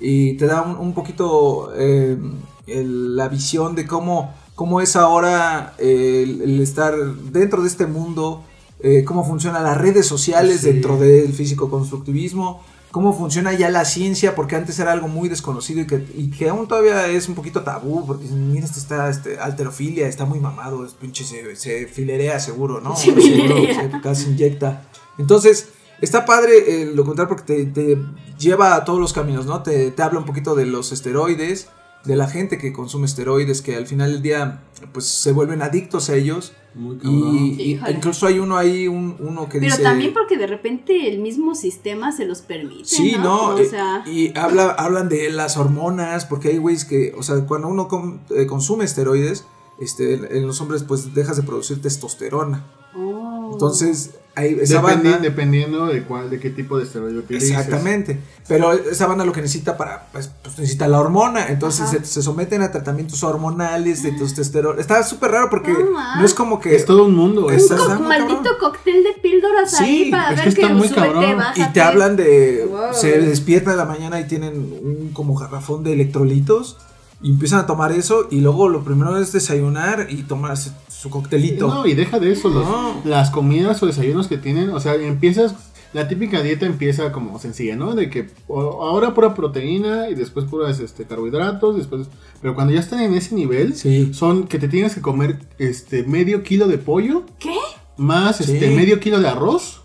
y 0.00 0.34
te 0.34 0.46
da 0.46 0.62
un, 0.62 0.76
un 0.76 0.94
poquito 0.94 1.72
eh, 1.76 2.18
el- 2.66 3.16
la 3.16 3.28
visión 3.28 3.74
de 3.76 3.86
cómo, 3.86 4.34
cómo 4.62 4.80
es 4.80 4.94
ahora 4.94 5.74
eh, 5.80 6.22
el, 6.22 6.40
el 6.42 6.60
estar 6.60 6.94
dentro 7.32 7.62
de 7.62 7.66
este 7.68 7.86
mundo, 7.86 8.44
eh, 8.78 9.02
cómo 9.02 9.26
funcionan 9.26 9.64
las 9.64 9.76
redes 9.76 10.06
sociales 10.06 10.60
Sí. 10.60 10.68
dentro 10.70 10.98
del 10.98 11.32
físico-constructivismo, 11.32 12.62
cómo 12.92 13.12
funciona 13.12 13.52
ya 13.54 13.70
la 13.70 13.84
ciencia, 13.84 14.36
porque 14.36 14.54
antes 14.54 14.78
era 14.78 14.92
algo 14.92 15.08
muy 15.08 15.28
desconocido 15.28 15.80
y 15.80 15.88
que, 15.88 16.06
y 16.16 16.30
que 16.30 16.48
aún 16.48 16.68
todavía 16.68 17.08
es 17.08 17.28
un 17.28 17.34
poquito 17.34 17.62
tabú, 17.62 18.06
porque 18.06 18.22
dicen, 18.22 18.52
mira, 18.52 18.64
esto 18.64 18.78
está 18.78 19.10
este, 19.10 19.36
alterofilia, 19.40 20.06
está 20.06 20.26
muy 20.26 20.38
mamado, 20.38 20.86
es 20.86 20.92
pinche 20.92 21.24
se, 21.24 21.56
se 21.56 21.88
filerea 21.88 22.38
seguro, 22.38 22.80
¿no? 22.80 22.94
Se 22.94 23.10
filerea. 23.12 23.90
se 23.90 24.00
casi 24.00 24.30
inyecta. 24.30 24.84
Entonces, 25.18 25.70
está 26.00 26.24
padre 26.24 26.82
el 26.82 26.94
documental 26.94 27.26
porque 27.26 27.42
te, 27.42 27.64
te 27.66 27.98
lleva 28.38 28.76
a 28.76 28.84
todos 28.84 29.00
los 29.00 29.12
caminos, 29.12 29.44
¿no? 29.44 29.60
Te, 29.64 29.90
te 29.90 30.02
habla 30.04 30.20
un 30.20 30.24
poquito 30.24 30.54
de 30.54 30.66
los 30.66 30.92
esteroides, 30.92 31.66
de 32.04 32.16
la 32.16 32.26
gente 32.28 32.58
que 32.58 32.72
consume 32.72 33.06
esteroides, 33.06 33.62
que 33.62 33.76
al 33.76 33.86
final 33.86 34.12
del 34.12 34.22
día, 34.22 34.62
pues 34.92 35.06
se 35.06 35.32
vuelven 35.32 35.62
adictos 35.62 36.10
a 36.10 36.16
ellos. 36.16 36.52
Muy 36.74 36.96
cabrón. 36.96 37.36
Y, 37.36 37.78
incluso 37.90 38.26
hay 38.26 38.38
uno 38.38 38.56
ahí, 38.56 38.88
un, 38.88 39.14
uno 39.20 39.48
que 39.48 39.58
Pero 39.60 39.72
dice... 39.72 39.82
también 39.82 40.12
porque 40.12 40.36
de 40.38 40.46
repente 40.46 41.08
el 41.08 41.20
mismo 41.20 41.54
sistema 41.54 42.10
se 42.12 42.24
los 42.24 42.40
permite. 42.40 42.84
Sí, 42.86 43.14
no, 43.18 43.50
O 43.50 43.58
eh, 43.58 43.66
sea, 43.66 44.02
y 44.06 44.36
habla, 44.36 44.70
hablan 44.70 45.08
de 45.08 45.30
las 45.30 45.56
hormonas, 45.58 46.24
porque 46.24 46.48
hay 46.48 46.58
güeyes 46.58 46.84
que, 46.84 47.14
o 47.16 47.22
sea, 47.22 47.36
cuando 47.46 47.68
uno 47.68 47.88
com- 47.88 48.20
eh, 48.30 48.46
consume 48.46 48.84
esteroides, 48.84 49.44
este, 49.78 50.14
en- 50.14 50.24
en 50.34 50.46
los 50.46 50.60
hombres 50.60 50.82
pues 50.82 51.14
dejas 51.14 51.36
de 51.36 51.42
producir 51.42 51.80
testosterona. 51.82 52.66
oh. 52.96 53.50
Entonces, 53.52 54.14
hay 54.34 54.56
esa 54.60 54.80
Dependi- 54.80 54.84
banda... 55.04 55.18
dependiendo 55.18 55.86
de 55.86 56.02
cuál, 56.04 56.30
de 56.30 56.40
qué 56.40 56.48
tipo 56.50 56.78
de 56.78 56.84
esteroide 56.84 57.18
utilices. 57.18 57.50
Exactamente, 57.50 58.18
pero 58.48 58.72
esa 58.72 59.06
banda 59.06 59.24
lo 59.26 59.32
que 59.32 59.42
necesita 59.42 59.76
para, 59.76 60.06
pues, 60.12 60.30
pues, 60.42 60.58
necesita 60.58 60.88
la 60.88 61.00
hormona, 61.00 61.48
entonces 61.48 61.90
se, 61.90 62.04
se 62.04 62.22
someten 62.22 62.62
a 62.62 62.70
tratamientos 62.72 63.22
hormonales 63.22 64.02
de 64.02 64.12
testosterona. 64.12 64.80
Está 64.80 65.02
súper 65.02 65.32
raro 65.32 65.50
porque 65.50 65.72
No, 65.72 66.24
es 66.24 66.32
como 66.34 66.60
que... 66.60 66.74
Es 66.76 66.86
todo 66.86 67.04
un 67.04 67.14
mundo. 67.14 67.50
Es- 67.50 67.70
un 67.70 67.76
co- 67.76 68.00
maldito 68.00 68.36
cabrón. 68.42 68.56
cóctel 68.60 69.02
de 69.04 69.12
píldoras 69.20 69.70
Sí, 69.70 69.84
ahí 69.84 70.10
para 70.10 70.30
es 70.30 70.36
ver 70.36 70.48
que 70.48 70.54
que, 70.54 70.62
está 70.62 70.74
muy 70.74 70.88
súbete, 70.88 71.12
cabrón. 71.12 71.36
bájate. 71.36 71.60
Y 71.60 71.72
te 71.72 71.80
hablan 71.82 72.16
de. 72.16 72.66
Wow. 72.70 72.80
Se 72.94 73.20
despiertan 73.20 73.72
en 73.72 73.78
la 73.78 73.84
mañana 73.84 74.18
y 74.20 74.26
tienen 74.26 74.54
un 74.56 75.10
como 75.12 75.34
garrafón 75.36 75.84
de 75.84 75.92
electrolitos. 75.92 76.78
Y 77.20 77.30
empiezan 77.30 77.60
a 77.60 77.66
tomar 77.66 77.92
eso. 77.92 78.26
Y 78.30 78.40
luego 78.40 78.68
lo 78.68 78.82
primero 78.82 79.16
es 79.18 79.30
desayunar 79.32 80.06
y 80.10 80.22
tomarse 80.24 80.72
su 81.02 81.10
coctelito. 81.10 81.66
No, 81.68 81.86
y 81.86 81.94
deja 81.94 82.18
de 82.20 82.30
eso, 82.32 82.48
los- 82.48 82.64
No. 82.66 83.00
las 83.04 83.30
comidas 83.30 83.82
o 83.82 83.86
desayunos 83.86 84.28
que 84.28 84.38
tienen, 84.38 84.70
o 84.70 84.78
sea, 84.80 84.94
empiezas, 84.94 85.54
la 85.92 86.08
típica 86.08 86.40
dieta 86.42 86.64
empieza 86.64 87.12
como 87.12 87.38
sencilla, 87.38 87.76
¿no? 87.76 87.94
De 87.94 88.08
que 88.08 88.28
o- 88.48 88.82
ahora 88.84 89.12
pura 89.14 89.34
proteína 89.34 90.08
y 90.08 90.14
después 90.14 90.46
puras 90.46 90.78
este, 90.80 91.04
carbohidratos, 91.04 91.76
después, 91.76 92.06
pero 92.40 92.54
cuando 92.54 92.72
ya 92.72 92.80
están 92.80 93.00
en 93.00 93.14
ese 93.14 93.34
nivel, 93.34 93.74
Sí. 93.76 94.14
son 94.14 94.46
que 94.46 94.58
te 94.58 94.68
tienes 94.68 94.94
que 94.94 95.00
comer 95.02 95.40
este 95.58 96.04
medio 96.04 96.42
kilo 96.42 96.68
de 96.68 96.78
pollo, 96.78 97.24
¿Qué? 97.38 97.54
más 97.96 98.36
Sí. 98.38 98.54
este 98.54 98.70
medio 98.70 99.00
kilo 99.00 99.20
de 99.20 99.28
arroz, 99.28 99.80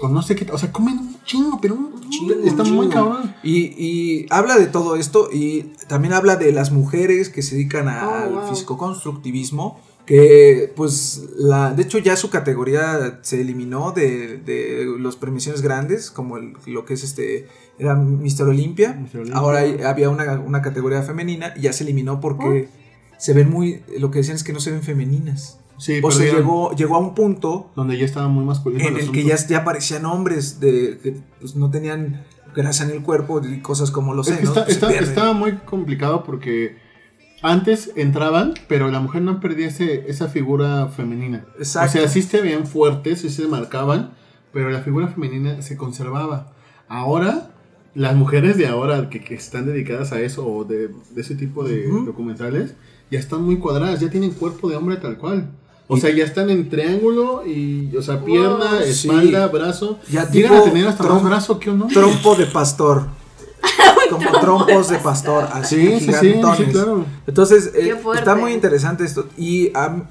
con 0.00 0.12
no 0.12 0.22
sé 0.22 0.34
qué, 0.34 0.50
o 0.50 0.58
sea, 0.58 0.72
comen 0.72 0.98
un 0.98 1.16
chingo, 1.24 1.58
pero 1.60 1.74
un 1.74 2.10
chingo, 2.10 2.34
está 2.44 2.62
Un 2.64 2.72
muy 2.72 2.88
cabrón. 2.88 3.34
Y, 3.42 3.58
y 3.82 4.26
habla 4.30 4.58
de 4.58 4.66
todo 4.66 4.96
esto. 4.96 5.28
Y 5.32 5.72
también 5.88 6.12
habla 6.14 6.36
de 6.36 6.52
las 6.52 6.70
mujeres 6.72 7.28
que 7.30 7.40
se 7.42 7.54
dedican 7.54 7.86
Oh, 7.88 7.90
al 7.90 8.32
wow. 8.34 8.48
fisicoconstructivismo. 8.50 9.80
Que 10.06 10.70
pues 10.76 11.22
la. 11.36 11.72
De 11.72 11.82
hecho, 11.82 11.98
ya 11.98 12.16
su 12.16 12.28
categoría 12.30 13.20
se 13.22 13.40
eliminó 13.40 13.92
de, 13.92 14.36
de 14.38 14.86
las 15.00 15.16
premisiones 15.16 15.62
grandes. 15.62 16.10
Como 16.10 16.36
el- 16.36 16.52
lo 16.66 16.84
que 16.84 16.94
es 16.94 17.04
este. 17.04 17.48
Era 17.78 17.94
Mr. 17.94 18.42
Olympia. 18.48 18.92
Mr. 18.92 19.20
Olympia. 19.20 19.34
Ahora 19.34 19.60
hay- 19.60 19.80
había 19.82 20.10
una, 20.10 20.38
una 20.40 20.60
categoría 20.62 21.02
femenina 21.02 21.54
y 21.56 21.62
ya 21.62 21.72
se 21.72 21.84
eliminó 21.84 22.20
porque 22.20 22.68
se 23.18 23.32
ven 23.32 23.48
muy. 23.50 23.82
Lo 23.98 24.10
que 24.10 24.18
decían 24.18 24.36
es 24.36 24.44
que 24.44 24.52
no 24.52 24.60
se 24.60 24.70
ven 24.72 24.82
femeninas. 24.82 25.58
Sí, 25.78 25.98
o 26.02 26.10
sea, 26.10 26.18
perdieron, 26.20 26.40
llegó, 26.42 26.76
llegó 26.76 26.94
a 26.96 26.98
un 26.98 27.14
punto 27.16 27.72
donde 27.74 27.98
ya 27.98 28.04
estaba 28.04 28.28
muy 28.28 28.44
masculino. 28.44 28.86
en 28.86 28.96
el 28.96 29.10
que 29.10 29.24
ya, 29.24 29.34
ya 29.48 29.64
parecían 29.64 30.04
hombres 30.04 30.60
de 30.60 30.98
que 31.02 31.16
pues, 31.40 31.56
no 31.56 31.68
tenían 31.70 32.24
grasa 32.54 32.84
en 32.84 32.90
el 32.90 33.02
cuerpo 33.02 33.40
y 33.44 33.58
cosas 33.60 33.90
como 33.90 34.14
los 34.14 34.28
Es 34.28 34.34
que 34.38 34.46
senos. 34.46 34.68
está, 34.68 34.86
pues, 34.86 34.98
se 34.98 35.04
está- 35.10 35.32
muy 35.32 35.56
complicado 35.56 36.22
porque 36.22 36.76
antes 37.44 37.90
entraban, 37.94 38.54
pero 38.68 38.88
la 38.90 39.00
mujer 39.00 39.22
no 39.22 39.38
perdía 39.38 39.68
ese- 39.68 40.04
esa 40.08 40.28
figura 40.28 40.88
femenina. 40.88 41.44
Exacto. 41.58 41.90
O 41.90 41.92
sea, 42.00 42.08
sí 42.08 42.22
se 42.22 42.40
veían 42.40 42.66
fuertes, 42.66 43.20
sí 43.20 43.28
se 43.28 43.46
marcaban, 43.46 44.10
pero 44.52 44.70
la 44.70 44.80
figura 44.80 45.08
femenina 45.08 45.60
se 45.62 45.76
conservaba. 45.76 46.52
Ahora, 46.88 47.50
las 47.94 48.16
mujeres 48.16 48.56
de 48.56 48.66
ahora 48.66 49.10
que, 49.10 49.22
que 49.22 49.34
están 49.34 49.66
dedicadas 49.66 50.12
a 50.12 50.20
eso 50.20 50.46
o 50.46 50.64
de, 50.64 50.88
de 50.88 51.20
ese 51.20 51.34
tipo 51.34 51.64
de 51.64 51.86
Ujú. 51.86 52.06
documentales, 52.06 52.74
ya 53.10 53.18
están 53.18 53.42
muy 53.42 53.58
cuadradas, 53.58 54.00
ya 54.00 54.08
tienen 54.10 54.30
cuerpo 54.32 54.68
de 54.70 54.76
hombre 54.76 54.96
tal 54.96 55.18
cual. 55.18 55.50
O 55.86 55.98
sea, 55.98 56.08
ya 56.10 56.24
están 56.24 56.48
en 56.48 56.70
triángulo 56.70 57.46
y, 57.46 57.94
o 57.94 58.00
sea, 58.00 58.24
pierna, 58.24 58.80
sí. 58.84 59.06
espalda, 59.08 59.48
brazo. 59.48 59.98
Ya 60.10 60.28
Llegan 60.30 60.54
a 60.54 60.62
tener 60.64 60.88
hasta 60.88 61.04
más 61.04 61.22
brazo 61.22 61.58
que 61.58 61.68
un 61.68 61.82
hombre. 61.82 61.94
Trompo 61.94 62.34
de 62.36 62.46
pastor. 62.46 63.06
como 64.18 64.40
trompos 64.40 64.88
de 64.88 64.98
pastor, 64.98 65.48
así 65.52 65.76
Sí, 65.76 65.86
sí, 66.00 66.06
sí, 66.06 66.12
sí, 66.12 66.26
gigantones. 66.34 66.70
claro. 66.72 67.06
Entonces, 67.26 67.70
eh, 67.74 67.94
está 68.14 68.34
muy 68.34 68.52
interesante 68.52 69.04
esto. 69.04 69.28
Y 69.36 69.70
am, 69.74 70.04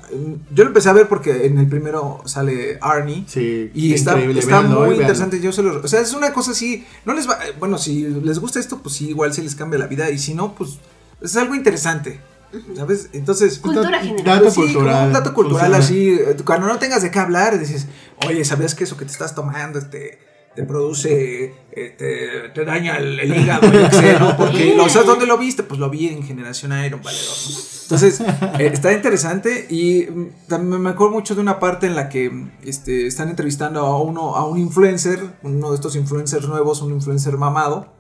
yo 0.53 0.63
lo 0.63 0.69
empecé 0.69 0.89
a 0.89 0.93
ver 0.93 1.07
porque 1.07 1.45
en 1.45 1.57
el 1.57 1.67
primero 1.67 2.21
sale 2.25 2.77
Arnie. 2.81 3.23
Sí, 3.27 3.71
Y 3.73 3.93
está, 3.93 4.17
está 4.19 4.47
véanlo, 4.59 4.69
muy 4.79 4.87
véanlo. 4.89 5.01
interesante. 5.01 5.39
Yo 5.39 5.51
se 5.51 5.63
lo- 5.63 5.81
o 5.81 5.87
sea, 5.87 6.01
es 6.01 6.13
una 6.13 6.33
cosa 6.33 6.51
así. 6.51 6.85
No 7.05 7.13
les 7.13 7.27
va. 7.29 7.33
eh, 7.45 7.53
Bueno, 7.59 7.77
si 7.77 8.03
les 8.03 8.39
gusta 8.39 8.59
esto, 8.59 8.79
pues 8.79 8.95
sí, 8.95 9.09
igual 9.09 9.33
se 9.33 9.41
les 9.43 9.55
cambia 9.55 9.79
la 9.79 9.87
vida. 9.87 10.09
Y 10.09 10.17
si 10.19 10.33
no, 10.33 10.53
pues 10.55 10.77
es 11.21 11.35
algo 11.37 11.55
interesante. 11.55 12.19
¿Sabes? 12.75 13.09
Entonces. 13.13 13.57
Cultura 13.57 13.99
general. 13.99 14.23
Dato 14.25 14.41
Pues 14.43 14.53
sí, 14.53 14.59
como 14.61 14.73
cultural. 14.73 15.07
un 15.07 15.13
dato 15.13 15.33
cultural 15.33 15.73
así. 15.73 16.09
eh, 16.09 16.35
Cuando 16.45 16.67
no 16.67 16.77
tengas 16.77 17.01
de 17.01 17.09
qué 17.09 17.17
hablar, 17.17 17.57
dices, 17.57 17.87
oye, 18.27 18.45
¿sabías 18.45 18.75
que 18.75 18.83
eso 18.83 18.95
que 18.95 19.05
te 19.05 19.11
estás 19.11 19.33
tomando 19.33 19.79
este, 19.79 20.19
te 20.55 20.63
produce, 20.63 21.53
eh, 21.71 21.95
te, 21.97 22.49
te 22.53 22.65
daña 22.65 22.97
el, 22.97 23.19
el 23.19 23.35
hígado? 23.35 23.67
¿no? 24.19 24.37
Porque, 24.37 24.75
lo, 24.75 24.87
¿sabes 24.89 25.07
dónde 25.07 25.25
lo 25.25 25.37
viste? 25.37 25.63
Pues 25.63 25.79
lo 25.79 25.89
vi 25.89 26.07
en 26.07 26.23
Generación 26.23 26.71
Iron, 26.85 27.01
valedor. 27.01 27.35
¿no? 27.49 27.57
Entonces, 27.83 28.21
eh, 28.21 28.69
está 28.73 28.93
interesante 28.93 29.67
y 29.69 30.03
mm, 30.09 30.47
también 30.47 30.81
me 30.81 30.89
acuerdo 30.91 31.13
mucho 31.13 31.35
de 31.35 31.41
una 31.41 31.59
parte 31.59 31.85
en 31.87 31.95
la 31.95 32.07
que 32.09 32.31
este, 32.63 33.07
están 33.07 33.29
entrevistando 33.29 33.81
a 33.81 34.01
uno, 34.01 34.35
a 34.35 34.47
un 34.47 34.57
influencer, 34.57 35.19
uno 35.43 35.69
de 35.69 35.75
estos 35.75 35.95
influencers 35.95 36.47
nuevos, 36.47 36.81
un 36.81 36.93
influencer 36.93 37.37
mamado. 37.37 37.91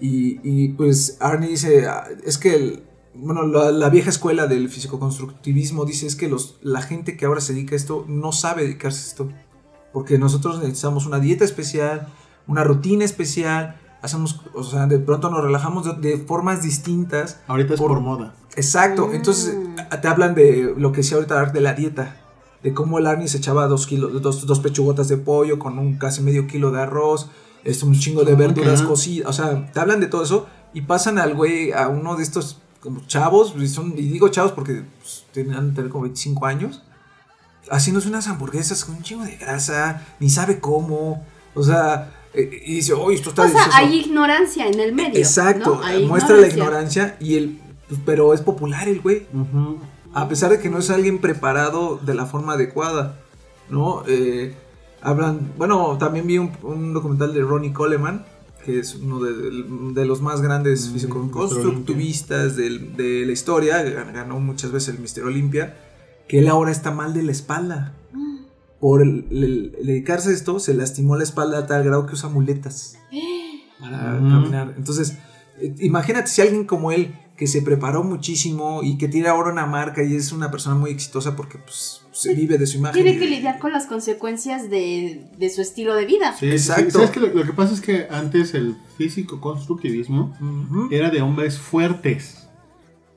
Y, 0.00 0.40
y, 0.42 0.68
pues 0.70 1.16
Arnie 1.20 1.48
dice, 1.50 1.86
"Ah, 1.86 2.04
es 2.26 2.36
que 2.38 2.54
el- 2.54 2.82
bueno, 3.16 3.46
la, 3.46 3.70
la 3.70 3.88
vieja 3.90 4.10
escuela 4.10 4.46
del 4.48 4.68
fisicoconstructivismo 4.68 5.84
dice 5.84 6.06
es 6.06 6.16
que 6.16 6.28
los, 6.28 6.56
la 6.62 6.82
gente 6.82 7.16
que 7.16 7.26
ahora 7.26 7.40
se 7.40 7.52
dedica 7.54 7.74
a 7.74 7.76
esto 7.76 8.04
no 8.08 8.32
sabe 8.32 8.62
dedicarse 8.62 9.04
a 9.04 9.06
esto. 9.06 9.28
Porque 9.94 10.18
nosotros 10.18 10.58
necesitamos 10.58 11.06
una 11.06 11.20
dieta 11.20 11.44
especial, 11.44 12.08
una 12.46 12.64
rutina 12.64 13.04
especial, 13.06 13.80
hacemos, 14.02 14.42
o 14.52 14.62
sea, 14.62 14.86
de 14.86 14.98
pronto 14.98 15.30
nos 15.30 15.42
relajamos 15.42 15.86
de, 15.86 16.10
de 16.10 16.18
formas 16.18 16.62
distintas. 16.62 17.40
Ahorita 17.46 17.72
es 17.72 17.80
Por- 17.80 17.92
por, 17.92 18.00
moda. 18.00 18.34
Exacto, 18.56 19.06
Mm. 19.06 19.14
entonces 19.14 19.56
te 20.02 20.08
hablan 20.08 20.34
de 20.34 20.74
lo 20.76 20.92
que 20.92 20.98
decía 20.98 21.16
ahorita 21.16 21.46
de 21.46 21.60
la 21.62 21.72
dieta. 21.72 22.20
De 22.62 22.74
cómo 22.74 22.98
el 22.98 23.06
Arnie 23.06 23.28
se 23.28 23.38
echaba 23.38 23.66
dos 23.66 23.86
kilos, 23.86 24.20
dos, 24.20 24.46
dos 24.46 24.60
pechugotas 24.60 25.08
de 25.08 25.16
pollo 25.16 25.58
con 25.58 25.78
un 25.78 25.96
casi 25.96 26.22
medio 26.22 26.46
kilo 26.46 26.70
de 26.70 26.80
arroz, 26.82 27.28
es 27.62 27.82
un 27.82 27.94
chingo 27.94 28.24
de 28.24 28.34
verduras 28.34 28.82
cocidas. 28.82 29.28
O 29.28 29.32
sea, 29.32 29.70
te 29.72 29.80
hablan 29.80 30.00
de 30.00 30.06
todo 30.06 30.22
eso 30.22 30.46
y 30.74 30.82
pasan 30.82 31.18
al 31.18 31.34
güey, 31.34 31.72
a 31.72 31.88
uno 31.88 32.16
de 32.16 32.22
estos 32.24 32.58
como 32.80 33.00
chavos, 33.06 33.54
y, 33.58 33.68
son, 33.68 33.92
y 33.96 34.02
digo 34.02 34.28
chavos 34.28 34.52
porque 34.52 34.82
pues, 35.00 35.24
tenían 35.32 35.72
tener 35.72 35.90
como 35.90 36.02
25 36.04 36.44
años, 36.46 36.82
haciéndose 37.70 38.08
unas 38.08 38.26
hamburguesas 38.28 38.84
con 38.84 38.96
un 38.96 39.02
chingo 39.02 39.24
de 39.24 39.36
grasa, 39.36 40.02
ni 40.20 40.30
sabe 40.30 40.60
cómo. 40.60 41.24
O 41.54 41.62
sea, 41.62 42.12
eh, 42.34 42.62
y 42.66 42.74
dice, 42.76 42.92
oye, 42.94 43.16
esto 43.16 43.30
está 43.30 43.42
O 43.42 43.48
sea, 43.48 43.54
delicioso". 43.60 43.78
hay 43.78 44.00
ignorancia 44.00 44.66
en 44.66 44.80
el 44.80 44.92
medio. 44.94 45.18
Exacto, 45.18 45.76
¿no? 45.76 45.82
Hay 45.86 46.06
muestra 46.06 46.36
la 46.36 46.46
ignorancia 46.48 47.16
y 47.20 47.36
el. 47.36 47.60
pero 48.04 48.34
es 48.34 48.40
popular 48.40 48.88
el 48.88 49.00
güey. 49.00 49.26
A 50.14 50.28
pesar 50.28 50.50
de 50.50 50.60
que 50.60 50.70
no 50.70 50.78
es 50.78 50.90
alguien 50.90 51.18
preparado 51.20 51.96
de 52.04 52.14
la 52.14 52.26
forma 52.26 52.52
adecuada, 52.54 53.18
¿no? 53.68 54.04
Eh, 54.06 54.54
hablan, 55.02 55.52
bueno, 55.58 55.98
también 55.98 56.26
vi 56.26 56.38
un, 56.38 56.52
un 56.62 56.92
documental 56.92 57.34
de 57.34 57.42
Ronnie 57.42 57.72
Coleman, 57.72 58.24
que 58.64 58.78
es 58.78 58.94
uno 58.94 59.20
de, 59.20 59.64
de 59.92 60.06
los 60.06 60.22
más 60.22 60.40
grandes 60.40 60.88
Mm, 60.88 60.92
físico-constructivistas 60.94 62.56
del- 62.56 62.96
de 62.96 63.24
la 63.26 63.32
historia, 63.32 63.82
gan- 63.84 64.12
ganó 64.12 64.38
muchas 64.40 64.72
veces 64.72 64.94
el 64.94 65.00
Mister 65.00 65.24
Olympia, 65.24 65.76
que 66.28 66.38
él 66.38 66.48
ahora 66.48 66.70
está 66.72 66.90
mal 66.90 67.12
de 67.14 67.22
la 67.22 67.32
espalda. 67.32 67.94
Por 68.80 69.00
el, 69.02 69.26
el- 69.30 69.74
el 69.80 69.86
dedicarse 69.86 70.28
a 70.30 70.32
esto, 70.32 70.58
se 70.60 70.74
lastimó 70.74 71.16
la 71.16 71.22
espalda 71.24 71.58
a 71.58 71.66
tal 71.66 71.84
grado 71.84 72.04
que 72.06 72.14
usa 72.14 72.28
muletas 72.28 72.98
para 73.80 74.20
Mm. 74.20 74.30
caminar. 74.30 74.74
Entonces, 74.76 75.16
eh, 75.60 75.74
imagínate 75.80 76.26
si 76.28 76.42
alguien 76.42 76.64
como 76.66 76.92
él, 76.92 77.14
que 77.36 77.46
se 77.48 77.62
preparó 77.62 78.04
muchísimo 78.04 78.82
y 78.84 78.96
que 78.96 79.08
tiene 79.08 79.26
ahora 79.28 79.50
una 79.50 79.66
marca 79.66 80.04
y 80.04 80.14
es 80.14 80.30
una 80.30 80.52
persona 80.52 80.76
muy 80.76 80.90
exitosa 80.92 81.34
porque 81.34 81.58
pues, 81.58 82.02
se 82.12 82.32
vive 82.34 82.58
de 82.58 82.66
su 82.66 82.76
imagen. 82.78 83.02
Tiene 83.02 83.16
y 83.16 83.20
que 83.20 83.24
de- 83.28 83.36
lidiar 83.36 83.58
con 83.58 83.72
las 83.72 83.86
consecuencias 83.86 84.70
de, 84.70 85.26
de 85.36 85.50
su 85.50 85.60
estilo 85.60 85.94
de 85.96 86.04
vida. 86.06 86.32
Sí. 86.38 86.46
Exacto. 86.50 86.90
¿Sabes 86.92 87.10
qué? 87.10 87.18
Lo, 87.20 87.28
lo 87.34 87.42
que 87.44 87.52
pasa 87.52 87.74
es 87.74 87.80
que 87.80 88.06
antes 88.10 88.54
el 88.54 88.76
físico 88.96 89.40
constructivismo 89.40 90.32
era 90.92 91.10
de 91.10 91.22
hombres 91.22 91.58
fuertes. 91.58 92.43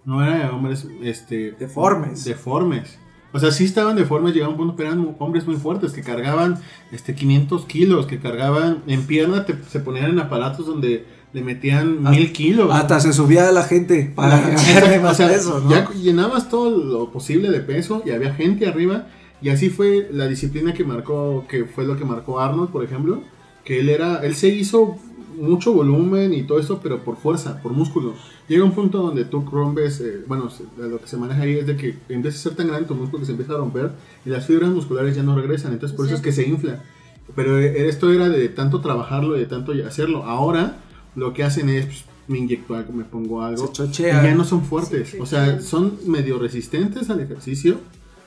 No 0.07 0.23
era 0.23 0.37
de 0.45 0.49
hombres 0.49 0.87
este, 1.03 1.51
Deformes. 1.51 2.23
Deformes. 2.23 2.97
O 3.33 3.39
sea, 3.39 3.51
sí 3.51 3.65
estaban 3.65 3.97
deformes, 3.97 4.33
llegaban 4.33 4.53
a 4.55 4.57
un 4.57 4.57
punto, 4.65 4.75
pero 4.77 4.89
eran 4.93 5.15
hombres 5.19 5.45
muy 5.45 5.57
fuertes 5.57 5.91
que 5.91 6.01
cargaban 6.01 6.55
este, 6.93 7.13
500 7.13 7.65
kilos, 7.65 8.05
que 8.07 8.19
cargaban 8.19 8.83
en 8.87 9.05
pierna, 9.05 9.45
te- 9.45 9.61
se 9.69 9.81
ponían 9.81 10.11
en 10.11 10.19
aparatos 10.19 10.65
donde 10.65 11.05
le 11.33 11.41
metían 11.43 11.99
Ah, 12.05 12.11
mil 12.11 12.31
kilos. 12.31 12.69
Hasta 12.71 13.01
se 13.01 13.11
subía 13.11 13.49
a 13.49 13.51
la 13.51 13.63
gente 13.63 14.13
para 14.15 14.37
o 14.99 15.01
más 15.01 15.17
sea, 15.17 15.27
peso, 15.27 15.59
¿no? 15.59 15.69
Ya 15.69 15.91
llenabas 15.91 16.47
todo 16.49 16.69
lo 16.69 17.11
posible 17.11 17.51
de 17.51 17.59
peso 17.59 18.01
y 18.05 18.11
había 18.11 18.33
gente 18.33 18.65
arriba. 18.65 19.07
Y 19.41 19.49
así 19.49 19.69
fue 19.69 20.07
la 20.09 20.27
disciplina 20.27 20.73
que 20.73 20.85
marcó, 20.85 21.45
que 21.49 21.65
fue 21.65 21.85
lo 21.85 21.97
que 21.97 22.05
marcó 22.05 22.39
Arnold, 22.39 22.69
por 22.71 22.83
ejemplo. 22.85 23.21
Que 23.65 23.81
él 23.81 23.89
era, 23.89 24.19
él 24.25 24.35
se 24.35 24.47
hizo 24.47 24.97
mucho 25.37 25.73
volumen 25.73 26.33
y 26.33 26.43
todo 26.43 26.59
eso, 26.59 26.79
pero 26.81 27.03
por 27.03 27.17
fuerza, 27.17 27.61
por 27.61 27.73
músculo. 27.73 28.13
Llega 28.47 28.63
un 28.63 28.71
punto 28.71 28.99
donde 28.99 29.25
tú 29.25 29.41
rompes, 29.41 30.01
eh, 30.01 30.23
bueno, 30.27 30.49
lo 30.77 30.99
que 30.99 31.07
se 31.07 31.17
maneja 31.17 31.41
ahí 31.41 31.57
es 31.57 31.67
de 31.67 31.77
que 31.77 31.97
empieza 32.09 32.37
a 32.37 32.41
ser 32.41 32.55
tan 32.55 32.67
grande 32.67 32.87
tu 32.87 32.95
músculo 32.95 33.21
que 33.21 33.25
se 33.25 33.31
empieza 33.31 33.53
a 33.53 33.57
romper 33.57 33.91
y 34.25 34.29
las 34.29 34.45
fibras 34.45 34.69
musculares 34.71 35.15
ya 35.15 35.23
no 35.23 35.35
regresan. 35.35 35.73
Entonces 35.73 35.95
por 35.95 36.05
eso 36.05 36.15
es 36.15 36.21
que 36.21 36.31
se 36.31 36.47
infla. 36.47 36.83
Pero 37.35 37.59
eh, 37.59 37.87
esto 37.87 38.11
era 38.11 38.29
de 38.29 38.49
tanto 38.49 38.81
trabajarlo, 38.81 39.33
de 39.33 39.45
tanto 39.45 39.73
hacerlo. 39.85 40.23
Ahora 40.23 40.77
lo 41.15 41.33
que 41.33 41.43
hacen 41.43 41.69
es, 41.69 41.85
pues, 41.85 42.05
me 42.27 42.37
inyecto 42.39 42.75
algo, 42.75 42.93
me 42.93 43.03
pongo 43.03 43.41
algo. 43.41 43.67
Se 43.67 43.73
chochea. 43.73 44.23
Y 44.23 44.27
ya 44.27 44.35
no 44.35 44.43
son 44.43 44.63
fuertes. 44.63 45.15
o 45.19 45.25
sea, 45.25 45.61
son 45.61 45.97
medio 46.05 46.39
resistentes 46.39 47.09
al 47.09 47.19
ejercicio, 47.19 47.79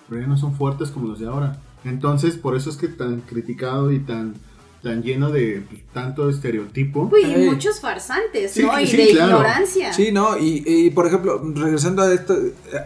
pero 0.09 0.21
ya 0.21 0.27
no 0.27 0.37
son 0.37 0.55
fuertes 0.55 0.91
como 0.91 1.09
los 1.09 1.21
de 1.21 1.27
ahora. 1.27 1.61
Entonces, 1.85 2.37
por 2.37 2.57
eso 2.57 2.71
es 2.71 2.77
que 2.77 2.89
tan 2.89 3.21
criticado 3.23 3.91
y 3.91 4.01
tan, 4.01 4.35
tan 4.83 5.03
lleno 5.03 5.31
de 5.31 5.63
tanto 5.93 6.31
estereotipo. 6.31 7.11
Uy, 7.13 7.23
y 7.25 7.47
muchos 7.51 7.81
farsantes, 7.81 8.53
Sí, 8.53 8.63
¿no? 8.63 8.81
Y 8.81 8.87
sí, 8.87 8.97
de 8.97 9.09
claro. 9.11 9.33
ignorancia. 9.33 9.93
Sí, 9.93 10.11
no, 10.13 10.39
y, 10.39 10.63
y, 10.67 10.91
por 10.91 11.07
ejemplo, 11.07 11.41
regresando 11.55 12.03
a 12.03 12.13
esto, 12.13 12.35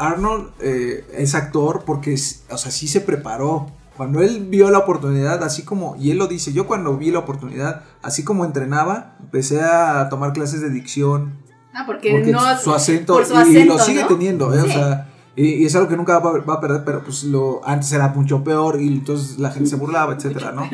Arnold 0.00 0.50
eh, 0.60 1.04
es 1.16 1.34
actor 1.34 1.82
porque, 1.86 2.14
es- 2.14 2.44
o 2.50 2.58
sea, 2.58 2.70
sí 2.72 2.88
se 2.88 3.00
preparó. 3.00 3.66
Cuando 3.96 4.22
él 4.22 4.46
vio 4.48 4.70
la 4.70 4.78
oportunidad, 4.78 5.44
así 5.44 5.62
como, 5.62 5.94
y 6.00 6.10
él 6.10 6.18
lo 6.18 6.26
dice, 6.26 6.52
yo 6.52 6.66
cuando 6.66 6.96
vi 6.96 7.12
la 7.12 7.20
oportunidad, 7.20 7.84
así 8.02 8.24
como 8.24 8.44
entrenaba, 8.44 9.16
empecé 9.20 9.60
a 9.60 10.08
tomar 10.08 10.32
clases 10.32 10.60
de 10.60 10.70
dicción, 10.70 11.34
Ah, 11.72 11.84
porque, 11.86 12.10
porque 12.10 12.32
no. 12.32 12.40
su 12.58 12.74
acento, 12.74 13.14
por 13.14 13.24
su 13.24 13.34
y- 13.34 13.36
y, 13.36 13.40
acento, 13.40 13.74
lo 13.74 13.78
sigue 13.78 14.00
¿no? 14.02 14.08
teniendo, 14.08 14.52
¿eh? 14.52 14.62
o 14.62 14.64
Sí. 14.64 14.72
sea, 14.72 15.10
y, 15.36 15.46
y 15.62 15.64
es 15.64 15.74
algo 15.76 15.88
que 15.88 15.96
nunca 15.96 16.18
va, 16.18 16.38
va 16.40 16.54
a 16.54 16.60
perder, 16.60 16.82
pero 16.84 17.04
pues 17.04 17.22
lo 17.24 17.60
antes 17.64 17.92
era 17.92 18.08
mucho 18.08 18.42
peor 18.42 18.80
y 18.80 18.88
entonces 18.88 19.38
la 19.38 19.50
gente 19.52 19.70
se 19.70 19.76
burlaba, 19.76 20.14
etcétera, 20.14 20.50
¿no? 20.52 20.68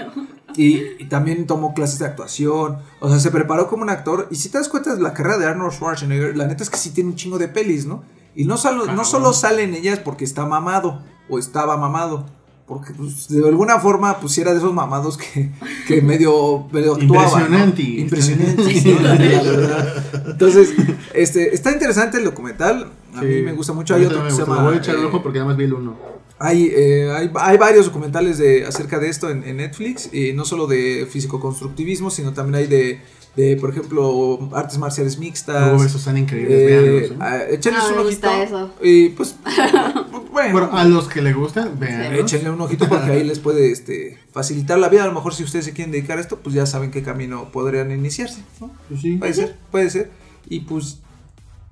Y, 0.56 0.82
y 0.98 1.04
también 1.08 1.46
tomó 1.46 1.74
clases 1.74 1.98
de 1.98 2.06
actuación, 2.06 2.78
o 3.00 3.08
sea, 3.08 3.18
se 3.18 3.30
preparó 3.30 3.68
como 3.68 3.82
un 3.82 3.90
actor. 3.90 4.28
Y 4.30 4.36
si 4.36 4.48
te 4.48 4.58
das 4.58 4.68
cuenta 4.68 4.94
de 4.94 5.02
la 5.02 5.12
carrera 5.14 5.38
de 5.38 5.46
Arnold 5.46 5.72
Schwarzenegger, 5.72 6.36
la 6.36 6.46
neta 6.46 6.62
es 6.62 6.70
que 6.70 6.76
sí 6.76 6.90
tiene 6.90 7.10
un 7.10 7.16
chingo 7.16 7.38
de 7.38 7.48
pelis, 7.48 7.86
¿no? 7.86 8.02
Y 8.34 8.44
no, 8.44 8.56
solo, 8.56 8.86
no 8.92 9.04
solo 9.04 9.32
sale 9.32 9.62
en 9.64 9.74
ellas 9.74 9.98
porque 9.98 10.24
está 10.24 10.46
mamado 10.46 11.02
o 11.28 11.38
estaba 11.38 11.76
mamado. 11.76 12.26
Porque 12.66 12.92
pues, 12.94 13.26
de 13.28 13.48
alguna 13.48 13.80
forma 13.80 14.20
pues 14.20 14.32
sí 14.32 14.40
era 14.42 14.52
de 14.52 14.58
esos 14.58 14.72
mamados 14.72 15.16
que, 15.18 15.50
que 15.88 16.00
medio, 16.02 16.68
medio 16.70 16.94
actuaba. 16.94 17.40
¿no? 17.48 17.58
Impresionante. 17.66 17.82
Impresionante. 17.82 18.92
¿no? 18.94 19.00
La 19.02 19.50
verdad. 19.50 20.04
Entonces, 20.28 20.74
este, 21.12 21.52
está 21.52 21.72
interesante 21.72 22.18
el 22.18 22.24
documental. 22.24 22.92
A 23.16 23.22
mí 23.22 23.34
Sí. 23.34 23.42
me 23.42 23.52
gusta 23.54 23.72
mucho. 23.72 23.94
Hay 23.96 24.02
mí 24.02 24.06
otro 24.06 24.22
que 24.22 24.30
se 24.30 24.38
llama. 24.42 24.56
Lo 24.56 24.62
voy 24.66 24.74
a 24.74 24.78
echar 24.78 24.94
eh, 24.94 24.98
el 25.00 25.06
ojo 25.06 25.20
porque 25.20 25.38
además 25.40 25.56
vi 25.56 25.64
el 25.64 25.74
uno. 25.74 25.96
Hay, 26.40 26.72
eh, 26.74 27.12
hay, 27.14 27.30
hay 27.34 27.56
varios 27.58 27.86
documentales 27.86 28.38
de, 28.38 28.64
acerca 28.66 28.98
de 28.98 29.08
esto 29.08 29.30
en, 29.30 29.44
en 29.44 29.58
Netflix, 29.58 30.12
y 30.12 30.32
no 30.32 30.44
solo 30.44 30.66
de 30.66 31.06
físico-constructivismo, 31.08 32.10
sino 32.10 32.32
también 32.32 32.56
hay 32.56 32.66
de, 32.66 33.00
de, 33.36 33.56
por 33.56 33.70
ejemplo, 33.70 34.48
artes 34.52 34.78
marciales 34.78 35.18
mixtas. 35.18 35.72
Oh, 35.78 35.84
esos 35.84 35.96
están 36.00 36.16
increíbles. 36.16 36.58
Eh, 36.58 36.66
véanlos, 36.66 37.10
¿eh? 37.12 37.16
ah, 37.20 37.38
échenles 37.50 37.82
Ah, 37.84 37.88
un 37.88 37.94
me 37.96 38.00
ojito. 38.02 38.28
gusta 38.28 38.42
eso. 38.42 38.70
Y 38.82 39.08
pues, 39.10 39.36
bueno, 40.32 40.52
Bueno, 40.52 40.70
a 40.72 40.84
los 40.84 41.08
que 41.08 41.20
les 41.22 41.36
gustan, 41.36 41.78
vean. 41.78 42.14
échenle 42.14 42.50
un 42.50 42.60
ojito 42.60 42.88
porque 42.88 43.12
ahí 43.12 43.22
les 43.24 43.38
puede 43.38 43.70
este, 43.70 44.18
facilitar 44.32 44.78
la 44.78 44.88
vida. 44.88 45.04
A 45.04 45.06
lo 45.06 45.12
mejor 45.12 45.34
si 45.34 45.44
ustedes 45.44 45.66
se 45.66 45.72
quieren 45.72 45.92
dedicar 45.92 46.18
a 46.18 46.20
esto, 46.22 46.38
pues 46.38 46.54
ya 46.54 46.64
saben 46.66 46.90
qué 46.90 47.02
camino 47.02 47.52
podrían 47.52 47.90
iniciarse. 47.92 48.42
¿no? 48.60 48.70
Pues 48.88 49.00
sí, 49.02 49.16
Puede 49.16 49.34
ser, 49.34 49.56
puede 49.70 49.90
ser. 49.90 50.10
Y 50.48 50.60
pues, 50.60 50.98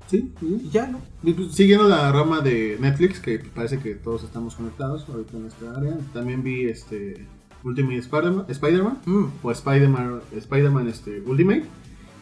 sí, 0.08 0.32
sí. 0.40 0.68
ya, 0.72 0.86
¿no? 0.88 1.00
Y, 1.22 1.32
pues, 1.32 1.52
Siguiendo 1.54 1.88
la 1.88 2.10
rama 2.12 2.40
de 2.40 2.76
Netflix, 2.80 3.20
que 3.20 3.38
parece 3.38 3.78
que 3.78 3.94
todos 3.94 4.24
estamos 4.24 4.54
conectados 4.56 5.06
ahorita 5.08 5.36
en 5.36 5.46
esta 5.46 5.76
área, 5.76 5.96
también 6.12 6.42
vi 6.42 6.64
este 6.66 7.26
Ultimate 7.64 7.98
Spider-Man, 7.98 8.44
Spider-Man 8.48 8.98
Mm. 9.04 9.24
o 9.42 9.50
Spider-Man 9.50 10.20
Spider-Man 10.36 10.88
este, 10.88 11.20
Ultimate. 11.26 11.64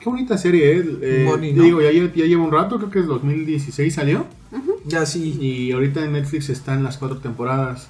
Qué 0.00 0.10
bonita 0.10 0.38
serie, 0.38 0.76
¿eh? 0.78 0.84
Eh, 1.02 1.26
Boni, 1.28 1.52
¿no? 1.52 1.62
Digo, 1.64 1.80
ya, 1.82 1.90
ya 1.90 2.24
lleva 2.26 2.42
un 2.44 2.52
rato, 2.52 2.76
creo 2.78 2.90
que 2.90 3.00
es 3.00 3.06
2016 3.06 3.92
salió. 3.94 4.26
Ya 4.84 5.04
sí. 5.04 5.36
Y 5.40 5.72
ahorita 5.72 6.04
en 6.04 6.12
Netflix 6.12 6.48
están 6.48 6.84
las 6.84 6.96
cuatro 6.96 7.18
temporadas. 7.18 7.88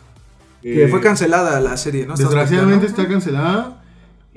Que 0.62 0.84
Eh, 0.84 0.88
fue 0.88 1.00
cancelada 1.02 1.60
la 1.60 1.76
serie, 1.76 2.06
¿no? 2.06 2.16
Desgraciadamente 2.16 2.86
está 2.86 3.06
cancelada. 3.06 3.82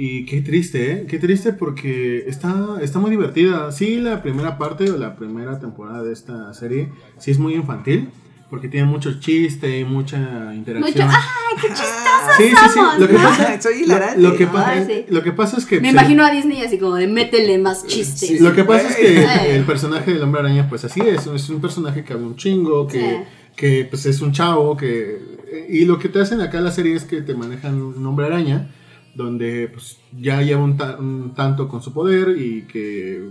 Y 0.01 0.23
qué 0.25 0.39
triste, 0.41 0.91
¿eh? 0.93 1.05
Qué 1.09 1.19
triste 1.19 1.51
porque 1.51 2.23
está, 2.25 2.77
está 2.81 2.99
muy 2.99 3.11
divertida. 3.11 3.69
Sí, 3.73 3.99
la 3.99 4.21
primera 4.23 4.57
parte 4.57 4.89
o 4.89 4.95
la 4.97 5.17
primera 5.17 5.59
temporada 5.59 6.03
de 6.03 6.13
esta 6.13 6.53
serie 6.53 6.87
sí 7.17 7.31
es 7.31 7.37
muy 7.37 7.53
infantil. 7.53 8.07
Porque 8.49 8.67
tiene 8.69 8.87
mucho 8.87 9.19
chiste 9.19 9.77
y 9.79 9.83
mucha 9.83 10.55
interacción. 10.55 11.07
Mucho- 11.07 11.15
¡Ay, 11.17 11.57
qué 11.61 11.67
chistosos 11.67 12.35
sí, 12.37 12.43
sí, 12.49 12.69
sí. 12.73 12.79
Lo 12.99 13.07
que 13.07 13.13
¿no? 13.13 13.19
pasa, 13.19 13.61
Soy 13.61 13.83
hilarante. 13.83 14.21
lo 14.21 14.35
que 14.37 14.47
pasa, 14.47 14.85
sí. 14.87 15.05
lo 15.09 15.21
que 15.21 15.31
pasa 15.33 15.57
es 15.57 15.65
que... 15.67 15.79
Me 15.81 15.89
imagino 15.91 16.23
a 16.25 16.31
Disney 16.31 16.63
así 16.63 16.79
como 16.79 16.95
de 16.95 17.05
métele 17.07 17.57
más 17.59 17.85
chistes. 17.85 18.27
Sí, 18.29 18.39
Lo 18.39 18.55
que 18.55 18.63
pasa 18.63 18.87
es 18.89 18.95
que 18.95 19.55
el 19.55 19.65
personaje 19.65 20.13
del 20.13 20.23
hombre 20.23 20.39
araña, 20.41 20.67
pues 20.67 20.83
así 20.85 20.99
es. 21.01 21.27
Es 21.27 21.49
un 21.49 21.61
personaje 21.61 22.03
que 22.05 22.13
habla 22.13 22.25
un 22.25 22.37
chingo, 22.37 22.87
que, 22.87 22.99
Sí. 22.99 23.15
que 23.55 23.87
pues 23.87 24.05
es 24.07 24.19
un 24.21 24.31
chavo, 24.31 24.75
que... 24.77 25.19
Y 25.69 25.85
lo 25.85 25.99
que 25.99 26.09
te 26.09 26.19
hacen 26.21 26.41
acá 26.41 26.57
en 26.57 26.63
la 26.63 26.71
serie 26.71 26.95
es 26.95 27.03
que 27.03 27.21
te 27.21 27.35
manejan 27.35 27.79
un 27.81 28.03
hombre 28.05 28.25
araña, 28.27 28.71
donde 29.19 29.67
pues 29.67 29.97
ya 30.17 30.41
lleva 30.41 30.63
un, 30.63 30.77
un 30.99 31.33
tanto 31.35 31.67
con 31.67 31.81
su 31.81 31.91
poder 31.91 32.37
y 32.39 32.63
que 32.63 33.29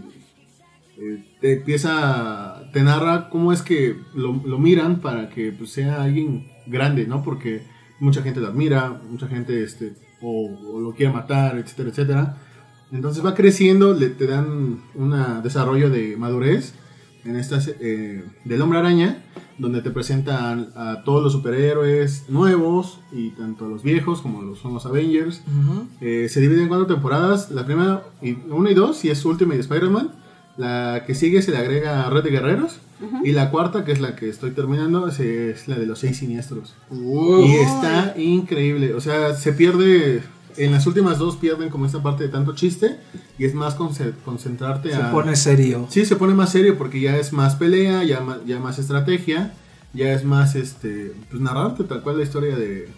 eh, 0.99 1.25
te 1.41 1.55
empieza, 1.55 2.63
te 2.75 2.83
narra 2.83 3.31
cómo 3.31 3.55
es 3.55 3.63
que 3.63 3.97
lo, 4.15 4.35
lo 4.45 4.59
miran 4.59 5.01
para 5.01 5.31
que 5.31 5.51
pues, 5.51 5.71
sea 5.71 6.03
alguien 6.03 6.47
grande, 6.67 7.07
¿no? 7.07 7.23
Porque 7.23 7.63
mucha 8.01 8.23
gente 8.23 8.39
lo 8.41 8.49
admira, 8.49 9.01
mucha 9.09 9.29
gente 9.29 9.63
este, 9.63 9.95
o, 10.21 10.75
o 10.75 10.81
lo 10.81 10.93
quiere 10.93 11.11
matar, 11.11 11.57
etcétera, 11.57 11.89
etcétera. 11.89 12.37
Entonces 12.93 13.25
va 13.25 13.35
creciendo, 13.35 13.95
le, 13.95 14.11
te 14.11 14.27
dan 14.27 14.83
un 14.95 15.43
desarrollo 15.43 15.89
de 15.89 16.19
madurez 16.19 16.75
en 17.25 17.37
estas 17.37 17.69
eh, 17.81 18.25
del 18.45 18.63
hombre 18.63 18.79
araña, 18.79 19.23
donde 19.59 19.83
te 19.83 19.91
presentan 19.91 20.71
a 20.77 21.03
todos 21.05 21.23
los 21.23 21.33
superhéroes 21.33 22.25
nuevos 22.29 23.01
y 23.13 23.31
tanto 23.31 23.69
los 23.69 23.83
viejos 23.83 24.21
como 24.23 24.43
los 24.43 24.59
son 24.61 24.75
los 24.75 24.87
Avengers. 24.87 25.43
Eh, 26.01 26.29
se 26.29 26.41
divide 26.41 26.63
en 26.63 26.69
cuatro 26.69 26.87
temporadas. 26.87 27.51
La 27.51 27.65
primera, 27.65 28.05
y, 28.23 28.37
una 28.51 28.71
y 28.71 28.75
dos, 28.75 29.05
y 29.05 29.11
es 29.11 29.25
Ultimate 29.25 29.61
Spider-Man. 29.61 30.13
La 30.57 31.05
que 31.07 31.15
sigue 31.15 31.41
se 31.43 31.53
le 31.53 31.59
agrega 31.59 32.09
Red 32.11 32.25
de 32.25 32.31
Guerreros. 32.31 32.81
Y 33.23 33.31
la 33.31 33.51
cuarta, 33.51 33.85
que 33.85 33.93
es 33.93 34.01
la 34.01 34.17
que 34.17 34.29
estoy 34.29 34.51
terminando, 34.51 35.07
es, 35.07 35.21
es 35.21 35.69
la 35.69 35.77
de 35.77 35.87
los 35.87 36.01
seis 36.01 36.17
siniestros. 36.17 36.75
Y 36.91 37.55
está 37.55 38.15
increíble. 38.19 38.95
O 38.95 39.01
sea, 39.01 39.35
se 39.35 39.53
pierde. 39.53 40.23
En 40.59 40.73
las 40.73 40.87
últimas 40.87 41.19
dos 41.19 41.37
pierden 41.37 41.71
como 41.71 41.87
esta 41.87 42.03
parte 42.03 42.25
de 42.25 42.29
tanto 42.31 42.55
chiste. 42.55 42.99
Y 43.39 43.45
es 43.45 43.55
más 43.55 43.77
conce- 43.77 44.13
concentrarte 44.25 44.91
Se 44.91 44.97
a. 44.97 45.11
pone 45.13 45.37
serio. 45.37 45.87
Sí, 45.89 46.05
se 46.05 46.17
pone 46.17 46.35
más 46.35 46.51
serio 46.53 46.77
porque 46.77 47.01
ya 47.01 47.17
es 47.17 47.33
más 47.33 47.57
pelea, 47.57 48.05
ya 48.05 48.21
más, 48.21 48.39
ya 48.47 48.59
más 48.59 48.79
estrategia, 48.79 49.55
ya 49.95 50.13
es 50.13 50.25
más 50.25 50.55
este 50.55 51.13
pues 51.31 51.41
narrarte 51.41 51.85
tal 51.85 52.03
cual 52.03 52.19
la 52.19 52.25
historia 52.25 52.57
de 52.57 52.89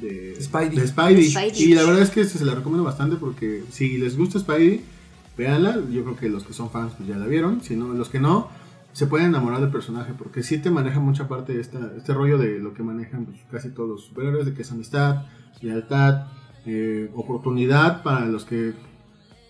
de 0.00 0.36
Spidey. 0.40 0.70
de 0.76 0.86
Spidey. 0.88 1.30
Spidey. 1.30 1.62
Y 1.62 1.74
la 1.74 1.82
verdad 1.84 2.02
es 2.02 2.10
que 2.10 2.24
se 2.24 2.44
la 2.44 2.54
recomiendo 2.54 2.82
bastante 2.84 3.16
porque 3.16 3.64
si 3.70 3.96
les 3.98 4.16
gusta 4.16 4.38
Spidey, 4.40 4.82
véanla. 5.38 5.78
Yo 5.92 6.02
creo 6.04 6.16
que 6.16 6.28
los 6.28 6.44
que 6.44 6.52
son 6.52 6.70
fans 6.70 6.94
pues 6.96 7.08
ya 7.08 7.16
la 7.16 7.26
vieron, 7.26 7.60
si 7.62 7.76
no 7.76 7.92
los 7.92 8.08
que 8.08 8.18
no 8.20 8.48
se 8.92 9.06
pueden 9.06 9.28
enamorar 9.28 9.60
del 9.60 9.70
personaje 9.70 10.12
porque 10.16 10.42
sí 10.44 10.58
te 10.58 10.70
maneja 10.70 11.00
mucha 11.00 11.26
parte 11.26 11.52
de 11.52 11.60
esta, 11.60 11.92
este 11.96 12.14
rollo 12.14 12.38
de 12.38 12.58
lo 12.60 12.74
que 12.74 12.82
manejan 12.84 13.24
pues, 13.26 13.38
casi 13.50 13.70
todos 13.70 13.88
los 13.88 14.04
superhéroes, 14.04 14.46
de 14.46 14.54
que 14.54 14.62
es 14.62 14.70
amistad, 14.70 15.24
lealtad, 15.60 16.26
eh, 16.66 17.10
oportunidad 17.14 18.02
para 18.02 18.26
los 18.26 18.44
que 18.44 18.74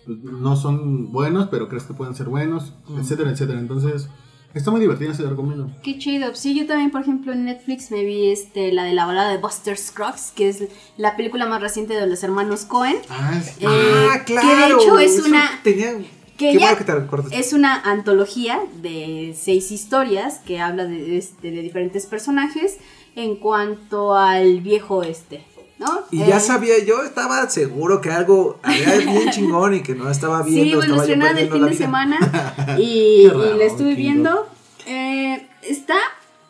pues, 0.05 0.17
no 0.19 0.55
son 0.55 1.11
buenos, 1.11 1.47
pero 1.49 1.67
crees 1.69 1.83
que 1.85 1.93
pueden 1.93 2.15
ser 2.15 2.27
buenos, 2.27 2.73
etcétera, 2.99 3.31
etcétera. 3.31 3.59
Entonces, 3.59 4.07
está 4.53 4.71
muy 4.71 4.79
divertida, 4.79 5.13
se 5.13 5.23
la 5.23 5.29
recomiendo. 5.29 5.71
Qué 5.83 5.97
chido. 5.97 6.33
Sí, 6.35 6.57
yo 6.57 6.65
también, 6.67 6.91
por 6.91 7.01
ejemplo, 7.01 7.33
en 7.33 7.45
Netflix 7.45 7.91
me 7.91 8.03
vi 8.03 8.29
este, 8.31 8.71
la 8.71 8.83
de 8.83 8.93
la 8.93 9.05
balada 9.05 9.29
de 9.31 9.37
Buster 9.37 9.77
Scruggs, 9.77 10.31
que 10.35 10.49
es 10.49 10.63
la 10.97 11.15
película 11.15 11.45
más 11.45 11.61
reciente 11.61 11.93
de 11.95 12.07
los 12.07 12.23
hermanos 12.23 12.65
Cohen. 12.65 12.97
Ah, 13.09 13.39
sí. 13.41 13.65
Eh, 13.65 13.67
ah, 13.67 14.23
claro. 14.25 14.47
Que 14.47 14.55
de 14.55 14.67
hecho 14.83 14.99
es 14.99 15.17
eso 15.19 15.27
una. 15.27 15.49
Tenía... 15.63 15.97
que 15.97 16.05
Qué 16.37 16.53
ya- 16.59 16.75
bueno 16.75 16.77
que 16.77 17.29
te. 17.29 17.39
Es 17.39 17.53
una 17.53 17.81
antología 17.81 18.59
de 18.81 19.35
seis 19.37 19.71
historias 19.71 20.39
que 20.39 20.59
habla 20.59 20.85
de, 20.85 21.17
este, 21.17 21.51
de 21.51 21.61
diferentes 21.61 22.05
personajes 22.05 22.77
en 23.15 23.37
cuanto 23.37 24.13
al 24.15 24.59
viejo 24.61 25.03
este, 25.03 25.45
¿no? 25.77 26.03
Y 26.11 26.21
Eh, 26.21 26.25
ya 26.27 26.39
sabía, 26.39 26.83
yo 26.83 27.03
estaba 27.03 27.49
seguro 27.49 28.01
que 28.01 28.11
algo 28.11 28.59
había 28.63 28.97
bien 29.11 29.29
chingón 29.31 29.75
y 29.75 29.81
que 29.81 29.95
no 29.95 30.09
estaba 30.09 30.41
viendo. 30.43 30.63
Sí, 30.63 30.75
bueno, 30.75 31.01
estrenaron 31.01 31.37
el 31.37 31.51
fin 31.51 31.63
de 31.63 31.69
vida. 31.69 31.77
semana 31.77 32.77
y, 32.79 33.27
raro, 33.27 33.55
y 33.55 33.57
la 33.57 33.65
estuve 33.65 33.95
viendo. 33.95 34.47
Eh, 34.85 35.47
está 35.61 35.97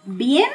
bien. 0.06 0.50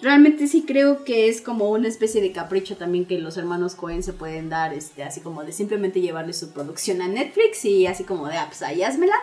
Realmente 0.00 0.48
sí 0.48 0.64
creo 0.66 1.04
que 1.04 1.28
es 1.28 1.40
como 1.40 1.70
una 1.70 1.86
especie 1.86 2.20
de 2.20 2.32
capricho 2.32 2.76
también 2.76 3.04
que 3.04 3.18
los 3.18 3.36
hermanos 3.36 3.76
Cohen 3.76 4.02
se 4.02 4.12
pueden 4.12 4.48
dar, 4.48 4.74
este, 4.74 5.04
así 5.04 5.20
como 5.20 5.44
de 5.44 5.52
simplemente 5.52 6.00
llevarle 6.00 6.32
su 6.32 6.52
producción 6.52 7.00
a 7.02 7.08
Netflix 7.08 7.64
y 7.64 7.86
así 7.86 8.02
como 8.02 8.26
de, 8.26 8.36
ah, 8.36 8.46
pues 8.48 8.62
ahí 8.62 8.82
házmela. 8.82 9.14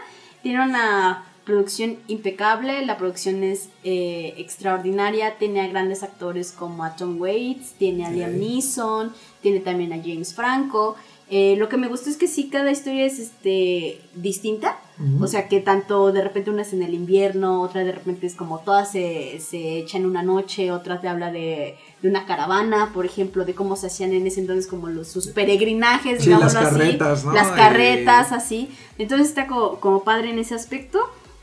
Tiene 0.41 0.63
una 0.63 1.25
producción 1.49 1.97
impecable, 2.07 2.85
la 2.85 2.95
producción 2.97 3.43
es 3.43 3.69
eh, 3.83 4.35
extraordinaria, 4.37 5.37
tiene 5.39 5.61
a 5.61 5.67
grandes 5.67 6.03
actores 6.03 6.51
como 6.51 6.83
a 6.83 6.95
Tom 6.95 7.19
Waits, 7.19 7.73
tiene 7.79 8.05
a 8.05 8.11
Liam 8.11 8.37
Neeson, 8.37 9.11
tiene 9.41 9.59
también 9.59 9.91
a 9.91 9.97
James 9.97 10.35
Franco. 10.35 10.95
Eh, 11.31 11.55
lo 11.57 11.69
que 11.69 11.77
me 11.77 11.87
gusta 11.87 12.09
es 12.09 12.17
que 12.17 12.27
sí, 12.27 12.49
cada 12.49 12.71
historia 12.71 13.05
es 13.05 13.17
este, 13.19 13.99
distinta. 14.15 14.77
O 15.21 15.27
sea, 15.27 15.47
que 15.47 15.61
tanto 15.61 16.11
de 16.11 16.21
repente 16.21 16.49
una 16.51 16.63
es 16.63 16.73
en 16.73 16.83
el 16.83 16.93
invierno, 16.93 17.61
otra 17.61 17.85
de 17.85 17.93
repente 17.93 18.27
es 18.27 18.35
como 18.35 18.59
todas 18.59 18.91
se, 18.91 19.39
se 19.39 19.77
echan 19.77 20.05
una 20.05 20.23
noche, 20.23 20.73
otra 20.73 20.99
te 20.99 21.07
habla 21.07 21.31
de, 21.31 21.77
de 22.01 22.09
una 22.09 22.25
caravana, 22.25 22.91
por 22.93 23.05
ejemplo, 23.05 23.45
de 23.45 23.53
cómo 23.55 23.77
se 23.77 23.87
hacían 23.87 24.11
en 24.11 24.27
ese 24.27 24.41
entonces 24.41 24.67
como 24.67 24.87
los, 24.89 25.07
sus 25.07 25.27
peregrinajes, 25.27 26.21
Sí, 26.21 26.29
las 26.31 26.53
así. 26.53 26.65
carretas, 26.65 27.23
¿no? 27.23 27.31
Las 27.31 27.47
carretas, 27.47 28.33
así. 28.33 28.69
Entonces 28.97 29.29
está 29.29 29.47
como, 29.47 29.79
como 29.79 30.03
padre 30.03 30.31
en 30.31 30.39
ese 30.39 30.53
aspecto. 30.55 30.99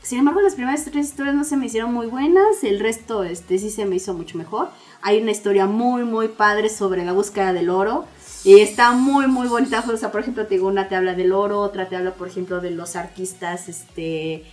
Sin 0.07 0.19
embargo, 0.19 0.39
las 0.39 0.55
primeras 0.55 0.85
tres 0.85 1.07
historias 1.07 1.35
no 1.35 1.43
se 1.43 1.57
me 1.57 1.65
hicieron 1.65 1.93
muy 1.93 2.07
buenas, 2.07 2.63
el 2.63 2.79
resto 2.79 3.25
este, 3.25 3.59
sí 3.59 3.69
se 3.69 3.85
me 3.85 3.97
hizo 3.97 4.13
mucho 4.13 4.37
mejor. 4.37 4.69
Hay 5.01 5.21
una 5.21 5.31
historia 5.31 5.65
muy, 5.65 6.05
muy 6.05 6.29
padre 6.29 6.69
sobre 6.69 7.03
la 7.03 7.11
búsqueda 7.11 7.51
del 7.51 7.69
oro. 7.69 8.05
Y 8.45 8.61
está 8.61 8.93
muy, 8.93 9.27
muy 9.27 9.49
bonita. 9.49 9.83
O 9.85 9.97
sea, 9.97 10.09
por 10.09 10.21
ejemplo, 10.21 10.45
te 10.47 10.55
digo, 10.55 10.69
una 10.69 10.87
te 10.87 10.95
habla 10.95 11.13
del 11.13 11.33
oro, 11.33 11.59
otra 11.59 11.89
te 11.89 11.97
habla, 11.97 12.13
por 12.13 12.29
ejemplo, 12.29 12.61
de 12.61 12.71
los 12.71 12.95
artistas 12.95 13.67
este, 13.67 14.45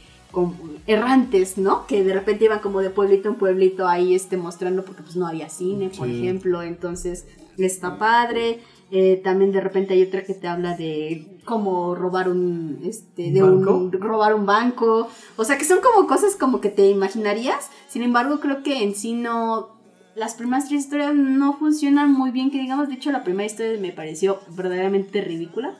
errantes, 0.88 1.56
¿no? 1.56 1.86
Que 1.86 2.02
de 2.02 2.12
repente 2.14 2.46
iban 2.46 2.58
como 2.58 2.80
de 2.80 2.90
pueblito 2.90 3.28
en 3.28 3.36
pueblito 3.36 3.86
ahí 3.86 4.12
este, 4.16 4.36
mostrando, 4.36 4.84
porque 4.84 5.02
pues 5.02 5.14
no 5.14 5.28
había 5.28 5.48
cine, 5.48 5.88
por 5.96 6.08
Sí. 6.08 6.18
ejemplo. 6.20 6.62
Entonces, 6.62 7.26
está 7.58 7.96
padre. 7.96 8.58
Eh, 8.96 9.20
también 9.24 9.50
de 9.50 9.60
repente 9.60 9.94
hay 9.94 10.04
otra 10.04 10.22
que 10.22 10.34
te 10.34 10.46
habla 10.46 10.76
de 10.76 11.26
cómo 11.44 11.96
robar 11.96 12.28
un 12.28 12.78
este 12.84 13.32
de 13.32 13.42
¿Un 13.42 13.64
banco? 13.64 13.76
un 13.76 13.92
robar 13.92 14.34
un 14.34 14.46
banco. 14.46 15.08
O 15.36 15.44
sea 15.44 15.58
que 15.58 15.64
son 15.64 15.80
como 15.80 16.06
cosas 16.06 16.36
como 16.36 16.60
que 16.60 16.68
te 16.68 16.88
imaginarías. 16.88 17.70
Sin 17.88 18.04
embargo 18.04 18.38
creo 18.38 18.62
que 18.62 18.84
en 18.84 18.94
sí 18.94 19.12
no 19.14 19.70
las 20.14 20.34
primeras 20.34 20.68
tres 20.68 20.84
historias 20.84 21.12
no 21.12 21.54
funcionan 21.54 22.12
muy 22.12 22.30
bien 22.30 22.52
que 22.52 22.60
digamos. 22.60 22.86
De 22.86 22.94
hecho 22.94 23.10
la 23.10 23.24
primera 23.24 23.46
historia 23.46 23.80
me 23.80 23.90
pareció 23.90 24.38
verdaderamente 24.50 25.20
ridícula. 25.22 25.76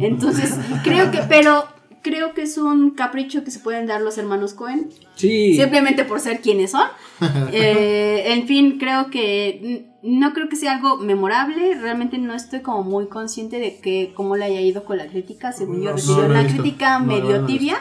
Entonces 0.00 0.58
creo 0.82 1.12
que 1.12 1.20
pero 1.28 1.66
creo 2.08 2.34
que 2.34 2.42
es 2.42 2.56
un 2.56 2.90
capricho 2.90 3.42
que 3.42 3.50
se 3.50 3.58
pueden 3.58 3.86
dar 3.86 4.00
los 4.00 4.16
hermanos 4.16 4.54
Cohen 4.54 4.88
Sí. 5.16 5.54
simplemente 5.56 6.04
por 6.04 6.20
ser 6.20 6.40
quienes 6.40 6.70
son. 6.70 6.86
Eh, 7.52 8.32
en 8.34 8.46
fin, 8.46 8.78
creo 8.78 9.10
que 9.10 9.86
no 10.02 10.32
creo 10.34 10.48
que 10.48 10.54
sea 10.56 10.76
algo 10.76 10.98
memorable. 10.98 11.74
Realmente 11.74 12.18
no 12.18 12.34
estoy 12.34 12.60
como 12.60 12.82
muy 12.84 13.06
consciente 13.08 13.58
de 13.58 13.78
que 13.80 14.12
cómo 14.14 14.36
le 14.36 14.44
haya 14.44 14.60
ido 14.60 14.84
con 14.84 14.98
la 14.98 15.06
crítica. 15.06 15.52
Según 15.52 15.82
yo 15.82 15.92
recibió 15.92 16.22
no 16.28 16.30
una 16.30 16.46
crítica 16.46 16.98
medio 17.00 17.44
tibia. 17.46 17.78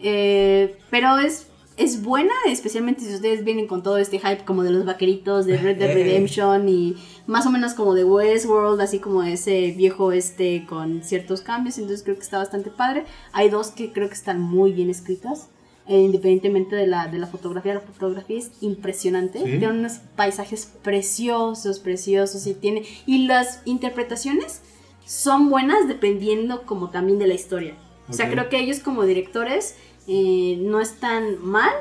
Eh, 0.00 0.76
pero 0.90 1.18
es, 1.18 1.48
es 1.76 2.02
buena, 2.02 2.32
especialmente 2.48 3.00
si 3.02 3.14
ustedes 3.14 3.44
vienen 3.44 3.66
con 3.66 3.82
todo 3.82 3.98
este 3.98 4.18
hype 4.18 4.44
como 4.44 4.62
de 4.62 4.70
los 4.70 4.84
vaqueritos 4.84 5.46
de 5.46 5.56
Red 5.56 5.78
Dead 5.78 5.90
Eh. 5.90 5.94
Redemption 5.94 6.68
y 6.68 6.96
más 7.26 7.46
o 7.46 7.50
menos 7.50 7.74
como 7.74 7.94
de 7.94 8.04
Westworld, 8.04 8.80
así 8.80 8.98
como 9.00 9.22
ese 9.22 9.72
viejo 9.72 10.12
este 10.12 10.64
con 10.68 11.02
ciertos 11.02 11.40
cambios. 11.40 11.78
Entonces 11.78 12.02
creo 12.02 12.16
que 12.16 12.22
está 12.22 12.38
bastante 12.38 12.70
padre. 12.70 13.04
Hay 13.32 13.48
dos 13.50 13.68
que 13.68 13.92
creo 13.92 14.08
que 14.08 14.14
están 14.14 14.40
muy 14.40 14.72
bien 14.72 14.90
escritas. 14.90 15.48
eh, 15.88 16.00
independientemente 16.00 16.74
de 16.74 16.86
la, 16.86 17.06
de 17.06 17.18
la 17.18 17.26
fotografía, 17.28 17.74
la 17.74 17.80
fotografía 17.80 18.38
es 18.38 18.50
impresionante. 18.60 19.38
Sí. 19.38 19.44
Tiene 19.44 19.68
unos 19.68 19.98
paisajes 20.16 20.66
preciosos, 20.82 21.78
preciosos 21.78 22.46
y 22.46 22.54
tiene 22.54 22.82
y 23.06 23.26
las 23.26 23.60
interpretaciones 23.64 24.62
son 25.04 25.48
buenas 25.48 25.86
dependiendo 25.86 26.66
como 26.66 26.90
también 26.90 27.18
de 27.18 27.28
la 27.28 27.34
historia. 27.34 27.74
O 28.08 28.12
sea, 28.12 28.30
creo 28.30 28.48
que 28.48 28.60
ellos 28.60 28.78
como 28.80 29.02
directores 29.04 29.74
eh, 30.06 30.58
no 30.60 30.80
están 30.80 31.44
mal, 31.44 31.72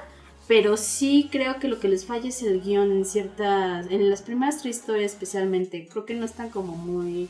pero 0.47 0.77
sí 0.77 1.27
creo 1.31 1.59
que 1.59 1.67
lo 1.67 1.79
que 1.79 1.87
les 1.87 2.05
falla 2.05 2.29
es 2.29 2.41
el 2.43 2.61
guion 2.61 2.91
en 2.91 3.05
ciertas, 3.05 3.87
en 3.89 4.09
las 4.09 4.21
primeras 4.21 4.61
tres 4.61 4.77
historias 4.77 5.11
especialmente. 5.13 5.87
Creo 5.91 6.05
que 6.05 6.13
no 6.13 6.25
están 6.25 6.49
como 6.49 6.73
muy... 6.75 7.29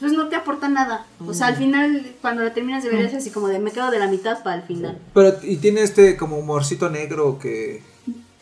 Pues 0.00 0.12
no 0.12 0.28
te 0.28 0.34
aporta 0.34 0.68
nada. 0.68 1.06
O 1.24 1.32
sea, 1.32 1.46
al 1.48 1.56
final, 1.56 2.04
cuando 2.20 2.42
la 2.42 2.52
terminas 2.52 2.82
de 2.82 2.90
ver 2.90 3.04
es 3.06 3.14
así 3.14 3.30
como 3.30 3.46
de 3.46 3.60
me 3.60 3.70
quedo 3.70 3.90
de 3.92 4.00
la 4.00 4.08
mitad 4.08 4.42
para 4.42 4.56
el 4.56 4.62
final. 4.62 4.98
Pero, 5.14 5.36
y 5.44 5.56
tiene 5.58 5.82
este 5.82 6.16
como 6.16 6.38
humorcito 6.38 6.90
negro 6.90 7.38
que 7.38 7.82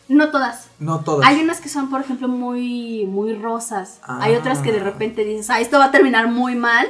No 0.07 0.31
todas. 0.31 0.69
no 0.79 1.01
todas. 1.03 1.27
Hay 1.27 1.39
unas 1.41 1.61
que 1.61 1.69
son, 1.69 1.91
por 1.91 2.01
ejemplo, 2.01 2.27
muy, 2.27 3.05
muy 3.05 3.33
rosas. 3.35 3.99
Hay 4.07 4.33
Ah. 4.33 4.39
otras 4.39 4.59
que 4.59 4.71
de 4.71 4.79
repente 4.79 5.23
dices, 5.23 5.49
ah, 5.51 5.59
esto 5.61 5.77
va 5.77 5.85
a 5.85 5.91
terminar 5.91 6.27
muy 6.31 6.55
mal 6.55 6.87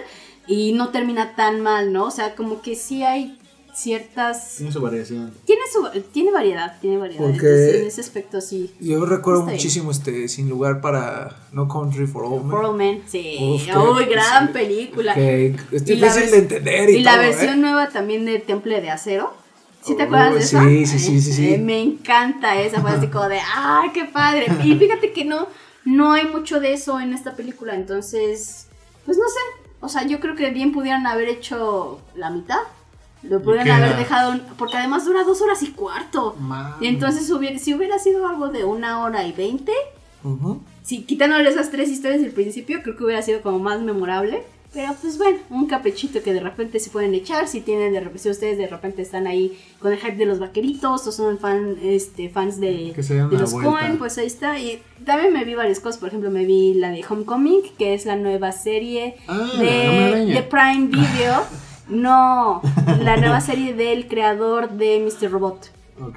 y 0.48 0.72
no 0.72 0.88
termina 0.90 1.36
tan 1.36 1.60
mal, 1.60 1.92
¿no? 1.92 2.06
O 2.06 2.12
sea, 2.12 2.34
como 2.36 2.62
que 2.62 2.76
sí 2.76 3.04
hay 3.04 3.38
ciertas... 3.76 4.56
Tiene 4.58 4.72
su 4.72 4.82
variación. 4.82 5.32
Tiene, 5.46 5.62
su, 5.72 6.02
tiene 6.12 6.32
variedad, 6.32 6.78
tiene 6.82 6.98
variedad. 6.98 7.22
Porque- 7.24 7.38
Entonces, 7.48 7.76
en 7.82 7.88
ese 7.88 8.02
aspecto 8.02 8.42
sí. 8.42 8.74
Yo 8.80 9.06
recuerdo 9.06 9.42
Está 9.42 9.52
bien. 9.52 9.58
muchísimo 9.60 9.92
este 9.92 10.28
Sin 10.28 10.50
lugar 10.50 10.82
para 10.82 11.36
No 11.52 11.68
Country 11.68 12.08
for 12.08 12.24
All 12.26 12.42
Men. 12.42 12.50
For 12.50 12.66
All 12.66 12.76
Men, 12.78 13.04
sí. 13.08 13.38
Uf, 13.42 13.66
qué- 13.66 13.78
Uy, 13.78 14.06
gran 14.06 14.48
sí. 14.48 14.54
película. 14.54 15.14
Que 15.14 15.56
es 15.72 15.86
difícil 15.86 16.32
de 16.32 16.38
entender 16.38 16.90
y, 16.90 16.96
Y 16.98 17.04
la 17.04 17.16
¿eh? 17.16 17.30
versión 17.30 17.62
nueva 17.62 17.90
también 17.90 18.26
de 18.26 18.40
Temple 18.40 18.82
de 18.82 18.90
Acero. 18.90 19.34
¿Sí 19.84 19.96
te 19.96 20.04
Oh, 20.04 20.06
acuerdas 20.08 20.34
de 20.34 20.42
sí, 20.42 20.56
esa? 20.56 20.64
sí, 20.94 21.00
sí, 21.00 21.22
sí, 21.22 21.34
sí. 21.34 21.54
Eh, 21.54 21.58
me 21.60 21.80
encanta 21.80 22.60
esa, 22.60 22.82
fue 22.82 22.90
así 22.90 23.08
como 23.08 23.30
de, 23.30 23.40
¡ay, 23.56 23.90
qué 23.94 24.06
padre! 24.06 24.48
Y 24.64 24.76
fíjate 24.76 25.14
que 25.14 25.26
no, 25.26 25.48
no 25.84 26.12
hay 26.14 26.26
mucho 26.26 26.60
de 26.60 26.74
eso 26.74 27.00
en 27.00 27.14
esta 27.14 27.36
película, 27.36 27.76
entonces, 27.76 28.66
pues 29.06 29.18
no 29.18 29.26
sé. 29.28 29.40
O 29.82 29.88
sea, 29.90 30.04
yo 30.08 30.20
creo 30.20 30.36
que 30.36 30.50
bien 30.50 30.72
pudieran 30.72 31.06
haber 31.06 31.30
hecho 31.30 32.00
la 32.16 32.32
mitad. 32.32 32.58
Lo 33.30 33.42
queda? 33.42 33.78
haber 33.78 33.98
dejado, 33.98 34.40
porque 34.58 34.78
además 34.78 35.06
dura 35.06 35.24
dos 35.24 35.42
horas 35.42 35.62
y 35.64 35.68
cuarto. 35.72 36.36
Ma- 36.40 36.78
Y 36.82 36.88
entonces 36.88 37.30
hubiera, 37.32 37.58
si 37.60 37.74
hubiera 37.74 37.98
sido 38.00 38.28
algo 38.28 38.50
de 38.50 38.64
una 38.66 39.04
hora 39.04 39.26
y 39.28 39.32
veinte, 39.32 39.72
Ujú. 40.24 40.62
si 40.84 41.04
quitándole 41.04 41.50
esas 41.50 41.72
tres 41.72 41.90
historias 41.90 42.22
del 42.22 42.32
principio, 42.32 42.82
creo 42.84 42.96
que 42.98 43.04
hubiera 43.04 43.22
sido 43.22 43.42
como 43.42 43.60
más 43.60 43.82
memorable. 43.82 44.44
Pero 44.74 44.94
pues 45.02 45.18
bueno, 45.18 45.38
un 45.52 45.68
caprichito 45.68 46.22
que 46.22 46.34
de 46.34 46.42
repente 46.42 46.80
se 46.82 46.90
pueden 46.90 47.14
echar. 47.14 47.48
Si 47.48 47.62
tienen 47.62 47.94
de 47.94 48.02
repente, 48.02 48.20
si 48.20 48.30
ustedes 48.30 48.58
de 48.58 48.68
repente 48.68 49.02
están 49.04 49.26
ahí 49.26 49.58
con 49.80 49.94
el 49.94 50.00
hype 50.00 50.18
de 50.18 50.26
los 50.26 50.40
vaqueritos 50.40 51.08
o 51.08 51.12
son 51.14 51.38
fan, 51.40 51.78
este, 51.82 52.28
fans 52.28 52.60
de, 52.60 52.92
de 52.94 53.38
los. 53.38 53.54
Coen, 53.54 53.98
pues 53.98 54.18
ahí 54.18 54.26
está. 54.28 54.60
Y 54.60 54.82
también 55.06 55.32
me 55.32 55.46
vi 55.46 55.56
varias 55.56 55.80
cosas. 55.80 55.98
Por 55.98 56.10
ejemplo, 56.10 56.30
me 56.30 56.44
vi 56.44 56.74
la 56.74 56.90
de 56.90 57.06
Homecoming, 57.08 57.62
que 57.78 57.94
es 57.94 58.06
la 58.06 58.18
nueva 58.18 58.52
serie 58.52 59.16
Ah, 59.30 59.48
de 59.58 60.26
de 60.34 60.42
Prime 60.44 60.88
Video. 60.88 61.44
No, 61.88 62.62
la 63.00 63.18
nueva 63.18 63.42
serie 63.42 63.74
del 63.74 64.08
creador 64.08 64.72
de 64.72 65.00
Mr. 65.00 65.32
Robot 65.32 65.72
Ok. 66.02 66.16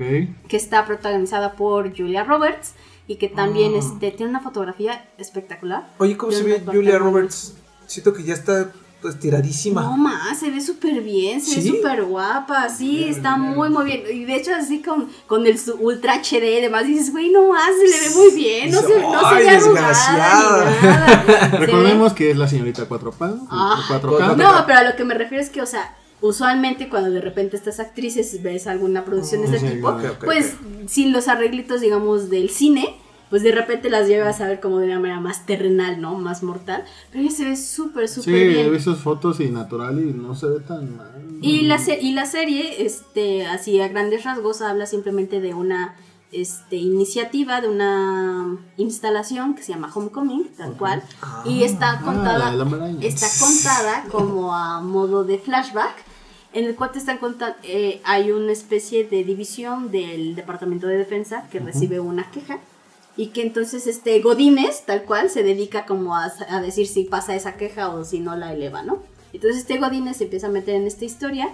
que 0.49 0.57
está 0.57 0.85
protagonizada 0.87 1.53
por 1.53 1.95
Julia 1.97 2.25
Roberts 2.25 2.75
y 3.07 3.17
que 3.17 3.29
también 3.29 3.73
Ah. 3.75 3.79
este, 3.79 4.11
tiene 4.11 4.31
una 4.31 4.41
fotografía 4.41 5.09
espectacular. 5.19 5.89
Oye, 5.99 6.17
¿cómo 6.17 6.33
se 6.33 6.43
ve 6.43 6.63
Julia 6.65 6.99
Roberts? 6.99 7.57
Siento 7.87 8.13
que 8.13 8.23
ya 8.23 8.35
está 8.35 8.71
estiradísima. 9.05 9.83
No 9.83 9.97
más, 9.97 10.39
se 10.39 10.51
ve 10.51 10.61
súper 10.61 11.01
bien, 11.03 11.41
se 11.41 11.61
¿Sí? 11.61 11.71
ve 11.71 11.77
súper 11.77 12.05
guapa, 12.05 12.69
sí, 12.69 13.05
está 13.05 13.37
muy 13.37 13.69
muy 13.71 13.85
bien. 13.85 14.03
Y 14.13 14.25
de 14.25 14.35
hecho 14.37 14.53
así 14.55 14.83
con, 14.83 15.09
con 15.27 15.47
el 15.47 15.59
su- 15.59 15.75
Ultra 15.75 16.15
HD 16.23 16.59
y 16.59 16.61
demás, 16.63 16.87
dices, 16.87 17.13
güey, 17.13 17.31
no 17.31 17.49
más, 17.51 17.71
se 17.77 17.87
le 17.89 18.09
ve 18.09 18.15
muy 18.17 18.35
bien, 18.41 18.71
no 18.71 18.81
se, 18.81 19.01
no 19.01 19.29
se 19.31 19.35
ve 19.37 19.49
arrugada 19.51 19.53
desgraciada. 19.57 20.71
ni 20.81 20.87
nada. 20.87 21.25
Se 21.51 21.59
ve- 21.59 21.67
Recordemos 21.67 22.13
que 22.15 22.31
es 22.31 22.37
la 22.37 22.49
señorita 22.49 22.89
4K. 22.89 23.47
Ah, 23.51 23.85
4K. 23.89 24.37
No, 24.37 24.65
pero 24.67 24.79
a 24.79 24.83
lo 24.85 24.97
que 24.97 25.05
me 25.05 25.15
refiero 25.15 25.43
es 25.45 25.51
que, 25.51 25.63
o 25.63 25.67
sea, 25.67 25.95
usualmente 26.21 26.89
cuando 26.89 27.11
de 27.11 27.21
repente 27.21 27.57
estas 27.57 27.79
actrices 27.81 28.43
ves 28.43 28.67
alguna 28.67 29.05
producción 29.05 29.43
de 29.43 29.47
este 29.57 29.61
sí, 29.61 29.75
tipo, 29.77 29.97
pues 30.25 30.55
sin 30.89 31.13
los 31.13 31.29
arreglitos, 31.29 31.81
digamos, 31.81 32.31
del 32.31 32.51
cine, 32.51 32.97
pues 33.31 33.43
de 33.43 33.53
repente 33.53 33.91
las 33.91 34.09
llevas 34.09 34.41
a 34.41 34.47
ver 34.47 34.61
como 34.61 34.79
de 34.79 34.87
una 34.87 35.01
manera 35.01 35.21
más 35.21 35.45
terrenal, 35.47 36.01
¿no? 36.01 36.15
Más 36.19 36.43
mortal. 36.43 36.85
Pero 37.11 37.25
ella 37.25 37.33
se 37.35 37.45
ve 37.45 37.57
súper, 37.57 38.09
súper 38.09 38.25
Sí, 38.35 38.49
bien. 38.49 38.67
he 38.67 38.71
visto 38.71 38.95
fotos 38.97 39.41
y 39.41 39.51
natural 39.51 39.99
y 40.01 40.13
no 40.13 40.35
se 40.35 40.47
ve 40.47 40.61
tan 40.61 40.97
mal. 40.97 41.13
Y 41.41 41.63
la, 41.63 41.79
se- 41.79 42.01
y 42.01 42.13
la 42.13 42.27
serie, 42.27 42.85
este, 42.85 43.47
así 43.47 43.81
a 43.81 43.89
grandes 43.89 44.25
rasgos, 44.25 44.61
habla 44.63 44.87
simplemente 44.87 45.41
de 45.41 45.55
una 45.55 45.95
este, 46.33 46.77
iniciativa, 46.77 47.61
de 47.61 47.69
una 47.69 48.59
instalación 48.77 49.55
que 49.55 49.63
se 49.63 49.73
llama 49.73 49.91
Homecoming, 49.95 50.49
tal 50.57 50.73
cual. 50.77 51.03
y 51.45 51.63
está 51.63 51.93
Ah, 51.93 52.03
contada, 52.05 52.53
está 53.01 53.27
contada 53.41 54.05
como 54.11 54.55
a 54.55 54.81
modo 54.81 55.25
de 55.25 55.39
flashback. 55.39 55.95
En 56.55 56.65
el 56.65 56.75
cual 56.77 56.93
te 56.93 56.99
están 56.99 57.19
contando, 57.19 57.57
hay 58.05 58.31
una 58.33 58.53
especie 58.53 59.05
de 59.07 59.23
división 59.23 59.91
del 59.91 60.35
Departamento 60.35 60.87
de 60.87 60.97
Defensa 60.97 61.47
que 61.53 61.61
recibe 61.61 62.01
una 62.01 62.31
queja 62.31 62.59
y 63.19 63.27
que 63.27 63.43
entonces 63.43 63.87
este 63.89 64.21
Godínez, 64.21 64.85
tal 64.87 65.03
cual, 65.03 65.29
se 65.29 65.43
dedica 65.43 65.85
como 65.85 66.15
a, 66.15 66.33
a 66.49 66.63
decir 66.63 66.87
si 66.87 67.03
pasa 67.03 67.35
esa 67.35 67.57
queja 67.57 67.91
o 67.91 68.05
si 68.05 68.21
no 68.21 68.37
la 68.37 68.55
eleva, 68.55 68.85
¿no? 68.85 69.03
Entonces 69.33 69.63
este 69.63 69.79
Godínez 69.79 70.17
se 70.19 70.25
empieza 70.25 70.47
a 70.47 70.51
meter 70.51 70.77
en 70.77 70.87
esta 70.87 71.05
historia 71.05 71.51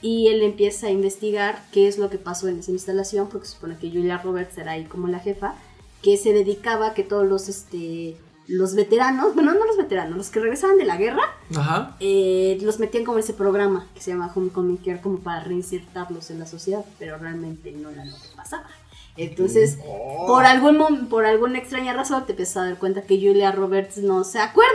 y 0.00 0.28
él 0.28 0.42
empieza 0.42 0.86
a 0.86 0.90
investigar 0.90 1.62
qué 1.70 1.86
es 1.86 1.98
lo 1.98 2.08
que 2.08 2.16
pasó 2.16 2.48
en 2.48 2.58
esa 2.58 2.72
instalación, 2.72 3.28
porque 3.28 3.46
se 3.46 3.54
supone 3.54 3.76
que 3.76 3.90
Julia 3.90 4.18
Roberts 4.18 4.56
era 4.56 4.72
ahí 4.72 4.84
como 4.84 5.06
la 5.06 5.20
jefa, 5.20 5.54
que 6.02 6.16
se 6.16 6.32
dedicaba 6.32 6.88
a 6.88 6.94
que 6.94 7.04
todos 7.04 7.28
los, 7.28 7.48
este, 7.48 8.16
los 8.48 8.74
veteranos, 8.74 9.34
bueno, 9.34 9.52
no 9.52 9.66
los 9.66 9.76
veteranos, 9.76 10.16
los 10.16 10.30
que 10.30 10.40
regresaban 10.40 10.78
de 10.78 10.86
la 10.86 10.96
guerra, 10.96 11.22
Ajá. 11.54 11.96
eh, 12.00 12.58
los 12.62 12.80
metían 12.80 13.04
como 13.04 13.18
en 13.18 13.24
ese 13.24 13.34
programa 13.34 13.86
que 13.94 14.00
se 14.00 14.10
llama 14.10 14.32
Homecoming 14.34 14.78
Care 14.78 15.02
como 15.02 15.18
para 15.18 15.44
reinsertarlos 15.44 16.30
en 16.30 16.40
la 16.40 16.46
sociedad, 16.46 16.84
pero 16.98 17.18
realmente 17.18 17.70
no 17.70 17.90
era 17.90 18.04
lo 18.04 18.16
que 18.16 18.28
pasaba. 18.34 18.66
Entonces, 19.16 19.78
por, 20.26 20.44
algún 20.44 21.08
por 21.08 21.26
alguna 21.26 21.58
extraña 21.58 21.92
razón 21.92 22.24
te 22.24 22.32
empiezas 22.32 22.56
a 22.56 22.64
dar 22.64 22.78
cuenta 22.78 23.02
que 23.02 23.16
Julia 23.16 23.52
Roberts 23.52 23.98
no 23.98 24.24
se 24.24 24.38
acuerda 24.38 24.70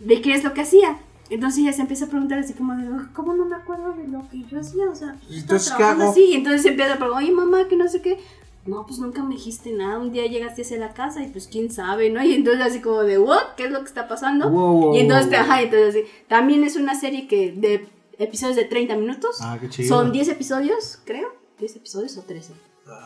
de 0.00 0.20
qué 0.20 0.34
es 0.34 0.42
lo 0.42 0.52
que 0.52 0.62
hacía. 0.62 0.98
Entonces 1.30 1.60
ella 1.62 1.72
se 1.72 1.82
empieza 1.82 2.06
a 2.06 2.08
preguntar 2.08 2.38
así 2.38 2.52
como, 2.52 2.74
de, 2.74 2.88
¿cómo 3.14 3.34
no 3.34 3.44
me 3.44 3.56
acuerdo 3.56 3.92
de 3.94 4.08
lo 4.08 4.28
que 4.28 4.44
yo 4.44 4.60
hacía? 4.60 4.90
O 4.90 4.94
sea, 4.94 5.16
Entonces, 5.30 5.72
¿qué 5.72 5.82
hago? 5.82 6.10
así. 6.10 6.24
Y 6.24 6.34
entonces 6.34 6.66
empieza 6.66 6.94
a 6.94 6.96
preguntar, 6.96 7.22
oye 7.22 7.32
mamá, 7.32 7.68
que 7.68 7.76
no 7.76 7.88
sé 7.88 8.02
qué. 8.02 8.18
No, 8.66 8.84
pues 8.86 8.98
nunca 8.98 9.22
me 9.24 9.34
dijiste 9.34 9.72
nada. 9.72 9.98
Un 9.98 10.12
día 10.12 10.26
llegaste 10.26 10.62
hacia 10.62 10.78
la 10.78 10.92
casa 10.92 11.22
y 11.22 11.28
pues 11.28 11.48
quién 11.48 11.70
sabe, 11.70 12.10
¿no? 12.10 12.22
Y 12.22 12.34
entonces 12.34 12.64
así 12.64 12.80
como 12.80 13.02
de, 13.02 13.18
¿what? 13.18 13.54
¿Qué 13.56 13.64
es 13.64 13.70
lo 13.70 13.80
que 13.80 13.86
está 13.86 14.08
pasando? 14.08 14.50
Wow, 14.50 14.72
wow, 14.72 14.96
y 14.96 15.00
entonces, 15.00 15.30
wow. 15.30 15.40
ajá, 15.40 15.62
entonces 15.62 15.94
sí. 15.94 16.12
también 16.28 16.64
es 16.64 16.76
una 16.76 16.98
serie 16.98 17.26
que 17.26 17.52
de 17.52 17.88
episodios 18.18 18.56
de 18.56 18.64
30 18.64 18.96
minutos. 18.96 19.38
Ah, 19.40 19.56
qué 19.60 19.68
chido. 19.68 19.88
Son 19.88 20.12
10 20.12 20.28
episodios, 20.28 21.00
creo. 21.04 21.28
10 21.58 21.76
episodios 21.76 22.16
o 22.18 22.22
13. 22.22 22.52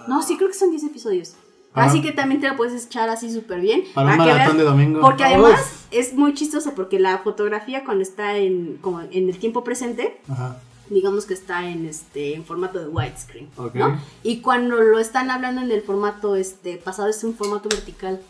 No, 0.09 0.23
sí 0.23 0.37
creo 0.37 0.49
que 0.49 0.55
son 0.55 0.71
10 0.71 0.85
episodios. 0.85 1.35
Ah. 1.75 1.85
Así 1.85 2.01
que 2.01 2.13
también 2.13 2.41
te 2.41 2.49
la 2.49 2.57
puedes 2.57 2.87
echar 2.87 3.09
así 3.11 3.31
súper 3.31 3.61
bien. 3.61 3.85
Para 3.95 4.13
un 4.13 4.17
maratón 4.19 4.57
de 4.57 4.65
domingo. 4.65 5.01
Porque 5.01 5.25
además 5.25 5.61
Uf. 5.61 5.87
es 5.91 6.15
muy 6.15 6.33
chistoso 6.35 6.75
porque 6.75 6.99
la 6.99 7.19
fotografía 7.19 7.85
cuando 7.85 8.03
está 8.03 8.37
en, 8.39 8.79
como 8.81 9.03
en 9.03 9.29
el 9.29 9.39
tiempo 9.39 9.63
presente, 9.63 10.19
Ajá. 10.29 10.59
digamos 10.89 11.27
que 11.27 11.35
está 11.35 11.69
en 11.69 11.85
este 11.85 12.35
en 12.35 12.45
formato 12.47 12.79
de 12.79 12.89
widescreen, 12.89 13.49
Ok. 13.59 13.75
¿no? 13.75 14.01
Y 14.23 14.41
cuando 14.41 14.77
lo 14.81 14.99
están 14.99 15.31
hablando 15.31 15.61
en 15.61 15.71
el 15.71 15.83
formato 15.83 16.35
este 16.37 16.77
pasado 16.79 17.09
es 17.09 17.23
un 17.25 17.35
formato 17.35 17.69
vertical. 17.69 18.21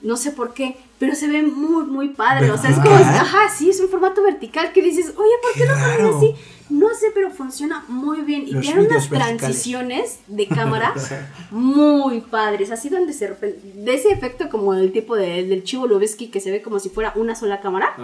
No 0.00 0.16
sé 0.16 0.30
por 0.30 0.54
qué, 0.54 0.76
pero 1.00 1.14
se 1.16 1.26
ve 1.28 1.42
muy 1.42 1.84
muy 1.84 2.08
padre, 2.10 2.50
o 2.52 2.56
sea, 2.56 2.70
es 2.70 2.76
como 2.78 2.94
ajá, 2.94 3.50
sí, 3.54 3.68
es 3.68 3.80
un 3.80 3.88
formato 3.88 4.22
vertical 4.22 4.72
que 4.72 4.80
dices, 4.80 5.12
"Oye, 5.16 5.32
¿por 5.42 5.52
qué 5.54 5.60
Qué 5.60 5.66
lo 5.66 5.74
ponen 5.74 6.14
así?" 6.16 6.34
No 6.70 6.88
sé, 6.94 7.06
pero 7.14 7.30
funciona 7.30 7.84
muy 7.88 8.20
bien 8.22 8.44
y 8.46 8.54
tiene 8.60 8.86
unas 8.86 9.08
transiciones 9.08 10.20
de 10.26 10.46
cámara 10.48 10.94
muy 11.50 12.20
padres, 12.20 12.70
así 12.70 12.88
donde 12.88 13.12
se 13.12 13.28
de 13.28 13.94
ese 13.94 14.10
efecto 14.10 14.48
como 14.50 14.74
el 14.74 14.92
tipo 14.92 15.16
de, 15.16 15.44
del 15.44 15.64
Chivo 15.64 15.86
Lubezki 15.86 16.28
que 16.28 16.40
se 16.40 16.50
ve 16.50 16.62
como 16.62 16.78
si 16.78 16.90
fuera 16.90 17.12
una 17.16 17.34
sola 17.34 17.60
cámara. 17.60 17.94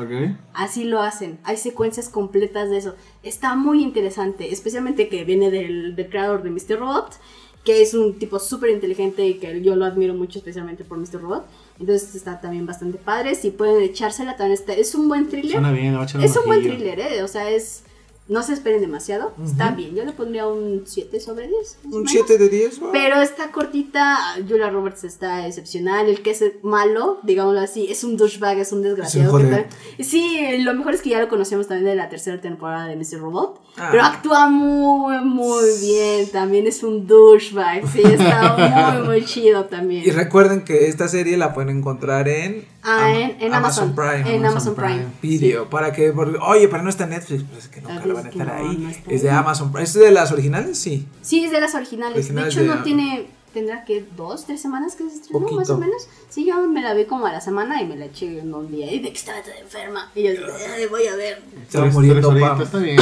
Así 0.54 0.84
lo 0.84 1.00
hacen. 1.02 1.38
Hay 1.44 1.56
secuencias 1.56 2.08
completas 2.08 2.70
de 2.70 2.78
eso. 2.78 2.94
Está 3.22 3.54
muy 3.54 3.82
interesante, 3.82 4.52
especialmente 4.52 5.08
que 5.08 5.24
viene 5.24 5.50
del, 5.50 5.94
del 5.96 6.08
creador 6.08 6.42
de 6.42 6.50
Mr. 6.50 6.78
Robot, 6.78 7.18
que 7.64 7.80
es 7.82 7.94
un 7.94 8.18
tipo 8.18 8.38
súper 8.38 8.70
inteligente 8.70 9.26
y 9.26 9.34
que 9.34 9.62
yo 9.62 9.74
lo 9.74 9.86
admiro 9.86 10.14
mucho, 10.14 10.38
especialmente 10.38 10.84
por 10.84 10.98
Mr. 10.98 11.20
Robot. 11.20 11.46
Entonces 11.80 12.14
está 12.14 12.40
también 12.40 12.66
bastante 12.66 12.98
padre. 12.98 13.34
Si 13.34 13.50
pueden 13.50 13.82
echársela, 13.82 14.36
también 14.36 14.58
está. 14.58 14.74
Es 14.74 14.94
un 14.94 15.08
buen 15.08 15.28
thriller. 15.28 15.52
Suena 15.52 15.72
bien, 15.72 15.96
es 16.20 16.36
un 16.36 16.44
buen 16.44 16.62
thriller, 16.62 17.00
¿eh? 17.00 17.22
O 17.22 17.28
sea, 17.28 17.50
es. 17.50 17.83
No 18.26 18.42
se 18.42 18.54
esperen 18.54 18.80
demasiado. 18.80 19.34
Está 19.44 19.72
bien. 19.72 19.94
Yo 19.94 20.02
le 20.04 20.12
pondría 20.12 20.46
un 20.46 20.84
7 20.86 21.20
sobre 21.20 21.46
10. 21.46 21.58
más 21.84 21.92
o 21.92 21.96
Un 21.98 22.04
menos. 22.04 22.10
7 22.10 22.38
de 22.38 22.48
10. 22.48 22.80
wow. 22.80 22.88
Pero 22.90 23.20
está 23.20 23.52
cortita, 23.52 24.16
Julia 24.48 24.70
Roberts 24.70 25.04
está 25.04 25.46
excepcional, 25.46 26.08
el 26.08 26.22
que 26.22 26.30
es 26.30 26.42
malo, 26.62 27.18
digámoslo 27.22 27.60
así, 27.60 27.86
es 27.90 28.02
un 28.02 28.16
douchebag, 28.16 28.58
es 28.58 28.72
un 28.72 28.80
desgraciado. 28.80 29.38
Es 29.38 29.44
un 29.44 29.50
que 29.98 30.04
sí, 30.04 30.38
lo 30.60 30.72
mejor 30.72 30.94
es 30.94 31.02
que 31.02 31.10
ya 31.10 31.20
lo 31.20 31.28
conocemos 31.28 31.68
también 31.68 31.90
de 31.90 31.96
la 31.96 32.08
tercera 32.08 32.40
temporada 32.40 32.86
de 32.86 32.96
Mr. 32.96 33.20
Robot, 33.20 33.60
Ah. 33.76 33.88
pero 33.90 34.04
actúa 34.04 34.48
muy, 34.48 35.18
muy 35.24 35.68
bien, 35.82 36.30
también 36.30 36.66
es 36.66 36.82
un 36.82 37.06
douchebag, 37.06 37.86
sí, 37.92 38.00
está 38.04 38.56
muy, 39.00 39.06
muy 39.06 39.24
chido 39.26 39.64
también. 39.66 40.02
Y 40.06 40.10
recuerden 40.12 40.64
que 40.64 40.86
esta 40.88 41.08
serie 41.08 41.36
la 41.36 41.52
pueden 41.52 41.76
encontrar 41.78 42.28
en, 42.28 42.64
Ah, 42.84 43.06
Am- 43.06 43.14
en, 43.14 43.36
en 43.40 43.54
Amazon, 43.54 43.94
Prime. 43.94 44.34
en 44.36 44.44
Amazon 44.46 44.74
Prime. 44.74 45.06
Video, 45.22 45.70
para 45.70 45.92
que, 45.92 46.12
porque, 46.12 46.36
oye, 46.38 46.68
pero 46.68 46.82
no 46.82 46.90
está 46.90 47.04
en 47.04 47.10
Netflix, 47.10 47.42
pues 47.50 47.64
es 47.64 47.70
que 47.70 47.80
nunca 47.80 48.04
lo 48.04 48.14
van 48.14 48.26
a 48.26 48.28
estar 48.28 48.46
no, 48.46 48.52
ahí. 48.70 48.76
no 48.76 48.90
es 49.08 49.22
de. 49.22 49.30
Amazon 49.30 49.72
Prime. 49.72 49.84
¿Es 49.84 49.94
de 49.94 50.10
las 50.10 50.30
originales? 50.32 50.78
Sí. 50.78 51.06
Sí, 51.22 51.44
es 51.44 51.50
de 51.50 51.60
las 51.60 51.74
originales. 51.74 52.16
Originales 52.18 52.54
de 52.54 52.60
hecho, 52.62 52.70
de- 52.70 52.76
no 52.76 52.82
tiene. 52.84 53.26
Tendrá 53.54 53.84
que 53.84 54.04
dos, 54.16 54.46
tres 54.46 54.60
semanas 54.60 54.96
que 54.96 55.08
se 55.08 55.14
estrenó, 55.14 55.38
Poquito. 55.38 55.60
más 55.60 55.70
o 55.70 55.78
menos. 55.78 56.08
Sí, 56.28 56.44
yo 56.44 56.60
me 56.66 56.82
la 56.82 56.92
vi 56.92 57.04
como 57.04 57.26
a 57.26 57.30
la 57.32 57.40
semana 57.40 57.80
y 57.80 57.86
me 57.86 57.94
la 57.96 58.06
eché 58.06 58.40
en 58.40 58.52
un 58.52 58.68
día. 58.68 58.92
Y 58.92 58.98
de 58.98 59.12
que 59.12 59.16
estaba 59.18 59.40
toda 59.42 59.56
enferma. 59.58 60.10
Y 60.16 60.24
yo, 60.24 60.30
"Ay, 60.76 60.86
voy 60.90 61.06
a 61.06 61.14
ver. 61.14 61.40
Tres- 61.70 61.94
muriendo, 61.94 62.36
pa. 62.36 62.58
Está 62.60 62.78
bien. 62.78 62.98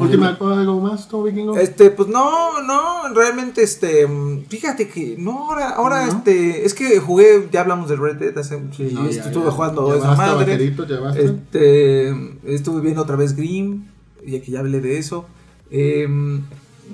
Última, 0.00 0.28
¿algo 0.40 0.80
más, 0.80 1.08
tú, 1.08 1.22
vikingo? 1.22 1.56
Este, 1.56 1.90
pues 1.90 2.08
no, 2.08 2.62
no, 2.62 3.12
realmente, 3.14 3.62
este, 3.62 4.06
fíjate 4.48 4.88
que, 4.88 5.16
no, 5.18 5.48
ahora, 5.50 5.70
ahora, 5.70 6.06
¿No? 6.06 6.12
este, 6.12 6.64
es 6.64 6.74
que 6.74 6.98
jugué, 7.00 7.48
ya 7.50 7.60
hablamos 7.62 7.88
del 7.88 7.98
Red 7.98 8.16
Dead 8.16 8.38
hace, 8.38 8.60
sí, 8.76 8.90
No, 8.92 9.04
ya, 9.04 9.10
este, 9.10 9.28
estuve 9.28 9.46
ya. 9.46 9.50
jugando 9.50 9.88
Ya 9.92 9.98
esa 9.98 10.14
madre, 10.14 10.74
este, 11.16 12.08
estuve 12.44 12.80
viendo 12.80 13.02
otra 13.02 13.16
vez 13.16 13.34
Grimm, 13.36 13.84
ya 14.26 14.40
que 14.40 14.50
ya 14.52 14.60
hablé 14.60 14.80
de 14.80 14.98
eso, 14.98 15.26
em, 15.70 16.42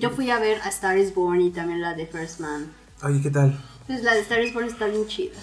Yo 0.00 0.10
fui 0.10 0.30
a 0.30 0.38
ver 0.40 0.58
a 0.62 0.68
Star 0.68 0.98
is 0.98 1.14
Born 1.14 1.40
y 1.40 1.50
también 1.50 1.80
la 1.80 1.94
de 1.94 2.06
First 2.06 2.40
Man. 2.40 2.66
oye, 3.02 3.20
¿qué 3.22 3.30
tal? 3.30 3.58
Pues 3.86 4.02
la 4.02 4.14
de 4.14 4.20
Star 4.20 4.40
is 4.42 4.52
Born 4.54 4.66
está 4.66 4.86
bien 4.86 5.06
chida. 5.06 5.34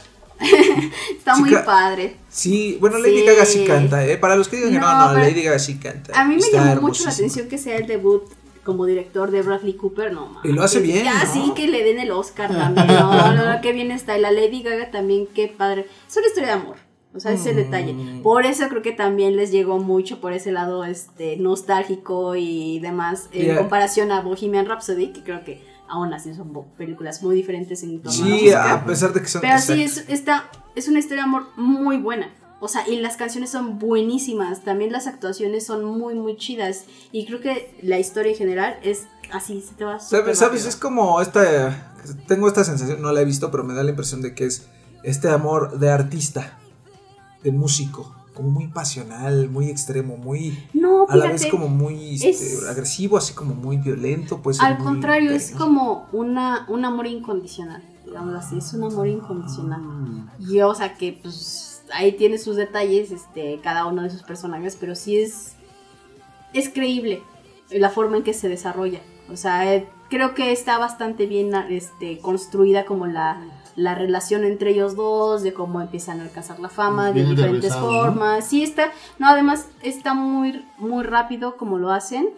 está 1.17 1.35
Sí, 1.35 1.41
muy 1.41 1.55
padre. 1.65 2.17
Sí, 2.29 2.77
bueno, 2.79 2.97
Lady 2.97 3.19
Sí. 3.19 3.25
Gaga 3.25 3.45
sí 3.45 3.65
canta, 3.65 4.05
¿eh? 4.05 4.17
Para 4.17 4.35
los 4.35 4.47
que 4.47 4.57
digan 4.57 4.71
que 4.73 4.79
no, 4.79 5.07
No, 5.07 5.13
Lady 5.13 5.43
Gaga 5.43 5.59
sí 5.59 5.77
canta. 5.77 6.19
A 6.19 6.25
mí 6.25 6.35
me 6.35 6.41
llamó 6.51 6.81
mucho 6.81 7.03
la 7.05 7.11
atención 7.11 7.47
que 7.47 7.57
sea 7.57 7.77
el 7.77 7.87
debut 7.87 8.23
como 8.63 8.85
director 8.85 9.31
de 9.31 9.41
Bradley 9.41 9.73
Cooper, 9.73 10.13
no 10.13 10.27
mames. 10.27 10.51
Y 10.51 10.53
lo 10.53 10.61
hace 10.63 10.79
bien, 10.81 11.03
Ya, 11.03 11.23
¿no? 11.23 11.33
sí, 11.33 11.51
que 11.55 11.67
le 11.67 11.83
den 11.83 11.99
el 11.99 12.11
Oscar 12.11 12.49
también. 12.55 12.87
No, 12.87 13.33
no, 13.33 13.53
no, 13.53 13.61
qué 13.61 13.71
bien 13.73 13.91
está. 13.91 14.17
Y 14.17 14.21
la 14.21 14.31
Lady 14.31 14.61
Gaga 14.61 14.91
también, 14.91 15.27
qué 15.33 15.47
padre. 15.47 15.87
Es 16.07 16.15
una 16.17 16.27
historia 16.27 16.47
de 16.49 16.53
amor. 16.61 16.75
O 17.13 17.19
sea, 17.19 17.33
ese 17.33 17.51
es 17.51 17.57
el 17.57 17.63
detalle. 17.65 17.91
Mm. 17.93 18.21
Por 18.21 18.45
eso 18.45 18.69
creo 18.69 18.81
que 18.81 18.93
también 18.93 19.35
les 19.35 19.51
llegó 19.51 19.79
mucho 19.79 20.21
por 20.21 20.31
ese 20.31 20.51
lado 20.53 20.85
este 20.85 21.35
nostálgico 21.35 22.35
y 22.37 22.79
demás 22.79 23.27
en 23.33 23.41
Yeah. 23.47 23.57
comparación 23.57 24.11
a 24.13 24.21
Bohemian 24.21 24.65
Rhapsody, 24.65 25.07
que 25.11 25.21
creo 25.21 25.43
que 25.43 25.61
aún 25.91 26.13
así 26.13 26.33
son 26.33 26.53
películas 26.77 27.21
muy 27.21 27.35
diferentes 27.35 27.83
en 27.83 27.99
a 27.99 28.05
la 28.05 28.11
Sí, 28.11 28.51
a 28.51 28.85
pesar 28.85 29.11
de 29.11 29.21
que 29.21 29.27
son... 29.27 29.41
Pero 29.41 29.59
sí, 29.59 29.83
es, 29.83 30.05
esta, 30.07 30.49
es 30.73 30.87
una 30.87 30.99
historia 30.99 31.23
de 31.23 31.29
amor 31.29 31.47
muy 31.57 31.97
buena. 31.97 32.33
O 32.61 32.69
sea, 32.69 32.87
y 32.87 32.95
las 32.97 33.17
canciones 33.17 33.49
son 33.49 33.77
buenísimas. 33.77 34.63
También 34.63 34.93
las 34.93 35.05
actuaciones 35.05 35.65
son 35.65 35.83
muy, 35.83 36.15
muy 36.15 36.37
chidas. 36.37 36.85
Y 37.11 37.25
creo 37.25 37.41
que 37.41 37.77
la 37.81 37.99
historia 37.99 38.31
en 38.31 38.37
general 38.37 38.79
es 38.83 39.07
así, 39.33 39.61
se 39.61 39.73
te 39.73 39.83
va 39.83 39.99
súper 39.99 40.21
¿Sabes? 40.21 40.39
¿Sabes? 40.39 40.65
Es 40.65 40.75
como 40.77 41.19
esta. 41.21 41.91
Tengo 42.27 42.47
esta 42.47 42.63
sensación, 42.63 43.01
no 43.01 43.11
la 43.11 43.21
he 43.21 43.25
visto, 43.25 43.51
pero 43.51 43.63
me 43.63 43.73
da 43.73 43.83
la 43.83 43.89
impresión 43.89 44.21
de 44.21 44.33
que 44.33 44.45
es 44.45 44.67
este 45.03 45.27
amor 45.27 45.77
de 45.79 45.89
artista, 45.89 46.57
de 47.43 47.51
músico, 47.51 48.15
como 48.41 48.51
muy 48.51 48.67
pasional, 48.67 49.49
muy 49.49 49.69
extremo, 49.69 50.17
muy. 50.17 50.57
No, 50.73 51.03
A 51.07 51.15
la 51.15 51.23
fíjate. 51.25 51.43
vez 51.43 51.51
como 51.51 51.67
muy 51.67 52.15
este, 52.15 52.29
es- 52.29 52.67
agresivo, 52.67 53.17
así 53.17 53.33
como 53.33 53.53
muy 53.55 53.77
violento. 53.77 54.39
Puede 54.41 54.57
ser 54.57 54.65
Al 54.65 54.75
muy 54.77 54.83
contrario, 54.85 55.31
es 55.31 55.51
como 55.51 56.07
una, 56.11 56.65
un 56.69 56.83
amor 56.85 57.07
incondicional. 57.07 57.83
Digamos 58.05 58.35
así, 58.35 58.57
es 58.57 58.73
un 58.73 58.83
amor 58.83 59.07
incondicional. 59.07 59.81
Y 60.39 60.59
o 60.61 60.73
sea 60.75 60.95
que 60.95 61.17
pues 61.21 61.83
ahí 61.93 62.11
tiene 62.13 62.37
sus 62.37 62.55
detalles, 62.55 63.11
este, 63.11 63.59
cada 63.63 63.85
uno 63.85 64.01
de 64.03 64.09
sus 64.09 64.23
personajes, 64.23 64.75
pero 64.79 64.95
sí 64.95 65.17
es, 65.19 65.53
es 66.53 66.69
creíble 66.69 67.21
la 67.69 67.89
forma 67.89 68.17
en 68.17 68.23
que 68.23 68.33
se 68.33 68.49
desarrolla. 68.49 68.99
O 69.31 69.37
sea, 69.37 69.73
eh, 69.73 69.87
creo 70.09 70.33
que 70.33 70.51
está 70.51 70.77
bastante 70.77 71.25
bien 71.25 71.53
este, 71.69 72.17
construida 72.19 72.83
como 72.85 73.07
la, 73.07 73.41
la 73.75 73.95
relación 73.95 74.43
entre 74.43 74.71
ellos 74.71 74.95
dos, 74.95 75.43
de 75.43 75.53
cómo 75.53 75.81
empiezan 75.81 76.19
a 76.19 76.23
alcanzar 76.23 76.59
la 76.59 76.69
fama, 76.69 77.11
de 77.11 77.23
diferentes 77.25 77.71
aterrizado, 77.71 77.91
¿no? 77.91 77.99
formas. 77.99 78.47
Sí 78.47 78.63
está, 78.63 78.91
no, 79.19 79.27
además 79.27 79.67
está 79.81 80.13
muy, 80.13 80.65
muy 80.77 81.03
rápido 81.03 81.57
como 81.57 81.77
lo 81.77 81.91
hacen. 81.91 82.29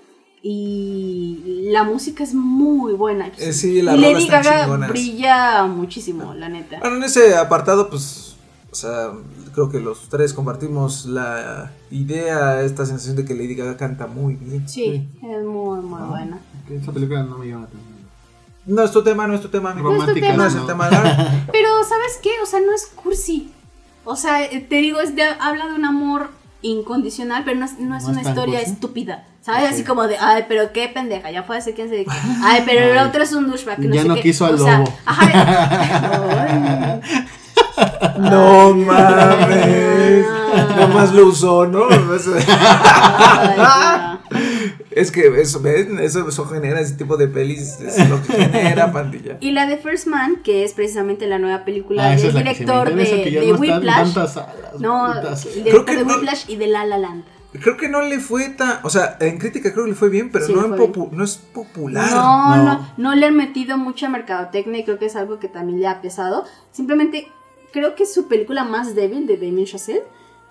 y 0.46 1.70
la 1.72 1.84
música 1.84 2.24
es 2.24 2.34
muy 2.34 2.94
buena. 2.94 3.32
Eh, 3.38 3.54
sí, 3.54 3.82
la 3.82 3.96
Lady 3.96 4.28
Gaga 4.28 4.68
brilla 4.88 5.64
muchísimo, 5.64 6.34
la 6.34 6.50
neta. 6.50 6.80
Bueno, 6.82 6.98
en 6.98 7.04
ese 7.04 7.36
apartado, 7.38 7.90
pues, 7.90 8.36
o 8.70 8.76
sea, 8.76 9.12
creo 9.54 9.70
que 9.70 9.80
los 9.80 10.10
tres 10.10 10.34
compartimos 10.34 11.06
la 11.06 11.72
idea, 11.92 12.62
esta 12.62 12.86
sensación 12.86 13.16
de 13.16 13.24
que 13.24 13.34
Lady 13.34 13.56
Gaga 13.56 13.78
canta 13.78 14.08
muy 14.08 14.36
bien. 14.36 14.68
Sí, 14.68 15.08
es 15.22 15.46
muy, 15.46 15.80
muy 15.80 16.02
buena. 16.10 16.40
Que 16.68 16.76
esa 16.76 16.92
película 16.92 17.24
no 17.24 17.38
me 17.38 17.48
llama 17.48 17.62
la 17.62 17.68
atención. 17.68 17.93
No 18.66 18.84
es 18.84 18.92
tu 18.92 19.04
tema, 19.04 19.28
no 19.28 19.34
es 19.36 19.42
tu 19.42 19.50
tema. 19.50 19.74
Romántica, 19.74 20.34
No 20.34 20.46
es 20.46 20.54
el 20.54 20.62
no. 20.62 20.66
tema. 20.68 20.90
¿no? 20.90 21.00
Pero, 21.52 21.70
¿sabes 21.84 22.20
qué? 22.22 22.30
O 22.42 22.46
sea, 22.46 22.60
no 22.62 22.74
es 22.74 22.86
cursi. 22.96 23.52
O 24.06 24.16
sea, 24.16 24.44
eh, 24.44 24.60
te 24.68 24.76
digo, 24.78 25.00
es 25.00 25.16
de, 25.16 25.24
habla 25.40 25.68
de 25.68 25.74
un 25.74 25.86
amor 25.86 26.30
incondicional, 26.62 27.44
pero 27.44 27.60
no 27.60 27.66
es, 27.66 27.78
no 27.80 27.96
es 27.98 28.06
una 28.06 28.22
historia 28.22 28.60
cursi. 28.60 28.72
estúpida. 28.74 29.26
¿Sabes? 29.42 29.72
Así 29.74 29.84
como 29.84 30.08
de, 30.08 30.18
ay, 30.18 30.46
pero 30.48 30.72
qué 30.72 30.88
pendeja, 30.88 31.30
ya 31.30 31.46
puede 31.46 31.62
ser 31.62 31.74
quién 31.74 31.90
se 31.90 32.06
Ay, 32.44 32.64
pero 32.66 32.80
el 32.94 32.98
otro 33.00 33.22
es 33.24 33.34
un 33.34 33.50
douchebag. 33.50 33.82
que 33.82 33.88
No 33.90 33.96
Ya 33.96 34.02
sé 34.04 34.08
no 34.08 34.16
qué. 34.16 34.22
quiso 34.22 34.46
al 34.46 34.56
O 34.56 34.58
sea, 34.58 34.78
lobo. 34.80 34.94
Ajá. 35.06 37.00
No 38.20 38.74
mames. 38.76 40.26
Ah. 40.30 40.76
Nomás 40.80 41.12
lo 41.14 41.28
usó, 41.28 41.66
¿no? 41.66 41.86
Ay. 41.90 43.60
Es 44.96 45.12
que 45.12 45.28
eso, 45.42 45.60
¿ven? 45.62 46.00
Eso, 46.00 46.28
eso 46.28 46.46
genera 46.46 46.80
ese 46.80 46.96
tipo 46.96 47.18
de 47.18 47.28
pelis. 47.28 47.80
Es 47.80 48.10
lo 48.10 48.22
que 48.22 48.34
genera, 48.34 48.92
pandilla. 48.92 49.38
Y 49.40 49.52
la 49.52 49.66
de 49.68 49.78
First 49.78 50.08
Man, 50.08 50.38
que 50.44 50.64
es 50.64 50.74
precisamente 50.74 51.28
la 51.28 51.40
nueva 51.40 51.66
película 51.66 52.12
Ah, 52.12 52.16
del 52.16 52.34
director 52.34 52.86
de, 52.94 53.04
interesa, 53.04 53.24
que 53.24 53.32
ya 53.32 53.42
de 53.42 53.54
Whiplash. 53.54 54.16
No, 54.80 55.14
el 55.14 55.20
Creo 55.22 55.36
director 55.54 55.86
que 55.86 55.96
de 55.96 56.06
no- 56.06 56.14
Whiplash 56.14 56.44
y 56.50 56.56
de 56.56 56.68
La 56.68 56.86
La 56.86 56.98
Land. 56.98 57.24
Creo 57.62 57.78
que 57.78 57.88
no 57.88 58.02
le 58.02 58.20
fue 58.20 58.50
tan. 58.50 58.80
O 58.82 58.90
sea, 58.90 59.16
en 59.20 59.38
crítica 59.38 59.72
creo 59.72 59.84
que 59.86 59.92
le 59.92 59.96
fue 59.96 60.10
bien, 60.10 60.32
pero 60.32 60.48
Sí, 60.48 60.54
no, 60.54 60.66
en 60.66 60.76
fue 60.76 60.88
popu- 60.92 61.12
no 61.12 61.24
es 61.24 61.38
popular. 61.38 62.10
No, 62.10 62.56
No. 62.56 62.64
no, 62.64 62.94
no, 62.98 63.16
le 63.16 63.28
han 63.28 63.36
metido 63.38 63.78
mucha 63.78 64.10
mercadotecnia 64.10 64.80
y 64.80 64.84
creo 64.84 64.98
que 64.98 65.06
es 65.06 65.16
algo 65.16 65.38
que 65.40 65.50
también 65.50 65.80
le 65.80 65.88
ha 65.88 66.02
pesado. 66.02 66.46
Simplemente 66.72 67.28
creo 67.72 67.94
que 67.94 68.04
es 68.04 68.14
su 68.14 68.28
película 68.28 68.64
más 68.64 68.96
débil 68.96 69.28
de 69.28 69.38
Damien 69.38 69.66
Chazelle. 69.68 70.02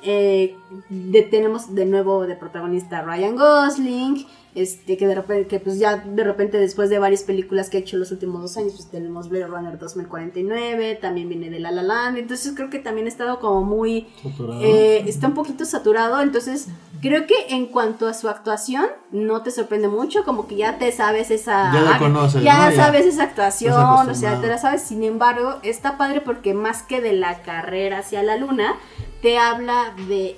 Eh, 0.05 0.57
de- 0.89 1.23
tenemos 1.23 1.75
de 1.75 1.87
nuevo 1.87 2.27
de 2.27 2.35
protagonista 2.37 2.99
a 2.99 3.03
Ryan 3.03 3.37
Gosling, 3.37 4.27
este 4.55 4.97
que 4.99 5.07
de 5.07 5.15
repente, 5.15 5.47
que 5.47 5.61
pues 5.61 5.79
ya 5.79 5.97
de 5.97 6.25
repente 6.25 6.59
después 6.59 6.91
de 6.91 6.99
varias 6.99 7.23
películas 7.23 7.71
que 7.71 7.79
ha 7.79 7.81
hecho 7.81 7.97
los 7.97 8.11
últimos 8.13 8.43
dos 8.43 8.57
años, 8.57 8.73
pues 8.77 8.91
tenemos 8.91 9.29
Blade 9.31 9.47
Runner 9.47 9.79
2049, 9.79 10.99
también 11.01 11.29
viene 11.29 11.49
de 11.51 11.59
La 11.61 11.71
La 11.71 11.83
Land, 11.83 12.19
entonces 12.19 12.53
creo 12.55 12.69
que 12.69 12.79
también 12.79 13.07
ha 13.07 13.09
estado 13.09 13.39
como 13.41 13.63
muy 13.65 14.09
Saturado. 14.23 14.61
eh, 14.63 15.05
está 15.07 15.29
un 15.29 15.35
poquito 15.35 15.65
saturado, 15.65 16.21
entonces 16.21 16.67
creo 17.01 17.27
que 17.27 17.35
en 17.51 17.67
cuanto 17.67 18.07
a 18.09 18.15
su 18.15 18.29
actuación 18.29 18.87
no 19.11 19.43
te 19.43 19.51
sorprende 19.51 19.89
mucho, 19.89 20.25
como 20.25 20.47
que 20.47 20.57
ya 20.57 20.79
te 20.79 20.91
sabes 20.93 21.31
esa 21.31 21.73
Ya 21.73 21.81
la 21.81 21.99
conoces, 21.99 22.43
ya 22.43 22.65
¿no? 22.67 22.71
Ya 22.71 22.77
sabes 22.77 23.07
esa 23.07 23.23
actuación, 23.25 23.73
o 24.11 24.15
sea, 24.15 24.41
te 24.41 24.49
la 24.49 24.59
sabes. 24.59 24.83
Sin 24.83 25.03
embargo, 25.03 25.61
está 25.63 25.97
padre 25.97 26.21
porque 26.21 26.53
más 26.55 26.83
que 26.83 27.01
de 27.01 27.13
la 27.15 27.43
carrera 27.43 27.99
hacia 28.01 28.23
la 28.23 28.37
luna, 28.37 28.75
te 29.23 29.39
habla 29.39 29.95
de 30.09 30.37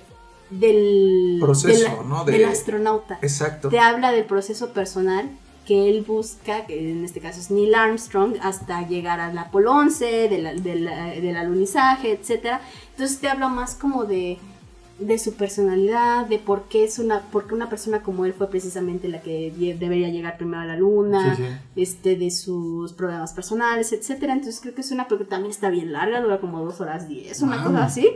del 0.50 1.38
Proceso, 1.40 1.76
de 1.76 1.82
la- 1.96 2.02
¿no? 2.04 2.24
De- 2.24 2.32
del 2.32 2.44
astronauta. 2.44 3.18
Exacto. 3.22 3.68
Te 3.70 3.78
habla 3.80 4.12
del 4.12 4.24
proceso 4.24 4.72
personal 4.72 5.28
que 5.66 5.88
él 5.88 6.02
busca, 6.06 6.66
que 6.66 6.90
en 6.92 7.04
este 7.04 7.20
caso 7.20 7.40
es 7.40 7.50
Neil 7.50 7.74
Armstrong, 7.74 8.34
hasta 8.42 8.86
llegar 8.86 9.18
al 9.18 9.36
Apolo 9.38 9.72
11, 9.72 10.28
de 10.28 10.38
la- 10.38 10.52
la- 10.52 11.06
del 11.14 11.36
alunizaje, 11.36 12.12
etc. 12.12 12.60
Entonces 12.90 13.18
te 13.18 13.28
habla 13.28 13.48
más 13.48 13.74
como 13.74 14.04
de, 14.04 14.38
de 14.98 15.18
su 15.18 15.32
personalidad, 15.34 16.26
de 16.26 16.38
por 16.38 16.64
qué, 16.64 16.84
es 16.84 16.98
una, 17.00 17.22
por 17.32 17.48
qué 17.48 17.54
una 17.54 17.68
persona 17.70 18.02
como 18.02 18.26
él 18.26 18.34
fue 18.34 18.48
precisamente 18.48 19.08
la 19.08 19.22
que 19.22 19.52
debería 19.80 20.08
llegar 20.10 20.36
primero 20.36 20.60
a 20.62 20.66
la 20.66 20.76
luna, 20.76 21.34
Sí, 21.34 21.42
sí. 21.42 21.48
este 21.82 22.16
de 22.16 22.30
sus 22.30 22.92
problemas 22.92 23.32
personales, 23.32 23.92
etcétera. 23.92 24.34
Entonces 24.34 24.60
creo 24.60 24.74
que 24.74 24.82
es 24.82 24.90
una 24.92 25.08
película 25.08 25.26
que 25.26 25.30
también 25.30 25.50
está 25.50 25.70
bien 25.70 25.90
larga, 25.92 26.20
dura 26.20 26.38
como 26.40 26.62
dos 26.64 26.80
horas 26.80 27.08
diez, 27.08 27.40
una 27.40 27.64
cosa 27.64 27.84
así. 27.84 28.08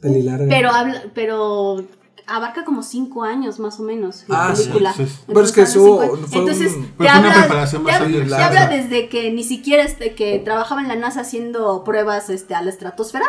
Peli 0.00 0.22
larga. 0.22 0.46
Pero 0.48 0.70
habla, 0.70 1.02
pero 1.14 1.84
abarca 2.26 2.64
como 2.64 2.82
cinco 2.82 3.24
años 3.24 3.58
más 3.58 3.80
o 3.80 3.82
menos 3.82 4.24
la 4.28 4.48
Ah, 4.48 4.54
sí, 4.54 4.64
película. 4.64 4.92
sí, 4.92 5.06
sí. 5.06 5.18
Pero 5.26 5.40
es 5.40 5.52
que 5.52 5.66
cinco- 5.66 5.96
fue 5.96 6.10
un- 6.10 6.24
Entonces, 6.24 6.72
fue 6.72 6.82
te 6.82 7.02
una 7.04 7.14
habla, 7.16 7.34
preparación 7.40 7.84
te 7.84 7.92
habla- 7.92 8.36
te 8.36 8.42
habla 8.42 8.66
desde 8.68 9.08
que 9.08 9.32
ni 9.32 9.42
siquiera 9.44 9.82
este, 9.82 10.14
que 10.14 10.38
trabajaba 10.40 10.80
en 10.82 10.88
la 10.88 10.96
NASA 10.96 11.22
haciendo 11.22 11.82
pruebas 11.84 12.28
este, 12.30 12.54
a 12.54 12.62
la 12.62 12.70
estratosfera. 12.70 13.24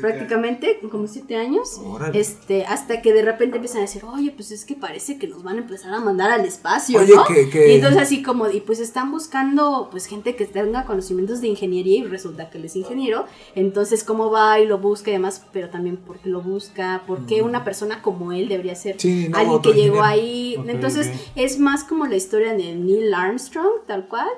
Prácticamente, 0.00 0.78
como 0.90 1.06
siete 1.06 1.36
años, 1.36 1.80
Órale. 1.84 2.18
este, 2.18 2.64
hasta 2.64 3.02
que 3.02 3.12
de 3.12 3.22
repente 3.22 3.56
empiezan 3.56 3.78
a 3.78 3.82
decir, 3.82 4.02
oye, 4.04 4.30
pues 4.30 4.50
es 4.50 4.64
que 4.64 4.74
parece 4.74 5.18
que 5.18 5.26
nos 5.28 5.42
van 5.42 5.56
a 5.56 5.60
empezar 5.60 5.92
a 5.92 6.00
mandar 6.00 6.30
al 6.30 6.44
espacio, 6.44 6.98
Oye, 7.00 7.14
¿no? 7.14 7.24
que- 7.24 7.48
que- 7.50 7.72
Y 7.72 7.74
entonces 7.76 8.00
así 8.00 8.22
como, 8.22 8.48
y 8.48 8.60
pues 8.60 8.80
están 8.80 9.10
buscando, 9.10 9.88
pues 9.90 10.06
gente 10.06 10.36
que 10.36 10.46
tenga 10.46 10.84
conocimientos 10.84 11.40
de 11.40 11.48
ingeniería 11.48 11.98
y 11.98 12.04
resulta 12.04 12.50
que 12.50 12.58
él 12.58 12.64
es 12.64 12.76
ingeniero, 12.76 13.26
entonces 13.54 14.04
cómo 14.04 14.30
va 14.30 14.58
y 14.60 14.66
lo 14.66 14.78
busca 14.78 15.10
y 15.10 15.14
demás, 15.14 15.44
pero 15.52 15.68
también 15.70 15.96
por 15.96 16.18
qué 16.18 16.28
lo 16.28 16.40
busca, 16.42 17.02
por 17.06 17.26
qué 17.26 17.42
una 17.42 17.64
persona 17.64 18.02
como 18.02 18.32
él 18.32 18.48
debería 18.48 18.74
ser 18.74 19.00
Sí, 19.00 19.28
no, 19.28 19.38
alguien 19.38 19.62
que 19.62 19.72
llegó 19.72 20.02
ahí, 20.02 20.56
entonces 20.66 21.10
es 21.36 21.58
más 21.58 21.84
como 21.84 22.06
la 22.06 22.16
historia 22.16 22.54
de 22.54 22.74
Neil 22.74 23.12
Armstrong, 23.14 23.84
tal 23.86 24.06
cual, 24.08 24.28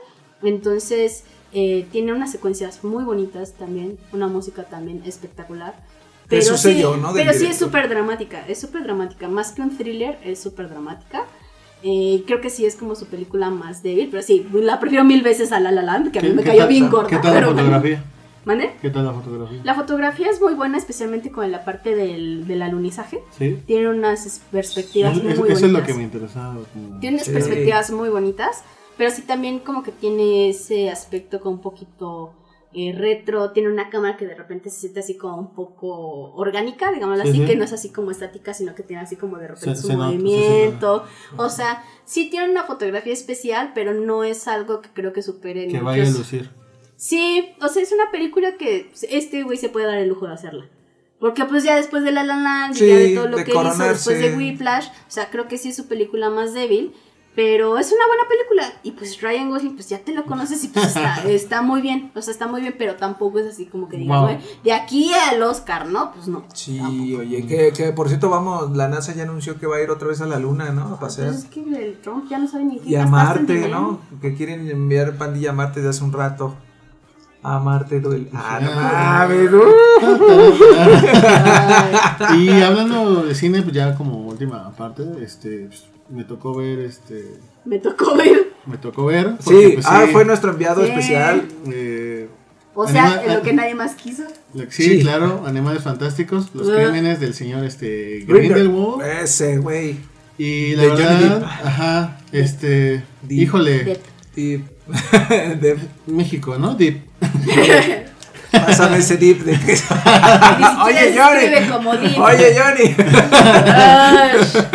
entonces 0.42 1.24
eh, 1.54 1.86
tiene 1.92 2.12
unas 2.12 2.30
secuencias 2.32 2.82
muy 2.84 3.04
bonitas 3.04 3.52
también, 3.54 3.96
una 4.12 4.26
música 4.26 4.64
también 4.64 5.02
espectacular. 5.06 5.74
Pero 6.28 6.40
Es 6.40 6.48
su 6.48 6.56
sí, 6.56 6.62
sello, 6.74 6.96
¿no? 6.96 7.12
pero 7.12 7.32
sí 7.34 7.46
es 7.46 7.58
súper 7.58 7.88
dramática, 7.88 8.44
es 8.48 8.58
súper 8.60 8.82
dramática, 8.84 9.28
más 9.28 9.52
que 9.52 9.62
un 9.62 9.76
thriller, 9.76 10.18
es 10.24 10.40
súper 10.42 10.68
dramática. 10.70 11.24
Eh, 11.82 12.22
creo 12.26 12.40
que 12.40 12.48
sí 12.48 12.64
es 12.64 12.76
como 12.76 12.94
su 12.94 13.06
película 13.06 13.50
más 13.50 13.82
débil, 13.82 14.08
pero 14.10 14.22
sí, 14.22 14.46
la 14.54 14.80
prefiero 14.80 15.04
mil 15.04 15.20
veces 15.22 15.52
a 15.52 15.60
La 15.60 15.70
La 15.70 15.82
Land, 15.82 16.12
que 16.12 16.18
a 16.18 16.22
mí 16.22 16.28
¿Qué- 16.28 16.34
me 16.34 16.42
cayó 16.42 16.60
tal- 16.60 16.68
bien 16.68 16.88
gorda. 16.90 17.08
¿Qué 17.08 17.16
tal 17.16 17.34
la 17.34 17.40
bueno. 17.46 17.48
fotografía? 17.56 18.04
¿Mande? 18.46 18.72
¿Qué 18.80 18.90
tal 18.90 19.04
la 19.06 19.12
fotografía? 19.12 19.60
La 19.64 19.74
fotografía 19.74 20.30
es 20.30 20.40
muy 20.40 20.54
buena, 20.54 20.78
especialmente 20.78 21.30
con 21.30 21.50
la 21.52 21.62
parte 21.64 21.94
del, 21.94 22.46
del 22.46 22.62
alunizaje. 22.62 23.20
¿Sí? 23.38 23.58
Tiene 23.66 23.88
unas 23.90 24.40
perspectivas 24.50 25.16
Es- 25.16 25.22
muy 25.22 25.32
es- 25.32 25.38
bonitas. 25.38 25.58
eso 25.58 25.66
es 25.66 25.72
lo 25.72 25.82
que 25.82 25.94
me 25.94 26.02
interesaba. 26.04 26.54
como- 26.72 27.00
Tiene 27.00 27.16
unas 27.16 27.26
Sí. 27.26 27.32
perspectivas 27.32 27.90
muy 27.90 28.08
bonitas, 28.08 28.62
pero 28.96 29.10
sí 29.10 29.22
también 29.22 29.58
como 29.60 29.82
que 29.82 29.92
tiene 29.92 30.48
ese 30.50 30.90
aspecto 30.90 31.40
como 31.40 31.56
un 31.56 31.60
poquito 31.60 32.32
eh, 32.76 32.92
retro, 32.96 33.52
tiene 33.52 33.68
una 33.68 33.88
cámara 33.88 34.16
que 34.16 34.26
de 34.26 34.34
repente 34.34 34.68
se 34.68 34.80
siente 34.80 35.00
así 35.00 35.16
como 35.16 35.36
un 35.38 35.54
poco 35.54 36.32
orgánica, 36.34 36.90
digámoslo 36.92 37.22
Sí, 37.22 37.28
así, 37.30 37.38
sí. 37.40 37.46
que 37.46 37.54
no 37.56 37.64
es 37.64 37.72
así 37.72 37.90
como 37.90 38.10
estática, 38.10 38.52
sino 38.52 38.74
que 38.74 38.82
tiene 38.82 39.02
así 39.02 39.14
como 39.16 39.36
de 39.38 39.46
repente 39.48 39.76
Se- 39.76 39.80
su 39.82 39.86
se 39.88 39.92
nota, 39.94 40.06
movimiento. 40.06 41.04
O 41.36 41.48
sea, 41.50 41.84
sí 42.04 42.30
tiene 42.30 42.50
una 42.50 42.64
fotografía 42.64 43.12
especial, 43.12 43.70
pero 43.74 43.94
no 43.94 44.24
es 44.24 44.48
algo 44.48 44.80
que 44.80 44.88
creo 44.92 45.12
que 45.12 45.22
supere 45.22 45.68
Que 45.68 45.78
vaya 45.80 46.02
a 46.02 46.10
lucir. 46.10 46.50
Sí, 46.96 47.54
o 47.60 47.68
sea, 47.68 47.82
es 47.82 47.92
una 47.92 48.10
película 48.10 48.56
que 48.56 48.90
este 49.10 49.42
güey 49.44 49.56
se 49.58 49.68
puede 49.68 49.86
dar 49.86 49.98
el 49.98 50.08
lujo 50.08 50.26
de 50.26 50.34
hacerla. 50.34 50.66
Porque 51.20 51.44
pues 51.44 51.62
ya 51.64 51.76
después 51.76 52.02
de 52.02 52.12
La 52.12 52.22
La 52.24 52.36
Land 52.36 52.74
Sí, 52.74 52.86
ya 52.88 52.96
de 52.96 53.14
todo 53.14 53.28
lo 53.28 53.36
que 53.38 53.52
hizo 53.52 53.62
después 53.84 54.18
de 54.18 54.36
Whiplash, 54.36 54.88
o 54.88 55.10
sea, 55.10 55.30
creo 55.30 55.48
que 55.48 55.58
sí 55.58 55.68
es 55.70 55.76
su 55.76 55.86
película 55.86 56.28
más 56.28 56.52
débil, 56.54 56.92
pero 57.34 57.78
es 57.78 57.90
una 57.92 58.06
buena 58.06 58.22
película 58.28 58.80
y 58.84 58.92
pues 58.92 59.20
Ryan 59.20 59.50
Gosling 59.50 59.74
pues 59.74 59.88
ya 59.88 59.98
te 59.98 60.14
lo 60.14 60.24
conoces 60.24 60.62
y 60.64 60.68
pues 60.68 60.86
está, 60.86 61.22
está 61.28 61.62
muy 61.62 61.80
bien, 61.80 62.12
o 62.14 62.22
sea, 62.22 62.32
está 62.32 62.46
muy 62.46 62.60
bien, 62.60 62.74
pero 62.78 62.94
tampoco 62.96 63.40
es 63.40 63.46
así 63.46 63.66
como 63.66 63.88
que 63.88 63.96
digas, 63.96 64.16
Wow. 64.18 64.26
güey, 64.26 64.38
de 64.62 64.72
aquí 64.72 65.10
al 65.12 65.42
Oscar, 65.42 65.86
¿no? 65.86 66.12
Pues 66.12 66.28
no. 66.28 66.44
Sí, 66.54 66.78
tampoco. 66.78 67.20
oye, 67.22 67.44
que, 67.46 67.72
que 67.72 67.92
por 67.92 68.08
cierto, 68.08 68.30
vamos, 68.30 68.76
la 68.76 68.88
NASA 68.88 69.14
ya 69.14 69.24
anunció 69.24 69.58
que 69.58 69.66
va 69.66 69.76
a 69.76 69.82
ir 69.82 69.90
otra 69.90 70.08
vez 70.08 70.20
a 70.20 70.26
la 70.26 70.38
Luna, 70.38 70.70
¿no? 70.70 70.94
A 70.94 71.00
pasear. 71.00 71.28
Pues 71.28 71.44
es 71.44 71.50
que 71.50 71.60
el 71.60 72.00
Trump 72.00 72.28
ya 72.30 72.38
no 72.38 72.46
sabe 72.46 72.64
ni 72.64 72.78
qué 72.78 72.90
Y 72.90 72.96
a 72.96 73.06
Marte. 73.06 73.68
¿no? 73.68 73.98
Que 74.20 74.34
quieren 74.34 74.68
enviar 74.70 75.16
pandilla 75.16 75.50
a 75.50 75.54
Marte 75.54 75.82
de 75.82 75.88
hace 75.88 76.04
un 76.04 76.12
rato. 76.12 76.54
A 77.42 77.58
Marte 77.58 78.00
duele. 78.00 78.30
Ah, 78.32 78.58
no 78.62 78.70
Ah. 78.72 79.26
mames, 79.28 79.52
uh. 79.52 80.64
Y 82.36 82.62
hablando 82.62 83.22
de 83.24 83.34
cine, 83.34 83.62
pues 83.62 83.74
ya 83.74 83.94
como 83.96 84.18
última 84.26 84.70
parte, 84.72 85.02
este, 85.22 85.66
pues, 85.66 85.84
me 86.08 86.24
tocó 86.24 86.54
ver, 86.54 86.80
este, 86.80 87.24
me 87.64 87.78
tocó 87.78 88.16
ver. 88.16 88.52
me 88.66 88.76
tocó 88.78 89.06
ver. 89.06 89.34
Sí, 89.40 89.70
pues, 89.74 89.86
ah, 89.88 90.04
sí, 90.06 90.12
fue 90.12 90.24
nuestro 90.24 90.50
enviado 90.52 90.82
Sí. 90.84 90.90
especial. 90.90 91.48
eh, 91.72 92.28
O 92.76 92.88
sea, 92.88 93.04
Anima- 93.04 93.24
en 93.24 93.34
lo 93.34 93.42
que 93.42 93.52
nadie 93.52 93.74
más 93.76 93.94
quiso. 93.94 94.24
lo- 94.52 94.64
sí, 94.70 94.82
Sí. 94.82 95.00
claro, 95.00 95.44
Animales 95.46 95.82
Fantásticos, 95.84 96.52
los 96.54 96.68
Ah. 96.68 96.74
crímenes 96.74 97.20
del 97.20 97.32
señor, 97.34 97.64
este, 97.64 98.24
Grindelwald. 98.26 99.02
Ese, 99.22 99.58
güey. 99.58 99.96
Y 100.38 100.74
la 100.74 100.82
De 100.82 100.88
verdad, 100.88 101.42
ajá, 101.44 102.18
este, 102.32 103.04
híjole, 103.28 103.84
Depp. 103.84 104.02
Y 104.36 104.56
de, 105.60 105.78
México, 106.08 106.58
¿no? 106.58 106.74
Deep. 106.74 107.02
pásame 108.60 108.98
ese 108.98 109.16
dip 109.16 109.42
de 109.42 109.52
que. 109.58 109.72
Ni 109.72 109.76
siquiera 109.76 110.84
Oye, 110.84 111.14
Johnny. 111.16 112.18
Oye, 112.18 112.56
Johnny. 112.58 112.96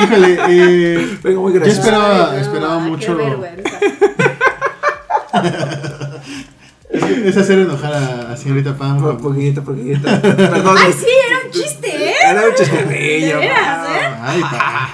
Híjole, 0.03 0.39
eh, 0.49 1.17
Vengo 1.23 1.41
muy 1.41 1.53
yo 1.53 1.59
gracioso. 1.59 1.81
esperaba, 1.81 2.31
Ay, 2.31 2.41
esperaba 2.41 2.79
mucho. 2.79 3.17
Es, 6.91 7.03
es 7.03 7.37
hacer 7.37 7.59
enojar 7.59 7.93
a, 7.93 8.31
a 8.33 8.37
señorita 8.37 8.75
Pam. 8.75 8.99
Po- 8.99 9.17
Poquito, 9.17 9.63
poquito. 9.63 10.01
Perdón. 10.21 10.75
Ay, 10.77 10.91
sí, 10.93 11.05
era 11.27 11.37
un 11.45 11.51
chiste, 11.51 11.87
¿eh? 12.09 12.13
Era 12.31 12.41
un 12.47 12.55
veras, 13.37 13.77
mano. 13.77 13.93
¿eh? 13.95 14.19
Ay, 14.23 14.41
Pam. 14.41 14.89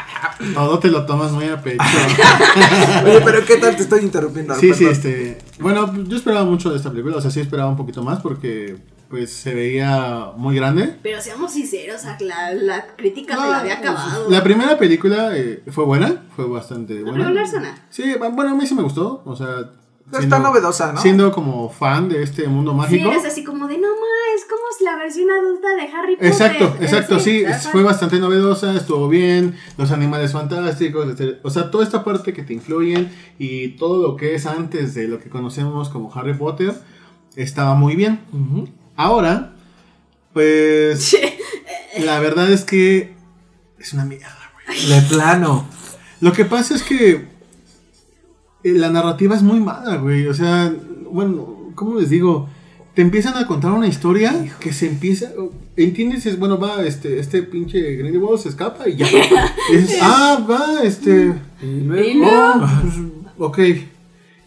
Todo 0.54 0.80
te 0.80 0.90
lo 0.90 1.06
tomas 1.06 1.32
muy 1.32 1.46
a 1.46 1.62
pecho. 1.62 1.84
Oye, 3.06 3.22
pero 3.24 3.46
¿qué 3.46 3.58
tal 3.58 3.76
te 3.76 3.84
estoy 3.84 4.02
interrumpiendo? 4.02 4.56
Sí, 4.56 4.74
sí, 4.74 4.86
este. 4.86 5.38
Bueno, 5.60 5.94
yo 6.04 6.18
esperaba 6.18 6.46
mucho 6.46 6.70
de 6.70 6.78
esta 6.78 6.90
película. 6.90 7.18
O 7.18 7.22
sea, 7.22 7.32
sí 7.32 7.40
esperaba 7.40 7.70
un 7.70 7.78
poquito 7.78 8.04
más 8.04 8.20
porque, 8.22 8.78
pues, 9.10 9.32
se 9.34 9.54
veía 9.54 10.32
muy 10.36 10.56
grande. 10.56 10.98
Pero 11.02 11.22
seamos 11.22 11.54
sinceros, 11.54 12.04
la, 12.20 12.54
la 12.54 12.86
crítica 12.96 13.36
te 13.36 13.50
la 13.50 13.60
había 13.60 13.78
acabado. 13.78 14.30
La 14.30 14.44
primera 14.44 14.78
película 14.78 15.36
eh, 15.38 15.64
fue 15.72 15.86
buena, 15.86 16.24
fue 16.36 16.48
bastante 16.48 17.02
buena. 17.04 17.26
regular. 17.26 17.76
Sí, 17.90 18.16
bueno, 18.20 18.52
a 18.52 18.56
mí 18.56 18.68
sí 18.68 18.76
me 18.76 18.84
gustó. 18.84 19.22
O 19.26 19.36
sea, 19.36 19.72
Está 20.12 20.40
novedosa, 20.40 20.94
¿no? 20.94 21.02
Siendo 21.02 21.32
como 21.32 21.70
fan 21.70 22.10
de 22.10 22.22
este 22.22 22.48
mundo 22.48 22.72
Sí, 22.72 22.78
mágico. 22.78 23.10
eres 23.10 23.26
así 23.26 23.44
como 23.44 23.68
de, 23.68 23.78
no 23.80 23.88
ma, 23.88 24.36
es 24.36 24.46
como 24.46 24.62
la 24.86 24.98
versión 24.98 25.30
adulta 25.32 25.70
de 25.76 25.82
Harry 25.84 26.16
Potter. 26.16 26.28
Exacto, 26.28 26.76
exacto, 26.80 27.20
sí, 27.20 27.44
fue 27.72 27.82
bastante 27.82 28.20
novedosa, 28.20 28.76
estuvo 28.76 29.08
bien, 29.10 29.58
los 29.78 29.92
animales 29.92 30.32
fantásticos, 30.32 31.08
etc. 31.20 31.40
o 31.44 31.50
sea, 31.50 31.72
toda 31.72 31.84
esta 31.84 32.04
parte 32.04 32.34
que 32.34 32.44
te 32.44 32.54
influyen 32.54 33.12
y 33.40 33.70
todo 33.70 34.02
lo 34.02 34.16
que 34.16 34.36
es 34.36 34.46
antes 34.46 34.94
de 34.94 35.08
lo 35.08 35.20
que 35.20 35.30
conocemos 35.30 35.90
como 35.90 36.14
Harry 36.14 36.36
Potter 36.36 36.74
estaba 37.36 37.74
muy 37.74 37.96
bien. 37.96 38.20
Ahora, 38.96 39.56
pues 40.34 41.18
la 42.00 42.20
verdad 42.20 42.52
es 42.52 42.64
que 42.64 43.16
es 43.80 43.94
una 43.94 44.06
mierda, 44.06 44.52
güey. 44.68 44.88
De 44.88 45.02
plano. 45.08 45.68
Lo 46.22 46.32
que 46.32 46.46
pasa 46.46 46.76
es 46.76 46.84
que 46.84 47.28
la 48.74 48.90
narrativa 48.90 49.36
es 49.36 49.42
muy 49.44 49.60
mala, 49.60 49.98
güey. 49.98 50.28
O 50.28 50.34
sea, 50.34 50.74
bueno, 51.12 51.72
¿cómo 51.76 52.00
les 52.00 52.10
digo? 52.10 52.50
Te 52.94 53.02
empiezan 53.02 53.36
a 53.38 53.46
contar 53.46 53.72
una 53.72 53.88
historia 53.88 54.34
que 54.60 54.72
se 54.74 54.88
empieza. 54.88 55.32
¿Entiendes? 55.76 56.26
Es, 56.26 56.40
bueno, 56.40 56.58
va, 56.58 56.84
este, 56.86 57.20
este 57.20 57.44
pinche 57.44 57.96
Grindelwald 57.98 58.40
se 58.40 58.50
escapa 58.50 58.88
y 58.88 58.96
ya. 58.96 59.08
Ah, 60.02 60.46
va, 60.50 60.82
este. 60.84 61.34
Y 61.62 61.88
Oh, 62.24 62.66
pues, 62.82 62.96
ok. 63.38 63.60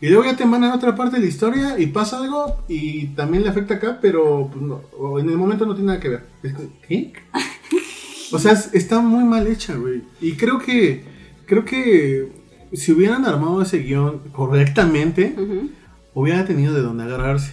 Y 0.00 0.08
luego 0.08 0.24
ya 0.24 0.36
te 0.36 0.46
mandan 0.46 0.70
a 0.70 0.76
otra 0.76 0.94
parte 0.94 1.16
de 1.16 1.22
la 1.22 1.28
historia 1.28 1.74
y 1.78 1.88
pasa 1.88 2.18
algo 2.18 2.56
y 2.68 3.08
también 3.08 3.42
le 3.42 3.48
afecta 3.50 3.74
acá, 3.74 3.98
pero 4.00 4.48
pues, 4.52 4.62
no, 4.64 5.18
en 5.18 5.28
el 5.28 5.36
momento 5.36 5.66
no 5.66 5.74
tiene 5.74 5.88
nada 5.88 6.00
que 6.00 6.08
ver. 6.08 6.24
Es 6.42 6.54
como, 6.54 6.68
¿Qué? 6.88 7.12
O 8.32 8.38
sea, 8.38 8.52
es- 8.52 8.70
está 8.74 9.00
muy 9.00 9.24
mal 9.24 9.46
hecha, 9.46 9.74
güey. 9.74 10.02
Y 10.20 10.32
creo 10.32 10.58
que, 10.58 11.02
creo 11.46 11.64
que 11.64 12.28
si 12.72 12.92
hubieran 12.92 13.24
armado 13.24 13.62
ese 13.62 13.78
guion 13.78 14.20
correctamente, 14.32 15.34
Ujú. 15.36 15.70
hubiera 16.14 16.44
tenido 16.44 16.74
de 16.74 16.82
dónde 16.82 17.04
agarrarse. 17.04 17.52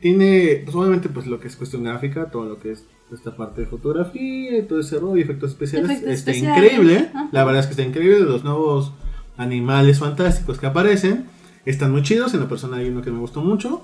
Tiene, 0.00 0.62
pues 0.64 0.76
obviamente, 0.76 1.08
pues 1.08 1.26
lo 1.26 1.40
que 1.40 1.48
es 1.48 1.56
cuestión 1.56 1.82
gráfica, 1.84 2.26
todo 2.30 2.44
lo 2.44 2.60
que 2.60 2.72
es 2.72 2.84
esta 3.12 3.36
parte 3.36 3.62
de 3.62 3.66
fotografía 3.66 4.58
y 4.58 4.62
todo 4.62 4.80
ese 4.80 4.98
rollo, 4.98 5.16
y 5.16 5.22
efectos 5.22 5.50
especiales, 5.52 5.90
Efectos 5.90 6.12
está 6.12 6.30
especiales, 6.30 6.72
increíble. 6.72 7.10
La 7.32 7.44
verdad 7.44 7.60
es 7.60 7.66
que 7.66 7.70
está 7.72 7.82
increíble. 7.82 8.20
Los 8.20 8.44
nuevos 8.44 8.92
animales 9.36 9.98
fantásticos 9.98 10.58
que 10.58 10.66
aparecen 10.66 11.24
están 11.64 11.90
muy 11.92 12.02
chidos. 12.02 12.34
En 12.34 12.40
la 12.40 12.48
persona 12.48 12.76
hay 12.76 12.88
uno 12.88 13.02
que 13.02 13.10
me 13.10 13.18
gustó 13.18 13.40
mucho. 13.42 13.82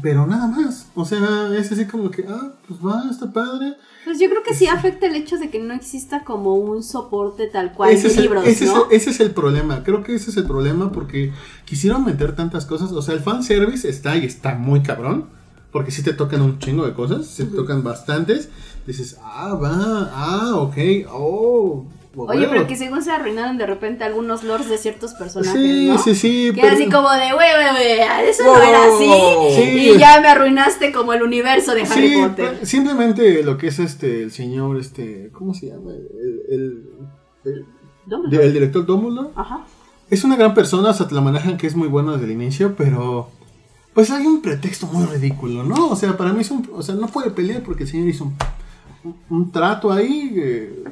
Pero 0.00 0.26
nada 0.26 0.46
más. 0.46 0.86
O 0.94 1.04
sea, 1.04 1.50
es 1.56 1.70
así 1.70 1.86
como 1.86 2.10
que, 2.10 2.24
ah, 2.26 2.52
pues 2.66 2.80
va, 2.80 3.04
está 3.10 3.30
padre. 3.32 3.76
Pues 4.04 4.18
yo 4.18 4.30
creo 4.30 4.42
que 4.42 4.54
sí 4.54 4.66
afecta 4.66 5.06
el 5.06 5.16
hecho 5.16 5.36
de 5.36 5.50
que 5.50 5.58
no 5.58 5.74
exista 5.74 6.24
como 6.24 6.54
un 6.54 6.82
soporte 6.82 7.46
tal 7.46 7.72
cual 7.72 7.90
ese, 7.90 8.04
de 8.04 8.08
es 8.08 8.16
el, 8.16 8.22
libros, 8.24 8.46
ese, 8.46 8.66
¿no? 8.66 8.72
es 8.72 8.90
el, 8.90 8.96
ese 8.96 9.10
es 9.10 9.20
el 9.20 9.30
problema. 9.32 9.82
Creo 9.84 10.02
que 10.02 10.14
ese 10.14 10.30
es 10.30 10.36
el 10.36 10.44
problema 10.44 10.92
porque 10.92 11.32
quisieron 11.64 12.04
meter 12.04 12.34
tantas 12.34 12.64
cosas. 12.64 12.92
O 12.92 13.02
sea, 13.02 13.14
el 13.14 13.20
fanservice 13.20 13.88
está 13.88 14.16
y 14.16 14.24
está 14.24 14.54
muy 14.54 14.82
cabrón. 14.82 15.26
Porque 15.70 15.90
sí 15.90 16.02
te 16.02 16.12
tocan 16.12 16.42
un 16.42 16.58
chingo 16.58 16.84
de 16.86 16.92
cosas. 16.92 17.26
Se 17.26 17.44
te 17.44 17.56
tocan 17.56 17.82
bastantes. 17.82 18.50
Dices, 18.86 19.18
ah, 19.22 19.54
va, 19.54 20.10
ah, 20.12 20.52
ok, 20.56 20.76
oh. 21.10 21.86
Oye, 22.14 22.46
pero 22.48 22.66
que 22.66 22.76
según 22.76 23.02
se 23.02 23.10
arruinaron 23.10 23.56
de 23.56 23.66
repente 23.66 24.04
algunos 24.04 24.44
lores 24.44 24.68
de 24.68 24.76
ciertos 24.76 25.14
personajes, 25.14 25.58
Sí, 25.60 25.86
¿no? 25.88 25.98
sí, 25.98 26.14
sí. 26.14 26.50
Que 26.54 26.60
pero- 26.60 26.74
así 26.74 26.88
como 26.90 27.10
de, 27.10 27.20
wey, 27.34 27.48
wey, 27.56 27.98
wey, 27.98 28.28
eso 28.28 28.44
Wow, 28.44 28.54
no 28.56 28.62
era 28.62 28.78
así. 28.84 29.54
Sí. 29.56 29.90
Y 29.94 29.98
ya 29.98 30.20
me 30.20 30.28
arruinaste 30.28 30.92
como 30.92 31.12
el 31.14 31.22
universo 31.22 31.74
de 31.74 31.82
Harry 31.82 32.08
Sí, 32.14 32.20
Potter. 32.22 32.66
simplemente 32.66 33.42
lo 33.42 33.56
que 33.56 33.68
es 33.68 33.78
este, 33.78 34.22
el 34.22 34.30
señor, 34.30 34.78
este, 34.78 35.30
¿cómo 35.32 35.54
se 35.54 35.68
llama? 35.68 35.92
El, 35.92 36.42
el, 36.50 36.84
el- 37.44 38.52
director 38.52 38.84
Dumbledore. 38.84 39.30
Ajá. 39.34 39.64
Es 40.10 40.24
una 40.24 40.36
gran 40.36 40.52
persona, 40.52 40.90
o 40.90 40.92
sea, 40.92 41.08
te 41.08 41.14
la 41.14 41.20
manejan 41.22 41.56
que 41.56 41.66
es 41.66 41.74
muy 41.74 41.88
bueno 41.88 42.12
desde 42.12 42.26
el 42.26 42.32
inicio, 42.32 42.74
pero 42.76 43.30
pues 43.94 44.10
hay 44.10 44.26
un 44.26 44.42
pretexto 44.42 44.86
muy 44.86 45.06
ridículo, 45.06 45.64
¿no? 45.64 45.88
O 45.88 45.96
sea, 45.96 46.16
para 46.16 46.32
mí 46.34 46.40
es 46.42 46.50
un, 46.50 46.68
o 46.74 46.82
sea, 46.82 46.94
no 46.94 47.06
puede 47.06 47.30
pelear 47.30 47.62
porque 47.62 47.84
el 47.84 47.88
señor 47.88 48.08
hizo 48.08 48.24
un, 49.04 49.14
un- 49.30 49.50
trato 49.52 49.90
ahí. 49.90 50.32
eh, 50.36 50.84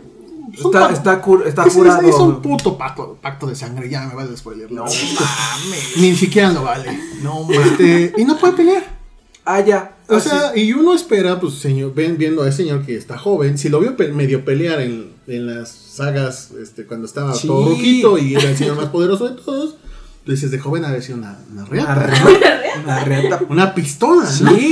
Está, 0.52 0.90
está, 0.92 1.22
cur- 1.22 1.46
está 1.46 1.62
es- 1.62 1.68
es- 1.68 1.74
jurado. 1.74 2.08
hizo 2.08 2.24
un 2.24 2.42
puto 2.42 2.76
pacto, 2.78 3.18
pacto 3.20 3.46
de 3.46 3.54
sangre, 3.54 3.88
ya 3.88 4.06
me 4.06 4.14
vale 4.14 4.36
spoiler. 4.36 4.70
No 4.70 4.84
No, 4.84 4.90
mames. 4.90 5.96
ni 5.96 6.14
siquiera 6.16 6.50
lo 6.52 6.62
vale. 6.64 6.98
No 7.22 7.42
mames. 7.44 7.66
Este, 7.66 8.12
y 8.16 8.24
no 8.24 8.36
puede 8.38 8.54
pelear. 8.54 8.98
Ah, 9.44 9.60
ya. 9.60 9.96
O 10.08 10.16
Así. 10.16 10.28
sea, 10.28 10.56
y 10.56 10.72
uno 10.72 10.92
espera, 10.94 11.40
pues, 11.40 11.54
señor, 11.54 11.94
ven, 11.94 12.18
viendo 12.18 12.42
a 12.42 12.48
ese 12.48 12.58
señor 12.64 12.84
que 12.84 12.96
está 12.96 13.16
joven, 13.18 13.56
si 13.58 13.68
lo 13.68 13.80
vio 13.80 13.96
pe- 13.96 14.12
medio 14.12 14.44
pelear 14.44 14.80
en, 14.80 15.12
en 15.26 15.46
las 15.46 15.70
sagas, 15.70 16.50
este, 16.60 16.84
cuando 16.86 17.06
estaba 17.06 17.34
Sí. 17.34 17.46
todo 17.46 17.70
roquito 17.70 18.18
y 18.18 18.34
era 18.34 18.50
el 18.50 18.56
señor 18.56 18.76
más 18.76 18.86
poderoso 18.86 19.28
de 19.28 19.40
todos, 19.40 19.76
pues 20.24 20.36
dices, 20.38 20.50
de 20.50 20.58
joven 20.58 20.84
ha 20.84 21.00
sido 21.00 21.18
una, 21.18 21.38
una 21.52 21.62
Una 21.62 21.70
reata, 21.70 21.94
reata. 21.94 22.60
Una 22.84 23.04
reata. 23.04 23.40
una 23.48 23.74
pistola, 23.74 24.24
¿no? 24.42 24.50
Sí. 24.54 24.70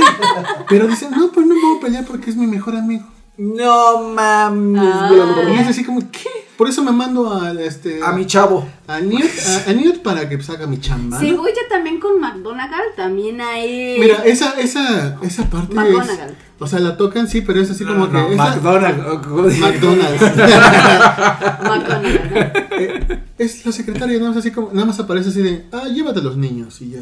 Pero 0.69 0.87
dicen, 0.87 1.11
no, 1.11 1.31
pues 1.31 1.45
no 1.47 1.55
puedo 1.59 1.79
pelear 1.81 2.05
porque 2.05 2.29
es 2.29 2.35
mi 2.35 2.45
mejor 2.47 2.75
amigo. 2.75 3.05
No 3.39 4.09
mames. 4.13 4.81
Ah. 4.83 5.09
Y 5.49 5.59
es 5.59 5.67
así 5.69 5.85
como, 5.85 6.01
¿qué? 6.11 6.27
Por 6.57 6.67
eso 6.67 6.83
me 6.83 6.91
mando 6.91 7.33
a, 7.33 7.53
este, 7.53 8.03
A 8.03 8.11
mi 8.11 8.25
chavo. 8.25 8.67
a 8.85 8.99
Newt, 8.99 9.23
a, 9.65 9.69
a 9.69 9.73
Newt 9.73 9.99
para 9.99 10.27
que 10.27 10.37
haga 10.49 10.67
mi 10.67 10.77
chamba. 10.81 11.17
¿no? 11.17 11.23
Según 11.25 11.47
yo 11.47 11.61
también 11.69 12.01
con 12.01 12.19
McGonagall 12.19 12.87
también 12.97 13.39
hay... 13.39 13.95
Mira, 13.97 14.23
esa, 14.25 14.59
esa, 14.59 15.17
esa 15.21 15.49
parte 15.49 15.69
es, 15.71 15.75
McGonagall. 15.75 16.35
o 16.59 16.67
sea, 16.67 16.79
la 16.79 16.97
tocan, 16.97 17.29
sí, 17.29 17.39
pero 17.39 17.61
es 17.61 17.71
así 17.71 17.85
como 17.85 18.07
No, 18.07 18.27
que... 18.27 18.33
esa- 18.33 18.43
McDonald's. 18.57 19.59
McDonald's. 19.59 20.21
Eh, 22.79 23.19
es 23.37 23.65
la 23.65 23.71
secretaria, 23.73 24.17
nada 24.19 24.29
más 24.29 24.37
así 24.37 24.51
como, 24.51 24.69
nada 24.71 24.85
más 24.85 24.99
aparece 24.99 25.29
así 25.29 25.41
de, 25.41 25.65
ah, 25.71 25.87
llévate 25.87 26.19
a 26.19 26.23
los 26.23 26.37
niños 26.37 26.81
y 26.81 26.91
ya. 26.91 27.01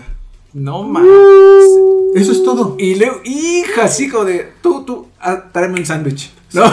No 0.53 0.83
mames. 0.83 1.09
Eso 2.17 2.31
es 2.31 2.43
todo. 2.43 2.75
Y 2.79 2.95
luego, 2.95 3.21
hija, 3.23 3.85
así 3.85 4.09
como 4.09 4.25
de, 4.25 4.51
tú, 4.61 4.83
tú, 4.85 5.07
ah, 5.19 5.45
tráeme 5.51 5.79
un 5.79 5.85
sándwich. 5.85 6.31
No. 6.53 6.63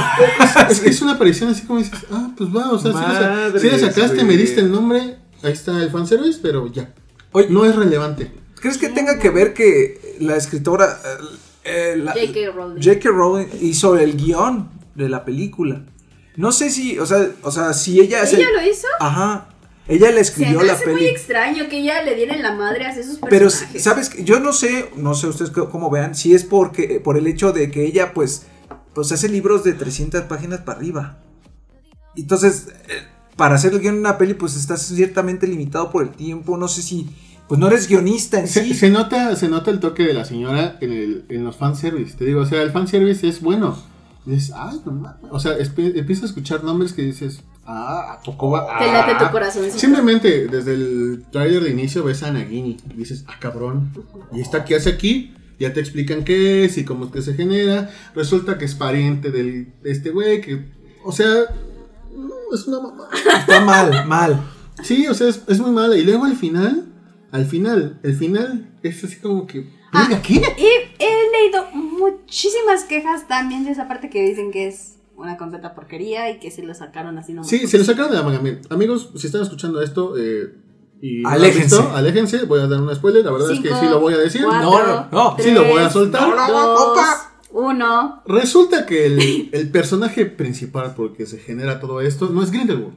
Es, 0.70 0.82
es 0.84 1.02
una 1.02 1.12
aparición 1.12 1.50
así 1.50 1.66
como 1.66 1.80
dices, 1.80 1.98
ah, 2.10 2.30
pues 2.36 2.48
va, 2.54 2.70
o 2.70 2.78
sea, 2.78 2.92
si 3.58 3.66
le 3.68 3.78
si 3.78 3.84
sacaste, 3.84 4.22
me 4.24 4.36
diste 4.36 4.60
el 4.60 4.70
nombre, 4.70 5.18
ahí 5.42 5.52
está 5.52 5.82
el 5.82 5.90
fanservice, 5.90 6.38
pero 6.42 6.70
ya. 6.72 6.94
Oye, 7.32 7.48
No 7.50 7.64
es 7.64 7.74
relevante. 7.74 8.30
¿crees 8.60 8.78
que 8.78 8.88
tenga 8.88 9.18
que 9.18 9.28
ver 9.28 9.52
que 9.52 10.16
la 10.20 10.36
escritora 10.36 10.98
eh, 11.64 11.96
eh, 11.96 12.04
J.K. 12.06 13.10
Rowling. 13.10 13.48
Hizo 13.60 13.98
el 13.98 14.16
guion 14.16 14.70
de 14.94 15.08
la 15.10 15.24
película? 15.24 15.82
No 16.36 16.50
sé 16.50 16.70
si, 16.70 16.98
o 16.98 17.04
sea, 17.06 17.28
o 17.42 17.50
sea, 17.50 17.72
si 17.74 18.00
ella 18.00 18.22
hace- 18.22 18.36
¿Ella 18.36 18.50
lo 18.52 18.62
hizo? 18.66 18.86
Ajá. 19.00 19.48
Ella 19.86 20.08
le 20.10 20.14
Se 20.16 20.20
escribió 20.30 20.62
la 20.62 20.72
hace 20.74 20.86
muy 20.86 20.94
peli. 20.96 21.06
extraño 21.08 21.68
que 21.68 21.78
ella 21.80 22.02
le 22.02 22.14
diera 22.14 22.34
en 22.34 22.42
la 22.42 22.54
madre 22.54 22.86
a 22.86 22.90
esos 22.90 23.18
Pero, 23.28 23.46
personajes. 23.46 23.82
¿sabes? 23.82 24.08
qué? 24.08 24.24
Yo 24.24 24.40
no 24.40 24.52
sé, 24.52 24.90
no 24.96 25.14
sé 25.14 25.26
ustedes 25.28 25.50
cómo 25.50 25.90
vean, 25.90 26.14
si 26.14 26.34
es 26.34 26.42
porque, 26.44 27.00
por 27.00 27.18
el 27.18 27.26
hecho 27.26 27.52
de 27.52 27.70
que 27.70 27.84
ella, 27.84 28.14
pues, 28.14 28.46
pues 28.94 29.12
hace 29.12 29.28
libros 29.28 29.62
de 29.64 29.74
300 29.74 30.22
páginas 30.22 30.60
para 30.60 30.78
arriba. 30.78 31.18
Entonces, 32.16 32.68
eh, 32.88 33.02
para 33.36 33.56
hacer 33.56 33.72
el 33.72 33.80
guion 33.80 33.94
de 33.96 34.00
una 34.00 34.18
peli, 34.18 34.34
pues 34.34 34.56
estás 34.56 34.82
ciertamente 34.82 35.46
limitado 35.46 35.90
por 35.90 36.02
el 36.02 36.10
tiempo. 36.10 36.56
No 36.56 36.68
sé 36.68 36.80
si, 36.80 37.10
pues 37.48 37.58
no 37.60 37.66
eres 37.66 37.88
guionista 37.88 38.38
en 38.40 38.48
Se, 38.48 38.62
sí. 38.64 38.74
se 38.74 38.90
nota, 38.90 39.34
se 39.36 39.48
nota 39.48 39.70
el 39.70 39.80
toque 39.80 40.04
de 40.04 40.14
la 40.14 40.24
señora 40.24 40.78
en, 40.80 40.92
el, 40.92 41.24
en 41.28 41.44
los 41.44 41.56
fanservice. 41.56 42.16
Te 42.16 42.24
digo, 42.24 42.40
o 42.40 42.46
sea, 42.46 42.62
el 42.62 42.70
fanservice 42.72 43.28
es 43.28 43.40
bueno. 43.42 43.76
Dices, 44.24 44.52
ay, 44.56 44.80
no 44.86 44.92
mames. 44.92 45.30
O 45.30 45.38
sea, 45.40 45.56
empiezas 45.58 46.22
a 46.22 46.26
escuchar 46.28 46.64
nombres 46.64 46.92
que 46.94 47.02
dices, 47.02 47.40
ah, 47.66 48.14
a 48.14 48.22
poco 48.22 48.50
va. 48.50 48.78
Te 48.78 48.86
late 48.86 49.12
ah. 49.12 49.18
tu 49.18 49.32
corazoncito. 49.32 49.78
Simplemente 49.78 50.46
desde 50.46 50.74
el 50.74 51.24
trailer 51.30 51.62
de 51.62 51.70
inicio 51.70 52.04
ves 52.04 52.22
a 52.22 52.32
Nagini 52.32 52.76
y 52.90 52.94
dices, 52.94 53.24
ah, 53.28 53.36
cabrón. 53.38 53.92
¿Y 54.32 54.40
esta 54.40 54.64
qué 54.64 54.76
hace 54.76 54.90
aquí? 54.90 55.34
Ya 55.58 55.72
te 55.72 55.80
explican 55.80 56.24
qué 56.24 56.64
es 56.64 56.76
y 56.78 56.84
cómo 56.84 57.06
es 57.06 57.12
que 57.12 57.22
se 57.22 57.34
genera. 57.34 57.90
Resulta 58.14 58.58
que 58.58 58.64
es 58.64 58.74
pariente 58.74 59.30
del, 59.30 59.72
de 59.82 59.92
este 59.92 60.10
güey 60.10 60.40
que, 60.40 60.64
o 61.04 61.12
sea, 61.12 61.28
no, 62.14 62.34
es 62.52 62.66
una 62.66 62.80
mamá. 62.80 63.08
Está 63.38 63.60
mal, 63.60 64.06
mal. 64.06 64.42
Sí, 64.82 65.06
o 65.06 65.14
sea, 65.14 65.28
es, 65.28 65.42
es 65.46 65.60
muy 65.60 65.70
mala. 65.70 65.96
Y 65.96 66.02
luego 66.02 66.24
al 66.24 66.36
final, 66.36 66.86
al 67.30 67.46
final, 67.46 68.00
el 68.02 68.16
final 68.16 68.68
es 68.82 69.04
así 69.04 69.16
como 69.16 69.46
que, 69.46 69.68
Ah. 69.94 70.08
¿Venga, 70.08 70.22
qué? 70.22 70.34
Y 70.34 71.02
he 71.02 71.30
leído 71.30 71.70
muchísimas 71.72 72.82
quejas 72.82 73.28
también 73.28 73.64
de 73.64 73.70
esa 73.70 73.86
parte 73.86 74.10
que 74.10 74.22
dicen 74.22 74.50
que 74.50 74.66
es 74.66 74.93
una 75.16 75.36
completa 75.36 75.74
porquería 75.74 76.30
y 76.30 76.38
que 76.38 76.50
se 76.50 76.62
lo 76.62 76.74
sacaron 76.74 77.18
así 77.18 77.32
nomás. 77.32 77.48
Sí, 77.48 77.66
se 77.66 77.78
lo 77.78 77.84
sacaron 77.84 78.10
de 78.10 78.16
la 78.18 78.22
manga. 78.24 78.40
Miren, 78.40 78.60
Amigos, 78.70 79.10
si 79.16 79.26
están 79.26 79.42
escuchando 79.42 79.80
esto 79.82 80.14
eh, 80.18 80.54
y 81.00 81.22
no 81.22 81.28
Aléjense. 81.28 81.76
visto, 81.76 81.92
aléjense. 81.94 82.44
Voy 82.44 82.60
a 82.60 82.66
dar 82.66 82.80
un 82.80 82.94
spoiler. 82.94 83.24
La 83.24 83.30
verdad 83.32 83.50
es 83.52 83.60
que 83.60 83.68
sí 83.68 83.86
lo 83.88 84.00
voy 84.00 84.14
a 84.14 84.18
decir. 84.18 84.42
cuatro, 84.44 84.70
No, 84.70 84.86
no, 84.86 85.08
no. 85.10 85.36
Sí 85.38 85.50
lo 85.52 85.64
voy 85.64 85.82
a 85.82 85.90
soltar. 85.90 86.28
No, 86.28 86.34
no, 86.36 86.68
dos. 86.70 86.98
Uno. 87.50 88.22
Resulta 88.26 88.84
que 88.86 89.06
el, 89.06 89.48
el 89.52 89.70
personaje 89.70 90.26
principal 90.26 90.94
por 90.94 91.10
el 91.10 91.16
que 91.16 91.26
se 91.26 91.38
genera 91.38 91.78
todo 91.80 92.00
esto 92.00 92.28
no 92.30 92.42
es 92.42 92.50
Grindelwald. 92.50 92.94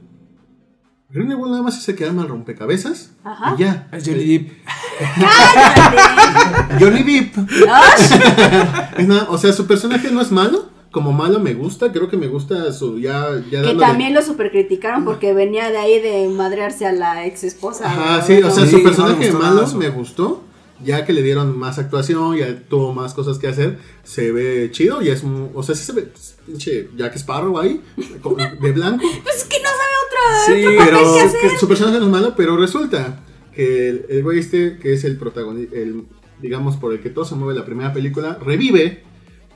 Grindelwald 1.10 1.52
nada 1.52 1.62
más 1.62 1.78
es 1.78 1.88
el 1.88 1.96
que 1.96 2.04
arma 2.04 2.22
el 2.22 2.28
rompecabezas. 2.28 3.12
Ajá. 3.24 3.54
Y 3.56 3.60
ya. 3.62 3.88
Es 3.92 4.04
Johnny 4.06 4.38
Depp. 4.38 4.50
Johnny 6.80 7.02
Depp. 7.02 7.36
O 9.30 9.38
sea, 9.38 9.52
su 9.52 9.66
personaje 9.66 10.10
no 10.10 10.20
es 10.20 10.30
malo. 10.32 10.67
Como 10.90 11.12
malo 11.12 11.38
me 11.40 11.54
gusta. 11.54 11.92
Creo 11.92 12.08
que 12.08 12.16
me 12.16 12.28
gusta 12.28 12.72
su. 12.72 12.98
Ya, 12.98 13.30
ya 13.50 13.60
que 13.60 13.66
darlo 13.66 13.80
de- 13.80 13.86
también 13.86 14.14
lo 14.14 14.22
super 14.22 14.50
criticaron 14.50 15.04
porque 15.04 15.34
venía 15.34 15.70
de 15.70 15.76
ahí 15.78 16.00
de 16.00 16.28
madrearse 16.28 16.86
a 16.86 16.92
la 16.92 17.26
ex 17.26 17.44
esposa. 17.44 17.86
Ajá, 17.86 18.22
sí, 18.22 18.42
o 18.42 18.50
sea, 18.50 18.64
Sí, 18.64 18.70
su 18.72 18.78
no 18.78 18.82
personaje 18.84 19.18
me 19.18 19.30
gustó 19.30 19.38
malo 19.42 19.66
me 19.76 19.88
gustó. 19.90 20.44
Ya 20.84 21.04
que 21.04 21.12
le 21.12 21.22
dieron 21.24 21.58
más 21.58 21.78
actuación, 21.80 22.36
ya 22.36 22.56
tuvo 22.68 22.92
más 22.94 23.12
cosas 23.12 23.38
que 23.38 23.48
hacer, 23.48 23.78
se 24.04 24.30
ve 24.30 24.68
chido, 24.70 25.02
ya 25.02 25.12
es 25.12 25.24
un, 25.24 25.50
o 25.52 25.62
sea, 25.64 25.74
sí 25.74 25.82
se 25.84 25.92
ve 25.92 26.06
pinche 26.46 26.88
Jack 26.96 27.16
Sparrow 27.16 27.58
ahí, 27.58 27.80
de 27.96 28.70
blanco, 28.72 29.04
Pues 29.24 29.36
es 29.38 29.44
que 29.44 29.56
no 29.58 29.68
sabe 29.70 29.92
otra. 30.06 30.46
Sí, 30.46 30.66
otro 30.66 30.78
papel 30.78 30.94
pero 30.94 31.14
que 31.14 31.20
hacer. 31.20 31.40
que 31.50 31.58
su 31.58 31.66
personaje 31.66 31.98
no 31.98 32.04
es 32.04 32.10
malo, 32.12 32.34
pero 32.36 32.56
resulta 32.56 33.18
que 33.52 33.88
el, 33.88 34.06
el 34.08 34.22
güey 34.22 34.38
este, 34.38 34.78
que 34.78 34.92
es 34.92 35.02
el 35.02 35.16
protagonista, 35.18 35.74
el, 35.76 36.04
digamos, 36.40 36.76
por 36.76 36.92
el 36.92 37.00
que 37.00 37.10
todo 37.10 37.24
se 37.24 37.34
mueve 37.34 37.58
la 37.58 37.64
primera 37.64 37.92
película, 37.92 38.38
revive, 38.40 39.02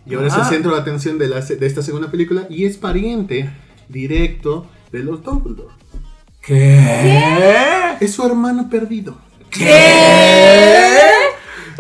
y 0.07 0.15
ahora 0.15 0.29
es 0.29 0.35
el 0.37 0.45
centro 0.45 0.75
de 0.75 0.81
atención 0.81 1.19
de, 1.19 1.29
la, 1.29 1.43
se- 1.43 1.57
de 1.57 1.67
esta 1.67 1.83
segunda 1.83 2.11
película, 2.11 2.47
y 2.51 2.65
es 2.65 2.77
pariente 2.77 3.51
directo 3.89 4.67
de 4.91 5.01
los 5.05 5.23
Dumbledore. 5.23 5.75
¿Qué? 6.41 7.97
Es 8.01 8.13
su 8.15 8.25
hermano 8.27 8.69
perdido. 8.69 9.17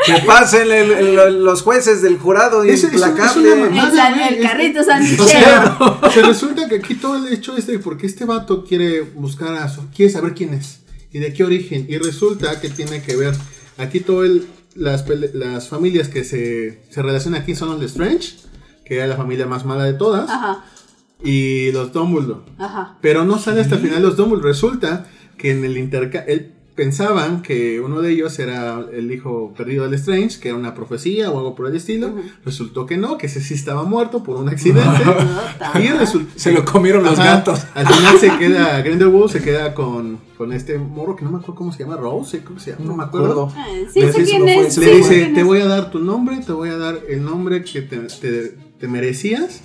Que 0.04 0.14
pasen 0.26 0.70
el- 0.70 0.90
el- 0.92 1.44
los 1.44 1.62
jueces 1.62 2.02
del 2.02 2.18
jurado 2.18 2.64
Es- 2.64 2.70
es 2.74 2.84
es 2.84 2.92
implacable. 2.92 3.52
una 3.52 3.66
El, 3.66 3.70
mamada. 3.72 4.28
Es- 4.30 4.42
carrito 4.46 4.82
San 4.82 5.02
O 5.02 5.24
sea, 5.24 5.76
o 6.02 6.10
sea, 6.12 6.22
resulta 6.26 6.68
que 6.68 6.76
aquí 6.76 6.94
todo 6.96 7.16
el 7.24 7.32
hecho 7.32 7.56
es 7.56 7.66
de 7.66 7.78
porque 7.78 8.06
este 8.06 8.24
vato 8.24 8.64
quiere 8.64 9.00
buscar 9.02 9.54
a 9.54 9.68
su. 9.68 9.88
quiere 9.94 10.10
saber 10.10 10.34
quién 10.34 10.54
es 10.54 10.80
y 11.12 11.18
de 11.20 11.32
qué 11.32 11.44
origen. 11.44 11.86
Y 11.88 11.98
resulta 11.98 12.60
que 12.60 12.68
tiene 12.70 13.02
que 13.02 13.14
ver. 13.16 13.34
Aquí 13.78 14.00
todo 14.00 14.24
el. 14.24 14.46
Las, 14.74 15.04
pele- 15.06 15.30
las 15.34 15.68
familias 15.68 16.08
que 16.08 16.24
se, 16.24 16.82
se 16.90 17.02
relacionan 17.02 17.42
aquí 17.42 17.54
son 17.54 17.70
los 17.70 17.82
Strange, 17.82 18.34
que 18.84 18.96
era 18.96 19.06
la 19.06 19.16
familia 19.16 19.46
más 19.46 19.64
mala 19.64 19.84
de 19.84 19.94
todas, 19.94 20.30
Ajá, 20.30 20.64
y 21.22 21.70
los 21.72 21.92
Dumbledore. 21.92 22.40
ajá. 22.58 22.96
Pero 23.00 23.24
no 23.24 23.38
sale 23.38 23.60
hasta 23.60 23.74
el 23.76 23.80
final 23.82 24.02
los 24.02 24.16
Dumbledore. 24.16 24.48
Resulta 24.48 25.06
que 25.36 25.50
en 25.52 25.64
el 25.64 25.76
intercambio. 25.76 26.46
Pensaban 26.74 27.42
que 27.42 27.80
uno 27.80 28.00
de 28.00 28.12
ellos 28.12 28.38
era 28.38 28.82
el 28.92 29.12
hijo 29.12 29.52
perdido 29.54 29.84
del 29.84 29.92
Strange, 29.94 30.40
que 30.40 30.48
era 30.48 30.56
una 30.56 30.74
profecía 30.74 31.30
o 31.30 31.36
algo 31.38 31.54
por 31.54 31.68
el 31.68 31.76
estilo. 31.76 32.14
Resultó 32.46 32.86
que 32.86 32.96
no, 32.96 33.18
que 33.18 33.26
ese 33.26 33.42
sí 33.42 33.52
estaba 33.52 33.82
muerto 33.84 34.22
por 34.22 34.36
un 34.38 34.48
accidente. 34.48 35.02
y 35.82 35.88
resultó. 35.88 36.32
Se 36.36 36.50
lo 36.50 36.64
comieron 36.64 37.04
los 37.04 37.18
Ajá. 37.18 37.36
gatos. 37.36 37.66
Al 37.74 37.86
final 37.86 38.18
se 38.18 38.38
queda, 38.38 38.80
Grindelwald 38.80 39.30
se 39.30 39.42
queda 39.42 39.74
con, 39.74 40.18
con 40.38 40.52
este 40.54 40.78
morro 40.78 41.14
que 41.14 41.24
no 41.26 41.30
me 41.30 41.36
acuerdo 41.38 41.56
cómo 41.56 41.72
se 41.72 41.80
llama, 41.84 41.96
Rose, 41.96 42.40
creo 42.40 42.54
que 42.54 42.60
se 42.62 42.70
llama, 42.72 42.84
No 42.86 42.96
me 42.96 43.04
acuerdo. 43.04 43.52
Ah, 43.54 43.66
Sí, 43.92 44.00
Le 44.00 44.10
sé 44.12 44.20
dice, 44.20 44.30
quién 44.30 44.40
no 44.46 44.52
fue 44.54 44.66
es. 44.66 44.78
ese, 44.78 44.80
Le 44.80 44.86
sí, 44.86 44.92
sé 44.92 44.96
dice, 44.98 45.20
quién 45.24 45.34
te 45.34 45.42
voy 45.42 45.60
a 45.60 45.66
dar 45.66 45.90
tu 45.90 45.98
nombre, 45.98 46.38
te 46.44 46.52
voy 46.52 46.70
a 46.70 46.78
dar 46.78 47.00
el 47.08 47.22
nombre 47.22 47.62
que 47.64 47.82
te, 47.82 47.98
te- 47.98 48.56
te 48.78 48.88
merecías. 48.88 49.60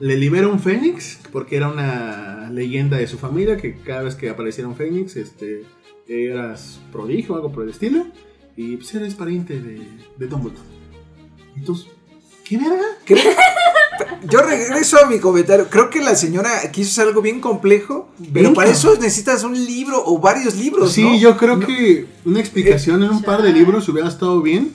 Le 0.00 0.16
libera 0.16 0.46
un 0.46 0.60
fénix, 0.60 1.18
porque 1.32 1.56
era 1.56 1.68
una 1.68 2.48
leyenda 2.52 2.96
de 2.98 3.08
su 3.08 3.18
familia, 3.18 3.56
que 3.56 3.74
cada 3.78 4.02
vez 4.02 4.14
que 4.14 4.30
apareciera 4.30 4.68
un 4.68 4.76
fénix, 4.76 5.16
este, 5.16 5.64
eras 6.08 6.80
prodigio 6.90 7.34
o 7.34 7.36
algo 7.36 7.52
por 7.52 7.64
el 7.64 7.70
estilo. 7.70 8.06
Y 8.56 8.76
pues 8.76 8.92
eres 8.94 9.14
pariente 9.14 9.60
de, 9.60 9.80
de 10.16 10.26
Dumbledore. 10.26 10.66
Entonces, 11.56 11.86
¿qué 12.44 12.56
verga? 12.58 12.82
Creo- 13.04 13.22
Yo 14.28 14.40
regreso 14.42 14.96
a 15.04 15.08
mi 15.08 15.18
comentario. 15.20 15.68
Creo 15.70 15.90
que 15.90 16.00
la 16.00 16.14
señora 16.16 16.50
quiso 16.72 16.90
hacer 16.90 17.08
algo 17.08 17.22
bien 17.22 17.40
complejo, 17.40 18.08
pero 18.32 18.52
para 18.54 18.70
eso 18.70 18.94
necesitas 18.96 19.44
un 19.44 19.54
libro 19.54 20.02
o 20.04 20.18
varios 20.18 20.56
libros. 20.56 20.92
Sí, 20.92 21.02
¿no? 21.04 21.16
yo 21.16 21.36
creo 21.36 21.60
que 21.60 22.06
una 22.24 22.40
explicación 22.40 23.02
en 23.02 23.10
un 23.10 23.22
par 23.22 23.42
de 23.42 23.52
libros 23.52 23.88
hubiera 23.88 24.08
estado 24.08 24.40
bien 24.42 24.72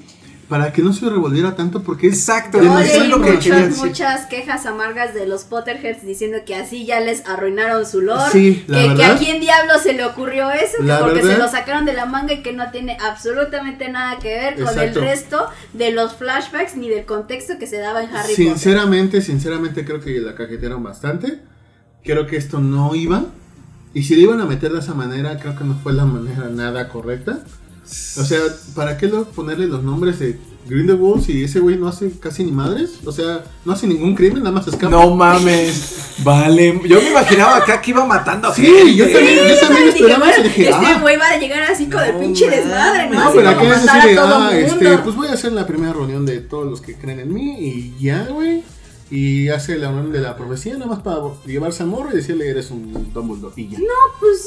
para 0.53 0.71
que 0.71 0.83
no 0.83 0.93
se 0.93 1.09
revolviera 1.09 1.55
tanto 1.55 1.81
porque 1.81 2.05
es 2.09 2.13
Exacto, 2.13 2.59
es 2.61 3.07
lo 3.07 3.19
que 3.19 3.31
muchas, 3.31 3.75
muchas 3.77 4.27
quejas 4.27 4.67
amargas 4.67 5.15
de 5.15 5.25
los 5.25 5.45
Potterheads 5.45 6.05
diciendo 6.05 6.37
que 6.45 6.53
así 6.53 6.85
ya 6.85 6.99
les 6.99 7.25
arruinaron 7.27 7.87
su 7.87 8.01
lore. 8.01 8.31
Sí, 8.31 8.63
la 8.67 8.77
que, 8.77 8.83
que 8.83 8.89
verdad. 8.89 9.11
a 9.13 9.17
quién 9.17 9.41
diablo 9.41 9.73
se 9.81 9.93
le 9.93 10.05
ocurrió 10.05 10.51
eso, 10.51 10.77
que 10.77 10.83
La 10.83 10.99
porque 10.99 11.21
se 11.21 11.27
verdad. 11.29 11.45
lo 11.45 11.49
sacaron 11.49 11.85
de 11.85 11.93
la 11.93 12.05
manga 12.05 12.33
y 12.33 12.43
que 12.43 12.53
no 12.53 12.69
tiene 12.69 12.99
absolutamente 13.01 13.89
nada 13.89 14.19
que 14.19 14.27
ver 14.27 14.53
con 14.53 14.67
Exacto. 14.67 14.99
el 14.99 15.05
resto 15.05 15.47
de 15.73 15.91
los 15.91 16.13
flashbacks 16.13 16.75
ni 16.77 16.87
del 16.87 17.05
contexto 17.05 17.57
que 17.57 17.65
se 17.65 17.79
daba 17.79 18.03
en 18.03 18.09
Harry 18.09 18.35
Potter. 18.35 18.35
Sinceramente, 18.35 19.21
sinceramente 19.23 19.85
creo 19.85 20.01
que 20.01 20.11
la 20.19 20.35
cajetearon 20.35 20.83
bastante. 20.83 21.39
Creo 22.03 22.27
que 22.27 22.37
esto 22.37 22.59
no 22.59 22.93
iba. 22.93 23.23
Y 23.95 24.03
si 24.03 24.15
le 24.15 24.21
iban 24.21 24.39
a 24.39 24.45
meter 24.45 24.71
de 24.71 24.81
esa 24.81 24.93
manera, 24.93 25.39
creo 25.39 25.57
que 25.57 25.63
no 25.63 25.73
fue 25.81 25.93
la 25.93 26.05
manera 26.05 26.47
nada 26.49 26.89
correcta. 26.89 27.39
O 28.19 28.23
sea, 28.25 28.39
¿para 28.75 28.97
qué 28.97 29.07
lo- 29.07 29.25
ponerle 29.25 29.67
los 29.67 29.83
nombres 29.83 30.19
de 30.19 30.37
Grindelwald 30.67 31.25
si 31.25 31.43
ese 31.43 31.59
güey 31.59 31.77
no 31.77 31.87
hace 31.87 32.11
casi 32.19 32.43
ni 32.43 32.51
madres? 32.51 32.91
O 33.05 33.11
sea, 33.11 33.43
no 33.65 33.73
hace 33.73 33.87
ningún 33.87 34.15
crimen, 34.15 34.39
nada 34.43 34.51
más 34.55 34.67
escapa. 34.67 34.89
No 34.89 35.15
mames. 35.15 36.15
Vale. 36.23 36.79
Yo 36.87 37.01
me 37.01 37.09
imaginaba 37.09 37.57
acá 37.57 37.81
que 37.81 37.91
iba 37.91 38.05
matando 38.05 38.47
a 38.49 38.55
Sí, 38.55 38.65
gente. 38.65 38.95
yo 38.95 39.05
también, 39.11 39.35
yo 39.37 39.43
esperaba 39.45 40.25
bueno, 40.25 40.43
Dije, 40.43 40.69
este 40.69 40.73
ah, 40.85 40.99
güey 41.01 41.17
va 41.17 41.27
a 41.29 41.37
llegar 41.37 41.63
así 41.63 41.87
con 41.89 42.03
el 42.03 42.13
No, 42.13 42.19
pinche 42.19 42.47
man. 42.47 42.55
desmadre, 42.55 43.09
¿no? 43.09 43.13
No, 43.15 43.21
Así 43.29 43.37
pero 43.37 43.49
aquí 43.49 43.65
es 43.65 43.73
así 43.89 44.07
de, 44.09 44.19
ah, 44.19 44.51
este, 44.53 44.97
pues 44.99 45.15
voy 45.15 45.27
a 45.27 45.33
hacer 45.33 45.51
la 45.53 45.65
primera 45.67 45.93
reunión 45.93 46.25
de 46.25 46.39
todos 46.39 46.65
los 46.69 46.81
que 46.81 46.95
creen 46.95 47.19
en 47.19 47.33
mí 47.33 47.57
y 47.59 47.95
ya, 47.99 48.27
güey. 48.29 48.63
Y 49.11 49.49
hace 49.49 49.77
la 49.77 49.89
reunión 49.91 50.11
de 50.11 50.21
la 50.21 50.35
profecía 50.37 50.73
nada 50.73 50.87
más 50.87 50.99
para 51.01 51.17
llevarse 51.45 51.83
al 51.83 51.89
morro 51.89 52.09
y 52.11 52.15
decirle 52.15 52.47
eres 52.49 52.71
un 52.71 53.11
Dumbledore 53.13 53.53
y 53.57 53.67
ya. 53.69 53.77
No, 53.79 53.85
pues 54.19 54.41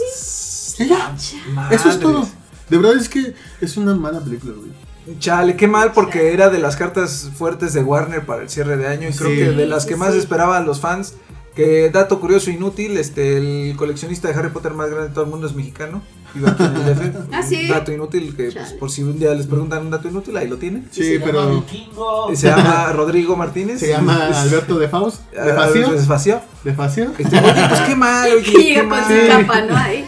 sí. 0.77 0.82
Y 0.85 0.89
ya. 0.89 1.14
Madres. 1.55 1.81
Eso 1.81 1.90
es 1.90 2.01
todo. 2.01 2.27
De 2.68 2.76
verdad 2.78 2.97
es 2.97 3.09
que 3.09 3.34
es 3.60 3.76
una 3.76 3.94
mala 3.94 4.20
película, 4.20 4.55
güey. 4.56 5.18
Chale, 5.20 5.55
qué 5.56 5.68
mal 5.68 5.93
porque 5.93 6.32
era 6.32 6.51
de 6.51 6.59
las 6.59 6.74
cartas 6.76 7.30
fuertes 7.36 7.72
de 7.72 7.82
Warner 7.82 8.26
para 8.26 8.43
el 8.43 8.48
cierre 8.51 8.76
de 8.76 8.88
año 8.88 9.09
y 9.09 9.12
creo 9.12 9.30
Sí. 9.30 9.36
que 9.36 9.51
de 9.51 9.66
las 9.66 9.86
que 9.86 9.94
más 9.97 10.12
sí. 10.14 10.18
esperaban 10.18 10.66
los 10.66 10.80
fans. 10.80 11.14
Que 11.55 11.88
dato 11.90 12.20
curioso 12.20 12.51
inútil, 12.51 12.98
este 12.98 13.38
el 13.38 13.76
coleccionista 13.76 14.28
de 14.28 14.34
Harry 14.34 14.51
Potter 14.51 14.74
más 14.74 14.90
grande 14.90 15.09
de 15.09 15.14
todo 15.14 15.24
el 15.24 15.30
mundo 15.30 15.47
es 15.47 15.55
mexicano. 15.55 16.02
Vive 16.36 16.50
aquí 16.50 16.62
en 16.64 16.76
el 16.76 16.84
DF. 17.12 17.16
Ah, 17.32 17.42
sí. 17.42 17.68
Dato 17.68 17.92
inútil 17.92 18.34
que 18.36 18.50
pues, 18.52 18.72
por 18.74 18.90
si 18.90 19.02
un 19.02 19.18
día 19.18 19.32
les 19.34 19.46
preguntan 19.46 19.84
un 19.86 19.90
dato 19.90 20.08
inútil, 20.08 20.36
ahí 20.36 20.48
lo 20.48 20.56
tienen. 20.56 20.86
Sí, 20.90 21.02
Se 21.02 21.12
llama 21.14 21.24
pero 21.26 21.60
Vikingo. 21.60 22.32
Y 22.32 22.36
se 22.36 22.46
llama 22.48 22.92
Rodrigo 22.92 23.36
Martínez. 23.36 23.80
se 23.80 23.88
llama 23.88 24.28
Alberto 24.40 24.78
de 24.78 24.88
Faust. 24.88 25.20
¿De 25.32 25.40
Ah, 25.52 25.54
Facio? 25.54 25.90
Desfació. 25.92 26.40
¿De 26.64 26.72
Facio? 26.74 27.12
Este, 27.18 27.38
Oye, 27.38 27.52
pues 27.68 27.80
qué 27.82 27.94
mal, 27.94 28.30
oye, 28.32 28.42
Que 28.42 28.52
qué 28.52 28.62
llega 28.62 28.80
con 28.82 28.88
mal. 28.90 29.04
su 29.04 29.28
capa, 29.28 29.60
¿no? 29.62 29.76
Ahí. 29.76 30.04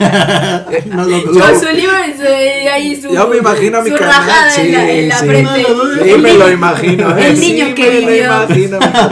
No, 0.87 1.05
lo- 1.05 1.19
Yo- 1.33 1.41
Con 1.41 1.61
su 1.61 1.67
libro 1.75 1.93
y 2.07 2.67
ahí 2.69 3.01
su, 3.01 3.09
Yo 3.15 3.29
me 3.29 3.37
imagino 3.39 3.79
a 3.79 3.83
mi 3.83 3.91
carnal, 3.91 4.09
rajada 4.09 4.57
en 4.57 4.73
la, 4.73 4.81
sí, 4.85 4.91
en 4.91 5.09
la 5.09 5.19
sí. 5.21 5.27
frente. 5.27 5.63
No, 5.63 5.75
no, 5.77 5.85
no, 5.85 6.03
Sí, 6.05 6.11
el, 6.11 6.23
me 6.23 6.33
niño, 6.33 6.45
lo 6.45 6.53
imagino. 6.53 7.17
¿eh? 7.19 7.29
el 7.31 7.37
Sí, 7.37 7.53
niño 7.53 7.65
me 7.67 7.75
que 7.75 7.85
lo 8.01 8.09
vivió. 8.09 8.43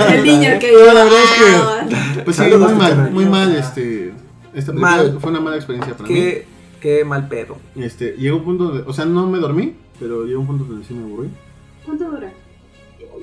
el 0.08 0.24
niño 0.24 0.48
¿eh? 0.50 0.58
que 0.58 0.66
vivió. 0.70 0.86
la 0.92 1.04
verdad 1.04 1.18
es 2.16 2.24
Pues 2.24 2.36
sí, 2.36 2.42
muy 2.42 2.74
mal, 2.74 3.10
muy 3.12 3.24
mal, 3.26 3.54
este... 3.56 4.12
Esta 4.54 4.72
Mal. 4.72 5.18
fue 5.20 5.30
una 5.30 5.40
mala 5.40 5.56
experiencia 5.56 5.94
para 5.94 6.08
mí. 6.08 6.18
Qué, 6.86 7.04
mal 7.04 7.26
pedo. 7.26 7.56
Este, 7.74 8.12
llegó 8.16 8.36
un 8.36 8.44
punto 8.44 8.64
donde, 8.68 8.84
o 8.86 8.92
sea, 8.92 9.04
no 9.06 9.26
me 9.26 9.38
dormí, 9.40 9.74
pero 9.98 10.24
llegó 10.24 10.40
un 10.42 10.46
punto 10.46 10.64
donde 10.66 10.86
sí 10.86 10.94
me 10.94 11.02
aburrí. 11.02 11.28
¿Cuánto 11.84 12.04
dura? 12.08 12.32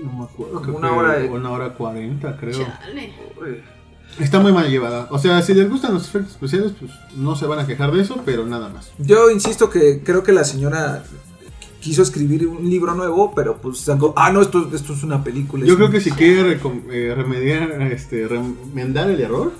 No 0.03 0.11
me 0.17 0.23
acuerdo. 0.25 0.53
Como 0.61 0.61
creo 0.65 0.77
una 0.79 0.89
que 0.89 0.95
hora 0.95 1.13
de- 1.19 1.29
Una 1.29 1.49
hora 1.51 1.73
cuarenta, 1.75 2.35
creo. 2.35 2.59
Chale. 2.59 3.13
Está 4.19 4.41
muy 4.41 4.51
mal 4.51 4.69
llevada. 4.69 5.07
O 5.11 5.17
sea, 5.17 5.41
si 5.41 5.53
les 5.53 5.69
gustan 5.69 5.93
los 5.93 6.05
efectos 6.09 6.33
especiales, 6.33 6.73
pues 6.77 6.91
no 7.15 7.37
se 7.37 7.45
van 7.45 7.59
a 7.59 7.65
quejar 7.65 7.93
de 7.93 8.01
eso, 8.01 8.21
pero 8.25 8.45
nada 8.45 8.67
más. 8.67 8.91
Yo 8.99 9.29
insisto 9.31 9.69
que 9.69 10.01
creo 10.03 10.23
que 10.23 10.33
la 10.33 10.43
señora 10.43 11.03
quiso 11.79 12.01
escribir 12.03 12.45
un 12.47 12.69
libro 12.69 12.93
nuevo, 12.95 13.33
pero 13.33 13.57
pues 13.61 13.77
sacó, 13.79 14.13
ah, 14.17 14.29
no, 14.31 14.41
esto, 14.41 14.69
esto 14.73 14.91
es 14.93 15.03
una 15.03 15.23
película. 15.23 15.65
Yo 15.65 15.75
creo 15.75 15.87
un- 15.87 15.93
que 15.93 16.01
si 16.01 16.11
quiere 16.11 16.59
recom- 16.61 16.83
eh, 16.91 17.13
remediar, 17.15 17.81
este, 17.93 18.27
remendar 18.27 19.09
el 19.09 19.21
error, 19.21 19.51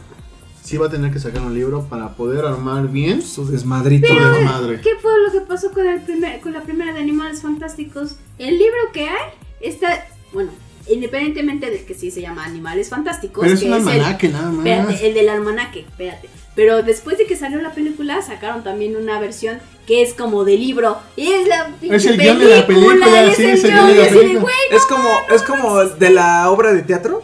sí 0.64 0.78
va 0.78 0.88
a 0.88 0.90
tener 0.90 1.12
que 1.12 1.20
sacar 1.20 1.42
un 1.42 1.54
libro 1.54 1.84
para 1.90 2.16
poder 2.16 2.46
armar 2.46 2.88
bien 2.88 3.22
su 3.22 3.46
desmadrito. 3.46 4.08
desmadre. 4.08 4.82
¿Qué 4.82 4.92
fue 5.02 5.12
lo 5.26 5.32
que 5.32 5.42
pasó 5.42 5.72
con, 5.72 5.86
el 5.86 6.02
primer, 6.02 6.40
con 6.40 6.54
la 6.54 6.62
primera 6.62 6.94
de 6.94 7.00
Animales 7.00 7.42
Fantásticos? 7.42 8.16
El 8.40 8.58
libro 8.58 8.92
que 8.94 9.10
hay 9.10 9.32
está, 9.60 10.08
bueno, 10.32 10.52
independientemente 10.88 11.70
de 11.70 11.84
que 11.84 11.94
sí 11.94 12.12
se 12.12 12.22
llama 12.22 12.46
Animales 12.46 12.90
Fantásticos, 12.90 13.44
Pero 13.44 13.56
es 13.56 13.60
que 13.60 13.68
un 13.68 13.74
es 13.74 13.82
el, 13.82 13.90
almanaque 13.90 14.30
nada 14.30 14.52
más. 14.52 14.66
espérate, 14.66 15.08
el 15.08 15.14
del 15.14 15.30
almanaque, 15.30 15.80
espérate. 15.82 16.30
Pero 16.56 16.84
después 16.84 17.18
de 17.18 17.26
que 17.26 17.36
salió 17.36 17.62
la 17.62 17.74
película, 17.74 18.22
sacaron 18.22 18.64
también 18.64 18.96
una 18.96 19.20
versión 19.20 19.60
que 19.88 20.02
es 20.02 20.14
como 20.14 20.46
de 20.46 20.58
libro. 20.58 20.98
Y 21.16 21.32
es 21.32 21.48
la 21.48 21.72
Es 21.82 22.06
el 22.06 22.18
guion 22.18 22.40
de 22.40 22.46
la 22.46 22.68
película, 22.68 23.24
es 23.24 23.36
sí, 23.36 23.44
el 23.44 23.50
es 23.52 23.64
el 23.64 23.72
guion, 23.72 23.88
de 23.88 23.96
la 23.96 24.04
de, 24.04 24.10
película. 24.12 24.54
Es 24.72 24.86
como, 24.86 25.10
es 25.34 25.42
como 25.44 25.84
de 25.84 26.10
la 26.12 26.50
obra 26.52 26.74
de 26.74 26.84
teatro. 26.84 27.24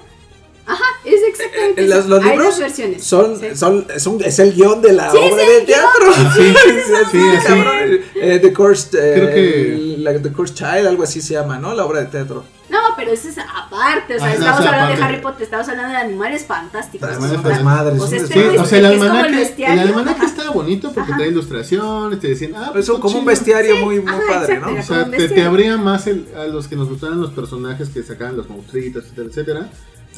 es 1.05 1.18
exactamente. 1.29 1.87
Los, 1.87 2.05
los 2.07 2.23
Hay 2.23 2.29
libros 2.31 2.47
dos 2.49 2.59
versiones. 2.59 3.03
son, 3.03 3.39
Sí. 3.39 3.45
son, 3.55 3.85
es, 3.93 4.05
un- 4.07 4.23
es 4.23 4.39
el 4.39 4.53
guion 4.53 4.81
de 4.81 4.93
la 4.93 5.11
Sí, 5.11 5.17
obra 5.17 5.43
de 5.43 5.61
teatro. 5.61 6.13
Sí, 6.35 6.53
sí, 6.53 6.97
sí, 7.11 7.19
cabrón. 7.47 7.99
Eh, 8.15 8.39
The 8.41 8.53
Cursed, 8.53 8.99
eh, 8.99 9.13
Creo 9.15 9.29
que- 9.29 9.95
la- 9.99 10.21
The 10.21 10.31
Cursed 10.31 10.55
Child, 10.55 10.87
algo 10.87 11.03
así 11.03 11.21
se 11.21 11.33
llama, 11.35 11.57
¿no? 11.59 11.73
La 11.73 11.85
obra 11.85 11.99
de 12.01 12.05
teatro. 12.07 12.43
No, 12.69 12.77
pero 12.95 13.11
eso 13.11 13.29
es 13.29 13.37
aparte. 13.39 14.15
O 14.15 14.19
sea, 14.19 14.27
Ah, 14.27 14.33
estamos 14.33 14.59
hablando 14.59 14.87
de 14.87 14.93
aparte. 14.93 15.03
Harry 15.03 15.21
Potter, 15.23 15.41
estamos 15.43 15.67
hablando 15.69 15.91
de 15.91 15.97
animales 15.97 16.45
fantásticos. 16.45 17.09
Animales 17.09 17.41
sea, 17.41 17.49
Desmadres, 17.49 18.01
o 18.01 18.07
sea, 18.07 18.17
este 18.19 18.33
Sí, 18.33 18.57
o 18.57 18.65
sea, 18.65 18.77
el 18.79 18.85
almanaque, 18.85 19.53
el 19.57 19.79
almanaque 19.79 20.25
bonito 20.53 20.91
porque 20.91 21.11
Ajá. 21.11 21.17
trae 21.17 21.29
ilustraciones, 21.29 22.19
te 22.19 22.27
decían, 22.29 22.53
ah, 22.55 22.69
pues 22.71 22.85
Eso 22.85 22.99
como 22.99 23.19
un 23.19 23.25
bestiario 23.25 23.75
Sí, 23.75 23.83
muy, 23.83 23.99
muy 23.99 24.11
ajá, 24.11 24.21
padre, 24.27 24.53
exacto, 24.55 24.71
¿no? 24.75 24.79
O 24.79 24.83
sea, 24.83 25.05
te, 25.09 25.27
te 25.29 25.43
abría 25.43 25.77
más 25.77 26.07
el- 26.07 26.27
a 26.37 26.45
los 26.45 26.67
que 26.67 26.75
nos 26.75 26.89
gustaban 26.89 27.21
los 27.21 27.31
personajes 27.31 27.89
que 27.89 28.01
sacaban 28.03 28.35
los 28.37 28.49
monstruitos, 28.49 29.03
etcétera, 29.05 29.27
etcétera. 29.29 29.69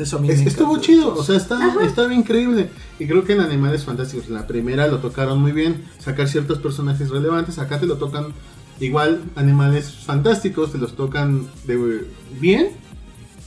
Eso 0.02 0.18
a 0.18 0.20
mí 0.22 0.30
Es- 0.30 0.40
me 0.40 0.46
estuvo 0.46 0.78
chido, 0.80 1.14
o 1.16 1.24
sea, 1.24 1.38
está, 1.38 1.60
está 1.84 2.08
bien 2.08 2.22
increíble. 2.22 2.70
Y 3.00 3.08
creo 3.08 3.24
que 3.24 3.34
en 3.34 3.42
Animales 3.42 3.84
Fantásticos, 3.86 4.30
la 4.30 4.48
primera 4.48 4.88
lo 4.88 5.00
tocaron 5.00 5.40
muy 5.42 5.52
bien. 5.52 5.86
Sacar 6.00 6.28
ciertos 6.28 6.60
personajes 6.60 7.10
relevantes, 7.10 7.60
acá 7.60 7.80
te 7.80 7.86
lo 7.86 7.98
tocan 7.98 8.28
igual, 8.80 9.22
Animales 9.36 9.94
Fantásticos, 9.94 10.72
te 10.72 10.78
los 10.78 10.96
tocan 10.96 11.48
de 11.66 12.06
bien. 12.40 12.70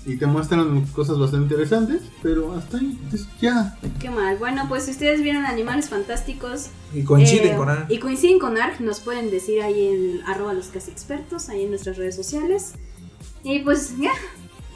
Y 0.06 0.16
te 0.16 0.26
muestran 0.26 0.82
cosas 0.88 1.18
bastante 1.18 1.44
interesantes, 1.54 2.02
pero 2.22 2.52
hasta 2.52 2.76
ahí, 2.76 2.98
pues, 3.08 3.26
ya. 3.40 3.78
Qué 3.98 4.10
mal. 4.10 4.36
Bueno, 4.36 4.66
pues 4.68 4.84
si 4.84 4.90
ustedes 4.90 5.22
vieron 5.22 5.46
Animales 5.46 5.88
Fantásticos 5.88 6.66
Y 6.92 7.04
coinciden 7.04 7.54
eh, 7.54 7.56
con 7.56 7.70
Ana. 7.70 7.86
Y 7.88 7.98
coinciden 8.00 8.38
con 8.38 8.58
ARG, 8.58 8.82
nos 8.82 9.00
pueden 9.00 9.30
decir 9.30 9.62
ahí 9.62 9.86
en 9.86 10.20
arroba 10.26 10.52
los 10.52 10.66
casi 10.66 10.90
expertos, 10.90 11.48
ahí 11.48 11.62
en 11.62 11.70
nuestras 11.70 11.96
redes 11.96 12.14
sociales. 12.16 12.74
Y 13.42 13.60
pues 13.60 13.96
ya. 13.98 14.10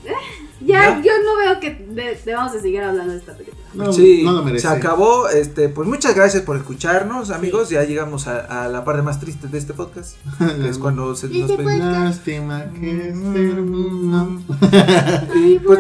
Ya, 0.60 0.96
¿Ya? 0.98 1.02
yo 1.02 1.12
no 1.24 1.36
veo 1.36 1.60
que 1.60 1.70
de- 1.70 2.20
debamos 2.26 2.52
de 2.52 2.60
seguir 2.60 2.82
hablando 2.82 3.12
de 3.12 3.18
esta 3.20 3.32
película. 3.32 3.62
No, 3.74 3.92
sí, 3.92 4.22
no 4.24 4.32
lo 4.32 4.42
merece. 4.42 4.66
se 4.66 4.74
acabó. 4.74 5.28
Este, 5.28 5.68
pues 5.68 5.86
muchas 5.86 6.16
gracias 6.16 6.42
por 6.42 6.56
escucharnos, 6.56 7.30
amigos. 7.30 7.70
Ya 7.70 7.84
llegamos 7.84 8.26
a, 8.26 8.64
a 8.64 8.68
la 8.68 8.84
parte 8.84 9.02
más 9.02 9.20
triste 9.20 9.46
de 9.46 9.56
este 9.56 9.72
podcast, 9.72 10.16
que 10.60 10.68
es 10.68 10.78
cuando 10.78 11.14
se 11.14 11.28
nos 11.28 11.48
Este 11.50 11.62
ven- 11.62 11.78
Lástima 11.92 12.64
que 12.72 13.14
terminó. 13.32 14.42
Y 15.36 15.60
pues, 15.60 15.78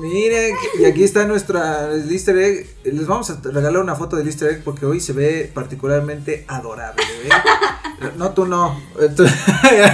miren, 0.00 0.54
y 0.80 0.84
aquí 0.86 1.04
está 1.04 1.26
nuestra 1.26 1.92
el 1.92 2.10
easter 2.10 2.38
egg. 2.38 2.66
Les 2.84 3.06
vamos 3.06 3.28
a 3.28 3.38
regalar 3.44 3.82
una 3.82 3.96
foto 3.96 4.16
del 4.16 4.26
easter 4.28 4.48
egg 4.50 4.64
porque 4.64 4.86
hoy 4.86 4.98
se 5.00 5.12
ve 5.12 5.50
particularmente 5.52 6.46
adorable. 6.48 7.02
¿eh? 7.24 7.28
No, 8.16 8.30
tú 8.30 8.46
no. 8.46 8.80
Tú- 9.14 9.26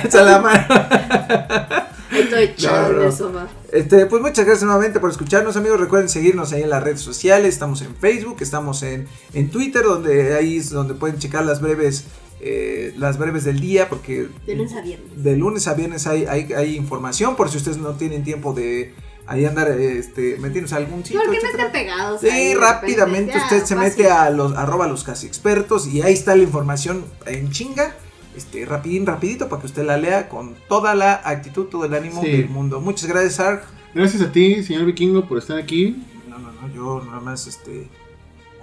Echa 0.05 0.23
la 0.23 0.39
mano. 0.39 1.89
Estoy 2.11 2.55
no. 2.63 3.03
el 3.03 3.13
sofá. 3.13 3.49
Este, 3.73 4.07
pues 4.07 4.23
muchas 4.23 4.45
gracias 4.45 4.65
nuevamente 4.65 5.01
por 5.01 5.11
escucharnos, 5.11 5.57
amigos. 5.57 5.81
Recuerden 5.81 6.09
seguirnos 6.09 6.53
ahí 6.53 6.63
en 6.63 6.71
las 6.71 6.83
redes 6.83 7.01
sociales. 7.01 7.55
Estamos 7.55 7.83
en 7.83 7.95
Facebook, 7.97 8.39
estamos 8.41 8.83
en, 8.83 9.07
en 9.35 9.51
Twitter, 9.51 9.83
donde 9.83 10.35
ahí 10.35 10.57
es 10.57 10.71
donde 10.71 10.95
pueden 10.95 11.19
checar 11.19 11.45
las 11.45 11.61
breves, 11.61 12.05
eh, 12.41 12.95
las 12.97 13.19
breves 13.19 13.45
del 13.45 13.61
día, 13.61 13.89
porque 13.89 14.29
De 14.47 14.55
lunes 14.55 14.73
a 14.75 14.81
viernes. 14.81 15.23
de 15.23 15.37
lunes 15.37 15.67
a 15.69 15.75
viernes 15.75 16.07
hay, 16.07 16.25
hay, 16.27 16.53
hay 16.53 16.77
información, 16.77 17.37
por 17.37 17.51
si 17.51 17.59
ustedes 17.59 17.79
no 17.79 17.91
tienen 17.95 18.25
tiempo 18.25 18.53
de 18.55 18.95
ahí 19.27 19.45
andar 19.45 19.69
este, 19.71 20.39
metiéndose 20.39 20.75
a 20.75 20.79
algún 20.79 21.05
sitio. 21.05 21.21
Porque 21.23 21.39
no 21.43 21.49
estén 21.51 21.71
pegados. 21.73 22.21
Sí, 22.23 22.55
rápidamente 22.55 23.33
repente, 23.33 23.45
usted 23.45 23.61
ya, 23.61 23.67
se 23.67 23.75
fácil. 23.75 23.91
mete 23.99 24.11
a 24.11 24.31
los 24.31 24.57
arroba 24.57 24.87
los 24.89 25.05
casi 25.05 25.27
expertos 25.27 25.87
y 25.87 26.01
ahí 26.01 26.15
está 26.15 26.35
la 26.35 26.43
información 26.43 27.05
en 27.27 27.51
chinga. 27.51 27.95
Este, 28.39 28.65
rapidín, 28.65 29.05
rapidito, 29.05 29.49
para 29.49 29.61
que 29.61 29.67
usted 29.67 29.85
la 29.85 29.97
lea 29.99 30.29
con 30.29 30.55
toda 30.69 30.95
la 30.95 31.15
actitud, 31.25 31.67
todo 31.67 31.85
el 31.85 31.93
ánimo 31.95 32.23
Sí. 32.23 32.31
del 32.31 32.49
mundo. 32.49 32.81
Muchas 32.81 33.09
gracias, 33.11 33.41
Ark. 33.41 33.65
Gracias 33.95 34.23
a 34.23 34.31
ti, 34.31 34.63
señor 34.63 34.85
Vikingo, 34.85 35.25
por 35.27 35.39
estar 35.39 35.59
aquí. 35.59 36.03
No, 36.29 36.39
no, 36.39 36.53
no, 36.53 36.73
yo 36.75 37.03
nada 37.05 37.21
más, 37.21 37.47
este, 37.49 37.89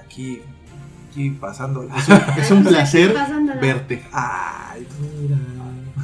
aquí, 0.03 0.41
aquí 1.11 1.31
pasando. 1.31 1.83
Es 1.83 2.07
un, 2.07 2.15
es 2.41 2.51
un 2.51 2.57
aquí 2.61 2.67
placer 2.69 3.13
pasándola. 3.13 3.59
verte. 3.59 4.01
Ay, 4.13 4.87
mira. 5.21 5.37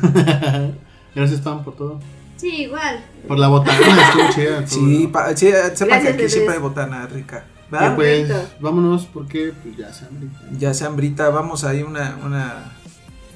Gracias, 1.16 1.42
Pam, 1.42 1.64
por 1.64 1.76
todo. 1.76 2.00
Sí, 2.38 2.64
igual. 2.64 3.04
Por 3.28 3.38
la 3.40 3.48
botana, 3.48 3.80
estuvo 4.08 4.30
chida. 4.34 4.68
Sí, 4.68 5.10
pa- 5.12 5.36
sí, 5.36 5.50
sepan 5.76 6.02
que 6.02 6.10
aquí 6.10 6.30
siempre 6.30 6.56
hay 6.56 6.60
botana 6.60 7.06
rica. 7.08 7.46
Y 7.70 7.72
¿verdad? 7.72 7.96
pues, 7.96 8.32
vámonos 8.60 9.06
porque 9.06 9.54
pues, 9.64 9.78
ya 9.78 9.94
se 9.94 10.06
hambre. 10.06 10.28
Ya 10.58 10.74
sea 10.74 10.88
hambrita, 10.88 11.30
vamos 11.30 11.64
ahí 11.64 11.84
una, 11.84 12.18
una, 12.26 12.74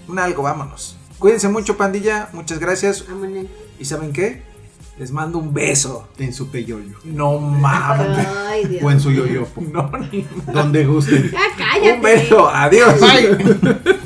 un 0.07 0.19
algo, 0.19 0.43
vámonos. 0.43 0.97
Cuídense 1.19 1.47
mucho, 1.47 1.77
pandilla, 1.77 2.29
muchas 2.33 2.59
gracias. 2.59 3.05
Vámonos. 3.07 3.45
¿Y 3.79 3.85
saben 3.85 4.13
qué? 4.13 4.43
Les 4.97 5.11
mando 5.11 5.39
un 5.39 5.53
beso. 5.53 6.07
En 6.17 6.33
su 6.33 6.49
peyoyo. 6.49 6.97
No 7.03 7.37
mames. 7.37 8.27
Ay, 8.47 8.65
Dios. 8.65 8.83
O 8.83 8.91
en 8.91 8.99
su 9.01 9.11
yoyopo. 9.11 9.61
No, 9.61 9.91
ni 10.11 10.25
Donde 10.53 10.85
guste. 10.85 11.29
Ya 11.31 11.39
cállate. 11.57 11.93
Un 11.93 12.01
beso, 12.01 12.49
adiós. 12.49 12.95
Bye. 12.99 13.95